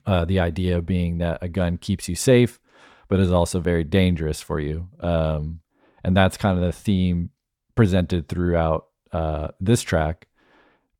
Uh, 0.04 0.24
the 0.24 0.40
idea 0.40 0.82
being 0.82 1.18
that 1.18 1.38
a 1.42 1.48
gun 1.48 1.78
keeps 1.78 2.08
you 2.08 2.14
safe, 2.14 2.60
but 3.08 3.20
is 3.20 3.32
also 3.32 3.60
very 3.60 3.84
dangerous 3.84 4.40
for 4.40 4.60
you. 4.60 4.88
Um, 5.00 5.60
and 6.04 6.16
that's 6.16 6.36
kind 6.36 6.58
of 6.58 6.64
the 6.64 6.72
theme 6.72 7.30
presented 7.74 8.28
throughout 8.28 8.86
uh, 9.12 9.48
this 9.60 9.82
track. 9.82 10.26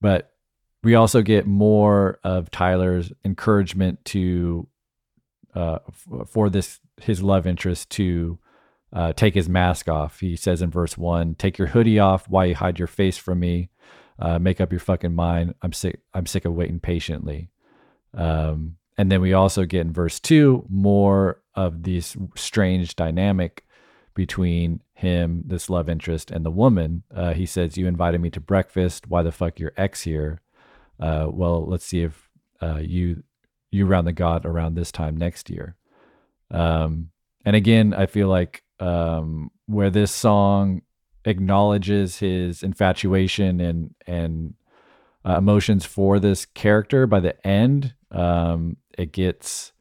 But 0.01 0.32
we 0.82 0.94
also 0.94 1.23
get 1.23 1.47
more 1.47 2.20
of 2.23 2.51
Tyler's 2.51 3.12
encouragement 3.24 4.05
to 4.06 4.68
uh, 5.55 5.78
f- 5.89 6.28
for 6.28 6.48
this 6.48 6.81
his 7.01 7.23
love 7.23 7.47
interest 7.47 7.90
to 7.90 8.39
uh, 8.92 9.12
take 9.12 9.34
his 9.34 9.48
mask 9.48 9.88
off. 9.88 10.20
He 10.20 10.36
says 10.36 10.62
in 10.62 10.70
verse 10.70 10.96
one, 10.96 11.34
"Take 11.34 11.58
your 11.58 11.68
hoodie 11.68 11.98
off. 11.98 12.28
Why 12.28 12.46
you 12.46 12.54
hide 12.54 12.78
your 12.78 12.88
face 12.88 13.16
from 13.18 13.40
me? 13.40 13.70
Uh, 14.18 14.38
make 14.38 14.60
up 14.60 14.72
your 14.72 14.80
fucking 14.80 15.14
mind. 15.14 15.54
I'm 15.62 15.72
sick. 15.72 16.00
I'm 16.14 16.26
sick 16.26 16.44
of 16.44 16.54
waiting 16.54 16.80
patiently." 16.80 17.50
Um, 18.14 18.76
and 18.96 19.12
then 19.12 19.20
we 19.20 19.34
also 19.34 19.64
get 19.64 19.82
in 19.82 19.92
verse 19.92 20.20
two 20.20 20.64
more 20.68 21.42
of 21.54 21.82
this 21.82 22.16
strange 22.34 22.96
dynamic 22.96 23.64
between 24.14 24.80
him, 24.94 25.42
this 25.46 25.68
love 25.68 25.90
interest, 25.90 26.30
and 26.30 26.44
the 26.44 26.50
woman. 26.50 27.02
Uh, 27.14 27.34
he 27.34 27.44
says, 27.44 27.76
"You 27.76 27.86
invited 27.86 28.20
me 28.20 28.30
to 28.30 28.40
breakfast. 28.40 29.08
Why 29.08 29.22
the 29.22 29.32
fuck 29.32 29.58
your 29.58 29.72
ex 29.76 30.02
here? 30.02 30.40
Uh, 30.98 31.26
well, 31.30 31.66
let's 31.66 31.84
see 31.84 32.02
if 32.02 32.28
uh, 32.62 32.80
you 32.80 33.22
you 33.70 33.84
round 33.84 34.06
the 34.06 34.12
god 34.12 34.46
around 34.46 34.74
this 34.74 34.90
time 34.90 35.16
next 35.16 35.50
year." 35.50 35.76
Um, 36.50 37.10
and 37.44 37.54
again, 37.54 37.92
I 37.92 38.06
feel 38.06 38.28
like 38.28 38.62
um, 38.81 39.51
where 39.66 39.90
this 39.90 40.12
song 40.12 40.82
acknowledges 41.24 42.19
his 42.19 42.62
infatuation 42.62 43.61
and 43.61 43.94
and 44.07 44.55
uh, 45.24 45.36
emotions 45.39 45.85
for 45.85 46.19
this 46.20 46.47
character. 46.47 47.07
By 47.07 47.20
the 47.20 47.47
end, 47.47 47.94
um, 48.11 48.77
it 48.97 49.12
gets 49.12 49.73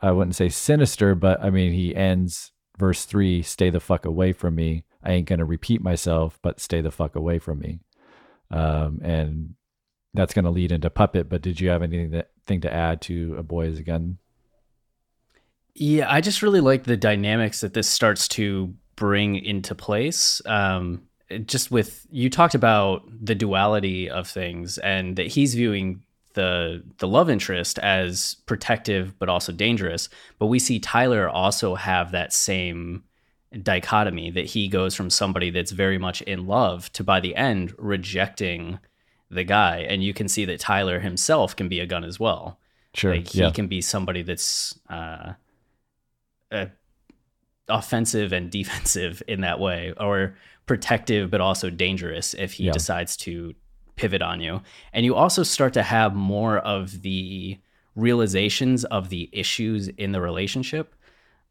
I 0.00 0.12
wouldn't 0.12 0.36
say 0.36 0.48
sinister, 0.48 1.14
but 1.14 1.42
I 1.42 1.50
mean 1.50 1.72
he 1.72 1.94
ends 1.94 2.52
verse 2.78 3.04
three: 3.04 3.42
"Stay 3.42 3.70
the 3.70 3.80
fuck 3.80 4.04
away 4.04 4.32
from 4.32 4.54
me. 4.54 4.84
I 5.02 5.12
ain't 5.12 5.28
gonna 5.28 5.44
repeat 5.44 5.82
myself, 5.82 6.38
but 6.42 6.60
stay 6.60 6.80
the 6.80 6.90
fuck 6.90 7.16
away 7.16 7.38
from 7.38 7.58
me." 7.58 7.80
Um, 8.50 9.00
and 9.02 9.54
that's 10.14 10.34
gonna 10.34 10.50
lead 10.50 10.72
into 10.72 10.90
puppet. 10.90 11.28
But 11.28 11.42
did 11.42 11.60
you 11.60 11.70
have 11.70 11.82
anything 11.82 12.10
that 12.10 12.30
thing 12.46 12.60
to 12.62 12.72
add 12.72 13.00
to 13.02 13.36
a 13.38 13.42
boy 13.42 13.66
is 13.66 13.78
a 13.78 13.82
gun? 13.82 14.18
Yeah, 15.78 16.10
I 16.10 16.22
just 16.22 16.40
really 16.40 16.62
like 16.62 16.84
the 16.84 16.96
dynamics 16.96 17.60
that 17.60 17.74
this 17.74 17.86
starts 17.86 18.28
to 18.28 18.74
bring 18.96 19.36
into 19.36 19.74
place. 19.74 20.40
Um, 20.46 21.02
just 21.44 21.70
with 21.70 22.06
you 22.10 22.30
talked 22.30 22.54
about 22.54 23.02
the 23.20 23.34
duality 23.34 24.08
of 24.08 24.26
things, 24.26 24.78
and 24.78 25.16
that 25.16 25.26
he's 25.26 25.54
viewing 25.54 26.02
the 26.32 26.82
the 26.96 27.06
love 27.06 27.28
interest 27.28 27.78
as 27.80 28.36
protective 28.46 29.18
but 29.18 29.28
also 29.28 29.52
dangerous. 29.52 30.08
But 30.38 30.46
we 30.46 30.58
see 30.58 30.78
Tyler 30.78 31.28
also 31.28 31.74
have 31.74 32.10
that 32.12 32.32
same 32.32 33.04
dichotomy 33.62 34.30
that 34.30 34.46
he 34.46 34.68
goes 34.68 34.94
from 34.94 35.10
somebody 35.10 35.50
that's 35.50 35.72
very 35.72 35.98
much 35.98 36.22
in 36.22 36.46
love 36.46 36.90
to 36.94 37.04
by 37.04 37.20
the 37.20 37.36
end 37.36 37.74
rejecting 37.76 38.78
the 39.30 39.44
guy, 39.44 39.80
and 39.80 40.02
you 40.02 40.14
can 40.14 40.26
see 40.26 40.46
that 40.46 40.60
Tyler 40.60 41.00
himself 41.00 41.54
can 41.54 41.68
be 41.68 41.80
a 41.80 41.86
gun 41.86 42.02
as 42.02 42.18
well. 42.18 42.58
Sure, 42.94 43.14
like 43.14 43.28
he 43.28 43.40
yeah. 43.40 43.50
can 43.50 43.66
be 43.66 43.82
somebody 43.82 44.22
that's. 44.22 44.78
Uh, 44.88 45.34
uh, 46.52 46.66
offensive 47.68 48.32
and 48.32 48.50
defensive 48.58 49.22
in 49.28 49.40
that 49.42 49.60
way, 49.60 49.92
or 49.98 50.36
protective 50.66 51.30
but 51.30 51.40
also 51.40 51.70
dangerous 51.70 52.34
if 52.34 52.54
he 52.54 52.64
yeah. 52.64 52.72
decides 52.72 53.16
to 53.16 53.54
pivot 53.94 54.22
on 54.22 54.40
you. 54.40 54.60
And 54.92 55.04
you 55.04 55.14
also 55.14 55.42
start 55.42 55.72
to 55.74 55.82
have 55.82 56.14
more 56.14 56.58
of 56.58 57.02
the 57.02 57.58
realizations 57.94 58.84
of 58.84 59.08
the 59.08 59.28
issues 59.32 59.88
in 59.88 60.12
the 60.12 60.20
relationship. 60.20 60.94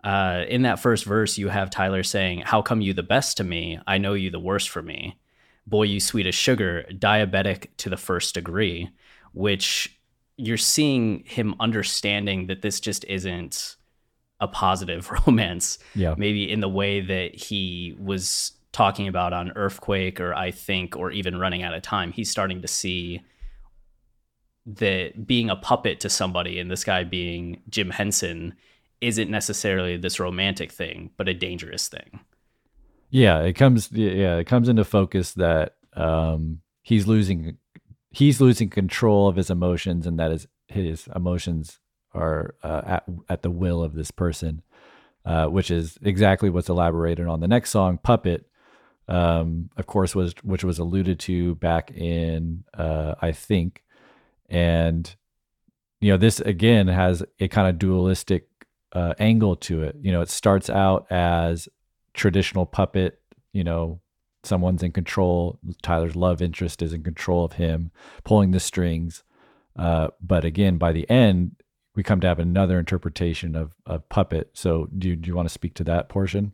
Uh, 0.03 0.45
in 0.47 0.61
that 0.61 0.79
first 0.79 1.03
verse, 1.03 1.37
you 1.37 1.49
have 1.49 1.71
Tyler 1.71 2.03
saying, 2.03 2.41
How 2.41 2.61
come 2.61 2.81
you 2.81 2.93
the 2.93 3.03
best 3.03 3.37
to 3.37 3.43
me? 3.43 3.79
I 3.87 3.97
know 3.97 4.13
you 4.13 4.29
the 4.29 4.39
worst 4.39 4.69
for 4.69 4.83
me. 4.83 5.17
Boy, 5.65 5.83
you 5.83 5.99
sweet 5.99 6.27
as 6.27 6.35
sugar, 6.35 6.85
diabetic 6.91 7.69
to 7.77 7.89
the 7.89 7.97
first 7.97 8.35
degree, 8.35 8.91
which 9.33 9.99
you're 10.37 10.57
seeing 10.57 11.23
him 11.25 11.55
understanding 11.59 12.47
that 12.47 12.61
this 12.61 12.79
just 12.79 13.03
isn't 13.05 13.77
a 14.39 14.47
positive 14.47 15.09
romance. 15.27 15.79
Yeah. 15.93 16.15
Maybe 16.17 16.51
in 16.51 16.59
the 16.59 16.69
way 16.69 17.01
that 17.01 17.35
he 17.35 17.95
was 17.99 18.53
talking 18.71 19.07
about 19.07 19.31
on 19.31 19.53
Earthquake 19.55 20.19
or 20.19 20.33
I 20.33 20.51
think 20.51 20.97
or 20.97 21.09
even 21.11 21.39
running 21.39 21.63
out 21.63 21.73
of 21.73 21.81
time. 21.81 22.11
He's 22.11 22.29
starting 22.29 22.61
to 22.61 22.67
see 22.67 23.21
that 24.65 25.25
being 25.25 25.49
a 25.49 25.55
puppet 25.55 26.01
to 26.01 26.09
somebody 26.09 26.59
and 26.59 26.69
this 26.69 26.83
guy 26.83 27.03
being 27.03 27.61
Jim 27.69 27.89
Henson 27.89 28.55
isn't 28.99 29.29
necessarily 29.29 29.95
this 29.95 30.19
romantic 30.19 30.71
thing, 30.71 31.11
but 31.15 31.29
a 31.29 31.33
dangerous 31.33 31.87
thing. 31.87 32.19
Yeah, 33.09 33.41
it 33.43 33.53
comes 33.53 33.91
yeah, 33.91 34.37
it 34.37 34.45
comes 34.45 34.67
into 34.67 34.83
focus 34.83 35.33
that 35.33 35.75
um 35.93 36.59
he's 36.81 37.07
losing 37.07 37.57
he's 38.11 38.41
losing 38.41 38.69
control 38.69 39.29
of 39.29 39.37
his 39.37 39.49
emotions 39.49 40.05
and 40.05 40.19
that 40.19 40.31
is 40.31 40.47
his 40.67 41.07
emotions 41.15 41.79
are 42.15 42.55
uh, 42.63 42.81
at, 42.85 43.03
at 43.29 43.41
the 43.43 43.51
will 43.51 43.83
of 43.83 43.93
this 43.93 44.11
person, 44.11 44.61
uh, 45.25 45.47
which 45.47 45.69
is 45.69 45.97
exactly 46.01 46.49
what's 46.49 46.69
elaborated 46.69 47.27
on 47.27 47.39
the 47.39 47.47
next 47.47 47.71
song, 47.71 47.97
Puppet. 47.97 48.47
Um, 49.07 49.69
of 49.77 49.85
course, 49.85 50.15
was 50.15 50.33
which 50.43 50.63
was 50.63 50.79
alluded 50.79 51.19
to 51.21 51.55
back 51.55 51.91
in 51.91 52.63
uh, 52.73 53.13
I 53.21 53.31
think, 53.33 53.83
and 54.49 55.15
you 56.01 56.11
know 56.11 56.17
this 56.17 56.39
again 56.39 56.87
has 56.87 57.23
a 57.39 57.47
kind 57.47 57.67
of 57.67 57.77
dualistic 57.77 58.47
uh, 58.93 59.13
angle 59.19 59.55
to 59.57 59.83
it. 59.83 59.97
You 60.01 60.11
know, 60.11 60.21
it 60.21 60.29
starts 60.29 60.69
out 60.69 61.05
as 61.11 61.69
traditional 62.15 62.65
puppet. 62.65 63.21
You 63.53 63.63
know, 63.63 64.01
someone's 64.43 64.83
in 64.83 64.91
control. 64.91 65.59
Tyler's 65.83 66.15
love 66.15 66.41
interest 66.41 66.81
is 66.81 66.93
in 66.93 67.03
control 67.03 67.43
of 67.43 67.53
him, 67.53 67.91
pulling 68.23 68.51
the 68.51 68.59
strings. 68.59 69.23
Uh, 69.77 70.07
but 70.21 70.45
again, 70.45 70.77
by 70.77 70.91
the 70.91 71.09
end, 71.09 71.51
we 71.95 72.03
come 72.03 72.19
to 72.21 72.27
have 72.27 72.39
another 72.39 72.77
interpretation 72.79 73.55
of, 73.55 73.73
of 73.85 74.07
puppet. 74.09 74.49
So 74.53 74.87
do 74.97 75.09
you, 75.09 75.15
do 75.15 75.27
you 75.27 75.35
want 75.35 75.47
to 75.47 75.53
speak 75.53 75.73
to 75.75 75.83
that 75.85 76.09
portion? 76.09 76.53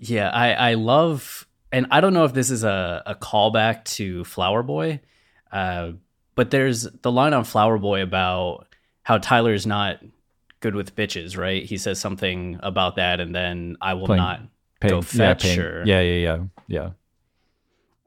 Yeah, 0.00 0.30
I, 0.30 0.52
I 0.52 0.74
love, 0.74 1.46
and 1.70 1.86
I 1.90 2.00
don't 2.00 2.14
know 2.14 2.24
if 2.24 2.32
this 2.32 2.50
is 2.50 2.64
a, 2.64 3.02
a 3.06 3.14
callback 3.14 3.84
to 3.96 4.24
Flower 4.24 4.62
Boy, 4.62 5.00
Uh, 5.52 5.92
but 6.34 6.50
there's 6.50 6.82
the 7.02 7.10
line 7.12 7.32
on 7.34 7.44
Flower 7.44 7.78
Boy 7.78 8.02
about 8.02 8.66
how 9.02 9.18
Tyler's 9.18 9.66
not 9.66 10.00
good 10.60 10.74
with 10.74 10.96
bitches, 10.96 11.36
right? 11.38 11.62
He 11.64 11.78
says 11.78 11.98
something 12.00 12.58
about 12.62 12.96
that, 12.96 13.20
and 13.20 13.34
then 13.34 13.76
I 13.80 13.94
will 13.94 14.06
Playing- 14.06 14.22
not 14.22 14.40
Paying- 14.80 14.94
go 14.94 15.02
fetch 15.02 15.44
yeah, 15.44 15.54
her. 15.54 15.82
yeah, 15.86 16.00
yeah, 16.00 16.14
yeah, 16.18 16.38
yeah. 16.68 16.90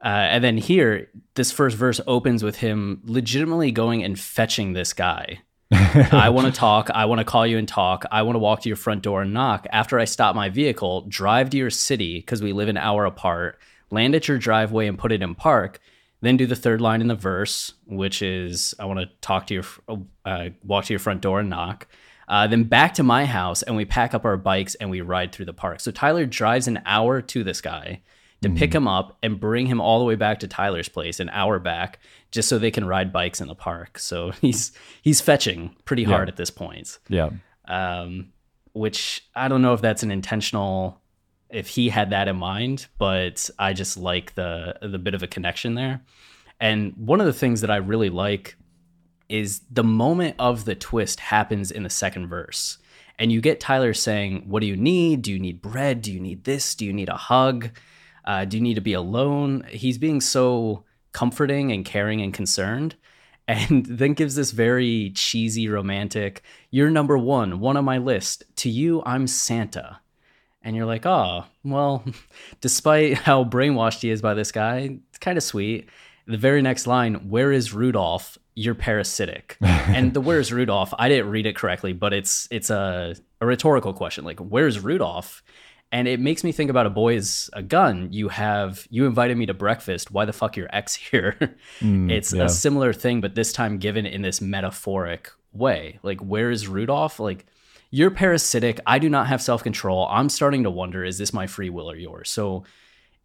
Uh, 0.02 0.28
and 0.32 0.44
then 0.44 0.56
here, 0.56 1.08
this 1.34 1.52
first 1.52 1.76
verse 1.76 2.00
opens 2.06 2.42
with 2.42 2.56
him 2.56 3.00
legitimately 3.04 3.70
going 3.72 4.02
and 4.04 4.18
fetching 4.18 4.72
this 4.72 4.92
guy. 4.92 5.40
I 5.72 6.30
want 6.30 6.52
to 6.52 6.58
talk. 6.58 6.90
I 6.90 7.04
want 7.04 7.20
to 7.20 7.24
call 7.24 7.46
you 7.46 7.56
and 7.56 7.68
talk. 7.68 8.04
I 8.10 8.22
want 8.22 8.34
to 8.34 8.40
walk 8.40 8.62
to 8.62 8.68
your 8.68 8.76
front 8.76 9.02
door 9.02 9.22
and 9.22 9.32
knock. 9.32 9.66
After 9.70 9.98
I 9.98 10.04
stop 10.04 10.34
my 10.34 10.48
vehicle, 10.48 11.02
drive 11.02 11.50
to 11.50 11.56
your 11.56 11.70
city 11.70 12.18
because 12.18 12.42
we 12.42 12.52
live 12.52 12.68
an 12.68 12.76
hour 12.76 13.04
apart, 13.04 13.58
land 13.90 14.14
at 14.14 14.26
your 14.26 14.38
driveway 14.38 14.88
and 14.88 14.98
put 14.98 15.12
it 15.12 15.22
in 15.22 15.34
park. 15.34 15.80
Then 16.22 16.36
do 16.36 16.46
the 16.46 16.56
third 16.56 16.80
line 16.80 17.00
in 17.00 17.06
the 17.06 17.14
verse, 17.14 17.72
which 17.86 18.20
is 18.20 18.74
I 18.78 18.84
want 18.84 19.00
to 19.00 19.06
talk 19.20 19.46
to 19.46 19.54
your, 19.54 19.64
uh, 20.24 20.50
walk 20.64 20.86
to 20.86 20.92
your 20.92 21.00
front 21.00 21.22
door 21.22 21.40
and 21.40 21.48
knock. 21.48 21.86
Uh, 22.26 22.46
then 22.46 22.64
back 22.64 22.94
to 22.94 23.02
my 23.02 23.24
house 23.24 23.62
and 23.62 23.76
we 23.76 23.84
pack 23.84 24.12
up 24.12 24.24
our 24.24 24.36
bikes 24.36 24.74
and 24.76 24.90
we 24.90 25.00
ride 25.00 25.32
through 25.32 25.46
the 25.46 25.52
park. 25.52 25.80
So 25.80 25.90
Tyler 25.90 26.26
drives 26.26 26.68
an 26.68 26.80
hour 26.84 27.22
to 27.22 27.44
this 27.44 27.60
guy 27.60 28.02
to 28.42 28.50
pick 28.50 28.74
him 28.74 28.88
up 28.88 29.18
and 29.22 29.38
bring 29.38 29.66
him 29.66 29.80
all 29.80 29.98
the 29.98 30.04
way 30.04 30.14
back 30.14 30.40
to 30.40 30.48
Tyler's 30.48 30.88
place, 30.88 31.20
an 31.20 31.28
hour 31.30 31.58
back, 31.58 31.98
just 32.30 32.48
so 32.48 32.58
they 32.58 32.70
can 32.70 32.86
ride 32.86 33.12
bikes 33.12 33.40
in 33.40 33.48
the 33.48 33.54
park. 33.54 33.98
So 33.98 34.30
he's 34.40 34.72
he's 35.02 35.20
fetching 35.20 35.76
pretty 35.84 36.04
hard 36.04 36.28
Yeah. 36.28 36.32
at 36.32 36.36
this 36.36 36.50
point. 36.50 36.98
Yeah. 37.08 37.30
Um, 37.66 38.32
which 38.72 39.24
I 39.34 39.48
don't 39.48 39.62
know 39.62 39.74
if 39.74 39.80
that's 39.80 40.02
an 40.02 40.10
intentional, 40.10 41.00
if 41.50 41.68
he 41.68 41.88
had 41.88 42.10
that 42.10 42.28
in 42.28 42.36
mind, 42.36 42.86
but 42.98 43.50
I 43.58 43.72
just 43.72 43.96
like 43.96 44.34
the 44.34 44.76
the 44.80 44.98
bit 44.98 45.14
of 45.14 45.22
a 45.22 45.26
connection 45.26 45.74
there. 45.74 46.02
And 46.60 46.92
one 46.96 47.20
of 47.20 47.26
the 47.26 47.32
things 47.32 47.60
that 47.62 47.70
I 47.70 47.76
really 47.76 48.10
like 48.10 48.56
is 49.28 49.60
the 49.70 49.84
moment 49.84 50.34
of 50.38 50.64
the 50.64 50.74
twist 50.74 51.20
happens 51.20 51.70
in 51.70 51.82
the 51.84 51.90
second 51.90 52.26
verse. 52.28 52.78
And 53.18 53.30
you 53.30 53.40
get 53.40 53.60
Tyler 53.60 53.92
saying, 53.94 54.44
What 54.48 54.60
do 54.60 54.66
you 54.66 54.76
need? 54.76 55.22
Do 55.22 55.32
you 55.32 55.38
need 55.38 55.60
bread? 55.62 56.00
Do 56.02 56.12
you 56.12 56.20
need 56.20 56.44
this? 56.44 56.74
Do 56.74 56.84
you 56.86 56.92
need 56.92 57.08
a 57.08 57.16
hug? 57.16 57.70
Uh, 58.30 58.44
do 58.44 58.56
you 58.56 58.62
need 58.62 58.74
to 58.74 58.80
be 58.80 58.92
alone? 58.92 59.66
He's 59.68 59.98
being 59.98 60.20
so 60.20 60.84
comforting 61.10 61.72
and 61.72 61.84
caring 61.84 62.22
and 62.22 62.32
concerned. 62.32 62.94
And 63.48 63.84
then 63.84 64.12
gives 64.12 64.36
this 64.36 64.52
very 64.52 65.10
cheesy, 65.10 65.68
romantic, 65.68 66.42
You're 66.70 66.88
number 66.88 67.18
one, 67.18 67.58
one 67.58 67.76
on 67.76 67.84
my 67.84 67.98
list. 67.98 68.44
To 68.56 68.70
you, 68.70 69.02
I'm 69.04 69.26
Santa. 69.26 69.98
And 70.62 70.76
you're 70.76 70.86
like, 70.86 71.04
Oh, 71.04 71.46
well, 71.64 72.04
despite 72.60 73.14
how 73.14 73.42
brainwashed 73.42 74.02
he 74.02 74.10
is 74.10 74.22
by 74.22 74.34
this 74.34 74.52
guy, 74.52 75.00
it's 75.08 75.18
kind 75.18 75.36
of 75.36 75.42
sweet. 75.42 75.88
The 76.28 76.36
very 76.36 76.62
next 76.62 76.86
line, 76.86 77.28
Where 77.28 77.50
is 77.50 77.74
Rudolph? 77.74 78.38
You're 78.54 78.76
parasitic. 78.76 79.56
and 79.60 80.14
the 80.14 80.20
where's 80.20 80.52
Rudolph? 80.52 80.94
I 80.96 81.08
didn't 81.08 81.30
read 81.30 81.46
it 81.46 81.56
correctly, 81.56 81.92
but 81.92 82.12
it's 82.12 82.46
it's 82.52 82.70
a, 82.70 83.16
a 83.40 83.46
rhetorical 83.46 83.92
question. 83.94 84.24
Like, 84.24 84.38
where's 84.38 84.78
Rudolph? 84.78 85.42
And 85.92 86.06
it 86.06 86.20
makes 86.20 86.44
me 86.44 86.52
think 86.52 86.70
about 86.70 86.86
a 86.86 86.90
boy's 86.90 87.50
a 87.52 87.62
gun. 87.62 88.12
You 88.12 88.28
have 88.28 88.86
you 88.90 89.06
invited 89.06 89.36
me 89.36 89.46
to 89.46 89.54
breakfast. 89.54 90.10
Why 90.10 90.24
the 90.24 90.32
fuck 90.32 90.56
your 90.56 90.68
ex 90.72 90.94
here? 91.10 91.56
Mm, 91.80 92.10
it's 92.10 92.32
yeah. 92.32 92.44
a 92.44 92.48
similar 92.48 92.92
thing, 92.92 93.20
but 93.20 93.34
this 93.34 93.52
time 93.52 93.78
given 93.78 94.06
in 94.06 94.22
this 94.22 94.40
metaphoric 94.40 95.30
way. 95.52 95.98
Like, 96.02 96.20
where 96.20 96.50
is 96.50 96.68
Rudolph? 96.68 97.18
Like, 97.18 97.46
you're 97.90 98.10
parasitic. 98.10 98.78
I 98.86 98.98
do 98.98 99.08
not 99.08 99.26
have 99.26 99.42
self 99.42 99.62
control. 99.62 100.06
I'm 100.10 100.28
starting 100.28 100.62
to 100.62 100.70
wonder, 100.70 101.04
is 101.04 101.18
this 101.18 101.32
my 101.32 101.46
free 101.46 101.70
will 101.70 101.90
or 101.90 101.96
yours? 101.96 102.30
So, 102.30 102.64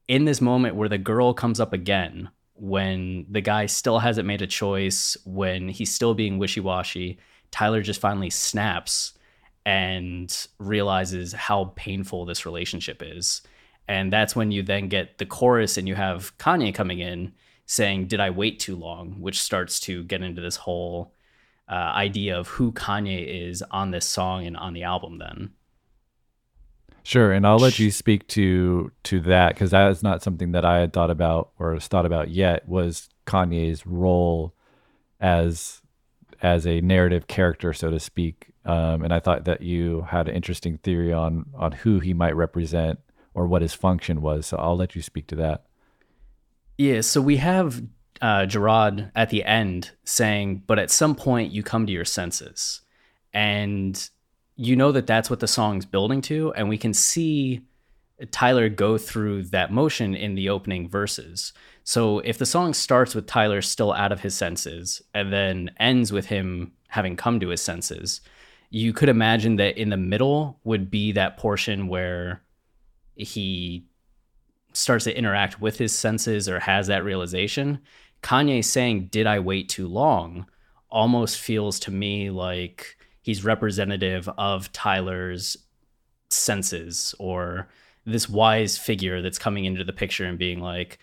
in 0.08 0.26
this 0.26 0.42
moment 0.42 0.76
where 0.76 0.90
the 0.90 0.98
girl 0.98 1.34
comes 1.34 1.60
up 1.60 1.74
again, 1.74 2.30
when 2.54 3.26
the 3.30 3.42
guy 3.42 3.66
still 3.66 4.00
hasn't 4.00 4.28
made 4.28 4.42
a 4.42 4.48
choice, 4.48 5.18
when 5.26 5.68
he's 5.68 5.94
still 5.94 6.14
being 6.14 6.38
wishy 6.38 6.62
washy, 6.62 7.20
Tyler 7.52 7.82
just 7.82 8.02
finally 8.02 8.30
snaps 8.30 9.14
and 9.66 10.48
realizes 10.60 11.34
how 11.34 11.74
painful 11.76 12.26
this 12.26 12.46
relationship 12.46 13.02
is. 13.04 13.42
And 13.88 14.12
that's 14.12 14.36
when 14.36 14.52
you 14.52 14.64
then 14.64 14.88
get 14.88 15.18
the 15.18 15.26
chorus 15.26 15.78
and 15.78 15.88
you 15.88 15.96
have 15.96 16.38
Kanye 16.38 16.74
coming 16.74 17.00
in 17.00 17.34
saying, 17.66 18.08
Did 18.08 18.20
I 18.20 18.30
wait 18.30 18.60
too 18.60 18.76
long? 18.76 19.20
which 19.20 19.42
starts 19.42 19.80
to 19.82 20.04
get 20.04 20.22
into 20.22 20.42
this 20.42 20.56
whole 20.56 21.14
uh, 21.70 21.74
idea 21.74 22.38
of 22.38 22.48
who 22.48 22.72
Kanye 22.72 23.50
is 23.50 23.64
on 23.72 23.92
this 23.92 24.06
song 24.06 24.46
and 24.46 24.56
on 24.56 24.74
the 24.74 24.84
album 24.84 25.18
then. 25.18 25.52
Sure, 27.04 27.32
and 27.32 27.46
I'll 27.46 27.60
let 27.60 27.78
you 27.78 27.92
speak 27.92 28.28
to 28.30 28.92
to 29.04 29.20
that 29.22 29.54
because 29.54 29.70
that 29.72 29.92
is 29.92 30.02
not 30.02 30.24
something 30.24 30.54
that 30.54 30.66
I 30.66 30.80
had 30.80 30.92
thought 30.92 31.12
about 31.12 31.52
or 31.60 31.80
thought 31.80 32.06
about 32.06 32.32
yet. 32.32 32.68
Was 32.68 33.10
Kanye's 33.28 33.86
role 33.86 34.56
as 35.20 35.82
as 36.46 36.68
a 36.68 36.80
narrative 36.82 37.26
character, 37.28 37.74
so 37.74 37.90
to 37.90 38.00
speak? 38.00 38.52
Um, 38.66 39.04
and 39.04 39.12
I 39.12 39.20
thought 39.20 39.46
that 39.46 39.62
you 39.62 40.02
had 40.10 40.28
an 40.28 40.36
interesting 40.36 40.78
theory 40.78 41.12
on 41.12 41.46
on 41.56 41.72
who 41.72 42.00
he 42.00 42.14
might 42.14 42.36
represent 42.36 43.00
or 43.34 43.48
what 43.48 43.62
his 43.62 43.74
function 43.74 44.22
was. 44.22 44.46
So 44.46 44.58
I'll 44.58 44.78
let 44.78 44.96
you 44.96 45.02
speak 45.02 45.28
to 45.28 45.36
that. 45.38 45.66
Yeah, 46.78 47.02
so 47.02 47.22
we 47.22 47.38
have 47.38 47.82
uh, 48.22 48.46
Gerard 48.46 49.12
at 49.16 49.30
the 49.30 49.44
end 49.44 49.92
saying, 50.04 50.64
but 50.68 50.80
at 50.80 50.92
some 50.92 51.16
point 51.16 51.52
you 51.52 51.64
come 51.64 51.86
to 51.86 51.94
your 51.94 52.06
senses. 52.06 52.82
And 53.34 54.10
you 54.56 54.76
know 54.76 54.92
that 54.92 55.08
that's 55.08 55.30
what 55.30 55.42
the 55.42 55.48
song's 55.48 55.86
building 55.86 56.22
to. 56.22 56.54
And 56.54 56.70
we 56.70 56.78
can 56.78 56.94
see 56.94 57.66
Tyler 58.32 58.70
go 58.70 58.98
through 58.98 59.44
that 59.44 59.72
motion 59.72 60.16
in 60.16 60.36
the 60.36 60.50
opening 60.50 60.88
verses. 60.88 61.54
So 61.86 62.18
if 62.20 62.40
the 62.40 62.48
song 62.48 62.74
starts 62.74 63.14
with 63.14 63.28
Tyler 63.28 63.62
still 63.62 63.94
out 63.94 64.12
of 64.12 64.20
his 64.20 64.36
senses 64.36 65.04
and 65.14 65.32
then 65.32 65.70
ends 65.80 66.12
with 66.12 66.26
him 66.26 66.72
having 66.88 67.16
come 67.16 67.40
to 67.40 67.50
his 67.50 67.62
senses, 67.62 68.22
you 68.72 68.92
could 68.92 69.08
imagine 69.08 69.58
that 69.58 69.78
in 69.78 69.92
the 69.92 69.98
middle 69.98 70.60
would 70.64 70.90
be 70.90 71.12
that 71.12 71.38
portion 71.38 71.88
where 71.88 72.42
he 73.16 73.86
starts 74.74 75.04
to 75.04 75.16
interact 75.16 75.62
with 75.62 75.78
his 75.78 75.94
senses 75.94 76.50
or 76.50 76.60
has 76.60 76.88
that 76.88 77.04
realization. 77.04 77.80
Kanye 78.24 78.66
saying, 78.66 79.10
Did 79.12 79.28
I 79.28 79.40
wait 79.40 79.70
too 79.70 79.88
long? 79.88 80.48
almost 80.90 81.40
feels 81.40 81.78
to 81.78 81.92
me 81.92 82.30
like 82.30 82.98
he's 83.22 83.44
representative 83.44 84.30
of 84.38 84.72
Tyler's 84.72 85.58
senses 86.30 87.14
or 87.20 87.68
this 88.06 88.30
wise 88.30 88.78
figure 88.78 89.22
that's 89.22 89.38
coming 89.38 89.66
into 89.66 89.84
the 89.84 89.94
picture 89.94 90.26
and 90.26 90.40
being 90.40 90.62
like, 90.62 90.98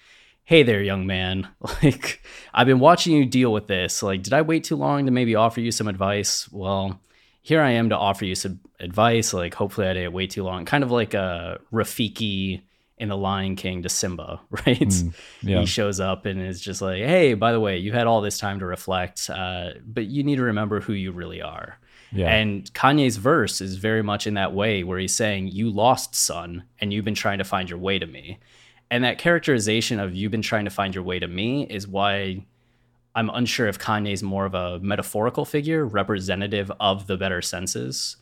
Hey 0.44 0.62
there, 0.62 0.82
young 0.82 1.06
man. 1.06 1.48
Like, 1.82 2.23
I've 2.55 2.66
been 2.66 2.78
watching 2.81 3.16
you 3.16 3.24
deal 3.24 3.52
with 3.52 3.66
this. 3.66 4.02
Like, 4.02 4.23
did 4.23 4.32
I 4.32 4.43
wait 4.43 4.64
too 4.64 4.77
long 4.77 5.06
to 5.06 5.12
maybe 5.12 5.35
offer 5.35 5.60
you 5.60 5.73
some 5.73 5.89
advice? 5.89 6.48
Well, 6.52 7.01
here 7.40 7.60
I 7.60 7.70
am 7.73 7.89
to 7.89 7.97
offer 7.97 8.24
you 8.24 8.35
some 8.35 8.60
advice. 8.78 9.32
Like, 9.32 9.55
hopefully, 9.55 9.89
I 9.89 9.94
didn't 9.94 10.12
wait 10.12 10.31
too 10.31 10.44
long. 10.44 10.64
Kind 10.64 10.85
of 10.85 10.90
like 10.90 11.14
a 11.14 11.59
Rafiki 11.73 12.62
in 12.98 13.09
The 13.09 13.16
Lion 13.16 13.56
King 13.56 13.82
to 13.82 13.89
Simba, 13.89 14.40
right? 14.51 14.94
yeah. 15.43 15.60
He 15.60 15.66
shows 15.66 15.98
up 15.98 16.24
and 16.27 16.40
is 16.40 16.60
just 16.60 16.82
like, 16.82 16.98
hey, 16.98 17.35
by 17.35 17.52
the 17.52 17.60
way, 17.60 17.78
you 17.78 17.93
had 17.93 18.06
all 18.06 18.20
this 18.20 18.39
time 18.39 18.60
to 18.60 18.66
reflect, 18.66 19.28
uh, 19.28 19.70
but 19.85 20.06
you 20.06 20.23
need 20.23 20.36
to 20.36 20.44
remember 20.44 20.81
who 20.81 20.93
you 20.93 21.10
really 21.10 21.43
are. 21.43 21.78
Yeah. 22.12 22.32
And 22.32 22.73
Kanye's 22.74 23.16
verse 23.16 23.60
is 23.60 23.77
very 23.77 24.02
much 24.02 24.27
in 24.27 24.35
that 24.35 24.52
way 24.52 24.85
where 24.85 24.98
he's 24.98 25.14
saying, 25.14 25.48
You 25.48 25.70
lost, 25.70 26.14
son, 26.14 26.64
and 26.81 26.93
you've 26.93 27.05
been 27.05 27.14
trying 27.14 27.39
to 27.39 27.44
find 27.44 27.69
your 27.70 27.78
way 27.78 27.98
to 27.98 28.06
me. 28.06 28.39
And 28.93 29.05
that 29.05 29.16
characterization 29.16 29.98
of 29.98 30.14
you've 30.14 30.31
been 30.31 30.43
trying 30.43 30.66
to 30.66 30.70
find 30.70 30.94
your 30.94 31.02
way 31.02 31.19
to 31.19 31.27
me 31.27 31.64
is 31.64 31.89
why 31.89 32.44
I'm 33.14 33.31
unsure 33.31 33.66
if 33.66 33.78
Kanye's 33.78 34.23
more 34.23 34.44
of 34.44 34.52
a 34.52 34.81
metaphorical 34.81 35.47
figure, 35.47 35.86
representative 35.86 36.70
of 36.78 37.06
the 37.06 37.16
better 37.16 37.40
senses, 37.40 38.19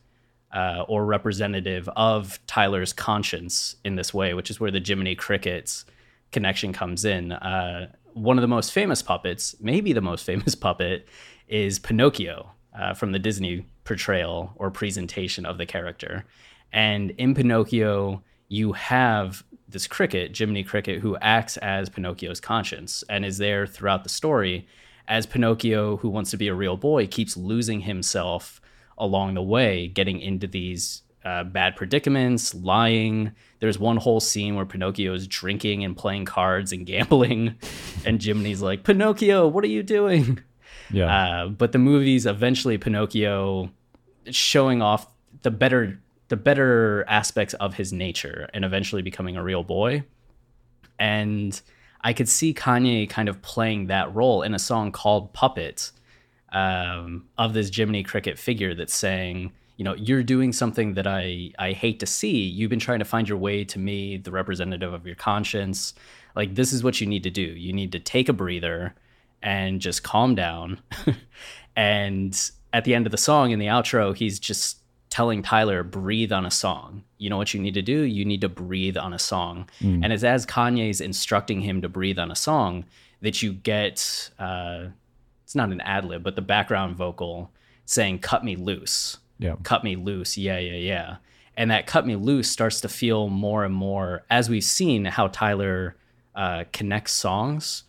uh, 0.55 0.85
or 0.87 1.05
representative 1.05 1.89
of 1.97 2.39
Tyler's 2.47 2.93
conscience 2.93 3.75
in 3.85 3.97
this 3.97 4.15
way, 4.15 4.33
which 4.33 4.49
is 4.49 4.61
where 4.61 4.71
the 4.71 4.79
Jiminy 4.79 5.17
Crickets 5.17 5.87
connection 6.31 6.73
comes 6.73 7.05
in. 7.05 7.33
Uh, 7.33 7.91
one 8.13 8.39
of 8.39 8.43
the 8.43 8.47
most 8.47 8.71
famous 8.71 9.03
puppets, 9.03 9.57
maybe 9.59 9.93
the 9.93 10.01
most 10.01 10.25
famous 10.25 10.55
puppet, 10.55 11.09
is 11.49 11.81
Pinocchio 11.81 12.49
uh, 12.79 12.95
from 12.95 13.11
the 13.11 13.19
Disney 13.19 13.67
portrayal 13.83 14.53
or 14.55 14.71
presentation 14.71 15.45
of 15.45 15.59
the 15.59 15.67
character. 15.67 16.27
And 16.73 17.11
in 17.19 17.35
Pinocchio, 17.35 18.23
you 18.51 18.72
have 18.72 19.43
this 19.68 19.86
cricket, 19.86 20.36
Jiminy 20.36 20.64
Cricket, 20.64 21.01
who 21.01 21.16
acts 21.22 21.56
as 21.59 21.89
Pinocchio's 21.89 22.40
conscience 22.40 23.02
and 23.09 23.24
is 23.24 23.39
there 23.39 23.66
throughout 23.66 24.02
the 24.02 24.10
story 24.10 24.66
as 25.09 25.24
Pinocchio, 25.24 25.97
who 25.97 26.09
wants 26.09 26.31
to 26.31 26.36
be 26.36 26.48
a 26.48 26.55
real 26.55 26.77
boy, 26.77 27.06
keeps 27.06 27.36
losing 27.36 27.81
himself 27.81 28.60
along 28.98 29.35
the 29.35 29.43
way, 29.43 29.89
getting 29.89 30.20
into 30.20 30.47
these 30.47 31.02
uh, 31.24 31.44
bad 31.44 31.77
predicaments, 31.77 32.55
lying. 32.55 33.32
There's 33.60 33.78
one 33.78 33.97
whole 33.97 34.20
scene 34.20 34.56
where 34.56 34.66
Pinocchio 34.66 35.14
is 35.14 35.27
drinking 35.27 35.85
and 35.85 35.97
playing 35.97 36.24
cards 36.24 36.72
and 36.72 36.86
gambling, 36.86 37.56
and 38.05 38.20
Jiminy's 38.20 38.62
like, 38.62 38.85
Pinocchio, 38.85 39.47
what 39.48 39.64
are 39.64 39.68
you 39.68 39.82
doing? 39.82 40.40
yeah. 40.90 41.43
Uh, 41.43 41.48
but 41.48 41.72
the 41.72 41.78
movies 41.78 42.27
eventually 42.27 42.78
Pinocchio 42.78 43.70
showing 44.31 44.82
off 44.82 45.06
the 45.43 45.51
better 45.51 46.01
the 46.31 46.36
better 46.36 47.05
aspects 47.09 47.55
of 47.55 47.74
his 47.74 47.93
nature 47.93 48.48
and 48.55 48.65
eventually 48.65 49.02
becoming 49.02 49.36
a 49.36 49.43
real 49.43 49.65
boy. 49.65 50.05
And 50.98 51.61
I 52.02 52.12
could 52.12 52.28
see 52.28 52.55
Kanye 52.55 53.11
kind 53.11 53.28
of 53.28 53.43
playing 53.43 53.89
that 53.89 54.15
role 54.15 54.43
in 54.43 54.55
a 54.55 54.59
song 54.59 54.93
called 54.93 55.32
Puppet 55.32 55.90
um, 56.52 57.27
of 57.36 57.52
this 57.52 57.74
Jiminy 57.74 58.05
Cricket 58.05 58.39
figure 58.39 58.74
that's 58.74 58.94
saying, 58.94 59.52
you 59.77 59.85
know, 59.85 59.94
you're 59.94 60.23
doing 60.23 60.52
something 60.52 60.94
that 60.94 61.07
I, 61.07 61.51
I 61.59 61.73
hate 61.73 61.98
to 61.98 62.07
see. 62.07 62.44
You've 62.44 62.70
been 62.70 62.78
trying 62.78 63.01
to 63.01 63.05
find 63.05 63.28
your 63.28 63.39
way 63.39 63.65
to 63.65 63.78
me, 63.81 64.16
the 64.16 64.31
representative 64.31 64.93
of 64.93 65.05
your 65.05 65.16
conscience. 65.16 65.94
Like, 66.36 66.55
this 66.55 66.73
is 66.73 66.85
what 66.85 67.01
you 67.01 67.09
need 67.09 67.24
to 67.24 67.31
do. 67.31 67.43
You 67.43 67.73
need 67.73 67.90
to 67.93 67.98
take 67.98 68.28
a 68.28 68.32
breather 68.32 68.94
and 69.43 69.81
just 69.81 70.05
calm 70.05 70.36
down. 70.36 70.81
and 71.77 72.51
at 72.73 72.85
the 72.85 72.94
end 72.94 73.07
of 73.07 73.11
the 73.11 73.19
song, 73.19 73.51
in 73.51 73.59
the 73.59 73.66
outro, 73.66 74.15
he's 74.15 74.39
just 74.39 74.80
telling 75.11 75.43
Tyler, 75.43 75.82
breathe 75.82 76.32
on 76.32 76.47
a 76.47 76.51
song. 76.51 77.03
You 77.19 77.28
know 77.28 77.37
what 77.37 77.53
you 77.53 77.61
need 77.61 77.74
to 77.74 77.82
do? 77.82 78.03
You 78.03 78.24
need 78.24 78.41
to 78.41 78.49
breathe 78.49 78.97
on 78.97 79.12
a 79.12 79.19
song. 79.19 79.69
Mm. 79.81 80.05
And 80.05 80.12
it's 80.12 80.24
as 80.24 80.47
Kanye's 80.47 81.01
instructing 81.01 81.61
him 81.61 81.82
to 81.82 81.89
breathe 81.89 82.19
on 82.19 82.31
a 82.31 82.37
song 82.37 82.85
that 83.20 83.43
you 83.43 83.53
get, 83.53 84.31
uh, 84.39 84.87
it's 85.45 85.57
not 85.57 85.70
an 85.70 85.81
ad 85.81 86.05
lib, 86.05 86.23
but 86.23 86.37
the 86.37 86.43
background 86.43 86.97
vocal 86.97 87.51
saying, 87.85 88.20
cut 88.20 88.45
me 88.45 88.55
loose. 88.55 89.19
Yeah. 89.39 89.57
Cut 89.65 89.82
me 89.82 89.97
loose. 89.97 90.39
Yeah, 90.39 90.59
yeah, 90.59 90.77
yeah. 90.77 91.16
And 91.57 91.70
that 91.73 91.87
cut 91.87 92.07
me 92.07 92.15
loose 92.15 92.49
starts 92.49 92.81
to 92.82 92.89
feel 92.89 93.28
more 93.28 93.65
and 93.65 93.74
more 93.74 94.23
as 94.31 94.49
we've 94.49 94.65
seen 94.65 95.05
how 95.05 95.27
Tyler 95.27 95.97
uh, 96.37 96.65
connects 96.73 97.12
songs, 97.12 97.82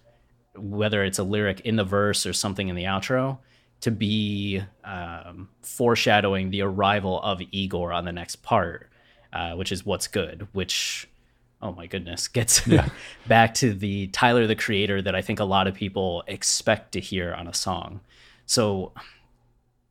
whether 0.55 1.03
it's 1.03 1.19
a 1.19 1.23
lyric 1.23 1.61
in 1.61 1.75
the 1.75 1.83
verse 1.83 2.25
or 2.25 2.33
something 2.33 2.67
in 2.67 2.75
the 2.75 2.83
outro 2.85 3.37
to 3.81 3.91
be 3.91 4.61
um, 4.83 5.49
foreshadowing 5.63 6.51
the 6.51 6.61
arrival 6.61 7.21
of 7.21 7.41
Igor 7.51 7.91
on 7.91 8.05
the 8.05 8.11
next 8.11 8.37
part, 8.37 8.89
uh, 9.33 9.53
which 9.53 9.71
is 9.71 9.85
what's 9.85 10.07
good, 10.07 10.47
which, 10.53 11.09
oh 11.61 11.71
my 11.71 11.87
goodness, 11.87 12.27
gets 12.27 12.65
yeah. 12.67 12.89
back 13.27 13.53
to 13.55 13.73
the 13.73 14.07
Tyler 14.07 14.47
the 14.47 14.55
Creator 14.55 15.01
that 15.01 15.15
I 15.15 15.21
think 15.21 15.39
a 15.39 15.45
lot 15.45 15.67
of 15.67 15.73
people 15.73 16.23
expect 16.27 16.93
to 16.93 16.99
hear 16.99 17.33
on 17.33 17.47
a 17.47 17.53
song. 17.53 18.01
So 18.45 18.93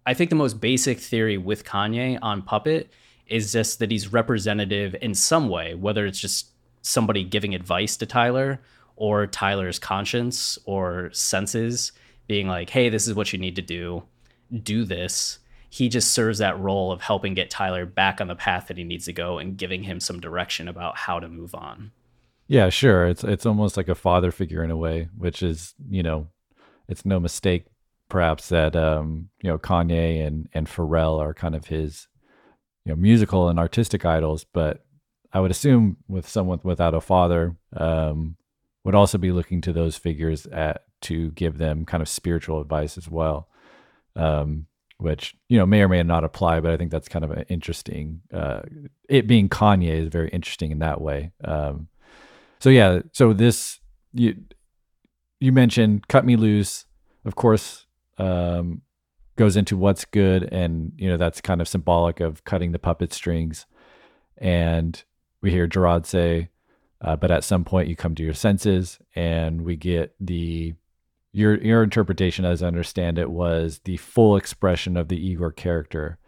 I 0.06 0.14
think 0.14 0.30
the 0.30 0.36
most 0.36 0.60
basic 0.60 0.98
theory 0.98 1.36
with 1.36 1.64
Kanye 1.64 2.18
on 2.22 2.42
Puppet 2.42 2.90
is 3.26 3.52
just 3.52 3.78
that 3.80 3.90
he's 3.90 4.12
representative 4.12 4.94
in 5.00 5.14
some 5.14 5.48
way, 5.48 5.74
whether 5.74 6.06
it's 6.06 6.18
just 6.18 6.48
somebody 6.82 7.24
giving 7.24 7.54
advice 7.54 7.96
to 7.96 8.06
Tyler 8.06 8.60
or 8.96 9.26
Tyler's 9.26 9.78
conscience 9.78 10.58
or 10.64 11.10
senses 11.12 11.92
being 12.30 12.46
like, 12.46 12.70
hey, 12.70 12.88
this 12.88 13.08
is 13.08 13.14
what 13.14 13.32
you 13.32 13.40
need 13.40 13.56
to 13.56 13.62
do, 13.62 14.04
do 14.62 14.84
this. 14.84 15.40
He 15.68 15.88
just 15.88 16.12
serves 16.12 16.38
that 16.38 16.60
role 16.60 16.92
of 16.92 17.00
helping 17.00 17.34
get 17.34 17.50
Tyler 17.50 17.84
back 17.84 18.20
on 18.20 18.28
the 18.28 18.36
path 18.36 18.68
that 18.68 18.78
he 18.78 18.84
needs 18.84 19.06
to 19.06 19.12
go 19.12 19.38
and 19.38 19.56
giving 19.56 19.82
him 19.82 19.98
some 19.98 20.20
direction 20.20 20.68
about 20.68 20.96
how 20.96 21.18
to 21.18 21.28
move 21.28 21.56
on. 21.56 21.90
Yeah, 22.46 22.68
sure. 22.68 23.08
It's 23.08 23.24
it's 23.24 23.46
almost 23.46 23.76
like 23.76 23.88
a 23.88 23.96
father 23.96 24.30
figure 24.30 24.62
in 24.62 24.70
a 24.70 24.76
way, 24.76 25.08
which 25.18 25.42
is, 25.42 25.74
you 25.88 26.04
know, 26.04 26.28
it's 26.88 27.04
no 27.04 27.18
mistake 27.18 27.64
perhaps 28.08 28.48
that 28.50 28.76
um, 28.76 29.30
you 29.42 29.50
know, 29.50 29.58
Kanye 29.58 30.24
and 30.24 30.48
and 30.52 30.68
Pharrell 30.68 31.18
are 31.18 31.34
kind 31.34 31.56
of 31.56 31.66
his 31.66 32.06
you 32.84 32.92
know, 32.92 32.96
musical 32.96 33.48
and 33.48 33.58
artistic 33.58 34.04
idols, 34.04 34.44
but 34.44 34.84
I 35.32 35.40
would 35.40 35.50
assume 35.50 35.96
with 36.06 36.28
someone 36.28 36.60
without 36.62 36.94
a 36.94 37.00
father, 37.00 37.56
um, 37.76 38.36
would 38.84 38.94
also 38.94 39.18
be 39.18 39.32
looking 39.32 39.60
to 39.62 39.72
those 39.72 39.96
figures 39.96 40.46
at 40.46 40.84
to 41.02 41.30
give 41.32 41.58
them 41.58 41.84
kind 41.84 42.02
of 42.02 42.08
spiritual 42.08 42.60
advice 42.60 42.96
as 42.98 43.08
well, 43.08 43.48
um, 44.16 44.66
which 44.98 45.34
you 45.48 45.58
know 45.58 45.66
may 45.66 45.82
or 45.82 45.88
may 45.88 46.02
not 46.02 46.24
apply. 46.24 46.60
But 46.60 46.72
I 46.72 46.76
think 46.76 46.90
that's 46.90 47.08
kind 47.08 47.24
of 47.24 47.30
an 47.30 47.44
interesting. 47.48 48.22
Uh, 48.32 48.60
it 49.08 49.26
being 49.26 49.48
Kanye 49.48 50.02
is 50.02 50.08
very 50.08 50.28
interesting 50.30 50.70
in 50.70 50.78
that 50.80 51.00
way. 51.00 51.32
Um, 51.44 51.88
so 52.58 52.70
yeah, 52.70 53.00
so 53.12 53.32
this 53.32 53.80
you 54.12 54.36
you 55.38 55.52
mentioned 55.52 56.08
"Cut 56.08 56.24
Me 56.24 56.36
Loose," 56.36 56.86
of 57.24 57.34
course. 57.34 57.86
Um, 58.18 58.82
goes 59.40 59.56
into 59.56 59.74
what's 59.74 60.04
good 60.04 60.42
and 60.52 60.92
you 60.98 61.08
know 61.08 61.16
that's 61.16 61.40
kind 61.40 61.62
of 61.62 61.68
symbolic 61.68 62.20
of 62.20 62.44
cutting 62.44 62.72
the 62.72 62.78
puppet 62.78 63.10
strings 63.10 63.64
and 64.36 65.02
we 65.40 65.50
hear 65.50 65.66
Gerard 65.66 66.04
say 66.04 66.50
uh, 67.00 67.16
but 67.16 67.30
at 67.30 67.42
some 67.42 67.64
point 67.64 67.88
you 67.88 67.96
come 67.96 68.14
to 68.16 68.22
your 68.22 68.34
senses 68.34 68.98
and 69.14 69.62
we 69.62 69.76
get 69.76 70.14
the 70.20 70.74
your 71.32 71.56
your 71.58 71.82
interpretation, 71.82 72.44
as 72.44 72.62
I 72.62 72.66
understand 72.66 73.18
it, 73.18 73.30
was 73.30 73.80
the 73.84 73.96
full 73.98 74.36
expression 74.36 74.96
of 74.96 75.08
the 75.08 75.16
Igor 75.16 75.52
character, 75.52 76.18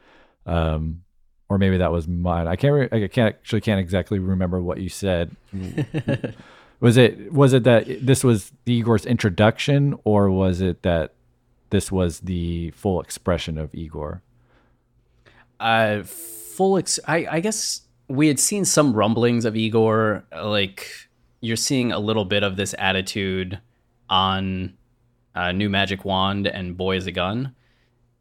um, 0.46 1.02
or 1.48 1.58
maybe 1.58 1.78
that 1.78 1.92
was 1.92 2.06
mine. 2.06 2.46
I 2.46 2.56
can't. 2.56 2.72
Re- 2.72 3.04
I 3.04 3.08
can't 3.08 3.34
actually 3.34 3.62
can't 3.62 3.80
exactly 3.80 4.18
remember 4.18 4.62
what 4.62 4.80
you 4.80 4.88
said. 4.88 5.34
was 6.80 6.96
it 6.96 7.32
was 7.32 7.52
it 7.52 7.64
that 7.64 7.86
this 8.04 8.22
was 8.22 8.52
Igor's 8.64 9.04
introduction, 9.04 9.98
or 10.04 10.30
was 10.30 10.60
it 10.60 10.82
that 10.82 11.14
this 11.70 11.90
was 11.90 12.20
the 12.20 12.70
full 12.70 13.00
expression 13.00 13.58
of 13.58 13.74
Igor? 13.74 14.22
Uh, 15.58 16.02
full. 16.04 16.78
Ex- 16.78 17.00
I 17.08 17.26
I 17.28 17.40
guess 17.40 17.82
we 18.06 18.28
had 18.28 18.38
seen 18.38 18.64
some 18.64 18.92
rumblings 18.92 19.44
of 19.44 19.56
Igor. 19.56 20.24
Like 20.32 20.86
you're 21.40 21.56
seeing 21.56 21.90
a 21.90 21.98
little 21.98 22.24
bit 22.24 22.44
of 22.44 22.54
this 22.56 22.72
attitude 22.78 23.58
on 24.08 24.74
uh, 25.34 25.52
New 25.52 25.68
Magic 25.68 26.04
Wand 26.04 26.46
and 26.46 26.76
Boy 26.76 26.96
is 26.96 27.06
a 27.06 27.12
Gun. 27.12 27.54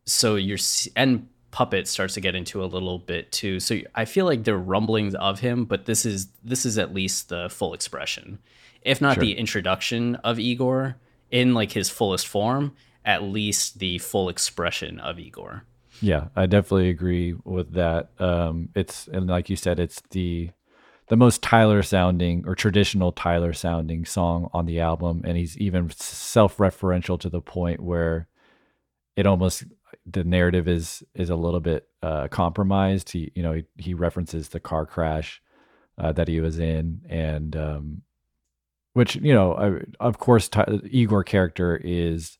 So 0.05 0.35
you're 0.35 0.57
and 0.95 1.27
Puppet 1.51 1.87
starts 1.87 2.13
to 2.15 2.21
get 2.21 2.33
into 2.33 2.63
a 2.63 2.65
little 2.65 2.97
bit 2.97 3.31
too. 3.31 3.59
So 3.59 3.79
I 3.93 4.05
feel 4.05 4.25
like 4.25 4.43
there 4.43 4.55
are 4.55 4.59
rumblings 4.59 5.15
of 5.15 5.39
him, 5.39 5.65
but 5.65 5.85
this 5.85 6.05
is 6.05 6.27
this 6.43 6.65
is 6.65 6.77
at 6.77 6.93
least 6.93 7.29
the 7.29 7.49
full 7.49 7.73
expression, 7.73 8.39
if 8.81 9.01
not 9.01 9.15
sure. 9.15 9.23
the 9.23 9.37
introduction 9.37 10.15
of 10.15 10.39
Igor 10.39 10.97
in 11.29 11.53
like 11.53 11.73
his 11.73 11.89
fullest 11.89 12.27
form. 12.27 12.73
At 13.03 13.23
least 13.23 13.79
the 13.79 13.97
full 13.97 14.29
expression 14.29 14.99
of 14.99 15.17
Igor. 15.17 15.63
Yeah, 16.01 16.27
I 16.35 16.45
definitely 16.45 16.89
agree 16.89 17.35
with 17.43 17.73
that. 17.73 18.11
Um, 18.19 18.69
it's 18.75 19.07
and 19.07 19.27
like 19.27 19.49
you 19.49 19.55
said, 19.55 19.79
it's 19.79 20.01
the 20.11 20.51
the 21.11 21.17
most 21.17 21.41
Tyler 21.41 21.83
sounding 21.83 22.45
or 22.47 22.55
traditional 22.55 23.11
Tyler 23.11 23.51
sounding 23.51 24.05
song 24.05 24.49
on 24.53 24.65
the 24.65 24.79
album. 24.79 25.23
And 25.25 25.35
he's 25.35 25.57
even 25.57 25.89
self 25.89 26.55
referential 26.55 27.19
to 27.19 27.29
the 27.29 27.41
point 27.41 27.81
where 27.81 28.29
it 29.17 29.27
almost 29.27 29.65
the 30.05 30.23
narrative 30.23 30.69
is 30.69 31.03
is 31.13 31.29
a 31.29 31.35
little 31.35 31.59
bit 31.59 31.89
uh, 32.01 32.29
compromised. 32.29 33.11
He 33.11 33.29
you 33.35 33.43
know 33.43 33.51
he, 33.51 33.65
he 33.77 33.93
references 33.93 34.47
the 34.47 34.61
car 34.61 34.85
crash 34.85 35.41
uh, 35.97 36.13
that 36.13 36.29
he 36.29 36.39
was 36.39 36.59
in, 36.59 37.01
and 37.09 37.57
um, 37.57 38.01
which 38.93 39.17
you 39.17 39.33
know 39.33 39.53
I, 39.53 39.81
of 39.99 40.17
course 40.17 40.47
Ty- 40.47 40.79
Igor 40.89 41.25
character 41.25 41.75
is 41.75 42.37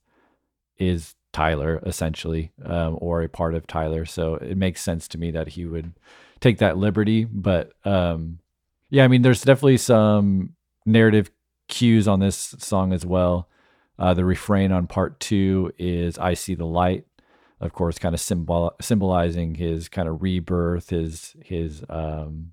is 0.77 1.15
Tyler 1.34 1.84
essentially, 1.85 2.53
um, 2.64 2.98
or 3.02 3.22
a 3.22 3.27
part 3.27 3.53
of 3.53 3.68
Tyler. 3.68 4.06
So 4.06 4.35
it 4.35 4.56
makes 4.56 4.81
sense 4.81 5.10
to 5.10 5.18
me 5.18 5.30
that 5.31 5.49
he 5.49 5.65
would 5.65 5.91
take 6.39 6.60
that 6.60 6.77
liberty, 6.77 7.26
but 7.26 7.73
um, 7.84 8.39
yeah, 8.91 9.05
I 9.05 9.07
mean, 9.07 9.22
there's 9.23 9.41
definitely 9.41 9.77
some 9.77 10.53
narrative 10.85 11.31
cues 11.69 12.07
on 12.07 12.19
this 12.19 12.53
song 12.59 12.91
as 12.93 13.05
well. 13.05 13.47
Uh, 13.97 14.13
the 14.13 14.26
refrain 14.26 14.72
on 14.72 14.85
part 14.85 15.19
two 15.19 15.72
is 15.80 16.18
"I 16.18 16.34
see 16.34 16.55
the 16.55 16.65
light," 16.65 17.05
of 17.61 17.72
course, 17.72 17.97
kind 17.97 18.13
of 18.13 18.19
symbol 18.19 18.76
symbolizing 18.81 19.55
his 19.55 19.88
kind 19.88 20.09
of 20.09 20.22
rebirth, 20.22 20.89
his 20.89 21.35
his 21.41 21.84
um, 21.89 22.51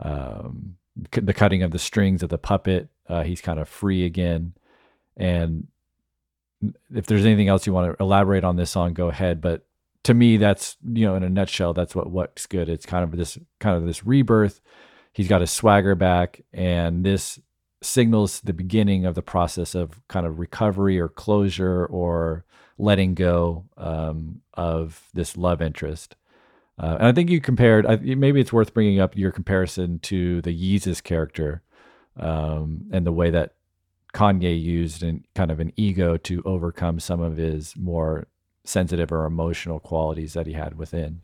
um, 0.00 0.76
c- 1.14 1.20
the 1.20 1.34
cutting 1.34 1.62
of 1.62 1.70
the 1.70 1.78
strings 1.78 2.22
of 2.22 2.30
the 2.30 2.38
puppet. 2.38 2.88
Uh, 3.06 3.22
he's 3.22 3.42
kind 3.42 3.60
of 3.60 3.68
free 3.68 4.06
again, 4.06 4.54
and 5.18 5.66
if 6.94 7.04
there's 7.06 7.26
anything 7.26 7.48
else 7.48 7.66
you 7.66 7.74
want 7.74 7.94
to 7.94 8.02
elaborate 8.02 8.42
on 8.44 8.56
this 8.56 8.70
song, 8.70 8.94
go 8.94 9.08
ahead. 9.08 9.42
But 9.42 9.66
to 10.04 10.14
me, 10.14 10.38
that's 10.38 10.78
you 10.82 11.04
know, 11.04 11.14
in 11.14 11.22
a 11.22 11.28
nutshell, 11.28 11.74
that's 11.74 11.94
what 11.94 12.10
what's 12.10 12.46
good. 12.46 12.70
It's 12.70 12.86
kind 12.86 13.04
of 13.04 13.18
this 13.18 13.36
kind 13.60 13.76
of 13.76 13.84
this 13.84 14.06
rebirth 14.06 14.62
he's 15.16 15.28
got 15.28 15.40
his 15.40 15.50
swagger 15.50 15.94
back, 15.94 16.42
and 16.52 17.02
this 17.02 17.40
signals 17.82 18.40
the 18.40 18.52
beginning 18.52 19.06
of 19.06 19.14
the 19.14 19.22
process 19.22 19.74
of 19.74 20.06
kind 20.08 20.26
of 20.26 20.38
recovery 20.38 21.00
or 21.00 21.08
closure 21.08 21.86
or 21.86 22.44
letting 22.76 23.14
go 23.14 23.64
um, 23.78 24.42
of 24.52 25.08
this 25.14 25.34
love 25.34 25.62
interest. 25.62 26.16
Uh, 26.78 26.96
and 26.98 27.06
I 27.08 27.12
think 27.12 27.30
you 27.30 27.40
compared. 27.40 27.86
I, 27.86 27.96
maybe 27.96 28.42
it's 28.42 28.52
worth 28.52 28.74
bringing 28.74 29.00
up 29.00 29.16
your 29.16 29.32
comparison 29.32 30.00
to 30.00 30.42
the 30.42 30.52
Yeezus 30.52 31.02
character 31.02 31.62
um, 32.18 32.84
and 32.92 33.06
the 33.06 33.12
way 33.12 33.30
that 33.30 33.54
Kanye 34.12 34.60
used 34.60 35.02
and 35.02 35.24
kind 35.34 35.50
of 35.50 35.60
an 35.60 35.72
ego 35.76 36.18
to 36.18 36.42
overcome 36.44 37.00
some 37.00 37.22
of 37.22 37.38
his 37.38 37.74
more 37.74 38.26
sensitive 38.64 39.10
or 39.10 39.24
emotional 39.24 39.80
qualities 39.80 40.34
that 40.34 40.46
he 40.46 40.52
had 40.52 40.76
within. 40.76 41.22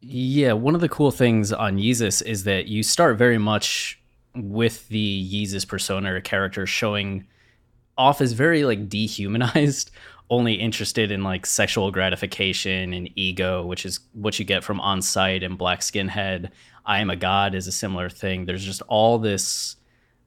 Yeah, 0.00 0.52
one 0.52 0.74
of 0.74 0.80
the 0.80 0.88
cool 0.88 1.10
things 1.10 1.52
on 1.52 1.78
Yeezus 1.78 2.22
is 2.22 2.44
that 2.44 2.66
you 2.66 2.82
start 2.82 3.16
very 3.16 3.38
much 3.38 4.00
with 4.34 4.88
the 4.88 5.32
Yeezus 5.32 5.66
persona 5.66 6.14
or 6.14 6.20
character 6.20 6.66
showing 6.66 7.26
off 7.98 8.20
as 8.20 8.32
very 8.32 8.64
like 8.64 8.88
dehumanized, 8.88 9.90
only 10.30 10.54
interested 10.54 11.10
in 11.10 11.22
like 11.22 11.46
sexual 11.46 11.90
gratification 11.90 12.92
and 12.92 13.08
ego, 13.14 13.64
which 13.64 13.86
is 13.86 14.00
what 14.12 14.38
you 14.38 14.44
get 14.44 14.64
from 14.64 14.80
On 14.80 15.00
Sight 15.00 15.42
and 15.42 15.56
Black 15.56 15.80
Skinhead. 15.80 16.50
I 16.84 17.00
am 17.00 17.10
a 17.10 17.16
god 17.16 17.54
is 17.54 17.66
a 17.66 17.72
similar 17.72 18.10
thing. 18.10 18.44
There's 18.44 18.64
just 18.64 18.82
all 18.82 19.18
this 19.18 19.76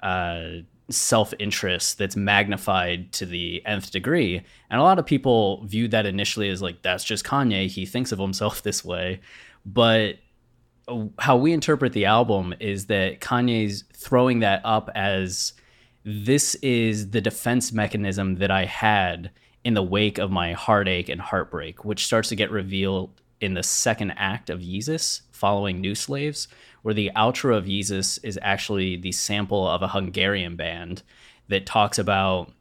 uh, 0.02 0.62
self 0.90 1.34
interest 1.40 1.98
that's 1.98 2.16
magnified 2.16 3.12
to 3.14 3.26
the 3.26 3.62
nth 3.66 3.92
degree. 3.92 4.42
And 4.70 4.80
a 4.80 4.84
lot 4.84 5.00
of 5.00 5.06
people 5.06 5.64
viewed 5.66 5.92
that 5.92 6.06
initially 6.06 6.50
as 6.50 6.62
like, 6.62 6.82
that's 6.82 7.04
just 7.04 7.26
Kanye. 7.26 7.68
He 7.68 7.86
thinks 7.86 8.12
of 8.12 8.20
himself 8.20 8.64
this 8.64 8.84
way. 8.84 9.20
But 9.74 10.18
uh, 10.88 11.06
how 11.20 11.38
we 11.38 11.54
interpret 11.54 11.94
the 11.94 12.06
album 12.06 12.54
is 12.60 12.88
that 12.88 13.20
Kanye's 13.20 13.84
throwing 13.94 14.40
that 14.40 14.62
up 14.64 14.90
as 14.96 15.54
this 16.04 16.56
is 16.56 17.12
the 17.12 17.22
defense 17.22 17.72
mechanism 17.72 18.36
that 18.36 18.52
I 18.52 18.66
had 18.66 19.32
in 19.64 19.74
the 19.74 19.84
wake 19.84 20.18
of 20.18 20.32
my 20.32 20.54
heartache 20.54 21.10
and 21.10 21.22
heartbreak, 21.22 21.86
which 21.86 22.06
starts 22.06 22.30
to 22.30 22.36
get 22.36 22.50
revealed 22.52 23.12
in 23.42 23.54
the 23.54 23.64
second 23.64 24.12
act 24.12 24.50
of 24.50 24.62
Yeezus 24.62 25.22
following 25.32 25.80
New 25.80 25.96
Slaves, 25.96 26.48
where 26.82 26.94
the 26.94 27.12
outro 27.16 27.56
of 27.56 27.66
Yeezus 27.66 28.20
is 28.24 28.40
actually 28.42 28.96
the 28.98 29.12
sample 29.12 29.68
of 29.68 29.82
a 29.82 29.90
Hungarian 29.90 30.56
band 30.56 31.04
that 31.48 31.66
talks 31.66 32.00
about 32.00 32.52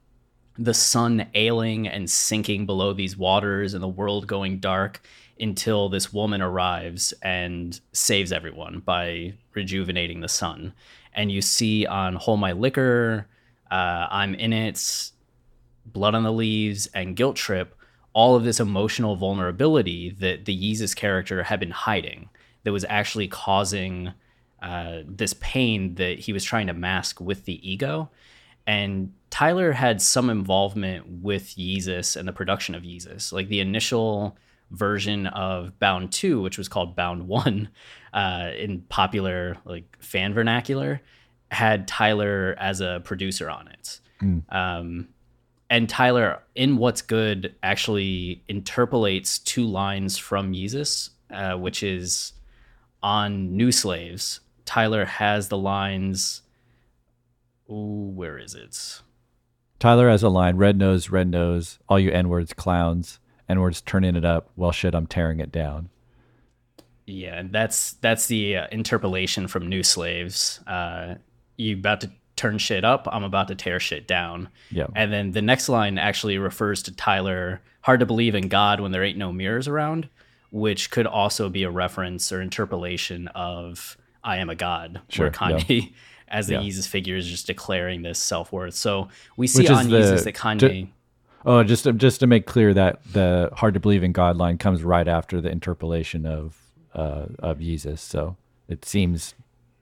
the 0.58 0.74
sun 0.74 1.28
ailing 1.34 1.86
and 1.86 2.10
sinking 2.10 2.66
below 2.66 2.92
these 2.92 3.16
waters 3.16 3.74
and 3.74 3.82
the 3.82 3.88
world 3.88 4.26
going 4.26 4.58
dark 4.58 5.00
until 5.40 5.88
this 5.88 6.12
woman 6.12 6.42
arrives 6.42 7.12
and 7.22 7.80
saves 7.92 8.32
everyone 8.32 8.80
by 8.80 9.34
rejuvenating 9.54 10.20
the 10.20 10.28
sun. 10.28 10.72
And 11.14 11.32
you 11.32 11.42
see 11.42 11.86
on 11.86 12.14
Hold 12.16 12.40
My 12.40 12.52
Liquor, 12.52 13.26
uh, 13.70 14.06
I'm 14.10 14.34
in 14.34 14.52
it, 14.52 15.10
Blood 15.86 16.14
on 16.14 16.22
the 16.22 16.32
Leaves, 16.32 16.86
and 16.94 17.16
Guilt 17.16 17.36
Trip, 17.36 17.74
all 18.12 18.34
of 18.34 18.44
this 18.44 18.60
emotional 18.60 19.16
vulnerability 19.16 20.10
that 20.18 20.44
the 20.44 20.56
Yeezus 20.56 20.94
character 20.94 21.42
had 21.44 21.60
been 21.60 21.70
hiding 21.70 22.28
that 22.64 22.72
was 22.72 22.84
actually 22.88 23.28
causing 23.28 24.12
uh, 24.62 24.98
this 25.06 25.34
pain 25.34 25.94
that 25.94 26.18
he 26.18 26.32
was 26.32 26.44
trying 26.44 26.66
to 26.66 26.72
mask 26.72 27.20
with 27.20 27.44
the 27.44 27.68
ego. 27.68 28.10
And 28.66 29.12
Tyler 29.30 29.72
had 29.72 30.02
some 30.02 30.30
involvement 30.30 31.22
with 31.22 31.56
Yeezus 31.56 32.16
and 32.16 32.26
the 32.26 32.32
production 32.32 32.74
of 32.74 32.82
Yeezus. 32.82 33.32
Like 33.32 33.48
the 33.48 33.60
initial 33.60 34.36
version 34.70 35.26
of 35.26 35.78
Bound 35.78 36.12
2, 36.12 36.40
which 36.40 36.58
was 36.58 36.68
called 36.68 36.96
Bound 36.96 37.26
1 37.28 37.68
uh, 38.12 38.50
in 38.56 38.82
popular 38.82 39.56
like 39.64 39.96
fan 40.00 40.34
vernacular, 40.34 41.00
had 41.50 41.88
Tyler 41.88 42.54
as 42.58 42.80
a 42.80 43.00
producer 43.04 43.48
on 43.48 43.68
it. 43.68 44.00
Mm. 44.22 44.42
Um, 44.54 45.08
and 45.70 45.88
Tyler, 45.88 46.42
in 46.54 46.78
What's 46.78 47.02
Good, 47.02 47.54
actually 47.62 48.42
interpolates 48.48 49.38
two 49.38 49.64
lines 49.66 50.16
from 50.16 50.52
Yeezus, 50.52 51.10
uh, 51.30 51.54
which 51.54 51.82
is 51.82 52.32
on 53.02 53.56
New 53.56 53.70
Slaves. 53.70 54.40
Tyler 54.64 55.04
has 55.04 55.48
the 55.48 55.58
lines. 55.58 56.42
Ooh, 57.70 58.12
where 58.14 58.38
is 58.38 58.54
it? 58.54 59.02
Tyler 59.78 60.08
has 60.08 60.22
a 60.22 60.28
line 60.28 60.56
Red 60.56 60.76
nose, 60.76 61.10
red 61.10 61.30
nose, 61.30 61.78
all 61.88 62.00
you 62.00 62.10
N 62.10 62.28
words, 62.28 62.52
clowns. 62.54 63.20
N 63.48 63.58
just 63.70 63.86
turning 63.86 64.16
it 64.16 64.24
up. 64.24 64.50
Well, 64.56 64.72
shit, 64.72 64.94
I'm 64.94 65.06
tearing 65.06 65.40
it 65.40 65.50
down. 65.50 65.88
Yeah, 67.06 67.38
and 67.38 67.52
that's 67.52 67.92
that's 67.94 68.26
the 68.26 68.56
uh, 68.58 68.66
interpolation 68.70 69.48
from 69.48 69.66
New 69.68 69.82
Slaves. 69.82 70.60
Uh, 70.66 71.14
you 71.56 71.76
about 71.76 72.02
to 72.02 72.10
turn 72.36 72.58
shit 72.58 72.84
up. 72.84 73.08
I'm 73.10 73.24
about 73.24 73.48
to 73.48 73.54
tear 73.54 73.80
shit 73.80 74.06
down. 74.06 74.48
Yeah. 74.70 74.86
And 74.94 75.12
then 75.12 75.32
the 75.32 75.42
next 75.42 75.68
line 75.68 75.98
actually 75.98 76.38
refers 76.38 76.82
to 76.84 76.94
Tyler. 76.94 77.60
Hard 77.82 78.00
to 78.00 78.06
believe 78.06 78.34
in 78.34 78.48
God 78.48 78.80
when 78.80 78.92
there 78.92 79.02
ain't 79.02 79.18
no 79.18 79.32
mirrors 79.32 79.66
around, 79.68 80.08
which 80.50 80.90
could 80.90 81.06
also 81.06 81.48
be 81.48 81.64
a 81.64 81.70
reference 81.70 82.30
or 82.30 82.40
interpolation 82.40 83.28
of 83.28 83.96
I 84.22 84.38
am 84.38 84.50
a 84.50 84.54
God, 84.54 85.00
sure, 85.08 85.26
where 85.26 85.32
Kanye, 85.32 85.82
yeah. 85.82 85.88
as 86.28 86.46
the 86.46 86.54
yeah. 86.54 86.60
Yeezus 86.60 86.86
figure, 86.86 87.16
is 87.16 87.26
just 87.26 87.46
declaring 87.46 88.02
this 88.02 88.18
self 88.18 88.52
worth. 88.52 88.74
So 88.74 89.08
we 89.36 89.46
see 89.46 89.66
on 89.68 89.88
Yeezus 89.88 90.24
that 90.24 90.34
Kanye. 90.34 90.90
Oh, 91.46 91.62
just 91.62 91.84
to, 91.84 91.92
just 91.92 92.20
to 92.20 92.26
make 92.26 92.46
clear 92.46 92.74
that 92.74 93.00
the 93.12 93.50
hard 93.54 93.74
to 93.74 93.80
believe 93.80 94.02
in 94.02 94.12
God 94.12 94.36
line 94.36 94.58
comes 94.58 94.82
right 94.82 95.06
after 95.06 95.40
the 95.40 95.50
interpolation 95.50 96.26
of 96.26 96.58
uh, 96.94 97.26
of 97.38 97.58
Yeezus. 97.58 97.98
So 97.98 98.36
it 98.68 98.84
seems, 98.84 99.34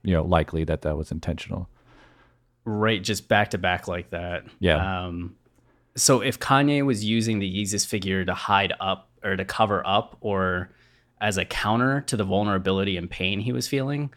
you 0.03 0.13
know, 0.13 0.23
likely 0.23 0.63
that 0.65 0.81
that 0.83 0.97
was 0.97 1.11
intentional. 1.11 1.67
Right, 2.63 3.01
just 3.01 3.27
back 3.27 3.51
to 3.51 3.57
back 3.57 3.87
like 3.87 4.09
that. 4.11 4.43
Yeah. 4.59 5.05
Um, 5.05 5.35
so 5.95 6.21
if 6.21 6.39
Kanye 6.39 6.85
was 6.85 7.03
using 7.03 7.39
the 7.39 7.51
Yeezus 7.51 7.85
figure 7.85 8.23
to 8.23 8.33
hide 8.33 8.73
up 8.79 9.09
or 9.23 9.35
to 9.35 9.45
cover 9.45 9.85
up 9.85 10.17
or 10.21 10.69
as 11.19 11.37
a 11.37 11.45
counter 11.45 12.01
to 12.01 12.15
the 12.15 12.23
vulnerability 12.23 12.97
and 12.97 13.09
pain 13.09 13.39
he 13.39 13.51
was 13.51 13.67
feeling, 13.67 14.13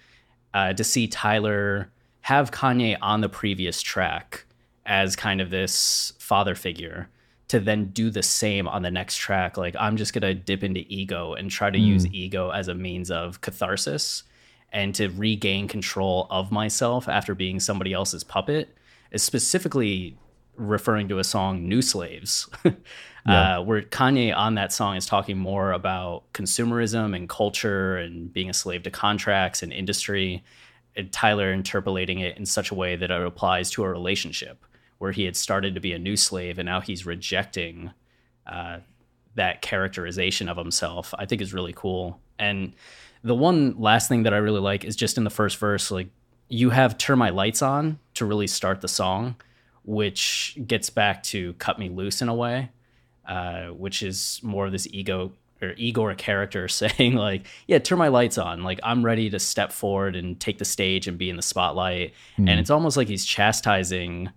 uh, 0.53 0.73
to 0.75 0.85
see 0.85 1.09
Tyler 1.09 1.91
have 2.23 2.51
Kanye 2.51 2.99
on 3.01 3.23
the 3.23 3.29
previous 3.29 3.81
track 3.81 4.45
as 4.85 5.17
kind 5.17 5.41
of 5.41 5.51
this 5.51 6.12
father 6.19 6.55
figure 6.55 7.09
to 7.51 7.59
then 7.59 7.86
do 7.86 8.10
the 8.10 8.22
same 8.22 8.68
on 8.68 8.82
the 8.82 8.93
next 8.93 9.16
track. 9.16 9.56
Like 9.56 9.74
I'm 9.77 9.97
just 9.97 10.12
gonna 10.12 10.35
dip 10.35 10.62
into 10.62 10.85
ego 10.89 11.35
and 11.35 11.51
try 11.51 11.68
to 11.68 11.78
mm. 11.78 11.85
use 11.85 12.06
ego 12.12 12.51
as 12.51 12.68
a 12.68 12.77
means 12.77 13.10
of 13.10 13.40
catharsis 13.40 14.22
and 14.72 14.94
to 14.94 15.09
regain 15.09 15.66
control 15.66 16.28
of 16.31 16.52
myself 16.52 17.09
after 17.09 17.35
being 17.35 17.59
somebody 17.59 17.93
else's 17.93 18.22
puppet 18.22 18.77
is 19.10 19.24
specifically 19.24 20.16
referring 20.55 21.09
to 21.09 21.18
a 21.18 21.24
song 21.24 21.68
New 21.68 21.82
Slaves. 21.82 22.48
yeah. 23.27 23.59
uh, 23.59 23.62
where 23.62 23.82
Kanye 23.82 24.32
on 24.36 24.55
that 24.55 24.72
song 24.72 24.94
is 24.94 25.05
talking 25.05 25.36
more 25.36 25.72
about 25.72 26.32
consumerism 26.32 27.16
and 27.16 27.28
culture 27.28 27.97
and 27.97 28.32
being 28.32 28.48
a 28.48 28.55
slave 28.55 28.85
to 28.85 28.93
contracts 28.93 29.60
and 29.64 29.72
industry. 29.72 30.44
And 30.94 31.10
Tyler 31.10 31.52
interpolating 31.52 32.20
it 32.20 32.36
in 32.36 32.47
such 32.47 32.70
a 32.70 32.77
way 32.77 32.94
that 32.94 33.10
it 33.10 33.27
applies 33.27 33.70
to 33.70 33.82
a 33.82 33.89
relationship 33.89 34.64
where 35.01 35.12
he 35.12 35.24
had 35.24 35.35
started 35.35 35.74
to 35.74 35.81
be 35.81 35.94
a 35.94 35.98
new 35.98 36.14
slave 36.14 36.59
and 36.59 36.66
now 36.66 36.78
he's 36.78 37.06
rejecting 37.06 37.90
uh, 38.47 38.78
that 39.35 39.62
characterization 39.62 40.47
of 40.47 40.59
himself, 40.59 41.14
I 41.18 41.24
think 41.24 41.40
is 41.40 41.55
really 41.55 41.72
cool. 41.72 42.20
And 42.39 42.74
the 43.24 43.35
one 43.35 43.81
last 43.81 44.10
thing 44.10 44.24
that 44.24 44.35
I 44.35 44.36
really 44.36 44.60
like 44.60 44.85
is 44.85 44.94
just 44.94 45.16
in 45.16 45.24
the 45.24 45.31
first 45.31 45.56
verse, 45.56 45.90
like 45.90 46.09
you 46.51 46.68
have 46.68 46.98
turn 46.98 47.18
my 47.18 47.31
lights 47.31 47.62
on 47.62 47.98
to 48.14 48.27
really 48.27 48.47
start 48.47 48.82
the 48.82 48.89
song, 48.89 49.36
which 49.85 50.59
gets 50.66 50.90
back 50.90 51.22
to 51.24 51.55
cut 51.55 51.78
me 51.78 51.89
loose 51.89 52.20
in 52.20 52.28
a 52.28 52.35
way, 52.35 52.68
uh, 53.27 53.68
which 53.68 54.02
is 54.02 54.39
more 54.43 54.66
of 54.66 54.72
this 54.72 54.86
ego 54.90 55.32
or 55.62 55.72
Igor 55.78 56.14
character 56.14 56.68
saying 56.68 57.14
like, 57.14 57.47
yeah, 57.66 57.78
turn 57.78 57.97
my 57.97 58.09
lights 58.09 58.36
on. 58.36 58.64
Like 58.64 58.81
I'm 58.82 59.02
ready 59.02 59.31
to 59.31 59.39
step 59.39 59.72
forward 59.72 60.14
and 60.14 60.39
take 60.39 60.59
the 60.59 60.66
stage 60.66 61.09
and 61.09 61.16
be 61.16 61.31
in 61.31 61.36
the 61.36 61.43
spotlight. 61.43 62.12
Mm. 62.36 62.51
And 62.51 62.60
it's 62.60 62.68
almost 62.68 62.98
like 62.98 63.09
he's 63.09 63.24
chastising 63.24 64.28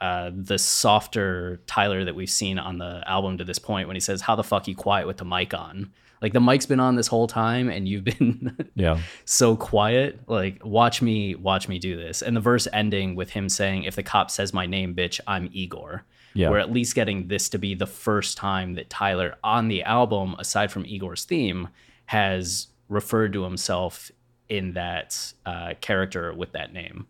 uh, 0.00 0.30
the 0.34 0.58
softer 0.58 1.60
Tyler 1.66 2.04
that 2.04 2.14
we've 2.14 2.30
seen 2.30 2.58
on 2.58 2.78
the 2.78 3.02
album 3.06 3.38
to 3.38 3.44
this 3.44 3.58
point 3.58 3.86
when 3.86 3.96
he 3.96 4.00
says, 4.00 4.22
How 4.22 4.36
the 4.36 4.44
fuck 4.44 4.66
you 4.66 4.74
quiet 4.74 5.06
with 5.06 5.18
the 5.18 5.24
mic 5.24 5.52
on? 5.54 5.92
Like 6.22 6.32
the 6.32 6.40
mic's 6.40 6.66
been 6.66 6.80
on 6.80 6.96
this 6.96 7.06
whole 7.06 7.26
time 7.26 7.70
and 7.70 7.88
you've 7.88 8.04
been 8.04 8.70
yeah 8.74 9.00
so 9.24 9.56
quiet. 9.56 10.20
Like 10.26 10.64
watch 10.64 11.00
me 11.02 11.34
watch 11.34 11.68
me 11.68 11.78
do 11.78 11.96
this. 11.96 12.22
And 12.22 12.36
the 12.36 12.40
verse 12.40 12.68
ending 12.72 13.14
with 13.14 13.30
him 13.30 13.48
saying, 13.48 13.84
If 13.84 13.96
the 13.96 14.02
cop 14.02 14.30
says 14.30 14.52
my 14.52 14.66
name, 14.66 14.94
bitch, 14.94 15.20
I'm 15.26 15.48
Igor. 15.52 16.04
Yeah. 16.34 16.50
We're 16.50 16.58
at 16.58 16.72
least 16.72 16.94
getting 16.94 17.28
this 17.28 17.48
to 17.50 17.58
be 17.58 17.74
the 17.74 17.86
first 17.86 18.36
time 18.36 18.74
that 18.74 18.88
Tyler 18.88 19.36
on 19.42 19.68
the 19.68 19.82
album, 19.82 20.36
aside 20.38 20.70
from 20.70 20.84
Igor's 20.86 21.24
theme, 21.24 21.68
has 22.06 22.68
referred 22.88 23.32
to 23.32 23.44
himself 23.44 24.10
in 24.48 24.74
that 24.74 25.32
uh, 25.46 25.74
character 25.80 26.32
with 26.34 26.52
that 26.52 26.72
name. 26.72 27.06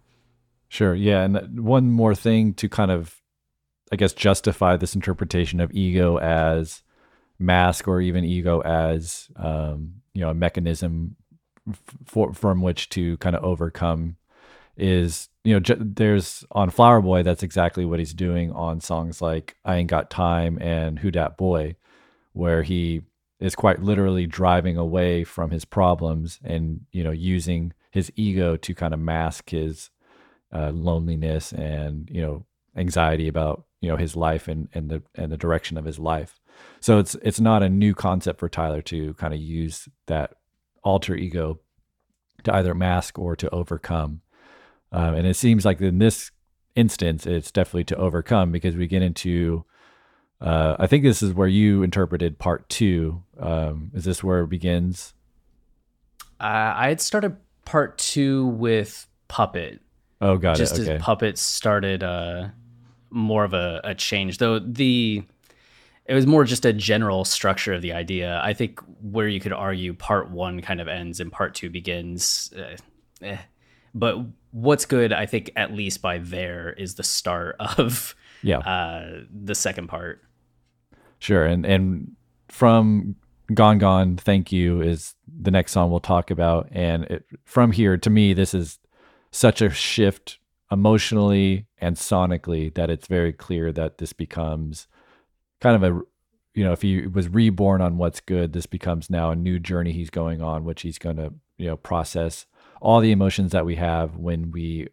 Sure. 0.71 0.95
Yeah. 0.95 1.25
And 1.25 1.61
one 1.63 1.91
more 1.91 2.15
thing 2.15 2.55
to 2.55 2.69
kind 2.69 2.93
of, 2.93 3.21
I 3.93 3.97
guess, 3.97 4.13
justify 4.13 4.77
this 4.77 4.95
interpretation 4.95 5.59
of 5.61 5.73
ego 5.73 6.17
as 6.19 6.83
mask 7.41 7.89
or 7.89 8.01
even 8.01 8.25
ego 8.25 8.61
as, 8.61 9.29
um, 9.35 9.95
you 10.15 10.21
know, 10.21 10.31
a 10.31 10.35
mechanism 10.35 11.17
for, 12.07 12.33
from 12.33 12.63
which 12.63 12.89
to 12.91 13.17
kind 13.17 13.35
of 13.35 13.43
overcome 13.45 14.17
is, 14.77 15.29
you 15.43 15.59
know, 15.59 15.77
there's 15.77 16.45
on 16.53 16.71
Flower 16.71 17.01
Boy, 17.01 17.25
that's 17.25 17.43
exactly 17.43 17.85
what 17.85 17.99
he's 17.99 18.15
doing 18.15 18.53
on 18.53 18.81
songs 18.81 19.21
like 19.21 19.57
I 19.65 19.75
Ain't 19.77 19.91
Got 19.91 20.09
Time 20.09 20.57
and 20.63 21.01
Who 21.01 21.11
Dat 21.11 21.37
Boy, 21.37 21.75
where 22.33 22.63
he 22.63 23.03
is 23.41 23.57
quite 23.57 23.83
literally 23.83 24.27
driving 24.27 24.77
away 24.77 25.25
from 25.25 25.51
his 25.51 25.65
problems 25.65 26.39
and, 26.45 26.83
you 26.93 27.03
know, 27.03 27.11
using 27.11 27.73
his 27.91 28.13
ego 28.15 28.57
to 28.57 28.73
kind 28.73 28.95
of 28.95 29.01
mask 29.01 29.51
his 29.51 29.91
uh, 30.53 30.71
loneliness 30.71 31.53
and 31.53 32.09
you 32.11 32.21
know 32.21 32.45
anxiety 32.77 33.29
about 33.29 33.65
you 33.81 33.89
know 33.89 33.97
his 33.97 34.17
life 34.17 34.49
and 34.49 34.69
and 34.75 34.91
the 34.91 35.03
and 35.15 35.31
the 35.33 35.37
direction 35.37 35.77
of 35.77 35.85
his 35.85 35.99
life. 35.99 36.41
So 36.81 36.99
it's 36.99 37.15
it's 37.23 37.41
not 37.41 37.63
a 37.63 37.69
new 37.69 37.95
concept 37.95 38.41
for 38.41 38.49
Tyler 38.49 38.83
to 38.83 39.15
kind 39.15 39.35
of 39.35 39.41
use 39.41 39.89
that 40.07 40.35
alter 40.83 41.15
ego 41.15 41.61
to 42.45 42.55
either 42.55 42.75
mask 42.75 43.19
or 43.19 43.37
to 43.37 43.51
overcome. 43.51 44.23
Um, 44.93 45.15
and 45.15 45.27
it 45.27 45.35
seems 45.35 45.65
like 45.65 45.81
in 45.81 45.99
this 45.99 46.31
instance, 46.75 47.27
it's 47.27 47.51
definitely 47.51 47.85
to 47.85 47.97
overcome 47.97 48.53
because 48.53 48.77
we 48.77 48.87
get 48.87 49.03
into. 49.03 49.65
Uh, 50.41 50.75
I 50.79 50.87
think 50.87 51.05
this 51.05 51.23
is 51.23 51.35
where 51.35 51.49
you 51.49 51.83
interpreted 51.83 52.39
part 52.39 52.67
two. 52.71 53.23
Um, 53.39 53.91
is 53.95 54.05
this 54.05 54.25
where 54.25 54.41
it 54.41 54.49
begins? 54.49 55.13
Uh, 56.41 56.73
I 56.75 56.89
had 56.89 57.03
started 57.03 57.37
part 57.67 57.99
two 57.99 58.47
with 58.47 59.07
puppet 59.29 59.81
Oh, 60.21 60.37
got 60.37 60.57
just 60.57 60.79
it. 60.79 60.83
Okay. 60.83 60.95
as 60.97 61.03
puppets 61.03 61.41
started 61.41 62.03
uh, 62.03 62.49
more 63.11 63.45
of 63.45 63.55
a, 63.55 63.81
a 63.85 63.95
change, 63.95 64.39
though 64.39 64.59
the 64.59 65.23
it 66.07 66.15
was 66.15 66.27
more 66.27 66.45
just 66.45 66.65
a 66.65 66.73
general 66.73 67.25
structure 67.25 67.73
of 67.73 67.83
the 67.83 67.93
idea. 67.93 68.41
I 68.43 68.53
think 68.53 68.81
where 69.01 69.29
you 69.29 69.39
could 69.41 69.53
argue 69.53 69.95
part 69.95 70.31
one 70.31 70.61
kind 70.61 70.81
of 70.81 70.89
ends 70.89 71.21
and 71.21 71.31
part 71.31 71.55
two 71.55 71.71
begins. 71.71 72.53
Uh, 72.57 72.77
eh. 73.25 73.39
But 73.95 74.19
what's 74.51 74.87
good, 74.87 75.13
I 75.13 75.27
think, 75.27 75.51
at 75.57 75.73
least 75.73 76.03
by 76.03 76.19
there, 76.19 76.73
is 76.73 76.97
the 76.97 77.03
start 77.05 77.57
of 77.79 78.15
Yeah. 78.43 78.59
uh, 78.59 79.21
the 79.33 79.55
second 79.55 79.87
part. 79.87 80.21
Sure, 81.21 81.45
and 81.47 81.65
and 81.65 82.17
from 82.49 83.15
Gone 83.55 83.79
Gone, 83.79 84.17
thank 84.17 84.51
you 84.51 84.81
is 84.81 85.15
the 85.29 85.51
next 85.53 85.73
song 85.73 85.91
we'll 85.91 86.01
talk 86.01 86.31
about, 86.33 86.69
and 86.73 87.05
it, 87.05 87.25
from 87.45 87.71
here 87.73 87.97
to 87.97 88.11
me, 88.11 88.33
this 88.33 88.53
is 88.55 88.80
such 89.31 89.63
a 89.63 89.71
shift 89.71 90.39
emotionally 90.71 91.67
and 91.79 91.97
sonically 91.97 92.73
that 92.75 92.91
it's 92.91 93.07
very 93.07 93.33
clear 93.33 93.73
that 93.73 93.99
this 93.99 94.13
becomes 94.13 94.87
kind 95.61 95.77
of 95.77 95.83
a 95.83 96.01
you 96.55 96.65
know 96.65 96.73
if 96.73 96.83
he 96.83 97.07
was 97.07 97.29
reborn 97.29 97.81
on 97.81 97.97
what's 97.97 98.21
good 98.21 98.53
this 98.53 98.67
becomes 98.67 99.11
now 99.11 99.31
a 99.31 99.37
new 99.37 99.59
journey 99.59 99.93
he's 99.93 100.11
going 100.11 100.41
on 100.41 100.65
which 100.65 100.83
he's 100.83 100.99
going 100.99 101.17
to 101.17 101.33
you 101.59 101.67
know 101.67 101.77
process 101.77 102.47
all 102.81 103.01
the 103.01 103.13
emotions 103.13 103.53
that 103.53 103.67
we 103.67 103.77
have 103.77 104.17
when 104.17 104.51
we 104.53 104.89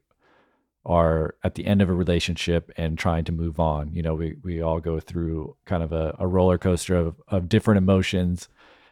are 0.87 1.35
at 1.43 1.55
the 1.55 1.67
end 1.67 1.81
of 1.81 1.89
a 1.89 1.93
relationship 1.93 2.71
and 2.77 2.97
trying 2.97 3.25
to 3.25 3.31
move 3.33 3.59
on. 3.59 3.93
You 3.93 4.01
know, 4.01 4.15
we, 4.15 4.37
we 4.41 4.61
all 4.61 4.79
go 4.79 5.01
through 5.01 5.55
kind 5.65 5.83
of 5.83 5.91
a, 5.91 6.15
a 6.17 6.25
roller 6.25 6.57
coaster 6.57 6.95
of, 6.95 7.21
of 7.27 7.49
different 7.49 7.77
emotions. 7.77 8.47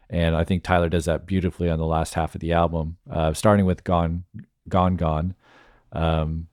And 0.10 0.36
I 0.36 0.44
think 0.44 0.62
Tyler 0.62 0.90
does 0.90 1.06
that 1.06 1.26
beautifully 1.26 1.70
on 1.70 1.80
the 1.80 1.86
last 1.86 2.14
half 2.14 2.36
of 2.36 2.42
the 2.42 2.52
album, 2.52 2.98
uh, 3.10 3.34
starting 3.34 3.66
with 3.66 3.86
Gone, 3.86 4.26
Gone, 4.68 4.96
Gone. 4.96 5.36
Um, 5.92 6.48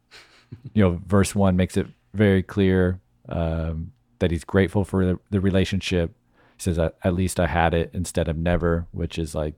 you 0.75 0.83
know, 0.83 1.01
verse 1.07 1.35
one 1.35 1.57
makes 1.57 1.77
it 1.77 1.87
very 2.15 2.43
clear 2.43 3.01
um, 3.29 3.93
that 4.19 4.31
he's 4.31 4.45
grateful 4.45 4.85
for 4.85 5.05
the, 5.05 5.19
the 5.31 5.41
relationship. 5.41 6.15
He 6.57 6.63
says, 6.63 6.79
at, 6.79 6.97
at 7.03 7.15
least 7.15 7.41
I 7.41 7.47
had 7.47 7.75
it 7.75 7.91
instead 7.93 8.29
of 8.29 8.37
never, 8.37 8.87
which 8.93 9.19
is 9.19 9.35
like 9.35 9.55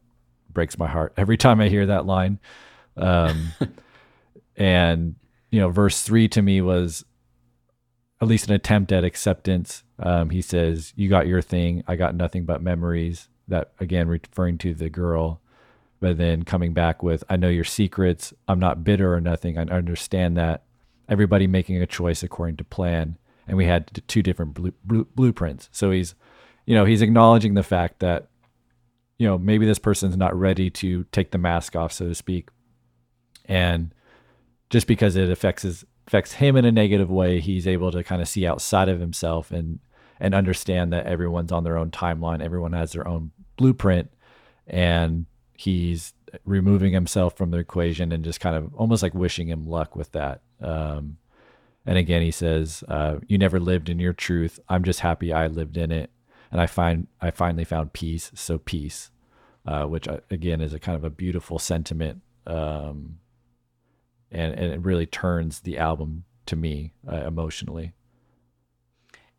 breaks 0.51 0.79
my 0.79 0.87
heart 0.87 1.13
every 1.19 1.37
time 1.37 1.61
I 1.61 1.69
hear 1.69 1.87
that 1.87 2.07
line. 2.07 2.39
Um, 2.97 3.49
and 4.57 5.17
you 5.51 5.61
know, 5.61 5.69
verse 5.69 6.03
three 6.03 6.29
to 6.29 6.43
me 6.43 6.61
was 6.61 7.05
at 8.21 8.29
least 8.29 8.49
an 8.49 8.55
attempt 8.55 8.93
at 8.93 9.05
acceptance. 9.05 9.83
Um, 9.99 10.31
he 10.31 10.43
says, 10.43 10.93
"You 10.97 11.09
got 11.09 11.27
your 11.27 11.43
thing, 11.43 11.85
I 11.87 11.97
got 11.97 12.15
nothing 12.15 12.45
but 12.45 12.63
memories." 12.63 13.29
That 13.47 13.73
again 13.79 14.09
referring 14.09 14.59
to 14.59 14.75
the 14.75 14.89
girl, 14.89 15.41
but 16.01 16.19
then 16.19 16.43
coming 16.43 16.73
back 16.73 17.03
with, 17.03 17.25
"I 17.29 17.37
know 17.37 17.49
your 17.49 17.65
secrets. 17.65 18.35
I'm 18.49 18.59
not 18.59 18.85
bitter 18.85 19.15
or 19.15 19.21
nothing. 19.21 19.59
I 19.59 19.63
understand 19.63 20.37
that. 20.37 20.65
Everybody 21.09 21.47
making 21.47 21.81
a 21.81 21.87
choice 21.87 22.23
according 22.23 22.57
to 22.57 22.65
plan." 22.65 23.17
And 23.47 23.57
we 23.57 23.67
had 23.67 24.03
two 24.09 24.23
different 24.23 24.55
blue, 24.55 25.07
blueprints. 25.15 25.69
So 25.71 25.91
he's, 25.91 26.15
you 26.65 26.75
know, 26.75 26.85
he's 26.87 27.03
acknowledging 27.03 27.55
the 27.55 27.63
fact 27.63 28.01
that, 28.01 28.29
you 29.19 29.27
know, 29.27 29.37
maybe 29.37 29.67
this 29.67 29.79
person's 29.79 30.17
not 30.17 30.35
ready 30.35 30.71
to 30.71 31.05
take 31.13 31.31
the 31.31 31.39
mask 31.39 31.77
off, 31.77 31.93
so 31.93 32.09
to 32.09 32.15
speak, 32.15 32.49
and 33.45 33.93
just 34.71 34.87
because 34.87 35.15
it 35.15 35.31
affects 35.31 35.63
his 35.63 35.85
affects 36.07 36.33
him 36.33 36.57
in 36.57 36.65
a 36.65 36.73
negative 36.73 37.11
way, 37.11 37.41
he's 37.41 37.67
able 37.67 37.91
to 37.91 38.03
kind 38.03 38.21
of 38.21 38.29
see 38.29 38.47
outside 38.47 38.89
of 38.89 39.01
himself 39.01 39.51
and 39.51 39.79
and 40.21 40.35
understand 40.35 40.93
that 40.93 41.07
everyone's 41.07 41.53
on 41.53 41.65
their 41.65 41.77
own 41.77 41.91
timeline, 41.91 42.41
everyone 42.43 42.73
has 42.73 42.93
their 42.93 43.07
own 43.07 43.31
blueprint, 43.57 44.11
and 44.67 45.27
he's 45.55 46.13
removing 46.45 46.93
himself 46.93 47.37
from 47.37 47.51
the 47.51 47.59
equation 47.59 48.13
and 48.13 48.25
just 48.25 48.41
kind 48.41 48.57
of 48.57 48.75
almost 48.75 49.03
like 49.03 49.15
wishing 49.15 49.49
him 49.49 49.67
luck 49.67 49.95
with 49.97 50.13
that. 50.13 50.43
Um, 50.61 51.19
and 51.87 51.99
again, 51.99 52.23
he 52.23 52.31
says, 52.31 52.83
uh, 52.89 53.19
"You 53.27 53.39
never 53.39 53.61
lived 53.61 53.89
in 53.89 53.99
your 53.99 54.13
truth. 54.13 54.59
I'm 54.69 54.85
just 54.85 55.01
happy 55.01 55.33
I 55.33 55.47
lived 55.47 55.77
in 55.77 55.93
it, 55.93 56.11
and 56.51 56.61
I 56.61 56.67
find 56.67 57.07
I 57.21 57.31
finally 57.31 57.65
found 57.65 57.93
peace. 57.93 58.31
So 58.35 58.59
peace, 58.59 59.11
uh, 59.67 59.85
which 59.85 60.09
uh, 60.09 60.21
again 60.31 60.61
is 60.61 60.73
a 60.73 60.79
kind 60.79 60.97
of 60.97 61.05
a 61.05 61.11
beautiful 61.11 61.59
sentiment." 61.59 62.23
Um, 62.47 63.19
and, 64.31 64.53
and 64.55 64.73
it 64.73 64.81
really 64.81 65.07
turns 65.07 65.61
the 65.61 65.79
album 65.79 66.25
to 66.47 66.57
me 66.57 66.93
uh, 67.11 67.25
emotionally. 67.27 67.93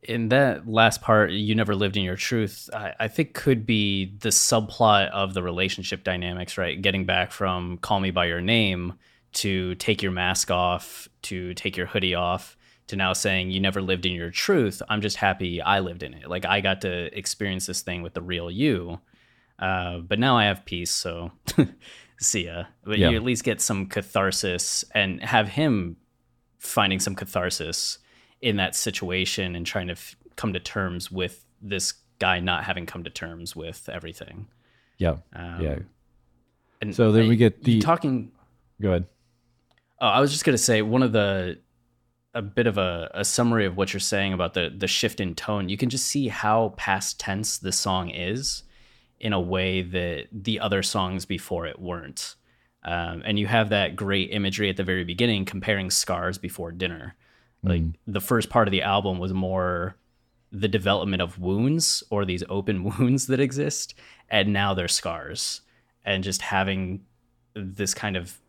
In 0.07 0.29
that 0.29 0.67
last 0.67 1.01
part, 1.01 1.31
you 1.31 1.55
never 1.55 1.75
lived 1.75 1.97
in 1.97 2.03
your 2.03 2.15
truth, 2.15 2.69
I, 2.73 2.93
I 3.01 3.07
think 3.07 3.33
could 3.33 3.65
be 3.65 4.15
the 4.19 4.29
subplot 4.29 5.09
of 5.09 5.33
the 5.33 5.43
relationship 5.43 6.03
dynamics, 6.03 6.57
right? 6.57 6.81
Getting 6.81 7.05
back 7.05 7.31
from 7.31 7.77
call 7.79 7.99
me 7.99 8.11
by 8.11 8.25
your 8.25 8.41
name 8.41 8.93
to 9.33 9.75
take 9.75 10.01
your 10.01 10.11
mask 10.11 10.49
off, 10.51 11.09
to 11.23 11.53
take 11.55 11.75
your 11.75 11.87
hoodie 11.87 12.15
off, 12.15 12.55
to 12.87 12.95
now 12.95 13.13
saying 13.13 13.49
you 13.51 13.59
never 13.59 13.81
lived 13.81 14.05
in 14.05 14.13
your 14.13 14.29
truth. 14.31 14.81
I'm 14.87 15.01
just 15.01 15.17
happy 15.17 15.61
I 15.61 15.79
lived 15.79 16.03
in 16.03 16.13
it. 16.13 16.29
Like 16.29 16.45
I 16.45 16.61
got 16.61 16.81
to 16.81 17.17
experience 17.17 17.65
this 17.65 17.81
thing 17.81 18.01
with 18.01 18.13
the 18.13 18.21
real 18.21 18.49
you. 18.49 18.99
Uh, 19.59 19.97
but 19.99 20.19
now 20.19 20.37
I 20.37 20.45
have 20.45 20.65
peace, 20.65 20.91
so 20.91 21.31
see 22.19 22.45
ya. 22.45 22.65
But 22.83 22.99
Yeah. 22.99 23.09
you 23.09 23.15
at 23.15 23.23
least 23.23 23.43
get 23.43 23.59
some 23.61 23.87
catharsis 23.87 24.85
and 24.93 25.21
have 25.23 25.47
him 25.49 25.97
finding 26.59 26.99
some 26.99 27.15
catharsis 27.15 27.99
in 28.45 28.57
that 28.57 28.75
situation 28.75 29.55
and 29.55 29.65
trying 29.65 29.87
to 29.87 29.93
f- 29.93 30.15
come 30.35 30.53
to 30.53 30.59
terms 30.59 31.09
with 31.11 31.43
this 31.61 31.93
guy 32.19 32.39
not 32.39 32.63
having 32.63 32.85
come 32.85 33.03
to 33.03 33.09
terms 33.09 33.55
with 33.55 33.89
everything. 33.91 34.47
Yeah. 34.97 35.17
Um, 35.33 35.61
yeah. 35.61 35.79
And 36.81 36.95
So 36.95 37.11
then 37.11 37.25
I- 37.25 37.27
we 37.27 37.35
get 37.35 37.63
the- 37.63 37.79
talking. 37.81 38.31
Go 38.81 38.89
ahead. 38.89 39.05
Oh, 39.99 40.07
I 40.07 40.19
was 40.19 40.31
just 40.31 40.45
gonna 40.45 40.57
say 40.57 40.81
one 40.81 41.01
of 41.03 41.11
the 41.11 41.57
a 42.33 42.41
bit 42.41 42.67
of 42.67 42.77
a, 42.77 43.09
a 43.13 43.23
summary 43.23 43.65
of 43.65 43.77
what 43.77 43.93
you're 43.93 43.99
saying 44.01 44.33
about 44.33 44.53
the 44.53 44.71
the 44.77 44.87
shift 44.87 45.19
in 45.19 45.33
tone. 45.35 45.69
You 45.69 45.77
can 45.77 45.89
just 45.89 46.05
see 46.05 46.27
how 46.27 46.73
past 46.77 47.19
tense 47.19 47.57
this 47.57 47.79
song 47.79 48.09
is 48.09 48.63
in 49.19 49.31
a 49.33 49.39
way 49.39 49.81
that 49.81 50.27
the 50.31 50.59
other 50.59 50.83
songs 50.83 51.25
before 51.25 51.65
it 51.65 51.79
weren't. 51.79 52.35
Um, 52.83 53.23
and 53.25 53.39
you 53.39 53.47
have 53.47 53.69
that 53.69 53.95
great 53.95 54.29
imagery 54.31 54.69
at 54.69 54.75
the 54.77 54.83
very 54.83 55.03
beginning 55.05 55.45
comparing 55.45 55.89
scars 55.89 56.37
before 56.37 56.71
dinner. 56.73 57.15
Like 57.65 57.81
mm. 57.81 57.93
the 58.07 58.21
first 58.21 58.49
part 58.49 58.67
of 58.67 58.71
the 58.71 58.83
album 58.83 59.19
was 59.19 59.33
more 59.33 59.95
the 60.51 60.67
development 60.67 61.21
of 61.21 61.39
wounds 61.39 62.03
or 62.09 62.23
these 62.23 62.43
open 62.49 62.83
wounds 62.99 63.27
that 63.27 63.39
exist, 63.39 63.95
and 64.29 64.53
now 64.53 64.73
they're 64.73 64.87
scars. 64.87 65.61
And 66.05 66.23
just 66.23 66.41
having 66.41 67.03
this 67.55 67.93
kind 67.93 68.15
of 68.15 68.39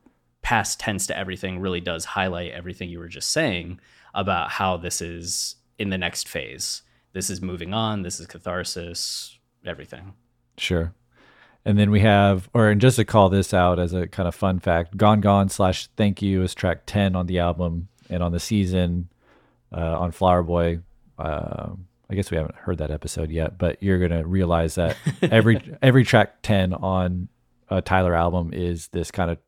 past 0.42 0.78
tense 0.78 1.06
to 1.06 1.16
everything 1.16 1.58
really 1.58 1.80
does 1.80 2.04
highlight 2.04 2.52
everything 2.52 2.88
you 2.88 2.98
were 2.98 3.08
just 3.08 3.30
saying 3.30 3.80
about 4.14 4.50
how 4.50 4.76
this 4.76 5.00
is 5.00 5.56
in 5.78 5.90
the 5.90 5.98
next 5.98 6.28
phase. 6.28 6.82
This 7.12 7.30
is 7.30 7.40
moving 7.40 7.72
on, 7.72 8.02
this 8.02 8.20
is 8.20 8.26
catharsis, 8.26 9.38
everything. 9.64 10.12
Sure. 10.58 10.92
And 11.64 11.78
then 11.78 11.90
we 11.90 12.00
have, 12.00 12.48
or 12.54 12.70
and 12.70 12.80
just 12.80 12.96
to 12.96 13.04
call 13.04 13.28
this 13.28 13.52
out 13.52 13.80
as 13.80 13.92
a 13.92 14.06
kind 14.06 14.28
of 14.28 14.34
fun 14.34 14.60
fact, 14.60 14.96
Gone 14.96 15.20
Gone 15.20 15.48
slash 15.48 15.88
Thank 15.96 16.22
You 16.22 16.42
is 16.42 16.54
track 16.54 16.82
10 16.86 17.16
on 17.16 17.26
the 17.26 17.40
album. 17.40 17.88
And 18.10 18.22
on 18.22 18.32
the 18.32 18.40
season 18.40 19.08
uh, 19.72 19.98
on 19.98 20.12
Flower 20.12 20.42
Boy, 20.42 20.80
uh, 21.18 21.70
I 22.08 22.14
guess 22.14 22.30
we 22.30 22.36
haven't 22.36 22.54
heard 22.54 22.78
that 22.78 22.90
episode 22.90 23.30
yet, 23.30 23.58
but 23.58 23.82
you're 23.82 23.98
going 23.98 24.22
to 24.22 24.26
realize 24.26 24.76
that 24.76 24.96
every 25.22 25.60
every 25.82 26.04
track 26.04 26.42
10 26.42 26.74
on 26.74 27.28
a 27.68 27.82
Tyler 27.82 28.14
album 28.14 28.52
is 28.52 28.88
this 28.88 29.10
kind 29.10 29.30
of 29.30 29.38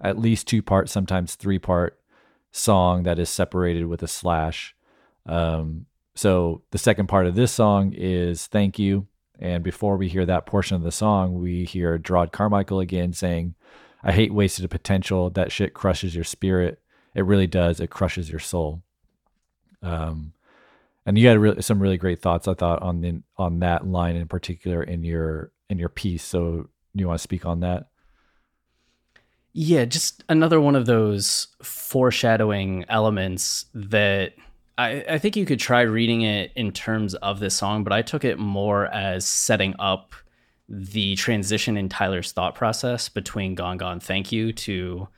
at 0.00 0.18
least 0.18 0.48
two 0.48 0.62
part, 0.62 0.88
sometimes 0.88 1.34
three 1.34 1.58
part 1.58 2.00
song 2.50 3.04
that 3.04 3.18
is 3.18 3.28
separated 3.28 3.86
with 3.86 4.02
a 4.02 4.08
slash. 4.08 4.74
Um, 5.26 5.86
so 6.14 6.62
the 6.70 6.78
second 6.78 7.06
part 7.06 7.26
of 7.26 7.34
this 7.34 7.52
song 7.52 7.92
is 7.92 8.46
Thank 8.46 8.78
You. 8.78 9.06
And 9.38 9.62
before 9.62 9.96
we 9.96 10.08
hear 10.08 10.26
that 10.26 10.46
portion 10.46 10.76
of 10.76 10.82
the 10.82 10.92
song, 10.92 11.40
we 11.40 11.64
hear 11.64 11.98
Jerrod 11.98 12.32
Carmichael 12.32 12.80
again 12.80 13.12
saying, 13.12 13.54
I 14.02 14.12
hate 14.12 14.34
wasted 14.34 14.68
potential. 14.70 15.30
That 15.30 15.52
shit 15.52 15.74
crushes 15.74 16.14
your 16.14 16.24
spirit. 16.24 16.79
It 17.14 17.24
really 17.24 17.46
does. 17.46 17.80
It 17.80 17.90
crushes 17.90 18.30
your 18.30 18.40
soul. 18.40 18.82
Um, 19.82 20.32
and 21.06 21.18
you 21.18 21.28
had 21.28 21.64
some 21.64 21.80
really 21.80 21.96
great 21.96 22.20
thoughts, 22.20 22.46
I 22.46 22.54
thought, 22.54 22.82
on 22.82 23.00
the, 23.00 23.22
on 23.36 23.60
that 23.60 23.86
line 23.86 24.16
in 24.16 24.28
particular 24.28 24.82
in 24.82 25.02
your 25.02 25.52
in 25.68 25.78
your 25.78 25.88
piece. 25.88 26.24
So 26.24 26.68
you 26.94 27.06
want 27.06 27.18
to 27.18 27.22
speak 27.22 27.46
on 27.46 27.60
that? 27.60 27.86
Yeah, 29.52 29.84
just 29.84 30.24
another 30.28 30.60
one 30.60 30.76
of 30.76 30.86
those 30.86 31.48
foreshadowing 31.62 32.84
elements 32.88 33.66
that 33.74 34.34
I, 34.78 35.04
I 35.08 35.18
think 35.18 35.36
you 35.36 35.44
could 35.44 35.58
try 35.58 35.82
reading 35.82 36.22
it 36.22 36.52
in 36.54 36.72
terms 36.72 37.14
of 37.16 37.40
this 37.40 37.56
song, 37.56 37.82
but 37.84 37.92
I 37.92 38.02
took 38.02 38.24
it 38.24 38.38
more 38.38 38.86
as 38.86 39.26
setting 39.26 39.74
up 39.78 40.14
the 40.68 41.16
transition 41.16 41.76
in 41.76 41.88
Tyler's 41.88 42.30
thought 42.30 42.54
process 42.54 43.08
between 43.08 43.56
Gone 43.56 43.76
Gone 43.76 43.98
Thank 43.98 44.30
You 44.30 44.52
to 44.52 45.08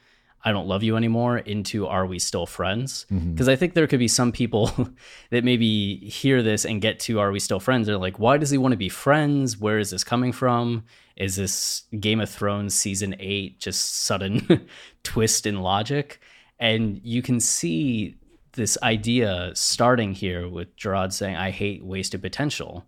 I 0.44 0.52
Don't 0.52 0.66
Love 0.66 0.82
You 0.82 0.96
Anymore 0.96 1.38
into 1.38 1.86
Are 1.86 2.06
We 2.06 2.18
Still 2.18 2.46
Friends? 2.46 3.06
Mm-hmm. 3.12 3.32
Because 3.32 3.48
I 3.48 3.56
think 3.56 3.74
there 3.74 3.86
could 3.86 3.98
be 3.98 4.08
some 4.08 4.32
people 4.32 4.90
that 5.30 5.44
maybe 5.44 5.96
hear 5.96 6.42
this 6.42 6.64
and 6.64 6.80
get 6.80 6.98
to 7.00 7.20
Are 7.20 7.30
We 7.30 7.38
Still 7.38 7.60
Friends? 7.60 7.86
They're 7.86 7.98
like, 7.98 8.18
why 8.18 8.38
does 8.38 8.50
he 8.50 8.58
want 8.58 8.72
to 8.72 8.76
be 8.78 8.88
friends? 8.88 9.58
Where 9.58 9.78
is 9.78 9.90
this 9.90 10.04
coming 10.04 10.32
from? 10.32 10.84
Is 11.16 11.36
this 11.36 11.82
Game 12.00 12.20
of 12.20 12.30
Thrones 12.30 12.74
season 12.74 13.14
eight 13.20 13.60
just 13.60 13.98
sudden 13.98 14.66
twist 15.02 15.46
in 15.46 15.60
logic? 15.60 16.20
And 16.58 17.00
you 17.04 17.22
can 17.22 17.38
see 17.40 18.16
this 18.52 18.76
idea 18.82 19.52
starting 19.54 20.12
here 20.12 20.48
with 20.48 20.76
Jerrod 20.76 21.12
saying, 21.12 21.36
I 21.36 21.50
hate 21.50 21.84
wasted 21.84 22.22
potential. 22.22 22.86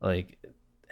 Like 0.00 0.38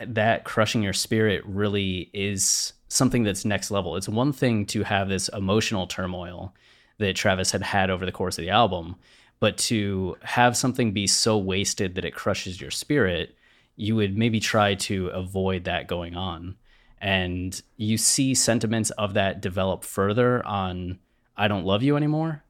that 0.00 0.44
crushing 0.44 0.82
your 0.82 0.92
spirit 0.92 1.42
really 1.44 2.10
is 2.12 2.72
something 2.94 3.24
that's 3.24 3.44
next 3.44 3.70
level. 3.70 3.96
It's 3.96 4.08
one 4.08 4.32
thing 4.32 4.66
to 4.66 4.84
have 4.84 5.08
this 5.08 5.28
emotional 5.30 5.86
turmoil 5.86 6.54
that 6.98 7.16
Travis 7.16 7.50
had 7.50 7.62
had 7.62 7.90
over 7.90 8.06
the 8.06 8.12
course 8.12 8.38
of 8.38 8.42
the 8.42 8.50
album, 8.50 8.96
but 9.40 9.58
to 9.58 10.16
have 10.22 10.56
something 10.56 10.92
be 10.92 11.06
so 11.06 11.36
wasted 11.36 11.96
that 11.96 12.04
it 12.04 12.14
crushes 12.14 12.60
your 12.60 12.70
spirit, 12.70 13.34
you 13.76 13.96
would 13.96 14.16
maybe 14.16 14.38
try 14.38 14.74
to 14.74 15.08
avoid 15.08 15.64
that 15.64 15.88
going 15.88 16.14
on. 16.14 16.56
And 17.00 17.60
you 17.76 17.98
see 17.98 18.32
sentiments 18.34 18.90
of 18.90 19.14
that 19.14 19.40
develop 19.40 19.84
further 19.84 20.44
on 20.46 20.98
I 21.36 21.48
don't 21.48 21.66
love 21.66 21.82
you 21.82 21.96
anymore 21.96 22.44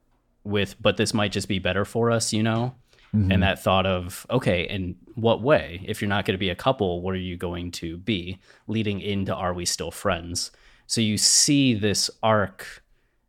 with 0.45 0.81
but 0.81 0.99
this 0.99 1.15
might 1.15 1.33
just 1.33 1.49
be 1.49 1.59
better 1.59 1.87
for 1.87 2.11
us, 2.11 2.35
you 2.35 2.43
know? 2.43 2.75
Mm-hmm. 3.15 3.31
And 3.31 3.43
that 3.43 3.63
thought 3.63 3.87
of, 3.87 4.27
okay, 4.29 4.65
in 4.65 4.97
what 5.15 5.41
way? 5.41 5.81
If 5.85 6.01
you're 6.01 6.09
not 6.09 6.25
going 6.25 6.35
to 6.35 6.39
be 6.39 6.51
a 6.51 6.57
couple, 6.57 7.01
what 7.01 7.15
are 7.15 7.19
you 7.19 7.37
going 7.37 7.71
to 7.73 7.97
be? 7.97 8.39
Leading 8.67 9.01
into 9.01 9.33
Are 9.33 9.55
We 9.55 9.65
Still 9.65 9.93
Friends? 9.93 10.51
So 10.87 11.01
you 11.01 11.17
see 11.17 11.75
this 11.75 12.11
arc 12.23 12.83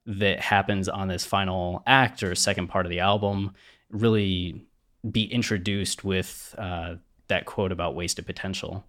that 0.07 0.39
happens 0.39 0.89
on 0.89 1.07
this 1.07 1.25
final 1.25 1.83
act 1.85 2.23
or 2.23 2.33
second 2.35 2.67
part 2.67 2.85
of 2.85 2.89
the 2.89 2.99
album 2.99 3.53
really 3.89 4.65
be 5.09 5.25
introduced 5.25 6.03
with 6.03 6.55
uh, 6.57 6.95
that 7.27 7.45
quote 7.45 7.71
about 7.71 7.95
wasted 7.95 8.25
potential. 8.25 8.85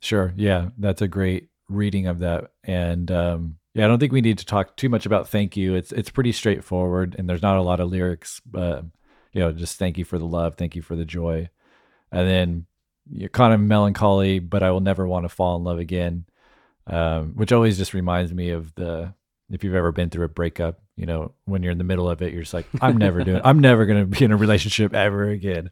Sure. 0.00 0.32
Yeah, 0.36 0.68
that's 0.78 1.02
a 1.02 1.08
great 1.08 1.48
reading 1.68 2.06
of 2.06 2.20
that. 2.20 2.52
And 2.64 3.10
um, 3.10 3.56
yeah, 3.74 3.84
I 3.84 3.88
don't 3.88 3.98
think 3.98 4.12
we 4.12 4.20
need 4.20 4.38
to 4.38 4.46
talk 4.46 4.76
too 4.76 4.88
much 4.88 5.04
about 5.04 5.28
thank 5.28 5.56
you. 5.56 5.74
It's 5.74 5.92
it's 5.92 6.10
pretty 6.10 6.32
straightforward, 6.32 7.16
and 7.18 7.28
there's 7.28 7.42
not 7.42 7.56
a 7.56 7.62
lot 7.62 7.80
of 7.80 7.90
lyrics, 7.90 8.40
but 8.46 8.84
you 9.36 9.42
know, 9.42 9.52
just 9.52 9.78
thank 9.78 9.98
you 9.98 10.04
for 10.06 10.18
the 10.18 10.24
love, 10.24 10.54
thank 10.54 10.74
you 10.74 10.80
for 10.80 10.96
the 10.96 11.04
joy, 11.04 11.50
and 12.10 12.26
then 12.26 12.64
you're 13.12 13.28
kind 13.28 13.52
of 13.52 13.60
melancholy, 13.60 14.38
but 14.38 14.62
I 14.62 14.70
will 14.70 14.80
never 14.80 15.06
want 15.06 15.24
to 15.24 15.28
fall 15.28 15.58
in 15.58 15.64
love 15.64 15.78
again, 15.78 16.24
um, 16.86 17.34
which 17.34 17.52
always 17.52 17.76
just 17.76 17.92
reminds 17.92 18.32
me 18.32 18.48
of 18.48 18.74
the 18.76 19.12
if 19.50 19.62
you've 19.62 19.74
ever 19.74 19.92
been 19.92 20.08
through 20.08 20.24
a 20.24 20.28
breakup, 20.28 20.80
you 20.96 21.04
know, 21.04 21.34
when 21.44 21.62
you're 21.62 21.70
in 21.70 21.76
the 21.76 21.84
middle 21.84 22.08
of 22.08 22.22
it, 22.22 22.32
you're 22.32 22.44
just 22.44 22.54
like, 22.54 22.66
I'm 22.80 22.96
never 22.96 23.22
doing, 23.24 23.42
I'm 23.44 23.60
never 23.60 23.84
going 23.84 24.00
to 24.00 24.18
be 24.18 24.24
in 24.24 24.32
a 24.32 24.36
relationship 24.38 24.94
ever 24.94 25.28
again. 25.28 25.70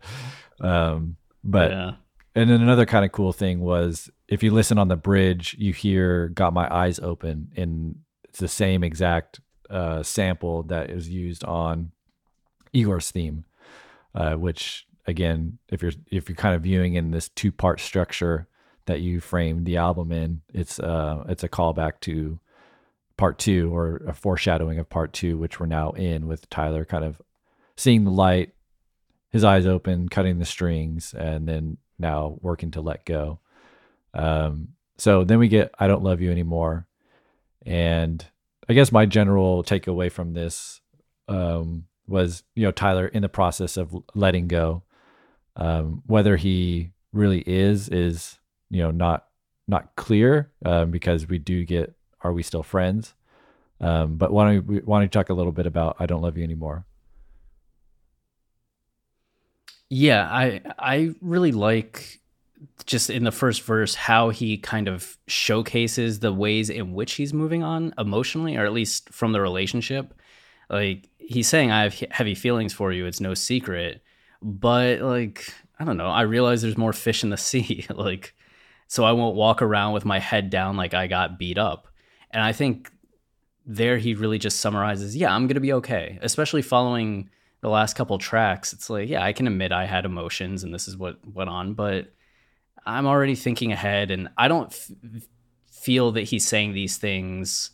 Um, 0.61 1.16
but, 1.43 1.70
yeah. 1.70 1.93
and 2.35 2.51
then 2.51 2.61
another 2.61 2.85
kind 2.85 3.07
of 3.07 3.12
cool 3.12 3.32
thing 3.32 3.61
was 3.61 4.11
if 4.28 4.43
you 4.43 4.51
listen 4.51 4.77
on 4.77 4.89
the 4.89 4.97
bridge, 4.97 5.57
you 5.59 5.73
hear 5.73 6.28
"Got 6.28 6.53
My 6.53 6.73
Eyes 6.73 6.99
Open," 6.99 7.51
and 7.57 8.01
it's 8.24 8.41
the 8.41 8.47
same 8.47 8.85
exact 8.85 9.41
uh, 9.70 10.03
sample 10.03 10.65
that 10.65 10.91
is 10.91 11.09
used 11.09 11.45
on 11.45 11.93
Igor's 12.74 13.11
theme, 13.11 13.45
uh, 14.15 14.35
which 14.35 14.86
again, 15.07 15.59
if 15.69 15.82
you're 15.82 15.93
if 16.11 16.28
you're 16.28 16.36
kind 16.36 16.55
of 16.55 16.62
viewing 16.62 16.95
in 16.95 17.11
this 17.11 17.28
two 17.28 17.53
part 17.53 17.81
structure 17.81 18.49
that 18.86 19.01
you 19.01 19.20
framed 19.20 19.66
the 19.66 19.77
album 19.77 20.12
in, 20.12 20.43
it's 20.53 20.78
uh 20.78 21.24
it's 21.28 21.45
a 21.45 21.49
callback 21.49 22.01
to 22.01 22.39
part 23.16 23.39
two 23.39 23.74
or 23.74 24.03
a 24.07 24.12
foreshadowing 24.12 24.78
of 24.78 24.89
part 24.89 25.12
two, 25.12 25.39
which 25.39 25.61
we're 25.61 25.66
now 25.66 25.91
in 25.93 26.27
with 26.27 26.49
Tyler 26.51 26.85
kind 26.85 27.05
of 27.05 27.20
seeing 27.77 28.05
the 28.05 28.11
light, 28.11 28.55
his 29.31 29.45
eyes 29.45 29.66
open, 29.66 30.09
cutting 30.09 30.39
the 30.39 30.45
strings, 30.45 31.15
and 31.15 31.49
then 31.49 31.77
now 31.99 32.39
working 32.41 32.70
to 32.73 32.81
let 32.81 33.05
go. 33.05 33.39
Um, 34.12 34.69
so 34.97 35.24
then 35.24 35.39
we 35.39 35.49
get 35.49 35.74
I 35.78 35.86
Don't 35.86 36.03
Love 36.03 36.20
You 36.20 36.31
Anymore. 36.31 36.86
And 37.66 38.24
I 38.69 38.74
guess 38.74 38.93
my 38.93 39.07
general 39.07 39.65
takeaway 39.65 40.11
from 40.11 40.35
this 40.35 40.81
um, 41.28 41.86
was, 42.06 42.43
you 42.55 42.64
know, 42.64 42.70
Tyler 42.70 43.06
in 43.06 43.22
the 43.22 43.28
process 43.28 43.76
of 43.76 43.97
letting 44.14 44.48
go. 44.48 44.82
Um, 45.56 46.02
whether 46.06 46.36
he 46.36 46.90
really 47.12 47.40
is, 47.47 47.89
is, 47.89 48.39
you 48.70 48.82
know, 48.82 48.90
not 48.90 49.26
not 49.66 49.97
clear 49.97 50.51
um, 50.64 50.90
because 50.90 51.28
we 51.28 51.39
do 51.39 51.64
get 51.64 51.94
are 52.20 52.32
we 52.32 52.43
still 52.43 52.62
friends? 52.62 53.14
Um, 53.81 54.16
but 54.16 54.32
why 54.32 54.52
don't 54.52 54.66
we, 54.66 54.78
why 54.78 54.98
don't 54.98 55.05
you 55.05 55.09
talk 55.09 55.31
a 55.31 55.35
little 55.35 55.52
bit 55.52 55.66
about 55.66 55.97
I 56.01 56.06
don't 56.06 56.22
love 56.22 56.36
you 56.36 56.44
anymore? 56.44 56.85
Yeah, 59.90 60.28
I 60.31 60.60
I 60.78 61.14
really 61.20 61.52
like 61.52 62.20
just 62.86 63.10
in 63.10 63.24
the 63.24 63.32
first 63.32 63.62
verse 63.62 63.94
how 63.94 64.31
he 64.31 64.59
kind 64.59 64.89
of 64.89 65.16
showcases 65.26 66.20
the 66.20 66.32
ways 66.32 66.70
in 66.70 66.94
which 66.94 67.14
he's 67.14 67.32
moving 67.32 67.62
on 67.62 67.94
emotionally 67.98 68.56
or 68.56 68.64
at 68.64 68.72
least 68.72 69.10
from 69.10 69.32
the 69.32 69.40
relationship. 69.40 70.14
Like 70.70 71.09
he's 71.19 71.49
saying 71.49 71.70
I 71.70 71.82
have 71.82 71.95
heavy 72.11 72.35
feelings 72.35 72.73
for 72.73 72.93
you, 72.93 73.07
it's 73.07 73.20
no 73.20 73.35
secret. 73.35 74.03
But 74.43 75.01
like 75.01 75.53
I 75.78 75.85
don't 75.85 75.97
know, 75.97 76.09
I 76.09 76.23
realize 76.23 76.62
there's 76.62 76.78
more 76.78 76.93
fish 76.93 77.23
in 77.23 77.31
the 77.31 77.36
sea. 77.36 77.86
like 77.95 78.35
so 78.86 79.05
I 79.05 79.12
won't 79.12 79.36
walk 79.36 79.62
around 79.62 79.93
with 79.93 80.05
my 80.05 80.19
head 80.19 80.51
down 80.51 80.77
like 80.77 80.95
I 80.95 81.07
got 81.07 81.39
beat 81.39 81.59
up. 81.59 81.89
And 82.31 82.43
I 82.43 82.53
think 82.53 82.91
there 83.66 83.99
he 83.99 84.15
really 84.15 84.39
just 84.39 84.61
summarizes, 84.61 85.16
yeah, 85.16 85.35
I'm 85.35 85.47
going 85.47 85.55
to 85.55 85.61
be 85.61 85.73
okay, 85.74 86.19
especially 86.23 86.62
following 86.62 87.31
the 87.61 87.69
last 87.70 87.97
couple 87.97 88.19
tracks. 88.19 88.73
It's 88.73 88.91
like, 88.91 89.09
yeah, 89.09 89.23
I 89.24 89.32
can 89.32 89.47
admit 89.47 89.73
I 89.73 89.86
had 89.86 90.05
emotions 90.05 90.65
and 90.65 90.74
this 90.74 90.86
is 90.86 90.97
what 90.97 91.19
went 91.27 91.49
on, 91.49 91.74
but 91.74 92.12
I'm 92.85 93.07
already 93.07 93.35
thinking 93.35 93.73
ahead 93.73 94.11
and 94.11 94.28
I 94.36 94.49
don't 94.49 94.70
f- 94.70 94.91
feel 95.70 96.12
that 96.12 96.23
he's 96.23 96.47
saying 96.47 96.74
these 96.74 96.99
things 96.99 97.70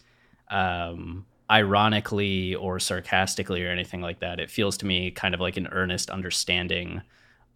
um, 0.48 1.26
ironically 1.50 2.54
or 2.54 2.78
sarcastically 2.78 3.64
or 3.64 3.70
anything 3.70 4.00
like 4.00 4.20
that. 4.20 4.38
It 4.38 4.50
feels 4.50 4.76
to 4.78 4.86
me 4.86 5.10
kind 5.10 5.34
of 5.34 5.40
like 5.40 5.56
an 5.56 5.68
earnest 5.72 6.10
understanding 6.10 7.02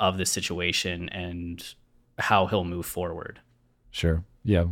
of 0.00 0.18
the 0.18 0.26
situation 0.26 1.08
and 1.10 1.64
how 2.18 2.46
he'll 2.46 2.64
move 2.64 2.86
forward. 2.86 3.40
Sure. 3.90 4.24
Yeah. 4.42 4.64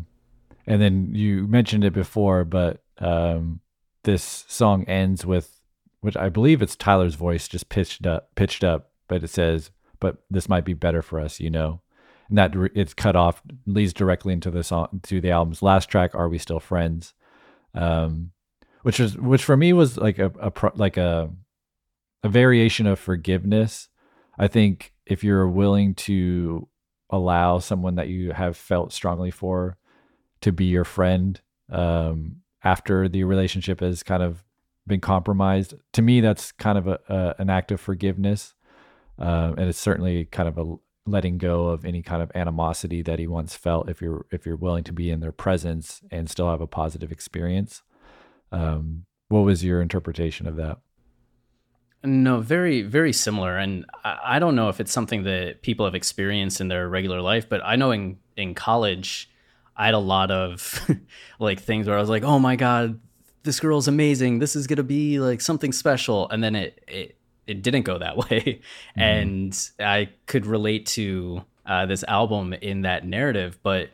And 0.66 0.82
then 0.82 1.15
you 1.15 1.47
mentioned 1.47 1.85
it 1.85 1.93
before, 1.93 2.44
but 2.44 2.82
um, 2.99 3.61
this 4.05 4.44
song 4.49 4.85
ends 4.85 5.24
with, 5.24 5.61
which 6.01 6.16
I 6.16 6.28
believe 6.28 6.62
it's 6.62 6.77
Tyler's 6.77 7.15
voice 7.15 7.49
just 7.49 7.69
pitched 7.69 8.07
up, 8.07 8.35
pitched 8.35 8.65
up, 8.65 8.90
but 9.09 9.23
it 9.23 9.28
says, 9.28 9.70
"But 10.01 10.19
this 10.31 10.49
might 10.49 10.65
be 10.65 10.74
better 10.74 11.03
for 11.03 11.20
us," 11.20 11.40
you 11.40 11.51
know. 11.51 11.81
And 12.28 12.39
that 12.39 12.55
it's 12.74 12.94
cut 12.94 13.16
off 13.16 13.43
leads 13.66 13.93
directly 13.93 14.32
into 14.32 14.51
the 14.51 14.65
song 14.65 15.01
to 15.05 15.20
the 15.20 15.31
album's 15.31 15.62
last 15.62 15.89
track, 15.89 16.15
"Are 16.15 16.28
We 16.28 16.39
Still 16.39 16.61
Friends?" 16.61 17.15
Um, 17.74 18.32
which 18.83 18.99
was 18.99 19.17
which 19.17 19.45
for 19.45 19.57
me 19.57 19.73
was 19.73 19.97
like 19.97 20.19
a, 20.19 20.33
a 20.41 20.53
like 20.75 20.97
a 20.97 21.31
a 22.23 22.29
variation 22.29 22.87
of 22.87 22.99
forgiveness. 22.99 23.89
I 24.39 24.49
think 24.49 24.93
if 25.07 25.25
you're 25.25 25.49
willing 25.49 25.95
to 25.95 26.69
allow 27.11 27.59
someone 27.59 27.97
that 27.97 28.09
you 28.09 28.33
have 28.33 28.57
felt 28.57 28.93
strongly 28.93 29.31
for 29.31 29.77
to 30.41 30.51
be 30.51 30.65
your 30.65 30.85
friend 30.85 31.41
um, 31.71 32.37
after 32.65 33.09
the 33.09 33.25
relationship 33.25 33.81
has 33.81 34.03
kind 34.03 34.23
of 34.23 34.45
been 34.87 35.01
compromised. 35.01 35.75
To 35.93 36.03
me, 36.03 36.21
that's 36.21 36.53
kind 36.53 36.79
of 36.79 36.87
a, 36.89 36.99
a 37.09 37.35
an 37.39 37.51
act 37.51 37.71
of 37.71 37.81
forgiveness, 37.81 38.55
uh, 39.19 39.53
and 39.57 39.69
it's 39.69 39.79
certainly 39.79 40.25
kind 40.27 40.49
of 40.49 40.59
a 40.59 40.77
letting 41.05 41.37
go 41.37 41.67
of 41.67 41.85
any 41.85 42.01
kind 42.01 42.23
of 42.23 42.31
animosity 42.35 43.03
that 43.03 43.19
he 43.19 43.27
once 43.27 43.55
felt. 43.55 43.89
If 43.89 44.01
you're 44.01 44.27
if 44.31 44.47
you're 44.47 44.57
willing 44.57 44.85
to 44.85 44.93
be 44.93 45.11
in 45.11 45.21
their 45.21 45.33
presence 45.33 46.03
and 46.11 46.29
still 46.29 46.51
have 46.51 46.61
a 46.61 46.67
positive 46.67 47.13
experience, 47.13 47.83
um, 48.53 49.05
what 49.29 49.41
was 49.41 49.65
your 49.65 49.81
interpretation 49.81 50.47
of 50.47 50.57
that? 50.57 50.79
No, 52.05 52.41
very, 52.41 52.83
very 52.83 53.12
similar. 53.12 53.57
And 53.57 53.87
I, 54.05 54.39
don't 54.39 54.57
know 54.57 54.69
if 54.69 54.81
it's 54.81 54.93
something 54.93 55.23
that 55.23 55.62
people 55.62 55.87
have 55.87 55.95
experienced 55.95 56.61
in 56.61 56.69
their 56.69 56.89
regular 56.89 57.20
life, 57.20 57.49
but 57.49 57.61
I 57.65 57.77
know 57.77 57.93
in, 57.93 58.19
in 58.37 58.55
college, 58.55 59.31
I 59.77 59.87
had 59.87 59.95
a 59.95 59.99
lot 59.99 60.31
of 60.31 60.91
like 61.39 61.61
things 61.61 61.87
where 61.87 61.97
I 61.97 62.01
was 62.01 62.11
like, 62.11 62.24
"Oh 62.24 62.39
my 62.39 62.57
god, 62.57 63.01
this 63.43 63.59
girl's 63.59 63.89
amazing. 63.89 64.39
This 64.39 64.55
is 64.55 64.66
gonna 64.66 64.83
be 64.83 65.19
like 65.19 65.41
something 65.41 65.73
special," 65.73 66.29
and 66.29 66.45
then 66.45 66.55
it 66.55 66.85
it 66.87 67.16
it 67.47 67.62
didn't 67.62 67.83
go 67.83 67.99
that 67.99 68.16
way, 68.31 68.61
mm-hmm. 68.97 69.01
and 69.01 69.70
I 69.81 70.11
could 70.27 70.45
relate 70.45 70.87
to 70.87 71.45
uh, 71.65 71.87
this 71.87 72.05
album 72.05 72.53
in 72.53 72.83
that 72.83 73.07
narrative, 73.07 73.59
but 73.62 73.91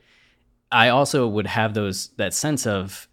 I 0.73 0.89
also 0.89 1.29
would 1.29 1.47
have 1.47 1.75
those 1.75 2.09
that 2.17 2.35
sense 2.35 2.67
of 2.67 3.09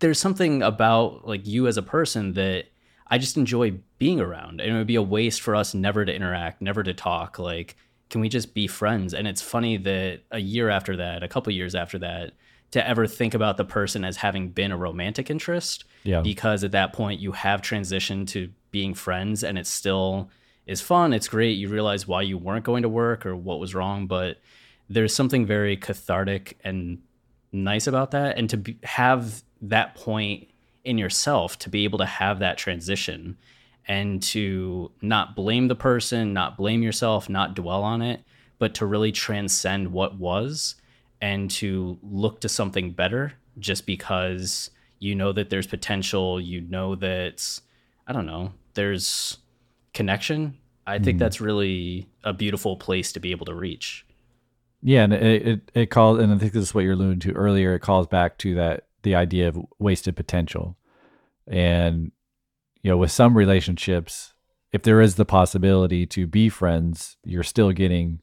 there's 0.00 0.18
something 0.18 0.62
about 0.62 1.26
like 1.26 1.46
you 1.46 1.66
as 1.66 1.76
a 1.76 1.82
person 1.82 2.32
that 2.34 2.66
I 3.06 3.18
just 3.18 3.36
enjoy 3.36 3.78
being 3.98 4.20
around, 4.20 4.60
and 4.60 4.74
it 4.74 4.76
would 4.76 4.86
be 4.86 4.96
a 4.96 5.02
waste 5.02 5.40
for 5.40 5.54
us 5.54 5.74
never 5.74 6.04
to 6.04 6.14
interact, 6.14 6.60
never 6.60 6.82
to 6.82 6.94
talk, 6.94 7.38
like 7.38 7.76
can 8.10 8.20
we 8.20 8.28
just 8.28 8.52
be 8.54 8.66
friends? 8.66 9.14
And 9.14 9.26
it's 9.26 9.40
funny 9.40 9.76
that 9.78 10.22
a 10.30 10.40
year 10.40 10.68
after 10.68 10.96
that, 10.96 11.22
a 11.22 11.28
couple 11.28 11.52
years 11.52 11.74
after 11.74 11.98
that, 12.00 12.32
to 12.72 12.86
ever 12.86 13.06
think 13.06 13.34
about 13.34 13.56
the 13.56 13.64
person 13.64 14.04
as 14.04 14.16
having 14.16 14.50
been 14.50 14.72
a 14.72 14.76
romantic 14.76 15.30
interest. 15.30 15.84
Yeah. 16.02 16.20
Because 16.20 16.62
at 16.64 16.72
that 16.72 16.92
point 16.92 17.20
you 17.20 17.32
have 17.32 17.62
transitioned 17.62 18.28
to 18.28 18.50
being 18.70 18.94
friends 18.94 19.42
and 19.42 19.56
it 19.56 19.66
still 19.66 20.28
is 20.66 20.80
fun. 20.80 21.12
It's 21.12 21.28
great. 21.28 21.52
You 21.52 21.68
realize 21.68 22.06
why 22.06 22.22
you 22.22 22.36
weren't 22.36 22.64
going 22.64 22.82
to 22.82 22.88
work 22.88 23.24
or 23.24 23.34
what 23.34 23.60
was 23.60 23.74
wrong, 23.74 24.06
but 24.06 24.38
there's 24.88 25.14
something 25.14 25.46
very 25.46 25.76
cathartic 25.76 26.58
and 26.64 26.98
nice 27.52 27.86
about 27.86 28.10
that. 28.12 28.38
And 28.38 28.48
to 28.50 28.56
be, 28.56 28.78
have 28.84 29.42
that 29.62 29.94
point 29.94 30.48
in 30.84 30.98
yourself 30.98 31.58
to 31.60 31.68
be 31.68 31.84
able 31.84 31.98
to 31.98 32.06
have 32.06 32.38
that 32.38 32.56
transition 32.58 33.36
and 33.86 34.22
to 34.22 34.90
not 35.02 35.34
blame 35.36 35.68
the 35.68 35.74
person, 35.74 36.32
not 36.32 36.56
blame 36.56 36.82
yourself, 36.82 37.28
not 37.28 37.54
dwell 37.54 37.82
on 37.82 38.02
it, 38.02 38.22
but 38.58 38.74
to 38.74 38.86
really 38.86 39.12
transcend 39.12 39.92
what 39.92 40.18
was 40.18 40.76
and 41.20 41.50
to 41.50 41.98
look 42.02 42.40
to 42.40 42.48
something 42.48 42.92
better 42.92 43.32
just 43.58 43.84
because 43.86 44.70
you 45.00 45.14
know 45.14 45.32
that 45.32 45.50
there's 45.50 45.66
potential, 45.66 46.40
you 46.40 46.60
know 46.60 46.94
that 46.94 47.60
I 48.06 48.12
don't 48.12 48.26
know, 48.26 48.52
there's 48.74 49.38
connection. 49.92 50.56
I 50.86 50.98
think 50.98 51.16
Mhm. 51.16 51.20
that's 51.20 51.40
really 51.40 52.08
a 52.24 52.32
beautiful 52.32 52.76
place 52.76 53.12
to 53.12 53.20
be 53.20 53.30
able 53.30 53.46
to 53.46 53.54
reach. 53.54 54.04
Yeah, 54.82 55.04
and 55.04 55.12
it, 55.12 55.48
it 55.48 55.70
it 55.74 55.86
calls, 55.86 56.18
and 56.18 56.32
I 56.32 56.38
think 56.38 56.52
this 56.52 56.62
is 56.62 56.74
what 56.74 56.84
you're 56.84 56.94
alluding 56.94 57.20
to 57.20 57.32
earlier. 57.32 57.74
It 57.74 57.80
calls 57.80 58.06
back 58.06 58.38
to 58.38 58.54
that 58.54 58.86
the 59.02 59.14
idea 59.14 59.48
of 59.48 59.58
wasted 59.78 60.16
potential, 60.16 60.76
and 61.46 62.12
you 62.82 62.90
know, 62.90 62.96
with 62.96 63.10
some 63.10 63.36
relationships, 63.36 64.32
if 64.72 64.82
there 64.82 65.00
is 65.00 65.16
the 65.16 65.26
possibility 65.26 66.06
to 66.06 66.26
be 66.26 66.48
friends, 66.48 67.16
you're 67.24 67.42
still 67.42 67.72
getting. 67.72 68.20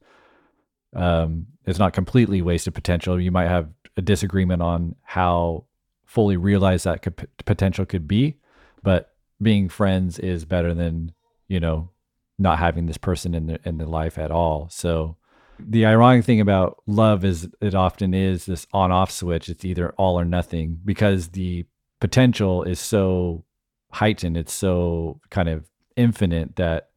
Um, 0.95 1.47
it's 1.65 1.79
not 1.79 1.93
completely 1.93 2.41
wasted 2.41 2.73
potential. 2.73 3.19
You 3.19 3.31
might 3.31 3.49
have 3.49 3.69
a 3.97 4.01
disagreement 4.01 4.61
on 4.61 4.95
how 5.03 5.65
fully 6.05 6.37
realized 6.37 6.85
that 6.85 7.01
could, 7.01 7.27
potential 7.45 7.85
could 7.85 8.07
be, 8.07 8.37
but 8.81 9.13
being 9.41 9.69
friends 9.69 10.17
is 10.17 10.45
better 10.45 10.73
than 10.73 11.11
you 11.47 11.59
know 11.59 11.91
not 12.39 12.57
having 12.57 12.87
this 12.87 12.97
person 12.97 13.35
in 13.35 13.45
the 13.47 13.59
in 13.63 13.77
the 13.77 13.85
life 13.85 14.17
at 14.17 14.31
all. 14.31 14.69
So 14.71 15.17
the 15.59 15.85
ironic 15.85 16.25
thing 16.25 16.41
about 16.41 16.81
love 16.85 17.25
is 17.25 17.49
it 17.61 17.75
often 17.75 18.13
is 18.13 18.45
this 18.45 18.67
on 18.73 18.91
off 18.91 19.11
switch. 19.11 19.49
It's 19.49 19.65
either 19.65 19.91
all 19.97 20.19
or 20.19 20.25
nothing 20.25 20.79
because 20.83 21.29
the 21.29 21.65
potential 21.99 22.63
is 22.63 22.79
so 22.79 23.43
heightened. 23.91 24.37
It's 24.37 24.53
so 24.53 25.19
kind 25.29 25.49
of 25.49 25.65
infinite 25.95 26.55
that 26.57 26.89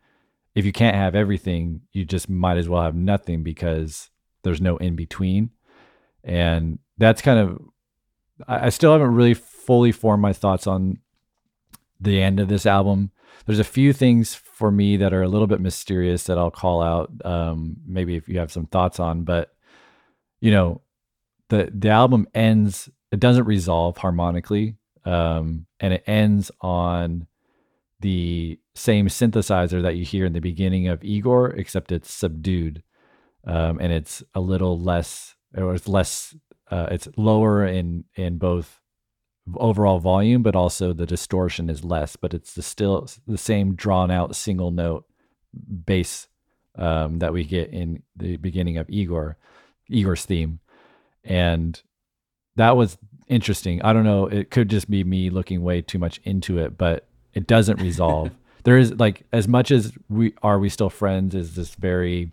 if 0.55 0.65
you 0.65 0.73
can't 0.73 0.97
have 0.97 1.15
everything, 1.15 1.83
you 1.93 2.05
just 2.05 2.29
might 2.29 2.57
as 2.57 2.69
well 2.69 2.83
have 2.83 2.95
nothing 2.95 3.43
because 3.43 4.11
there's 4.43 4.61
no 4.61 4.77
in 4.77 4.97
between. 4.97 5.51
And 6.25 6.79
that's 6.99 7.23
kind 7.23 7.39
of, 7.39 7.61
I, 8.47 8.67
I 8.67 8.69
still 8.71 8.93
haven't 8.93 9.15
really 9.15 9.35
fully 9.35 9.93
formed 9.93 10.23
my 10.23 10.33
thoughts 10.33 10.67
on 10.67 10.99
the 12.01 12.21
end 12.21 12.41
of 12.41 12.49
this 12.49 12.67
album. 12.67 13.11
There's 13.51 13.59
a 13.59 13.65
few 13.65 13.93
things 13.93 14.33
for 14.33 14.71
me 14.71 14.97
that 14.99 15.13
are 15.13 15.25
a 15.25 15.29
little 15.29 15.49
bit 15.49 15.61
mysterious 15.61 16.23
that 16.25 16.39
I'll 16.39 16.53
call 16.53 16.81
out. 16.81 17.11
Um, 17.25 17.79
maybe 17.85 18.15
if 18.15 18.29
you 18.29 18.39
have 18.39 18.53
some 18.53 18.67
thoughts 18.67 19.01
on, 19.01 19.25
but 19.25 19.53
you 20.41 20.53
know, 20.53 20.83
the 21.49 21.69
the 21.75 21.89
album 21.89 22.29
ends. 22.33 22.89
It 23.11 23.19
doesn't 23.19 23.47
resolve 23.47 23.97
harmonically, 23.97 24.77
um, 25.05 25.67
and 25.81 25.93
it 25.93 26.05
ends 26.07 26.53
on 26.61 27.27
the 27.99 28.61
same 28.77 29.09
synthesizer 29.09 29.83
that 29.83 29.97
you 29.97 30.05
hear 30.05 30.27
in 30.27 30.33
the 30.33 30.39
beginning 30.39 30.87
of 30.87 31.03
Igor, 31.03 31.51
except 31.51 31.91
it's 31.91 32.15
subdued, 32.15 32.85
um, 33.49 33.81
and 33.81 33.93
it's 33.93 34.23
a 34.33 34.41
little 34.41 34.79
less, 34.79 35.35
or 35.57 35.75
it's 35.75 35.89
less, 35.89 36.37
uh, 36.71 36.87
it's 36.93 37.09
lower 37.17 37.67
in 37.67 38.05
in 38.15 38.39
both 38.39 38.80
overall 39.57 39.99
volume, 39.99 40.43
but 40.43 40.57
also 40.57 40.93
the 40.93 41.07
distortion 41.07 41.69
is 41.71 41.85
less, 41.85 42.17
but 42.17 42.35
it's 42.35 42.55
the 42.55 42.63
still 42.63 43.09
the 43.27 43.39
same 43.39 43.75
drawn 43.75 44.11
out 44.11 44.37
single 44.37 44.71
note 44.71 45.05
bass 45.85 46.29
um, 46.77 47.19
that 47.19 47.33
we 47.33 47.45
get 47.45 47.71
in 47.71 48.03
the 48.17 48.37
beginning 48.37 48.79
of 48.79 48.89
Igor, 48.89 49.37
Igor's 49.89 50.25
theme, 50.25 50.61
and 51.25 51.81
that 52.57 52.77
was 52.77 52.99
interesting. 53.27 53.83
I 53.83 53.93
don't 53.93 54.05
know. 54.05 54.27
It 54.27 54.51
could 54.51 54.69
just 54.69 54.91
be 54.91 55.05
me 55.05 55.31
looking 55.31 55.63
way 55.63 55.83
too 55.83 55.99
much 55.99 56.21
into 56.25 56.59
it, 56.59 56.77
but 56.77 57.07
it 57.35 57.47
doesn't 57.47 57.81
resolve. 57.83 58.31
there 58.65 58.77
is 58.77 58.93
like 58.95 59.27
as 59.33 59.49
much 59.49 59.71
as 59.71 59.93
we 60.09 60.35
are 60.43 60.59
we 60.59 60.69
still 60.69 60.91
friends 60.91 61.35
is 61.35 61.55
this 61.55 61.75
very 61.75 62.33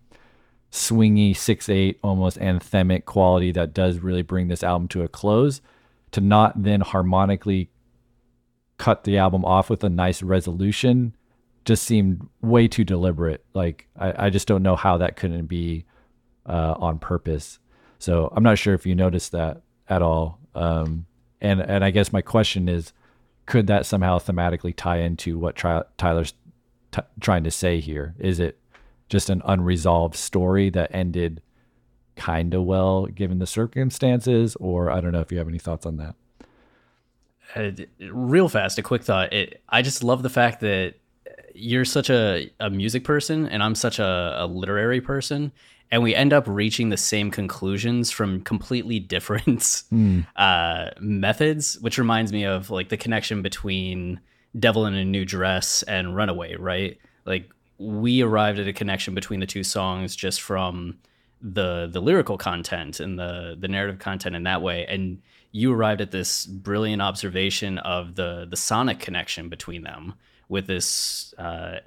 swingy 0.69 1.35
six 1.35 1.69
eight 1.69 1.97
almost 2.03 2.37
anthemic 2.39 3.05
quality 3.05 3.53
that 3.53 3.73
does 3.73 3.99
really 3.99 4.21
bring 4.21 4.49
this 4.49 4.63
album 4.63 4.87
to 4.89 5.01
a 5.01 5.07
close 5.07 5.61
to 6.11 6.21
not 6.21 6.61
then 6.61 6.81
harmonically 6.81 7.69
cut 8.77 9.03
the 9.03 9.17
album 9.17 9.43
off 9.43 9.69
with 9.69 9.83
a 9.83 9.89
nice 9.89 10.21
resolution 10.21 11.15
just 11.65 11.83
seemed 11.83 12.27
way 12.41 12.67
too 12.67 12.85
deliberate. 12.85 13.43
Like 13.53 13.87
I, 13.97 14.27
I 14.27 14.29
just 14.29 14.47
don't 14.47 14.63
know 14.63 14.75
how 14.75 14.97
that 14.97 15.17
couldn't 15.17 15.47
be 15.47 15.85
uh, 16.45 16.75
on 16.77 16.97
purpose. 16.97 17.59
So 17.99 18.31
I'm 18.35 18.43
not 18.43 18.57
sure 18.57 18.73
if 18.73 18.85
you 18.85 18.95
noticed 18.95 19.33
that 19.33 19.61
at 19.89 20.01
all. 20.01 20.39
Um, 20.55 21.05
and 21.41 21.61
and 21.61 21.83
I 21.83 21.91
guess 21.91 22.13
my 22.13 22.21
question 22.21 22.69
is, 22.69 22.93
could 23.45 23.67
that 23.67 23.85
somehow 23.85 24.17
thematically 24.19 24.73
tie 24.75 24.99
into 24.99 25.37
what 25.37 25.55
tri- 25.55 25.83
Tyler's 25.97 26.33
t- 26.91 27.01
trying 27.19 27.43
to 27.43 27.51
say 27.51 27.79
here? 27.79 28.15
Is 28.17 28.39
it 28.39 28.59
just 29.09 29.29
an 29.29 29.41
unresolved 29.45 30.15
story 30.15 30.69
that 30.71 30.93
ended 30.93 31.41
kind 32.17 32.53
of 32.53 32.63
well 32.63 33.05
given 33.05 33.39
the 33.39 33.47
circumstances, 33.47 34.55
or 34.59 34.91
I 34.91 34.99
don't 34.99 35.11
know 35.11 35.21
if 35.21 35.31
you 35.31 35.37
have 35.37 35.47
any 35.47 35.59
thoughts 35.59 35.85
on 35.85 35.97
that. 35.97 36.15
Uh, 37.55 37.71
real 38.11 38.49
fast, 38.49 38.77
a 38.77 38.81
quick 38.81 39.03
thought. 39.03 39.31
It, 39.31 39.61
I 39.69 39.81
just 39.81 40.03
love 40.03 40.23
the 40.23 40.29
fact 40.29 40.59
that 40.61 40.95
you're 41.55 41.85
such 41.85 42.09
a, 42.09 42.51
a 42.59 42.69
music 42.69 43.03
person 43.03 43.47
and 43.47 43.63
I'm 43.63 43.75
such 43.75 43.99
a, 43.99 44.35
a 44.39 44.47
literary 44.47 45.01
person, 45.01 45.51
and 45.89 46.03
we 46.03 46.13
end 46.13 46.33
up 46.33 46.43
reaching 46.47 46.89
the 46.89 46.97
same 46.97 47.31
conclusions 47.31 48.11
from 48.11 48.41
completely 48.41 48.99
different 49.15 49.83
uh, 50.35 50.89
methods, 50.99 51.79
which 51.79 51.97
reminds 51.97 52.33
me 52.33 52.45
of 52.45 52.69
like 52.69 52.89
the 52.89 52.97
connection 52.97 53.41
between 53.41 54.19
Devil 54.59 54.85
in 54.85 54.93
a 54.93 55.05
New 55.05 55.25
Dress 55.25 55.83
and 55.83 56.15
Runaway, 56.15 56.55
right? 56.55 56.97
Like 57.25 57.49
we 57.77 58.21
arrived 58.21 58.59
at 58.59 58.67
a 58.67 58.73
connection 58.73 59.13
between 59.13 59.39
the 59.39 59.45
two 59.45 59.63
songs 59.63 60.15
just 60.15 60.41
from 60.41 60.97
the 61.41 61.87
the 61.91 62.01
lyrical 62.01 62.37
content 62.37 62.99
and 62.99 63.19
the 63.19 63.55
the 63.59 63.67
narrative 63.67 63.99
content 63.99 64.35
in 64.35 64.43
that 64.43 64.61
way 64.61 64.85
and 64.87 65.21
you 65.51 65.73
arrived 65.73 66.01
at 66.01 66.11
this 66.11 66.45
brilliant 66.45 67.01
observation 67.01 67.77
of 67.79 68.15
the 68.15 68.47
the 68.49 68.57
sonic 68.57 68.99
connection 68.99 69.49
between 69.49 69.83
them 69.83 70.13
with 70.49 70.67
this 70.67 71.33
uh, 71.37 71.77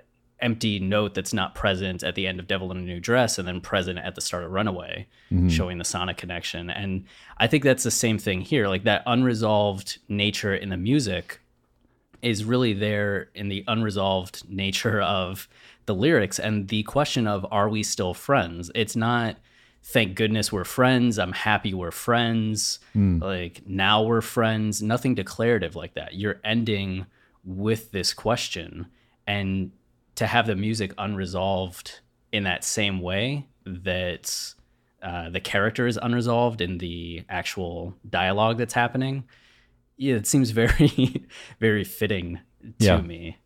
empty 0.41 0.79
note 0.79 1.15
that's 1.15 1.33
not 1.33 1.55
present 1.55 2.03
at 2.03 2.15
the 2.15 2.27
end 2.27 2.41
of 2.41 2.47
Devil 2.47 2.71
in 2.73 2.79
a 2.79 2.81
New 2.81 3.01
Dress 3.01 3.39
and 3.39 3.47
then 3.47 3.61
present 3.61 3.99
at 3.99 4.15
the 4.15 4.21
start 4.21 4.45
of 4.45 4.51
Runaway, 4.51 5.07
showing 5.49 5.79
the 5.79 5.85
sonic 5.85 6.17
connection. 6.17 6.71
And 6.71 7.05
I 7.39 7.47
think 7.47 7.63
that's 7.63 7.83
the 7.83 7.91
same 7.91 8.19
thing 8.19 8.41
here. 8.41 8.69
Like 8.69 8.85
that 8.85 9.03
unresolved 9.07 9.99
nature 10.09 10.55
in 10.55 10.71
the 10.71 10.77
music 10.77 11.41
is 12.23 12.45
really 12.45 12.73
there 12.73 13.29
in 13.35 13.49
the 13.49 13.65
unresolved 13.67 14.49
nature 14.49 15.01
of 15.01 15.49
the 15.91 15.95
lyrics 16.07 16.39
and 16.39 16.69
the 16.69 16.83
question 16.85 17.27
of 17.27 17.45
are 17.51 17.69
we 17.69 17.83
still 17.83 18.15
friends? 18.15 18.71
It's 18.75 18.95
not 18.97 19.37
thank 19.83 20.15
goodness 20.15 20.53
we're 20.53 20.65
friends. 20.65 21.19
I'm 21.19 21.33
happy 21.33 21.73
we're 21.75 21.91
friends. 21.91 22.79
Like 22.95 23.63
now 23.67 24.03
we're 24.05 24.21
friends. 24.21 24.83
Nothing 24.83 25.15
declarative 25.17 25.75
like 25.75 25.95
that. 25.95 26.15
You're 26.15 26.39
ending 26.45 27.07
with 27.45 27.91
this 27.91 28.13
question 28.15 28.87
and 29.27 29.73
to 30.15 30.27
have 30.27 30.47
the 30.47 30.55
music 30.57 30.93
unresolved 30.99 32.01
in 32.31 32.45
that 32.45 32.63
same 32.63 33.01
way 33.01 33.47
that 33.65 34.55
uh, 35.03 35.31
the 35.31 35.41
character 35.41 35.87
is 35.87 35.99
unresolved 36.01 36.61
in 36.61 36.79
the 36.79 37.25
actual 37.29 37.95
dialogue 38.09 38.59
that's 38.59 38.75
happening 38.75 39.25
yeah 39.97 40.15
it 40.15 40.27
seems 40.27 40.51
very 40.51 41.27
very 41.61 41.85
fitting 41.85 42.39
to 42.79 42.85
Yeah. 42.87 43.01
me 43.01 43.39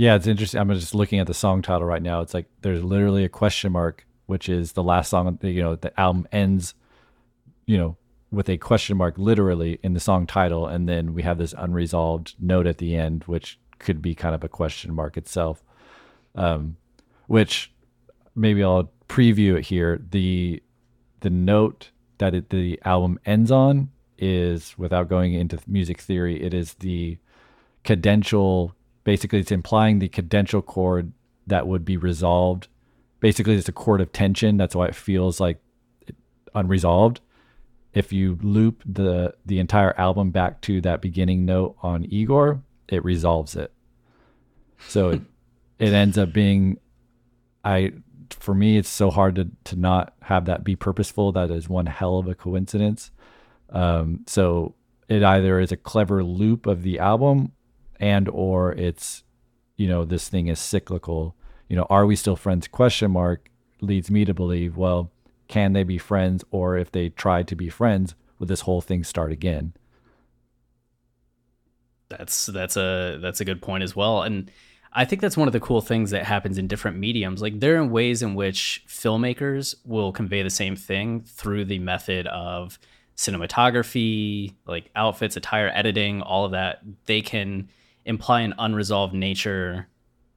Yeah, 0.00 0.14
it's 0.14 0.26
interesting. 0.26 0.58
I'm 0.58 0.70
just 0.70 0.94
looking 0.94 1.18
at 1.18 1.26
the 1.26 1.34
song 1.34 1.60
title 1.60 1.86
right 1.86 2.00
now. 2.00 2.22
It's 2.22 2.32
like 2.32 2.46
there's 2.62 2.82
literally 2.82 3.22
a 3.22 3.28
question 3.28 3.70
mark, 3.70 4.06
which 4.24 4.48
is 4.48 4.72
the 4.72 4.82
last 4.82 5.10
song. 5.10 5.38
You 5.42 5.60
know, 5.60 5.76
the 5.76 6.00
album 6.00 6.26
ends, 6.32 6.72
you 7.66 7.76
know, 7.76 7.98
with 8.30 8.48
a 8.48 8.56
question 8.56 8.96
mark 8.96 9.18
literally 9.18 9.78
in 9.82 9.92
the 9.92 10.00
song 10.00 10.26
title, 10.26 10.66
and 10.66 10.88
then 10.88 11.12
we 11.12 11.20
have 11.20 11.36
this 11.36 11.52
unresolved 11.52 12.34
note 12.40 12.66
at 12.66 12.78
the 12.78 12.96
end, 12.96 13.24
which 13.24 13.58
could 13.78 14.00
be 14.00 14.14
kind 14.14 14.34
of 14.34 14.42
a 14.42 14.48
question 14.48 14.94
mark 14.94 15.18
itself. 15.18 15.62
Um, 16.34 16.78
which 17.26 17.70
maybe 18.34 18.64
I'll 18.64 18.90
preview 19.06 19.58
it 19.58 19.66
here. 19.66 20.00
The 20.10 20.62
the 21.20 21.28
note 21.28 21.90
that 22.16 22.34
it, 22.34 22.48
the 22.48 22.80
album 22.86 23.20
ends 23.26 23.50
on 23.50 23.90
is, 24.16 24.78
without 24.78 25.10
going 25.10 25.34
into 25.34 25.58
music 25.66 26.00
theory, 26.00 26.42
it 26.42 26.54
is 26.54 26.72
the 26.72 27.18
cadential 27.84 28.72
basically 29.04 29.40
it's 29.40 29.52
implying 29.52 29.98
the 29.98 30.08
cadential 30.08 30.64
chord 30.64 31.12
that 31.46 31.66
would 31.66 31.84
be 31.84 31.96
resolved. 31.96 32.68
Basically 33.20 33.54
it's 33.54 33.68
a 33.68 33.72
chord 33.72 34.00
of 34.00 34.12
tension. 34.12 34.56
That's 34.56 34.74
why 34.74 34.86
it 34.86 34.94
feels 34.94 35.40
like 35.40 35.58
unresolved. 36.54 37.20
If 37.92 38.12
you 38.12 38.38
loop 38.42 38.82
the 38.86 39.34
the 39.44 39.58
entire 39.58 39.98
album 39.98 40.30
back 40.30 40.60
to 40.62 40.80
that 40.82 41.02
beginning 41.02 41.44
note 41.44 41.76
on 41.82 42.04
igor 42.04 42.62
it 42.88 43.04
resolves 43.04 43.56
it. 43.56 43.72
So 44.88 45.10
it, 45.10 45.22
it 45.78 45.92
ends 45.92 46.18
up 46.18 46.32
being 46.32 46.78
i 47.64 47.92
for 48.30 48.54
me 48.54 48.78
it's 48.78 48.88
so 48.88 49.10
hard 49.10 49.34
to 49.34 49.48
to 49.64 49.76
not 49.76 50.14
have 50.22 50.44
that 50.44 50.62
be 50.62 50.76
purposeful. 50.76 51.32
That 51.32 51.50
is 51.50 51.68
one 51.68 51.86
hell 51.86 52.18
of 52.18 52.28
a 52.28 52.34
coincidence. 52.34 53.10
Um 53.70 54.20
so 54.26 54.74
it 55.08 55.24
either 55.24 55.58
is 55.58 55.72
a 55.72 55.76
clever 55.76 56.22
loop 56.22 56.66
of 56.66 56.82
the 56.82 57.00
album 57.00 57.52
and 58.00 58.28
or 58.28 58.72
it's 58.72 59.22
you 59.76 59.86
know 59.86 60.04
this 60.04 60.28
thing 60.28 60.48
is 60.48 60.58
cyclical. 60.58 61.36
You 61.68 61.76
know 61.76 61.86
are 61.88 62.06
we 62.06 62.16
still 62.16 62.36
friends? 62.36 62.66
Question 62.66 63.12
mark 63.12 63.48
leads 63.80 64.10
me 64.10 64.24
to 64.24 64.34
believe 64.34 64.76
well 64.76 65.12
can 65.46 65.72
they 65.72 65.82
be 65.82 65.98
friends? 65.98 66.44
Or 66.50 66.76
if 66.76 66.92
they 66.92 67.08
tried 67.08 67.48
to 67.48 67.56
be 67.56 67.68
friends 67.68 68.14
would 68.38 68.48
this 68.48 68.62
whole 68.62 68.80
thing 68.80 69.04
start 69.04 69.32
again? 69.32 69.74
That's 72.08 72.46
that's 72.46 72.76
a 72.76 73.18
that's 73.20 73.40
a 73.40 73.44
good 73.44 73.60
point 73.60 73.84
as 73.84 73.94
well. 73.94 74.22
And 74.22 74.50
i 74.92 75.04
think 75.04 75.22
that's 75.22 75.36
one 75.36 75.46
of 75.46 75.52
the 75.52 75.60
cool 75.60 75.80
things 75.80 76.10
that 76.10 76.24
happens 76.24 76.58
in 76.58 76.66
different 76.66 76.96
mediums. 76.98 77.42
Like 77.42 77.60
there 77.60 77.76
are 77.76 77.84
ways 77.84 78.22
in 78.22 78.34
which 78.34 78.84
filmmakers 78.88 79.74
will 79.84 80.10
convey 80.10 80.42
the 80.42 80.50
same 80.50 80.74
thing 80.74 81.20
through 81.20 81.66
the 81.66 81.78
method 81.78 82.26
of 82.26 82.78
cinematography 83.16 84.54
like 84.66 84.90
outfits 84.96 85.36
attire 85.36 85.70
editing 85.74 86.22
all 86.22 86.44
of 86.44 86.52
that. 86.52 86.80
They 87.06 87.20
can 87.20 87.68
imply 88.10 88.40
an 88.40 88.52
unresolved 88.58 89.14
nature 89.14 89.86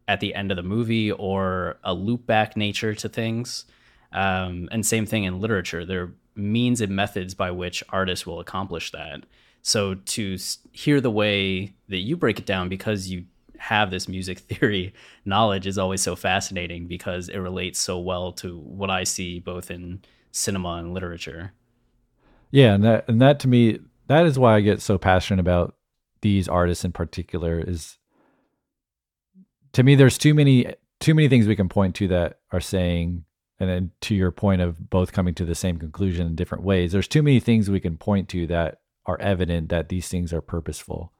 at 0.07 0.19
the 0.19 0.35
end 0.35 0.51
of 0.51 0.57
the 0.57 0.63
movie 0.63 1.11
or 1.11 1.77
a 1.83 1.93
loop 1.93 2.27
back 2.27 2.55
nature 2.55 2.93
to 2.93 3.09
things. 3.09 3.65
Um, 4.11 4.69
and 4.71 4.85
same 4.85 5.07
thing 5.07 5.23
in 5.23 5.41
literature. 5.41 5.83
There 5.83 6.03
are 6.03 6.13
means 6.35 6.81
and 6.81 6.95
methods 6.95 7.33
by 7.33 7.49
which 7.49 7.83
artists 7.89 8.27
will 8.27 8.39
accomplish 8.39 8.91
that. 8.91 9.25
So 9.63 9.95
to 9.95 10.37
hear 10.71 11.01
the 11.01 11.09
way 11.09 11.73
that 11.89 11.97
you 11.97 12.15
break 12.15 12.37
it 12.37 12.45
down, 12.45 12.69
because 12.69 13.09
you 13.09 13.25
have 13.57 13.89
this 13.89 14.07
music 14.07 14.39
theory 14.49 14.93
knowledge, 15.25 15.65
is 15.65 15.79
always 15.79 16.01
so 16.01 16.15
fascinating 16.15 16.87
because 16.87 17.27
it 17.27 17.39
relates 17.39 17.79
so 17.79 17.97
well 17.97 18.31
to 18.33 18.59
what 18.59 18.91
I 18.91 19.03
see 19.03 19.39
both 19.39 19.71
in 19.71 20.01
cinema 20.31 20.75
and 20.75 20.93
literature. 20.93 21.53
Yeah, 22.51 22.75
and 22.75 22.83
that 22.83 23.05
and 23.07 23.19
that 23.19 23.39
to 23.39 23.47
me, 23.47 23.79
that 24.07 24.27
is 24.27 24.37
why 24.37 24.55
I 24.55 24.61
get 24.61 24.79
so 24.79 24.99
passionate 24.99 25.39
about 25.39 25.75
these 26.23 26.47
artists 26.47 26.83
in 26.83 26.91
particular. 26.91 27.59
Is 27.59 27.99
to 29.73 29.83
me, 29.83 29.93
there's 29.93 30.17
too 30.17 30.33
many 30.33 30.73
too 30.99 31.13
many 31.13 31.29
things 31.29 31.45
we 31.47 31.55
can 31.55 31.69
point 31.69 31.95
to 31.95 32.07
that 32.07 32.39
are 32.51 32.59
saying 32.59 33.25
and 33.59 33.69
then 33.69 33.91
to 34.01 34.15
your 34.15 34.31
point 34.31 34.61
of 34.61 34.89
both 34.89 35.11
coming 35.11 35.35
to 35.35 35.45
the 35.45 35.53
same 35.53 35.77
conclusion 35.77 36.25
in 36.25 36.33
different 36.35 36.63
ways 36.63 36.93
there's 36.93 37.09
too 37.09 37.21
many 37.21 37.41
things 37.41 37.69
we 37.69 37.79
can 37.79 37.97
point 37.97 38.29
to 38.29 38.47
that 38.47 38.79
are 39.05 39.19
evident 39.19 39.69
that 39.69 39.89
these 39.89 40.07
things 40.07 40.31
are 40.33 40.41
purposeful. 40.41 41.11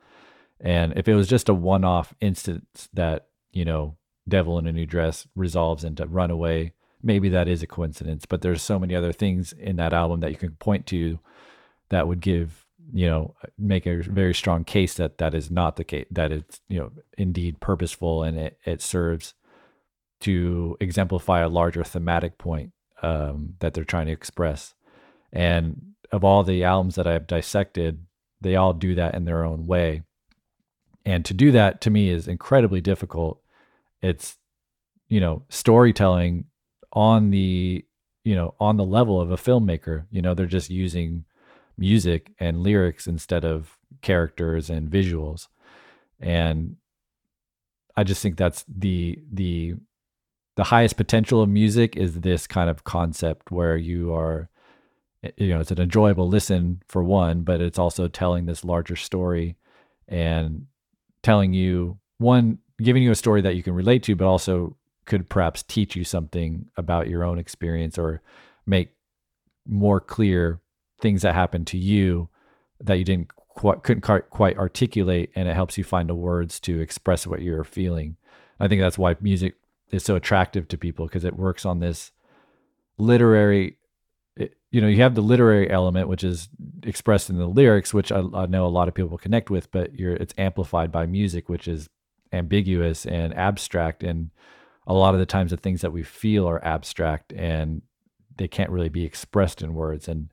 And 0.59 0.93
if 0.95 1.07
it 1.07 1.15
was 1.15 1.27
just 1.27 1.49
a 1.49 1.53
one 1.53 1.84
off 1.84 2.13
instance 2.21 2.88
that, 2.93 3.27
you 3.51 3.65
know, 3.65 3.97
Devil 4.27 4.57
in 4.57 4.67
a 4.67 4.71
New 4.71 4.85
Dress 4.85 5.27
resolves 5.35 5.84
into 5.84 6.05
Runaway, 6.05 6.73
maybe 7.01 7.27
that 7.30 7.47
is 7.47 7.61
a 7.61 7.67
coincidence. 7.67 8.25
But 8.25 8.41
there's 8.41 8.61
so 8.61 8.80
many 8.80 8.95
other 8.95 9.11
things 9.11 9.51
in 9.53 9.75
that 9.75 9.93
album 9.93 10.21
that 10.21 10.31
you 10.31 10.38
can 10.38 10.51
point 10.55 10.85
to 10.88 11.19
that 11.89 12.07
would 12.07 12.21
give, 12.21 12.62
you 12.91 13.07
know, 13.07 13.35
make 13.57 13.85
a 13.85 14.01
very 14.01 14.34
strong 14.34 14.64
case 14.64 14.95
that 14.95 15.18
that 15.19 15.34
is 15.34 15.49
not 15.49 15.76
the 15.76 15.84
case, 15.84 16.07
that 16.11 16.31
it's, 16.31 16.60
you 16.68 16.80
know, 16.80 16.91
indeed 17.18 17.60
purposeful 17.60 18.23
and 18.23 18.38
it, 18.38 18.60
it 18.65 18.81
serves 18.81 19.34
to 20.22 20.77
exemplify 20.80 21.41
a 21.41 21.49
larger 21.49 21.84
thematic 21.84 22.38
point 22.38 22.72
um, 23.01 23.55
that 23.60 23.73
they're 23.73 23.84
trying 23.84 24.07
to 24.07 24.11
express. 24.11 24.73
And 25.31 25.93
of 26.11 26.23
all 26.23 26.43
the 26.43 26.64
albums 26.64 26.95
that 26.95 27.07
I've 27.07 27.27
dissected, 27.27 28.05
they 28.41 28.55
all 28.55 28.73
do 28.73 28.95
that 28.95 29.15
in 29.15 29.26
their 29.26 29.43
own 29.43 29.65
way. 29.65 30.03
And 31.05 31.26
to 31.26 31.34
do 31.34 31.51
that 31.51 31.81
to 31.81 31.89
me 31.89 32.10
is 32.10 32.27
incredibly 32.27 32.81
difficult. 32.81 33.41
It's, 34.01 34.38
you 35.07 35.19
know, 35.19 35.43
storytelling 35.49 36.45
on 36.93 37.31
the, 37.31 37.84
you 38.23 38.35
know, 38.35 38.55
on 38.60 38.77
the 38.77 38.85
level 38.85 39.19
of 39.19 39.31
a 39.31 39.38
filmmaker. 39.38 40.05
You 40.11 40.22
know, 40.22 40.34
they're 40.34 40.45
just 40.45 40.69
using 40.69 41.26
music 41.77 42.31
and 42.39 42.61
lyrics 42.61 43.07
instead 43.07 43.43
of 43.45 43.77
characters 44.01 44.69
and 44.69 44.89
visuals. 44.89 45.47
And 46.19 46.77
I 47.95 48.03
just 48.03 48.21
think 48.21 48.37
that's 48.37 48.65
the 48.67 49.19
the 49.31 49.75
the 50.55 50.65
highest 50.65 50.97
potential 50.97 51.41
of 51.41 51.49
music 51.49 51.95
is 51.95 52.21
this 52.21 52.47
kind 52.47 52.69
of 52.69 52.83
concept 52.83 53.51
where 53.51 53.75
you 53.77 54.13
are 54.13 54.49
eh, 55.23 55.31
you 55.37 55.49
know 55.49 55.59
it's 55.59 55.71
an 55.71 55.81
enjoyable 55.81 56.27
listen 56.27 56.81
for 56.87 57.03
one 57.03 57.41
but 57.41 57.61
it's 57.61 57.79
also 57.79 58.07
telling 58.07 58.45
this 58.45 58.65
larger 58.65 58.95
story 58.95 59.55
and 60.07 60.65
telling 61.21 61.53
you 61.53 61.97
one 62.17 62.57
giving 62.81 63.03
you 63.03 63.11
a 63.11 63.15
story 63.15 63.41
that 63.41 63.55
you 63.55 63.63
can 63.63 63.73
relate 63.73 64.03
to 64.03 64.15
but 64.15 64.25
also 64.25 64.75
could 65.05 65.29
perhaps 65.29 65.63
teach 65.63 65.95
you 65.95 66.03
something 66.03 66.65
about 66.77 67.09
your 67.09 67.23
own 67.23 67.37
experience 67.37 67.97
or 67.97 68.21
make 68.65 68.89
more 69.67 69.99
clear 69.99 70.59
things 71.03 71.21
that 71.21 71.35
happened 71.35 71.67
to 71.67 71.77
you 71.77 72.27
that 72.80 72.95
you 72.95 73.05
didn't 73.05 73.27
quite 73.35 73.84
couldn't 73.84 74.01
quite 74.01 74.57
articulate 74.57 75.30
and 75.35 75.47
it 75.47 75.53
helps 75.53 75.77
you 75.77 75.84
find 75.84 76.09
the 76.09 76.15
words 76.15 76.59
to 76.59 76.80
express 76.80 77.27
what 77.27 77.43
you're 77.43 77.63
feeling 77.63 78.17
i 78.59 78.67
think 78.67 78.81
that's 78.81 78.97
why 78.97 79.15
music 79.21 79.53
is 79.91 80.03
so 80.03 80.15
attractive 80.15 80.67
to 80.67 80.75
people 80.75 81.05
because 81.05 81.23
it 81.23 81.38
works 81.38 81.63
on 81.63 81.80
this 81.80 82.11
literary 82.97 83.77
you 84.73 84.81
know, 84.81 84.88
you 84.88 85.03
have 85.03 85.13
the 85.13 85.21
literary 85.21 85.69
element, 85.69 86.07
which 86.07 86.23
is 86.23 86.49
expressed 86.81 87.30
in 87.30 87.38
the 87.38 87.45
lyrics, 87.45 87.93
which 87.93 88.11
I, 88.11 88.23
I, 88.34 88.47
know 88.47 88.65
a 88.65 88.67
lot 88.67 88.88
of 88.88 88.95
people 88.95 89.19
connect 89.19 89.51
with, 89.51 89.71
but 89.71 89.91
it's 89.93 90.34
amplified 90.35 90.91
by 90.91 91.05
music, 91.05 91.47
which 91.47 91.67
is 91.67 91.89
ambiguous 92.31 93.05
and 93.05 93.35
abstract. 93.35 94.03
And 94.03 94.31
a 94.88 94.93
lot 94.95 95.13
of 95.13 95.19
the 95.19 95.27
times, 95.27 95.51
the 95.51 95.57
things 95.57 95.81
that 95.81 95.93
we 95.93 96.01
feel 96.01 96.49
are 96.49 96.63
abstract 96.65 97.31
and 97.34 97.84
they 98.38 98.47
can't 98.47 98.71
really 98.71 98.89
be 98.89 99.05
expressed 99.05 99.61
in 99.61 99.75
words. 99.75 100.07
And 100.07 100.32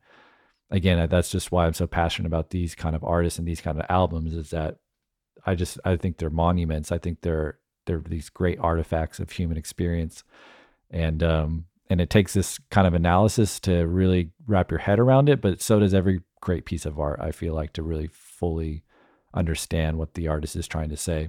again, 0.70 1.09
that's 1.09 1.30
just 1.30 1.52
why 1.52 1.66
I'm 1.66 1.74
so 1.74 1.86
passionate 1.86 2.26
about 2.26 2.51
these 2.51 2.74
kind 2.74 2.94
of 2.94 3.05
artists 3.05 3.38
and 3.38 3.47
these 3.47 3.60
kind 3.60 3.78
of 3.78 3.86
albums. 3.88 4.34
Is 4.34 4.51
that 4.51 4.78
I 5.47 5.55
just 5.55 5.78
I 5.84 5.97
think 5.97 6.18
they're 6.18 6.30
monuments. 6.30 6.92
I 6.92 6.98
think 6.98 7.20
they're 7.22 7.59
they're 7.86 8.02
these 8.06 8.28
great 8.28 8.59
artifacts 8.60 9.18
of 9.18 9.30
human 9.30 9.56
experience. 9.56 10.24
And 10.90 11.22
um, 11.22 11.64
and 11.90 12.01
it 12.01 12.09
takes 12.09 12.32
this 12.32 12.59
kind 12.70 12.86
of 12.86 12.94
analysis 12.94 13.59
to 13.60 13.84
really 13.86 14.30
wrap 14.47 14.70
your 14.70 14.78
head 14.78 14.98
around 14.98 15.28
it 15.28 15.42
but 15.42 15.60
so 15.60 15.80
does 15.80 15.92
every 15.92 16.22
great 16.40 16.64
piece 16.64 16.86
of 16.86 16.98
art 16.98 17.20
i 17.20 17.32
feel 17.32 17.52
like 17.52 17.72
to 17.72 17.82
really 17.82 18.06
fully 18.06 18.82
understand 19.34 19.98
what 19.98 20.14
the 20.14 20.28
artist 20.28 20.56
is 20.56 20.66
trying 20.66 20.88
to 20.88 20.97
say 20.97 21.28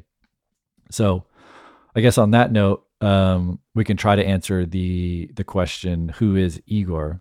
so 0.89 1.25
i 1.95 1.99
guess 1.99 2.17
on 2.17 2.31
that 2.31 2.51
note 2.51 2.85
um, 3.01 3.57
we 3.73 3.83
can 3.83 3.97
try 3.97 4.15
to 4.15 4.25
answer 4.25 4.63
the 4.63 5.29
the 5.33 5.43
question 5.43 6.09
who 6.09 6.35
is 6.35 6.61
igor 6.67 7.19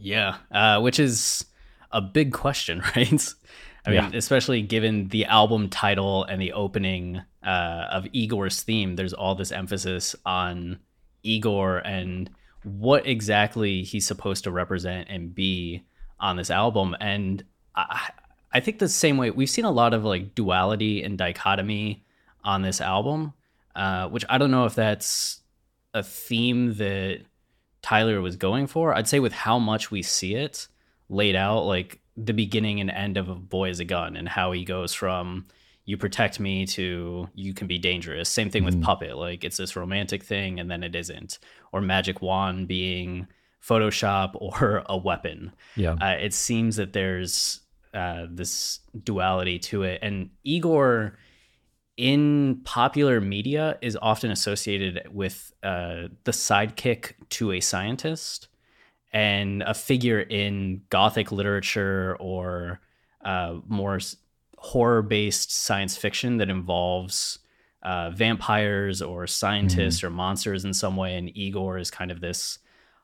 yeah 0.00 0.36
uh, 0.50 0.80
which 0.80 0.98
is 0.98 1.44
a 1.92 2.00
big 2.00 2.32
question 2.32 2.80
right 2.96 3.34
i 3.86 3.90
mean 3.90 3.98
yeah. 3.98 4.10
especially 4.14 4.62
given 4.62 5.08
the 5.08 5.24
album 5.26 5.68
title 5.68 6.24
and 6.24 6.40
the 6.40 6.52
opening 6.52 7.22
uh, 7.44 7.86
of 7.90 8.06
igor's 8.12 8.62
theme 8.62 8.96
there's 8.96 9.12
all 9.12 9.34
this 9.34 9.52
emphasis 9.52 10.16
on 10.24 10.78
igor 11.22 11.78
and 11.78 12.30
what 12.64 13.06
exactly 13.06 13.82
he's 13.82 14.06
supposed 14.06 14.44
to 14.44 14.50
represent 14.50 15.08
and 15.10 15.34
be 15.34 15.84
on 16.18 16.36
this 16.36 16.50
album. 16.50 16.96
And 17.00 17.44
I, 17.76 18.10
I 18.52 18.60
think 18.60 18.78
the 18.78 18.88
same 18.88 19.16
way 19.16 19.30
we've 19.30 19.50
seen 19.50 19.66
a 19.66 19.70
lot 19.70 19.94
of 19.94 20.04
like 20.04 20.34
duality 20.34 21.02
and 21.02 21.18
dichotomy 21.18 22.04
on 22.42 22.62
this 22.62 22.80
album, 22.80 23.34
uh, 23.76 24.08
which 24.08 24.24
I 24.28 24.38
don't 24.38 24.50
know 24.50 24.64
if 24.64 24.74
that's 24.74 25.40
a 25.92 26.02
theme 26.02 26.74
that 26.74 27.20
Tyler 27.84 28.22
was 28.22 28.36
going 28.36 28.66
for. 28.66 28.94
I'd 28.94 29.06
say 29.06 29.20
with 29.20 29.34
how 29.34 29.58
much 29.58 29.90
we 29.90 30.00
see 30.00 30.34
it 30.34 30.68
laid 31.10 31.36
out, 31.36 31.66
like 31.66 32.00
the 32.16 32.32
beginning 32.32 32.80
and 32.80 32.90
end 32.90 33.18
of 33.18 33.28
a 33.28 33.34
boy 33.34 33.68
is 33.68 33.78
a 33.78 33.84
gun 33.84 34.16
and 34.16 34.26
how 34.26 34.52
he 34.52 34.64
goes 34.64 34.94
from 34.94 35.46
you 35.84 35.98
protect 35.98 36.40
me 36.40 36.64
to 36.64 37.28
you 37.34 37.52
can 37.52 37.66
be 37.66 37.76
dangerous. 37.76 38.30
Same 38.30 38.48
thing 38.48 38.62
mm-hmm. 38.62 38.78
with 38.78 38.82
Puppet. 38.82 39.18
Like 39.18 39.44
it's 39.44 39.58
this 39.58 39.76
romantic 39.76 40.22
thing 40.22 40.58
and 40.58 40.70
then 40.70 40.82
it 40.82 40.94
isn't. 40.94 41.38
Or 41.72 41.82
Magic 41.82 42.22
Wand 42.22 42.68
being 42.68 43.26
Photoshop 43.62 44.30
or 44.40 44.82
a 44.86 44.96
weapon. 44.96 45.52
Yeah. 45.76 45.96
Uh, 46.00 46.16
it 46.18 46.32
seems 46.32 46.76
that 46.76 46.94
there's 46.94 47.60
uh, 47.92 48.28
this 48.30 48.80
duality 49.02 49.58
to 49.58 49.82
it. 49.82 49.98
And 50.00 50.30
Igor 50.42 51.18
in 51.96 52.60
popular 52.64 53.20
media 53.20 53.78
is 53.80 53.96
often 54.00 54.30
associated 54.30 55.06
with 55.12 55.52
uh, 55.62 56.08
the 56.24 56.32
sidekick 56.32 57.12
to 57.30 57.52
a 57.52 57.60
scientist 57.60 58.48
and 59.12 59.62
a 59.62 59.74
figure 59.74 60.20
in 60.20 60.82
Gothic 60.90 61.30
literature 61.30 62.16
or 62.18 62.80
uh, 63.24 63.58
more 63.68 64.00
horror 64.58 65.02
based 65.02 65.52
science 65.52 65.96
fiction 65.96 66.38
that 66.38 66.50
involves 66.50 67.38
uh, 67.84 68.10
vampires 68.10 69.00
or 69.00 69.26
scientists 69.26 69.98
mm-hmm. 69.98 70.06
or 70.08 70.10
monsters 70.10 70.64
in 70.64 70.74
some 70.74 70.96
way. 70.96 71.16
And 71.16 71.36
Igor 71.36 71.78
is 71.78 71.90
kind 71.90 72.10
of 72.10 72.20
this 72.20 72.58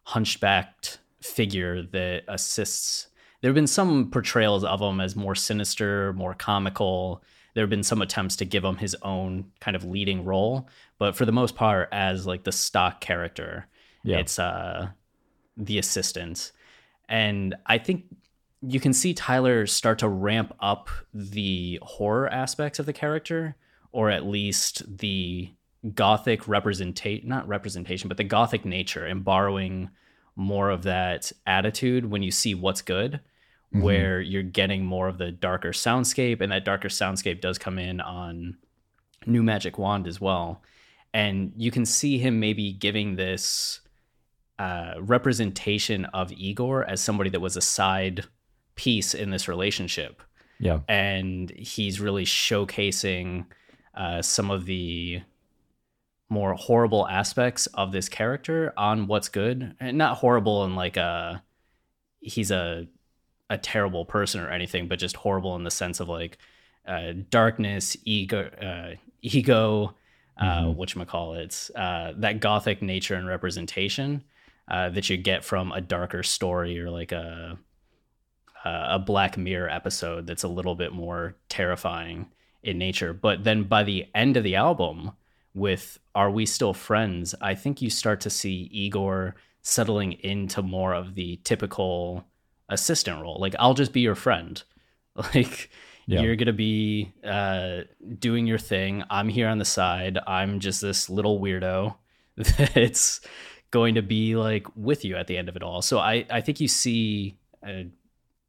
hunchbacked 0.04 0.98
figure 1.20 1.82
that 1.82 2.22
assists. 2.26 3.08
There 3.40 3.50
have 3.50 3.54
been 3.54 3.66
some 3.66 4.10
portrayals 4.10 4.64
of 4.64 4.80
him 4.80 5.00
as 5.00 5.14
more 5.14 5.34
sinister, 5.34 6.12
more 6.14 6.34
comical. 6.34 7.22
There 7.54 7.62
have 7.62 7.70
been 7.70 7.82
some 7.82 8.02
attempts 8.02 8.36
to 8.36 8.44
give 8.44 8.64
him 8.64 8.76
his 8.76 8.96
own 9.02 9.46
kind 9.60 9.76
of 9.76 9.84
leading 9.84 10.24
role, 10.24 10.68
but 10.98 11.16
for 11.16 11.24
the 11.24 11.32
most 11.32 11.56
part, 11.56 11.88
as 11.92 12.26
like 12.26 12.44
the 12.44 12.52
stock 12.52 13.00
character, 13.00 13.66
yeah. 14.04 14.18
it's 14.18 14.38
uh, 14.38 14.90
the 15.56 15.78
assistant. 15.78 16.52
And 17.08 17.54
I 17.66 17.78
think 17.78 18.04
you 18.62 18.80
can 18.80 18.92
see 18.92 19.14
Tyler 19.14 19.66
start 19.66 19.98
to 20.00 20.08
ramp 20.08 20.54
up 20.60 20.88
the 21.12 21.78
horror 21.82 22.28
aspects 22.28 22.78
of 22.78 22.86
the 22.86 22.92
character, 22.92 23.56
or 23.92 24.10
at 24.10 24.26
least 24.26 24.98
the 24.98 25.50
gothic 25.94 26.46
representation, 26.46 27.28
not 27.28 27.48
representation, 27.48 28.08
but 28.08 28.16
the 28.16 28.24
gothic 28.24 28.64
nature 28.64 29.06
and 29.06 29.24
borrowing 29.24 29.90
more 30.36 30.70
of 30.70 30.82
that 30.84 31.32
attitude 31.46 32.10
when 32.10 32.22
you 32.22 32.30
see 32.30 32.54
what's 32.54 32.82
good, 32.82 33.20
mm-hmm. 33.72 33.82
where 33.82 34.20
you're 34.20 34.42
getting 34.42 34.84
more 34.84 35.08
of 35.08 35.18
the 35.18 35.30
darker 35.30 35.70
soundscape, 35.70 36.40
and 36.40 36.52
that 36.52 36.64
darker 36.64 36.88
soundscape 36.88 37.40
does 37.40 37.58
come 37.58 37.78
in 37.78 38.00
on 38.00 38.56
New 39.26 39.42
Magic 39.42 39.78
Wand 39.78 40.06
as 40.06 40.20
well. 40.20 40.62
And 41.12 41.52
you 41.56 41.70
can 41.70 41.84
see 41.84 42.18
him 42.18 42.38
maybe 42.38 42.72
giving 42.72 43.16
this 43.16 43.80
uh, 44.58 44.94
representation 45.00 46.04
of 46.06 46.32
Igor 46.32 46.84
as 46.84 47.00
somebody 47.00 47.30
that 47.30 47.40
was 47.40 47.56
a 47.56 47.60
side 47.60 48.24
piece 48.76 49.14
in 49.14 49.30
this 49.30 49.48
relationship. 49.48 50.22
Yeah. 50.58 50.80
And 50.88 51.50
he's 51.50 52.00
really 52.00 52.24
showcasing 52.24 53.46
uh, 53.94 54.22
some 54.22 54.50
of 54.50 54.66
the 54.66 55.22
more 56.28 56.54
horrible 56.54 57.08
aspects 57.08 57.66
of 57.68 57.90
this 57.90 58.08
character 58.08 58.72
on 58.76 59.06
what's 59.06 59.28
good 59.28 59.74
and 59.80 59.98
not 59.98 60.18
horrible 60.18 60.62
and 60.64 60.76
like 60.76 60.96
a 60.96 61.42
he's 62.20 62.52
a 62.52 62.86
a 63.50 63.58
terrible 63.58 64.04
person 64.04 64.40
or 64.40 64.48
anything 64.48 64.88
but 64.88 64.98
just 64.98 65.16
horrible 65.16 65.56
in 65.56 65.64
the 65.64 65.70
sense 65.70 66.00
of 66.00 66.08
like 66.08 66.38
uh, 66.86 67.12
darkness 67.28 67.96
ego 68.04 68.48
uh, 68.62 68.96
ego 69.20 69.94
uh, 70.38 70.62
mm-hmm. 70.62 70.78
which 70.78 70.96
call 71.06 71.34
it 71.34 71.68
uh, 71.76 72.12
that 72.16 72.40
gothic 72.40 72.80
nature 72.80 73.14
and 73.14 73.26
representation 73.26 74.24
uh, 74.68 74.88
that 74.88 75.10
you 75.10 75.16
get 75.16 75.44
from 75.44 75.72
a 75.72 75.80
darker 75.80 76.22
story 76.22 76.80
or 76.80 76.90
like 76.90 77.12
a 77.12 77.58
a 78.62 78.98
black 78.98 79.38
mirror 79.38 79.70
episode 79.70 80.26
that's 80.26 80.42
a 80.42 80.48
little 80.48 80.74
bit 80.74 80.92
more 80.92 81.34
terrifying 81.48 82.30
in 82.62 82.76
nature 82.76 83.14
but 83.14 83.42
then 83.42 83.62
by 83.64 83.82
the 83.82 84.06
end 84.14 84.36
of 84.36 84.44
the 84.44 84.54
album 84.54 85.12
with 85.54 85.98
Are 86.14 86.30
We 86.30 86.46
Still 86.46 86.74
Friends, 86.74 87.34
I 87.40 87.54
think 87.54 87.82
you 87.82 87.90
start 87.90 88.20
to 88.22 88.30
see 88.30 88.68
Igor 88.72 89.34
settling 89.62 90.12
into 90.12 90.62
more 90.62 90.94
of 90.94 91.14
the 91.14 91.36
typical 91.44 92.24
assistant 92.70 93.20
role. 93.20 93.38
Like, 93.38 93.54
I'll 93.58 93.74
just 93.74 93.92
be 93.92 94.00
your 94.00 94.14
friend. 94.14 94.62
Like, 95.34 95.70
yeah. 96.06 96.22
you're 96.22 96.36
going 96.36 96.46
to 96.46 96.52
be 96.52 97.12
uh, 97.24 97.80
doing 98.18 98.46
your 98.46 98.58
thing. 98.58 99.02
I'm 99.10 99.28
here 99.28 99.48
on 99.48 99.58
the 99.58 99.64
side. 99.64 100.18
I'm 100.26 100.60
just 100.60 100.80
this 100.80 101.10
little 101.10 101.40
weirdo 101.40 101.96
that's 102.36 103.20
going 103.70 103.96
to 103.96 104.02
be 104.02 104.36
like 104.36 104.66
with 104.76 105.04
you 105.04 105.16
at 105.16 105.26
the 105.26 105.36
end 105.36 105.48
of 105.48 105.56
it 105.56 105.62
all. 105.62 105.82
So 105.82 105.98
I, 105.98 106.24
I 106.30 106.40
think 106.40 106.60
you 106.60 106.68
see 106.68 107.36
uh, 107.66 107.82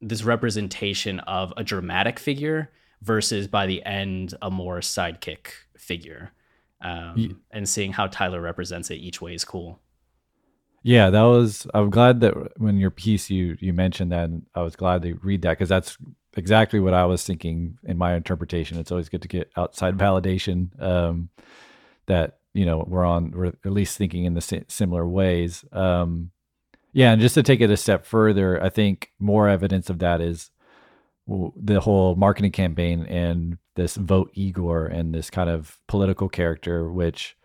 this 0.02 0.24
representation 0.24 1.20
of 1.22 1.54
a 1.58 1.64
dramatic 1.64 2.20
figure 2.20 2.72
versus 3.02 3.48
by 3.48 3.66
the 3.66 3.84
end, 3.86 4.34
a 4.42 4.50
more 4.50 4.80
sidekick 4.80 5.48
figure 5.78 6.32
um, 6.82 7.14
yeah. 7.16 7.30
and 7.52 7.68
seeing 7.68 7.94
how 7.94 8.08
Tyler 8.08 8.42
represents 8.42 8.90
it 8.90 8.96
each 8.96 9.22
way 9.22 9.34
is 9.34 9.46
cool. 9.46 9.80
Yeah, 10.84 11.10
that 11.12 11.22
was. 11.24 11.68
I'm 11.74 11.90
glad 11.90 12.22
that 12.22 12.60
when 12.60 12.78
your 12.78 12.90
piece 12.92 13.30
you 13.30 13.58
you 13.60 13.74
mentioned 13.74 14.12
that, 14.12 14.30
I 14.56 14.62
was 14.62 14.76
glad 14.76 15.04
to 15.04 15.14
read 15.22 15.44
that 15.44 15.52
because 15.52 15.70
that's 15.70 15.98
exactly 16.36 16.80
what 16.80 16.94
I 16.94 17.06
was 17.06 17.24
thinking 17.24 17.78
in 17.84 17.98
my 17.98 18.16
interpretation. 18.16 18.80
It's 18.80 18.92
always 18.92 19.10
good 19.10 19.22
to 19.22 19.28
get 19.28 19.52
outside 19.56 19.98
validation. 19.98 20.82
Um, 20.82 21.30
that 22.08 22.40
you 22.54 22.66
know 22.66 22.84
we're 22.88 23.06
on, 23.06 23.32
we're 23.32 23.46
at 23.48 23.66
least 23.66 23.98
thinking 23.98 24.26
in 24.26 24.34
the 24.34 24.66
similar 24.68 25.08
ways. 25.08 25.64
Um, 25.72 26.32
yeah, 26.94 27.12
and 27.12 27.22
just 27.22 27.36
to 27.36 27.44
take 27.44 27.62
it 27.62 27.70
a 27.70 27.78
step 27.78 28.06
further, 28.06 28.62
I 28.62 28.70
think 28.70 29.12
more 29.20 29.48
evidence 29.48 29.90
of 29.90 30.00
that 30.00 30.20
is 30.20 30.50
the 31.28 31.80
whole 31.80 32.16
marketing 32.16 32.52
campaign 32.52 33.06
and 33.06 33.58
this 33.76 33.96
vote 33.96 34.32
Igor 34.34 34.88
and 34.88 35.14
this 35.14 35.30
kind 35.30 35.50
of 35.50 35.80
political 35.88 36.28
character, 36.28 36.92
which, 36.92 37.38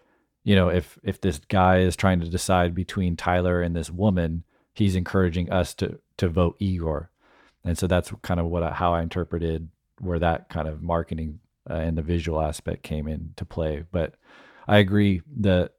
you 0.46 0.54
know, 0.54 0.68
if 0.68 0.96
if 1.02 1.20
this 1.20 1.40
guy 1.48 1.78
is 1.78 1.96
trying 1.96 2.20
to 2.20 2.28
decide 2.28 2.72
between 2.72 3.16
Tyler 3.16 3.60
and 3.60 3.74
this 3.74 3.90
woman, 3.90 4.44
he's 4.74 4.94
encouraging 4.94 5.50
us 5.50 5.74
to 5.74 5.98
to 6.18 6.28
vote 6.28 6.54
Igor, 6.60 7.10
and 7.64 7.76
so 7.76 7.88
that's 7.88 8.12
kind 8.22 8.38
of 8.38 8.46
what 8.46 8.62
I, 8.62 8.70
how 8.70 8.94
I 8.94 9.02
interpreted 9.02 9.68
where 10.00 10.20
that 10.20 10.48
kind 10.48 10.68
of 10.68 10.82
marketing 10.82 11.40
uh, 11.68 11.74
and 11.74 11.98
the 11.98 12.02
visual 12.02 12.40
aspect 12.40 12.84
came 12.84 13.08
into 13.08 13.44
play. 13.44 13.86
But 13.90 14.14
I 14.68 14.76
agree 14.76 15.20
that 15.38 15.72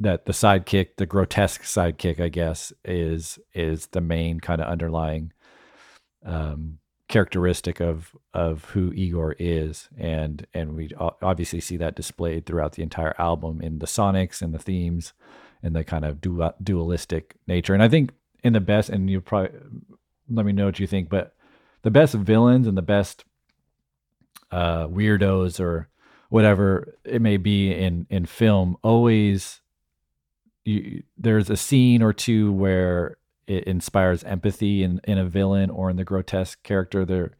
that 0.00 0.24
the 0.24 0.32
sidekick, 0.32 0.96
the 0.96 1.04
grotesque 1.04 1.64
sidekick, 1.64 2.18
I 2.18 2.30
guess, 2.30 2.72
is 2.86 3.38
is 3.52 3.88
the 3.88 4.00
main 4.00 4.40
kind 4.40 4.62
of 4.62 4.66
underlying 4.66 5.34
um, 6.24 6.78
characteristic 7.08 7.80
of 7.80 8.16
of 8.34 8.64
who 8.66 8.92
Igor 8.92 9.36
is, 9.38 9.88
and 9.96 10.46
and 10.52 10.74
we 10.74 10.90
obviously 10.98 11.60
see 11.60 11.76
that 11.76 11.96
displayed 11.96 12.46
throughout 12.46 12.72
the 12.72 12.82
entire 12.82 13.14
album 13.18 13.60
in 13.60 13.78
the 13.78 13.86
sonics 13.86 14.42
and 14.42 14.52
the 14.52 14.58
themes 14.58 15.12
and 15.62 15.74
the 15.74 15.84
kind 15.84 16.04
of 16.04 16.20
dual, 16.20 16.54
dualistic 16.62 17.36
nature. 17.46 17.74
And 17.74 17.82
I 17.82 17.88
think 17.88 18.10
in 18.42 18.52
the 18.52 18.60
best, 18.60 18.88
and 18.88 19.08
you 19.08 19.20
probably 19.20 19.58
let 20.28 20.46
me 20.46 20.52
know 20.52 20.66
what 20.66 20.80
you 20.80 20.86
think, 20.86 21.08
but 21.08 21.34
the 21.82 21.90
best 21.90 22.14
villains 22.14 22.66
and 22.66 22.76
the 22.76 22.82
best 22.82 23.24
uh, 24.50 24.86
weirdos 24.88 25.60
or 25.60 25.88
whatever 26.28 26.94
it 27.04 27.22
may 27.22 27.36
be 27.36 27.72
in 27.72 28.06
in 28.10 28.26
film 28.26 28.76
always 28.82 29.60
you, 30.64 31.02
there's 31.16 31.48
a 31.48 31.56
scene 31.56 32.02
or 32.02 32.12
two 32.12 32.52
where 32.52 33.16
it 33.46 33.64
inspires 33.64 34.24
empathy 34.24 34.82
in, 34.82 35.00
in 35.04 35.18
a 35.18 35.24
villain 35.24 35.70
or 35.70 35.90
in 35.90 35.96
the 35.96 36.04
grotesque 36.04 36.62
character. 36.62 37.04
There, 37.04 37.32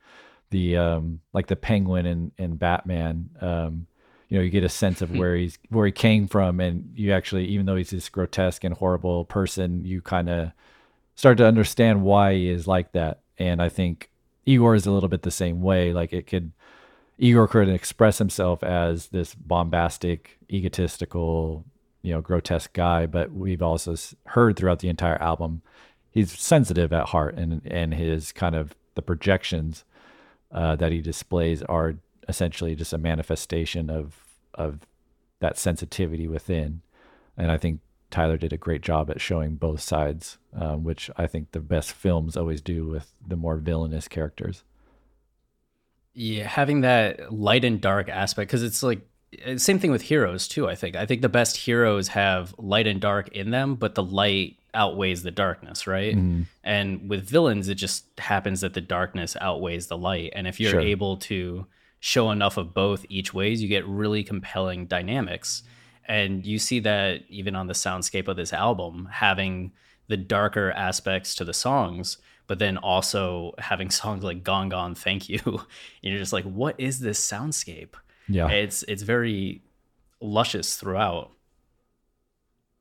the 0.51 0.77
um, 0.77 1.21
like 1.33 1.49
the 1.49 1.57
Penguin 1.57 2.07
in 2.07 2.33
in 2.39 2.57
Batman. 2.57 3.31
Um, 3.41 3.87
you 4.29 4.39
know, 4.39 4.43
you 4.43 4.51
get 4.51 4.65
a 4.65 4.69
sense 4.69 5.03
of 5.03 5.11
hmm. 5.11 5.19
where 5.19 5.37
he's 5.37 5.59
where 5.69 5.87
he 5.87 5.93
came 5.93 6.27
from, 6.27 6.61
and 6.61 6.93
you 6.97 7.13
actually, 7.13 7.47
even 7.47 7.67
though 7.67 7.77
he's 7.77 7.91
this 7.91 8.09
grotesque 8.09 8.65
and 8.65 8.75
horrible 8.75 9.25
person, 9.25 9.85
you 9.85 10.01
kind 10.01 10.29
of 10.29 10.53
start 11.15 11.39
to 11.39 11.47
understand 11.47 12.03
why 12.03 12.35
he 12.35 12.49
is 12.49 12.67
like 12.67 12.93
that. 12.93 13.21
And 13.39 13.61
I 13.61 13.69
think 13.69 14.11
Igor 14.45 14.75
is 14.75 14.87
a 14.87 14.93
little 14.93 15.09
bit 15.09 15.23
the 15.23 15.31
same 15.31 15.63
way. 15.63 15.93
Like 15.93 16.13
it 16.13 16.27
could, 16.27 16.53
Igor 17.19 17.49
could 17.49 17.69
express 17.69 18.19
himself 18.19 18.63
as 18.63 19.09
this 19.09 19.35
bombastic, 19.35 20.39
egotistical, 20.51 21.65
you 22.03 22.13
know, 22.13 22.21
grotesque 22.21 22.73
guy, 22.73 23.07
but 23.07 23.33
we've 23.33 23.63
also 23.63 23.97
heard 24.27 24.57
throughout 24.57 24.79
the 24.79 24.89
entire 24.89 25.21
album 25.21 25.63
he's 26.17 26.33
sensitive 26.33 26.93
at 26.93 27.09
heart, 27.09 27.35
and 27.37 27.61
and 27.67 27.95
his 27.95 28.33
kind 28.33 28.55
of 28.55 28.75
the 28.95 29.03
projections 29.03 29.85
uh, 30.51 30.75
that 30.77 30.91
he 30.91 31.01
displays 31.01 31.63
are 31.63 31.97
essentially 32.27 32.75
just 32.75 32.93
a 32.93 32.99
manifestation 32.99 33.91
of 33.91 34.25
of 34.55 34.81
that 35.41 35.59
sensitivity 35.59 36.27
within. 36.27 36.81
And 37.37 37.53
I 37.53 37.59
think 37.59 37.81
Tyler 38.11 38.39
did 38.39 38.53
a 38.53 38.57
great 38.57 38.81
job 38.81 39.11
at 39.11 39.21
showing 39.21 39.57
both 39.57 39.83
sides, 39.83 40.39
um, 40.55 40.85
which 40.85 41.11
I 41.19 41.27
think 41.27 41.53
the 41.53 41.61
best 41.61 41.93
films 41.93 42.35
always 42.37 42.63
do 42.63 42.87
with 42.87 43.13
the 43.27 43.37
more 43.37 43.59
villainous 43.59 44.09
characters. 44.09 44.65
Yeah, 46.15 46.49
having 46.49 46.81
that 46.81 47.31
light 47.31 47.63
and 47.63 47.79
dark 47.79 48.09
aspect 48.09 48.49
because 48.49 48.63
it's 48.63 48.83
like 48.83 49.07
same 49.59 49.79
thing 49.79 49.91
with 49.91 50.03
heroes 50.03 50.49
too. 50.49 50.67
I 50.67 50.75
think 50.75 50.97
I 50.97 51.05
think 51.05 51.21
the 51.21 51.29
best 51.29 51.59
heroes 51.59 52.09
have 52.09 52.55
light 52.57 52.87
and 52.87 53.03
dark 53.03 53.29
in 53.29 53.51
them, 53.51 53.75
but 53.75 53.95
the 53.95 54.03
light 54.03 54.57
outweighs 54.77 55.23
the 55.23 55.31
darkness, 55.31 55.87
right? 55.87 56.15
Mm-hmm. 56.15 56.43
And 56.63 57.11
with 57.11 57.29
villains, 57.29 57.69
it 57.69 57.75
just 57.75 58.05
happens 58.19 58.61
that 58.61 58.75
the 58.75 58.81
darkness 58.81 59.37
outweighs 59.41 59.89
the 59.89 59.99
light. 59.99 60.33
And 60.37 60.47
if 60.47 60.61
you're 60.61 60.73
sure. 60.73 60.81
able 60.81 61.17
to 61.19 61.67
show 62.01 62.31
enough 62.31 62.57
of 62.57 62.75
both 62.75 63.05
each 63.09 63.35
ways, 63.35 63.63
you 63.63 63.69
get 63.69 63.87
really 63.87 64.23
compelling 64.23 64.87
dynamics. 64.87 65.63
And 66.07 66.47
you 66.47 66.59
see 66.59 66.79
that 66.81 67.23
even 67.29 67.57
on 67.57 67.67
the 67.67 67.73
soundscape 67.73 68.29
of 68.29 68.37
this 68.37 68.53
album, 68.53 69.09
having 69.11 69.73
the 70.09 70.17
darker 70.17 70.71
aspects 70.71 71.35
to 71.37 71.45
the 71.45 71.55
songs, 71.55 72.19
but 72.47 72.59
then 72.59 72.77
also 72.77 73.55
having 73.59 73.91
songs 74.03 74.23
like 74.23 74.45
Gone 74.45 74.69
Gone 74.69 74.95
Thank 74.95 75.29
You. 75.29 75.41
you're 76.03 76.19
just 76.19 76.33
like, 76.33 76.45
what 76.45 76.77
is 76.79 77.01
this 77.01 77.21
soundscape? 77.21 77.95
Yeah. 78.29 78.49
It's 78.49 78.83
it's 78.85 79.03
very 79.03 79.63
luscious 80.21 80.77
throughout. 80.77 81.31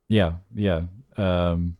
Yeah, 0.08 0.34
yeah. 0.54 0.82
Um 1.16 1.76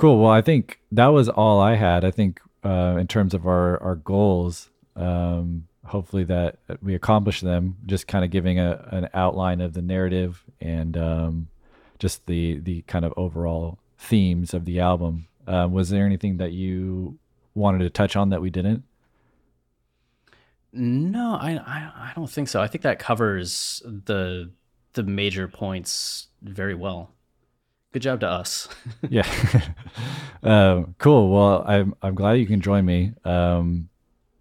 Cool. 0.00 0.18
Well, 0.18 0.30
I 0.30 0.40
think 0.40 0.80
that 0.92 1.08
was 1.08 1.28
all 1.28 1.60
I 1.60 1.74
had. 1.74 2.06
I 2.06 2.10
think 2.10 2.40
uh, 2.64 2.96
in 2.98 3.06
terms 3.06 3.34
of 3.34 3.46
our 3.46 3.78
our 3.82 3.96
goals, 3.96 4.70
um, 4.96 5.66
hopefully 5.84 6.24
that 6.24 6.56
we 6.80 6.94
accomplished 6.94 7.44
them. 7.44 7.76
Just 7.84 8.08
kind 8.08 8.24
of 8.24 8.30
giving 8.30 8.58
a 8.58 8.88
an 8.90 9.10
outline 9.12 9.60
of 9.60 9.74
the 9.74 9.82
narrative 9.82 10.42
and 10.58 10.96
um, 10.96 11.48
just 11.98 12.24
the 12.24 12.60
the 12.60 12.80
kind 12.86 13.04
of 13.04 13.12
overall 13.18 13.78
themes 13.98 14.54
of 14.54 14.64
the 14.64 14.80
album. 14.80 15.26
Uh, 15.46 15.68
was 15.70 15.90
there 15.90 16.06
anything 16.06 16.38
that 16.38 16.52
you 16.52 17.18
wanted 17.54 17.80
to 17.80 17.90
touch 17.90 18.16
on 18.16 18.30
that 18.30 18.40
we 18.40 18.48
didn't? 18.48 18.84
No, 20.72 21.36
I, 21.38 21.58
I 21.58 21.92
I 21.94 22.12
don't 22.16 22.30
think 22.30 22.48
so. 22.48 22.62
I 22.62 22.68
think 22.68 22.80
that 22.84 22.98
covers 22.98 23.82
the 23.84 24.50
the 24.94 25.02
major 25.02 25.46
points 25.46 26.28
very 26.40 26.74
well 26.74 27.10
good 27.92 28.02
job 28.02 28.20
to 28.20 28.28
us. 28.28 28.68
yeah. 29.08 29.28
um, 30.42 30.94
cool. 30.98 31.30
Well, 31.30 31.64
I'm 31.66 31.94
I'm 32.02 32.14
glad 32.14 32.34
you 32.34 32.46
can 32.46 32.60
join 32.60 32.84
me. 32.84 33.12
Um, 33.24 33.88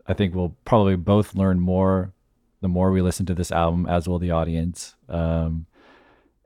I 0.08 0.14
think 0.14 0.34
we'll 0.34 0.56
probably 0.66 0.96
both 0.96 1.36
learn 1.36 1.60
more 1.60 2.14
the 2.62 2.68
more 2.68 2.92
we 2.92 3.02
listen 3.02 3.26
to 3.28 3.34
this 3.34 3.52
album, 3.52 3.86
as 3.86 4.08
will 4.08 4.20
the 4.20 4.32
audience. 4.32 4.96
Um, 5.08 5.66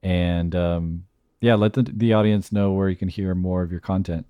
and 0.04 0.56
um, 0.56 1.06
yeah, 1.42 1.56
let 1.56 1.74
the, 1.74 1.84
the 1.84 2.14
audience 2.14 2.52
know 2.52 2.72
where 2.72 2.90
you 2.90 2.96
can 2.96 3.08
hear 3.08 3.34
more 3.34 3.64
of 3.64 3.72
your 3.72 3.82
content. 3.82 4.26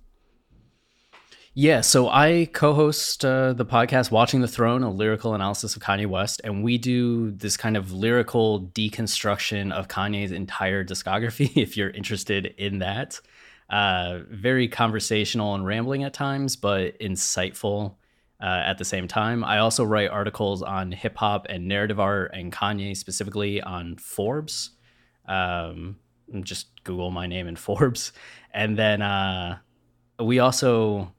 Yeah, 1.56 1.82
so 1.82 2.08
I 2.08 2.48
co-host 2.52 3.24
uh, 3.24 3.52
the 3.52 3.64
podcast 3.64 4.10
"Watching 4.10 4.40
the 4.40 4.48
Throne," 4.48 4.82
a 4.82 4.90
lyrical 4.90 5.34
analysis 5.34 5.76
of 5.76 5.82
Kanye 5.82 6.08
West, 6.08 6.40
and 6.42 6.64
we 6.64 6.78
do 6.78 7.30
this 7.30 7.56
kind 7.56 7.76
of 7.76 7.92
lyrical 7.92 8.62
deconstruction 8.74 9.72
of 9.72 9.86
Kanye's 9.86 10.32
entire 10.32 10.84
discography. 10.84 11.56
If 11.62 11.76
you're 11.76 11.90
interested 11.90 12.46
in 12.58 12.80
that, 12.80 13.20
uh, 13.70 14.22
very 14.28 14.66
conversational 14.66 15.54
and 15.54 15.64
rambling 15.64 16.02
at 16.02 16.12
times, 16.12 16.56
but 16.56 16.98
insightful 16.98 17.94
uh, 18.42 18.62
at 18.66 18.78
the 18.78 18.84
same 18.84 19.06
time. 19.06 19.44
I 19.44 19.58
also 19.58 19.84
write 19.84 20.10
articles 20.10 20.60
on 20.60 20.90
hip 20.90 21.16
hop 21.16 21.46
and 21.48 21.68
narrative 21.68 22.00
art 22.00 22.32
and 22.34 22.52
Kanye 22.52 22.96
specifically 22.96 23.62
on 23.62 23.94
Forbes. 23.98 24.70
Um, 25.28 26.00
just 26.42 26.82
Google 26.82 27.12
my 27.12 27.28
name 27.28 27.46
in 27.46 27.54
Forbes, 27.66 28.10
and 28.52 28.76
then 28.76 29.02
uh, 29.02 29.58
we 30.18 30.40
also 30.40 31.12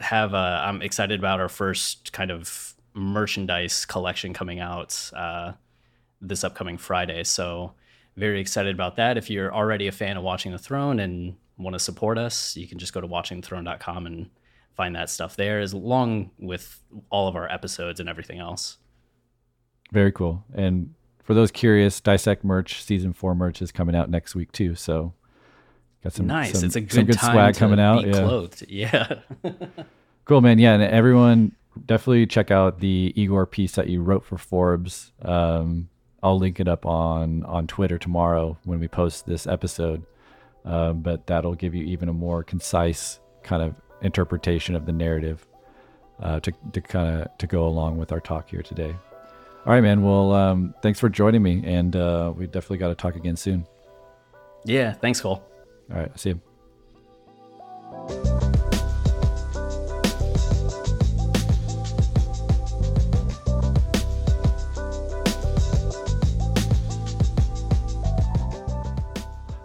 have. 0.00 0.34
Uh, 0.34 0.62
I'm 0.64 0.82
excited 0.82 1.20
about 1.20 1.40
our 1.40 1.48
first 1.48 2.12
kind 2.12 2.30
of 2.30 2.74
merchandise 2.94 3.84
collection 3.86 4.32
coming 4.32 4.60
out 4.60 5.10
uh, 5.14 5.52
this 6.20 6.44
upcoming 6.44 6.78
Friday. 6.78 7.24
So 7.24 7.72
very 8.16 8.40
excited 8.40 8.74
about 8.74 8.96
that. 8.96 9.16
If 9.16 9.30
you're 9.30 9.54
already 9.54 9.86
a 9.86 9.92
fan 9.92 10.16
of 10.16 10.22
Watching 10.22 10.52
the 10.52 10.58
Throne 10.58 11.00
and 11.00 11.36
want 11.56 11.74
to 11.74 11.78
support 11.78 12.18
us, 12.18 12.56
you 12.56 12.66
can 12.66 12.78
just 12.78 12.92
go 12.92 13.00
to 13.00 13.08
watchingthethrone.com 13.08 14.06
and 14.06 14.30
find 14.74 14.94
that 14.96 15.10
stuff 15.10 15.36
there, 15.36 15.60
as 15.60 15.74
long 15.74 16.30
with 16.38 16.80
all 17.10 17.28
of 17.28 17.36
our 17.36 17.50
episodes 17.50 18.00
and 18.00 18.08
everything 18.08 18.38
else. 18.38 18.78
Very 19.92 20.12
cool. 20.12 20.44
And 20.54 20.94
for 21.22 21.34
those 21.34 21.50
curious, 21.50 22.00
Dissect 22.00 22.44
merch 22.44 22.82
season 22.82 23.12
four 23.12 23.34
merch 23.34 23.60
is 23.60 23.72
coming 23.72 23.94
out 23.94 24.10
next 24.10 24.34
week 24.34 24.52
too. 24.52 24.74
So 24.74 25.14
got 26.02 26.12
some 26.12 26.26
nice. 26.26 26.52
Some, 26.58 26.66
it's 26.66 26.76
a 26.76 26.80
good, 26.80 26.92
some 26.92 27.04
good 27.06 27.20
swag 27.20 27.56
coming 27.56 27.80
out. 27.80 28.06
yeah. 28.06 28.12
Clothed. 28.12 28.64
Yeah. 28.68 29.14
cool, 30.24 30.40
man. 30.40 30.58
Yeah, 30.58 30.74
and 30.74 30.82
everyone 30.82 31.52
definitely 31.86 32.26
check 32.26 32.50
out 32.50 32.80
the 32.80 33.12
Igor 33.16 33.46
piece 33.46 33.72
that 33.72 33.88
you 33.88 34.02
wrote 34.02 34.24
for 34.24 34.38
Forbes. 34.38 35.12
Um, 35.22 35.88
I'll 36.22 36.38
link 36.38 36.60
it 36.60 36.68
up 36.68 36.84
on 36.84 37.44
on 37.44 37.66
Twitter 37.66 37.98
tomorrow 37.98 38.58
when 38.64 38.80
we 38.80 38.88
post 38.88 39.26
this 39.26 39.46
episode. 39.46 40.04
Um, 40.64 41.00
but 41.00 41.26
that'll 41.26 41.54
give 41.54 41.74
you 41.74 41.84
even 41.84 42.08
a 42.10 42.12
more 42.12 42.42
concise 42.44 43.18
kind 43.42 43.62
of 43.62 43.74
interpretation 44.02 44.74
of 44.74 44.84
the 44.84 44.92
narrative 44.92 45.46
uh, 46.20 46.38
to, 46.40 46.52
to 46.72 46.80
kind 46.82 47.22
of 47.22 47.38
to 47.38 47.46
go 47.46 47.66
along 47.66 47.96
with 47.96 48.12
our 48.12 48.20
talk 48.20 48.50
here 48.50 48.62
today. 48.62 48.94
All 49.66 49.72
right, 49.72 49.80
man. 49.80 50.02
Well, 50.02 50.32
um, 50.32 50.74
thanks 50.82 51.00
for 51.00 51.08
joining 51.08 51.42
me, 51.42 51.62
and 51.64 51.94
uh, 51.96 52.32
we 52.36 52.46
definitely 52.46 52.78
got 52.78 52.88
to 52.88 52.94
talk 52.94 53.16
again 53.16 53.36
soon. 53.36 53.66
Yeah, 54.64 54.92
thanks, 54.92 55.20
Cole. 55.20 55.42
All 55.92 55.98
right, 55.98 56.18
see 56.18 56.30
you. 56.30 56.40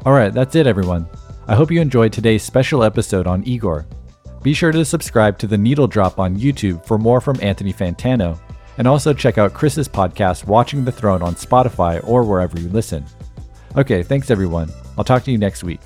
All 0.06 0.14
right, 0.14 0.32
that's 0.32 0.56
it, 0.56 0.68
everyone. 0.68 1.08
I 1.48 1.56
hope 1.56 1.72
you 1.72 1.82
enjoyed 1.82 2.14
today's 2.14 2.44
special 2.44 2.84
episode 2.84 3.26
on 3.26 3.44
Igor. 3.44 3.88
Be 4.44 4.54
sure 4.54 4.72
to 4.72 4.86
subscribe 4.86 5.40
to 5.40 5.48
The 5.48 5.58
Needle 5.58 5.88
Drop 5.88 6.20
on 6.20 6.38
YouTube 6.38 6.86
for 6.86 7.00
more 7.00 7.20
from 7.20 7.40
Anthony 7.42 7.74
Fantano, 7.74 8.40
and 8.78 8.88
also 8.88 9.14
check 9.14 9.40
out 9.40 9.56
Chris's 9.56 9.88
podcast, 9.88 10.46
Watching 10.46 10.86
the 10.86 10.92
Throne, 10.92 11.24
on 11.24 11.34
Spotify 11.34 12.08
or 12.08 12.24
wherever 12.24 12.60
you 12.60 12.70
listen. 12.70 13.04
Okay, 13.78 14.04
thanks 14.04 14.30
everyone. 14.30 14.72
I'll 14.96 15.04
talk 15.04 15.24
to 15.24 15.32
you 15.32 15.40
next 15.40 15.64
week. 15.64 15.82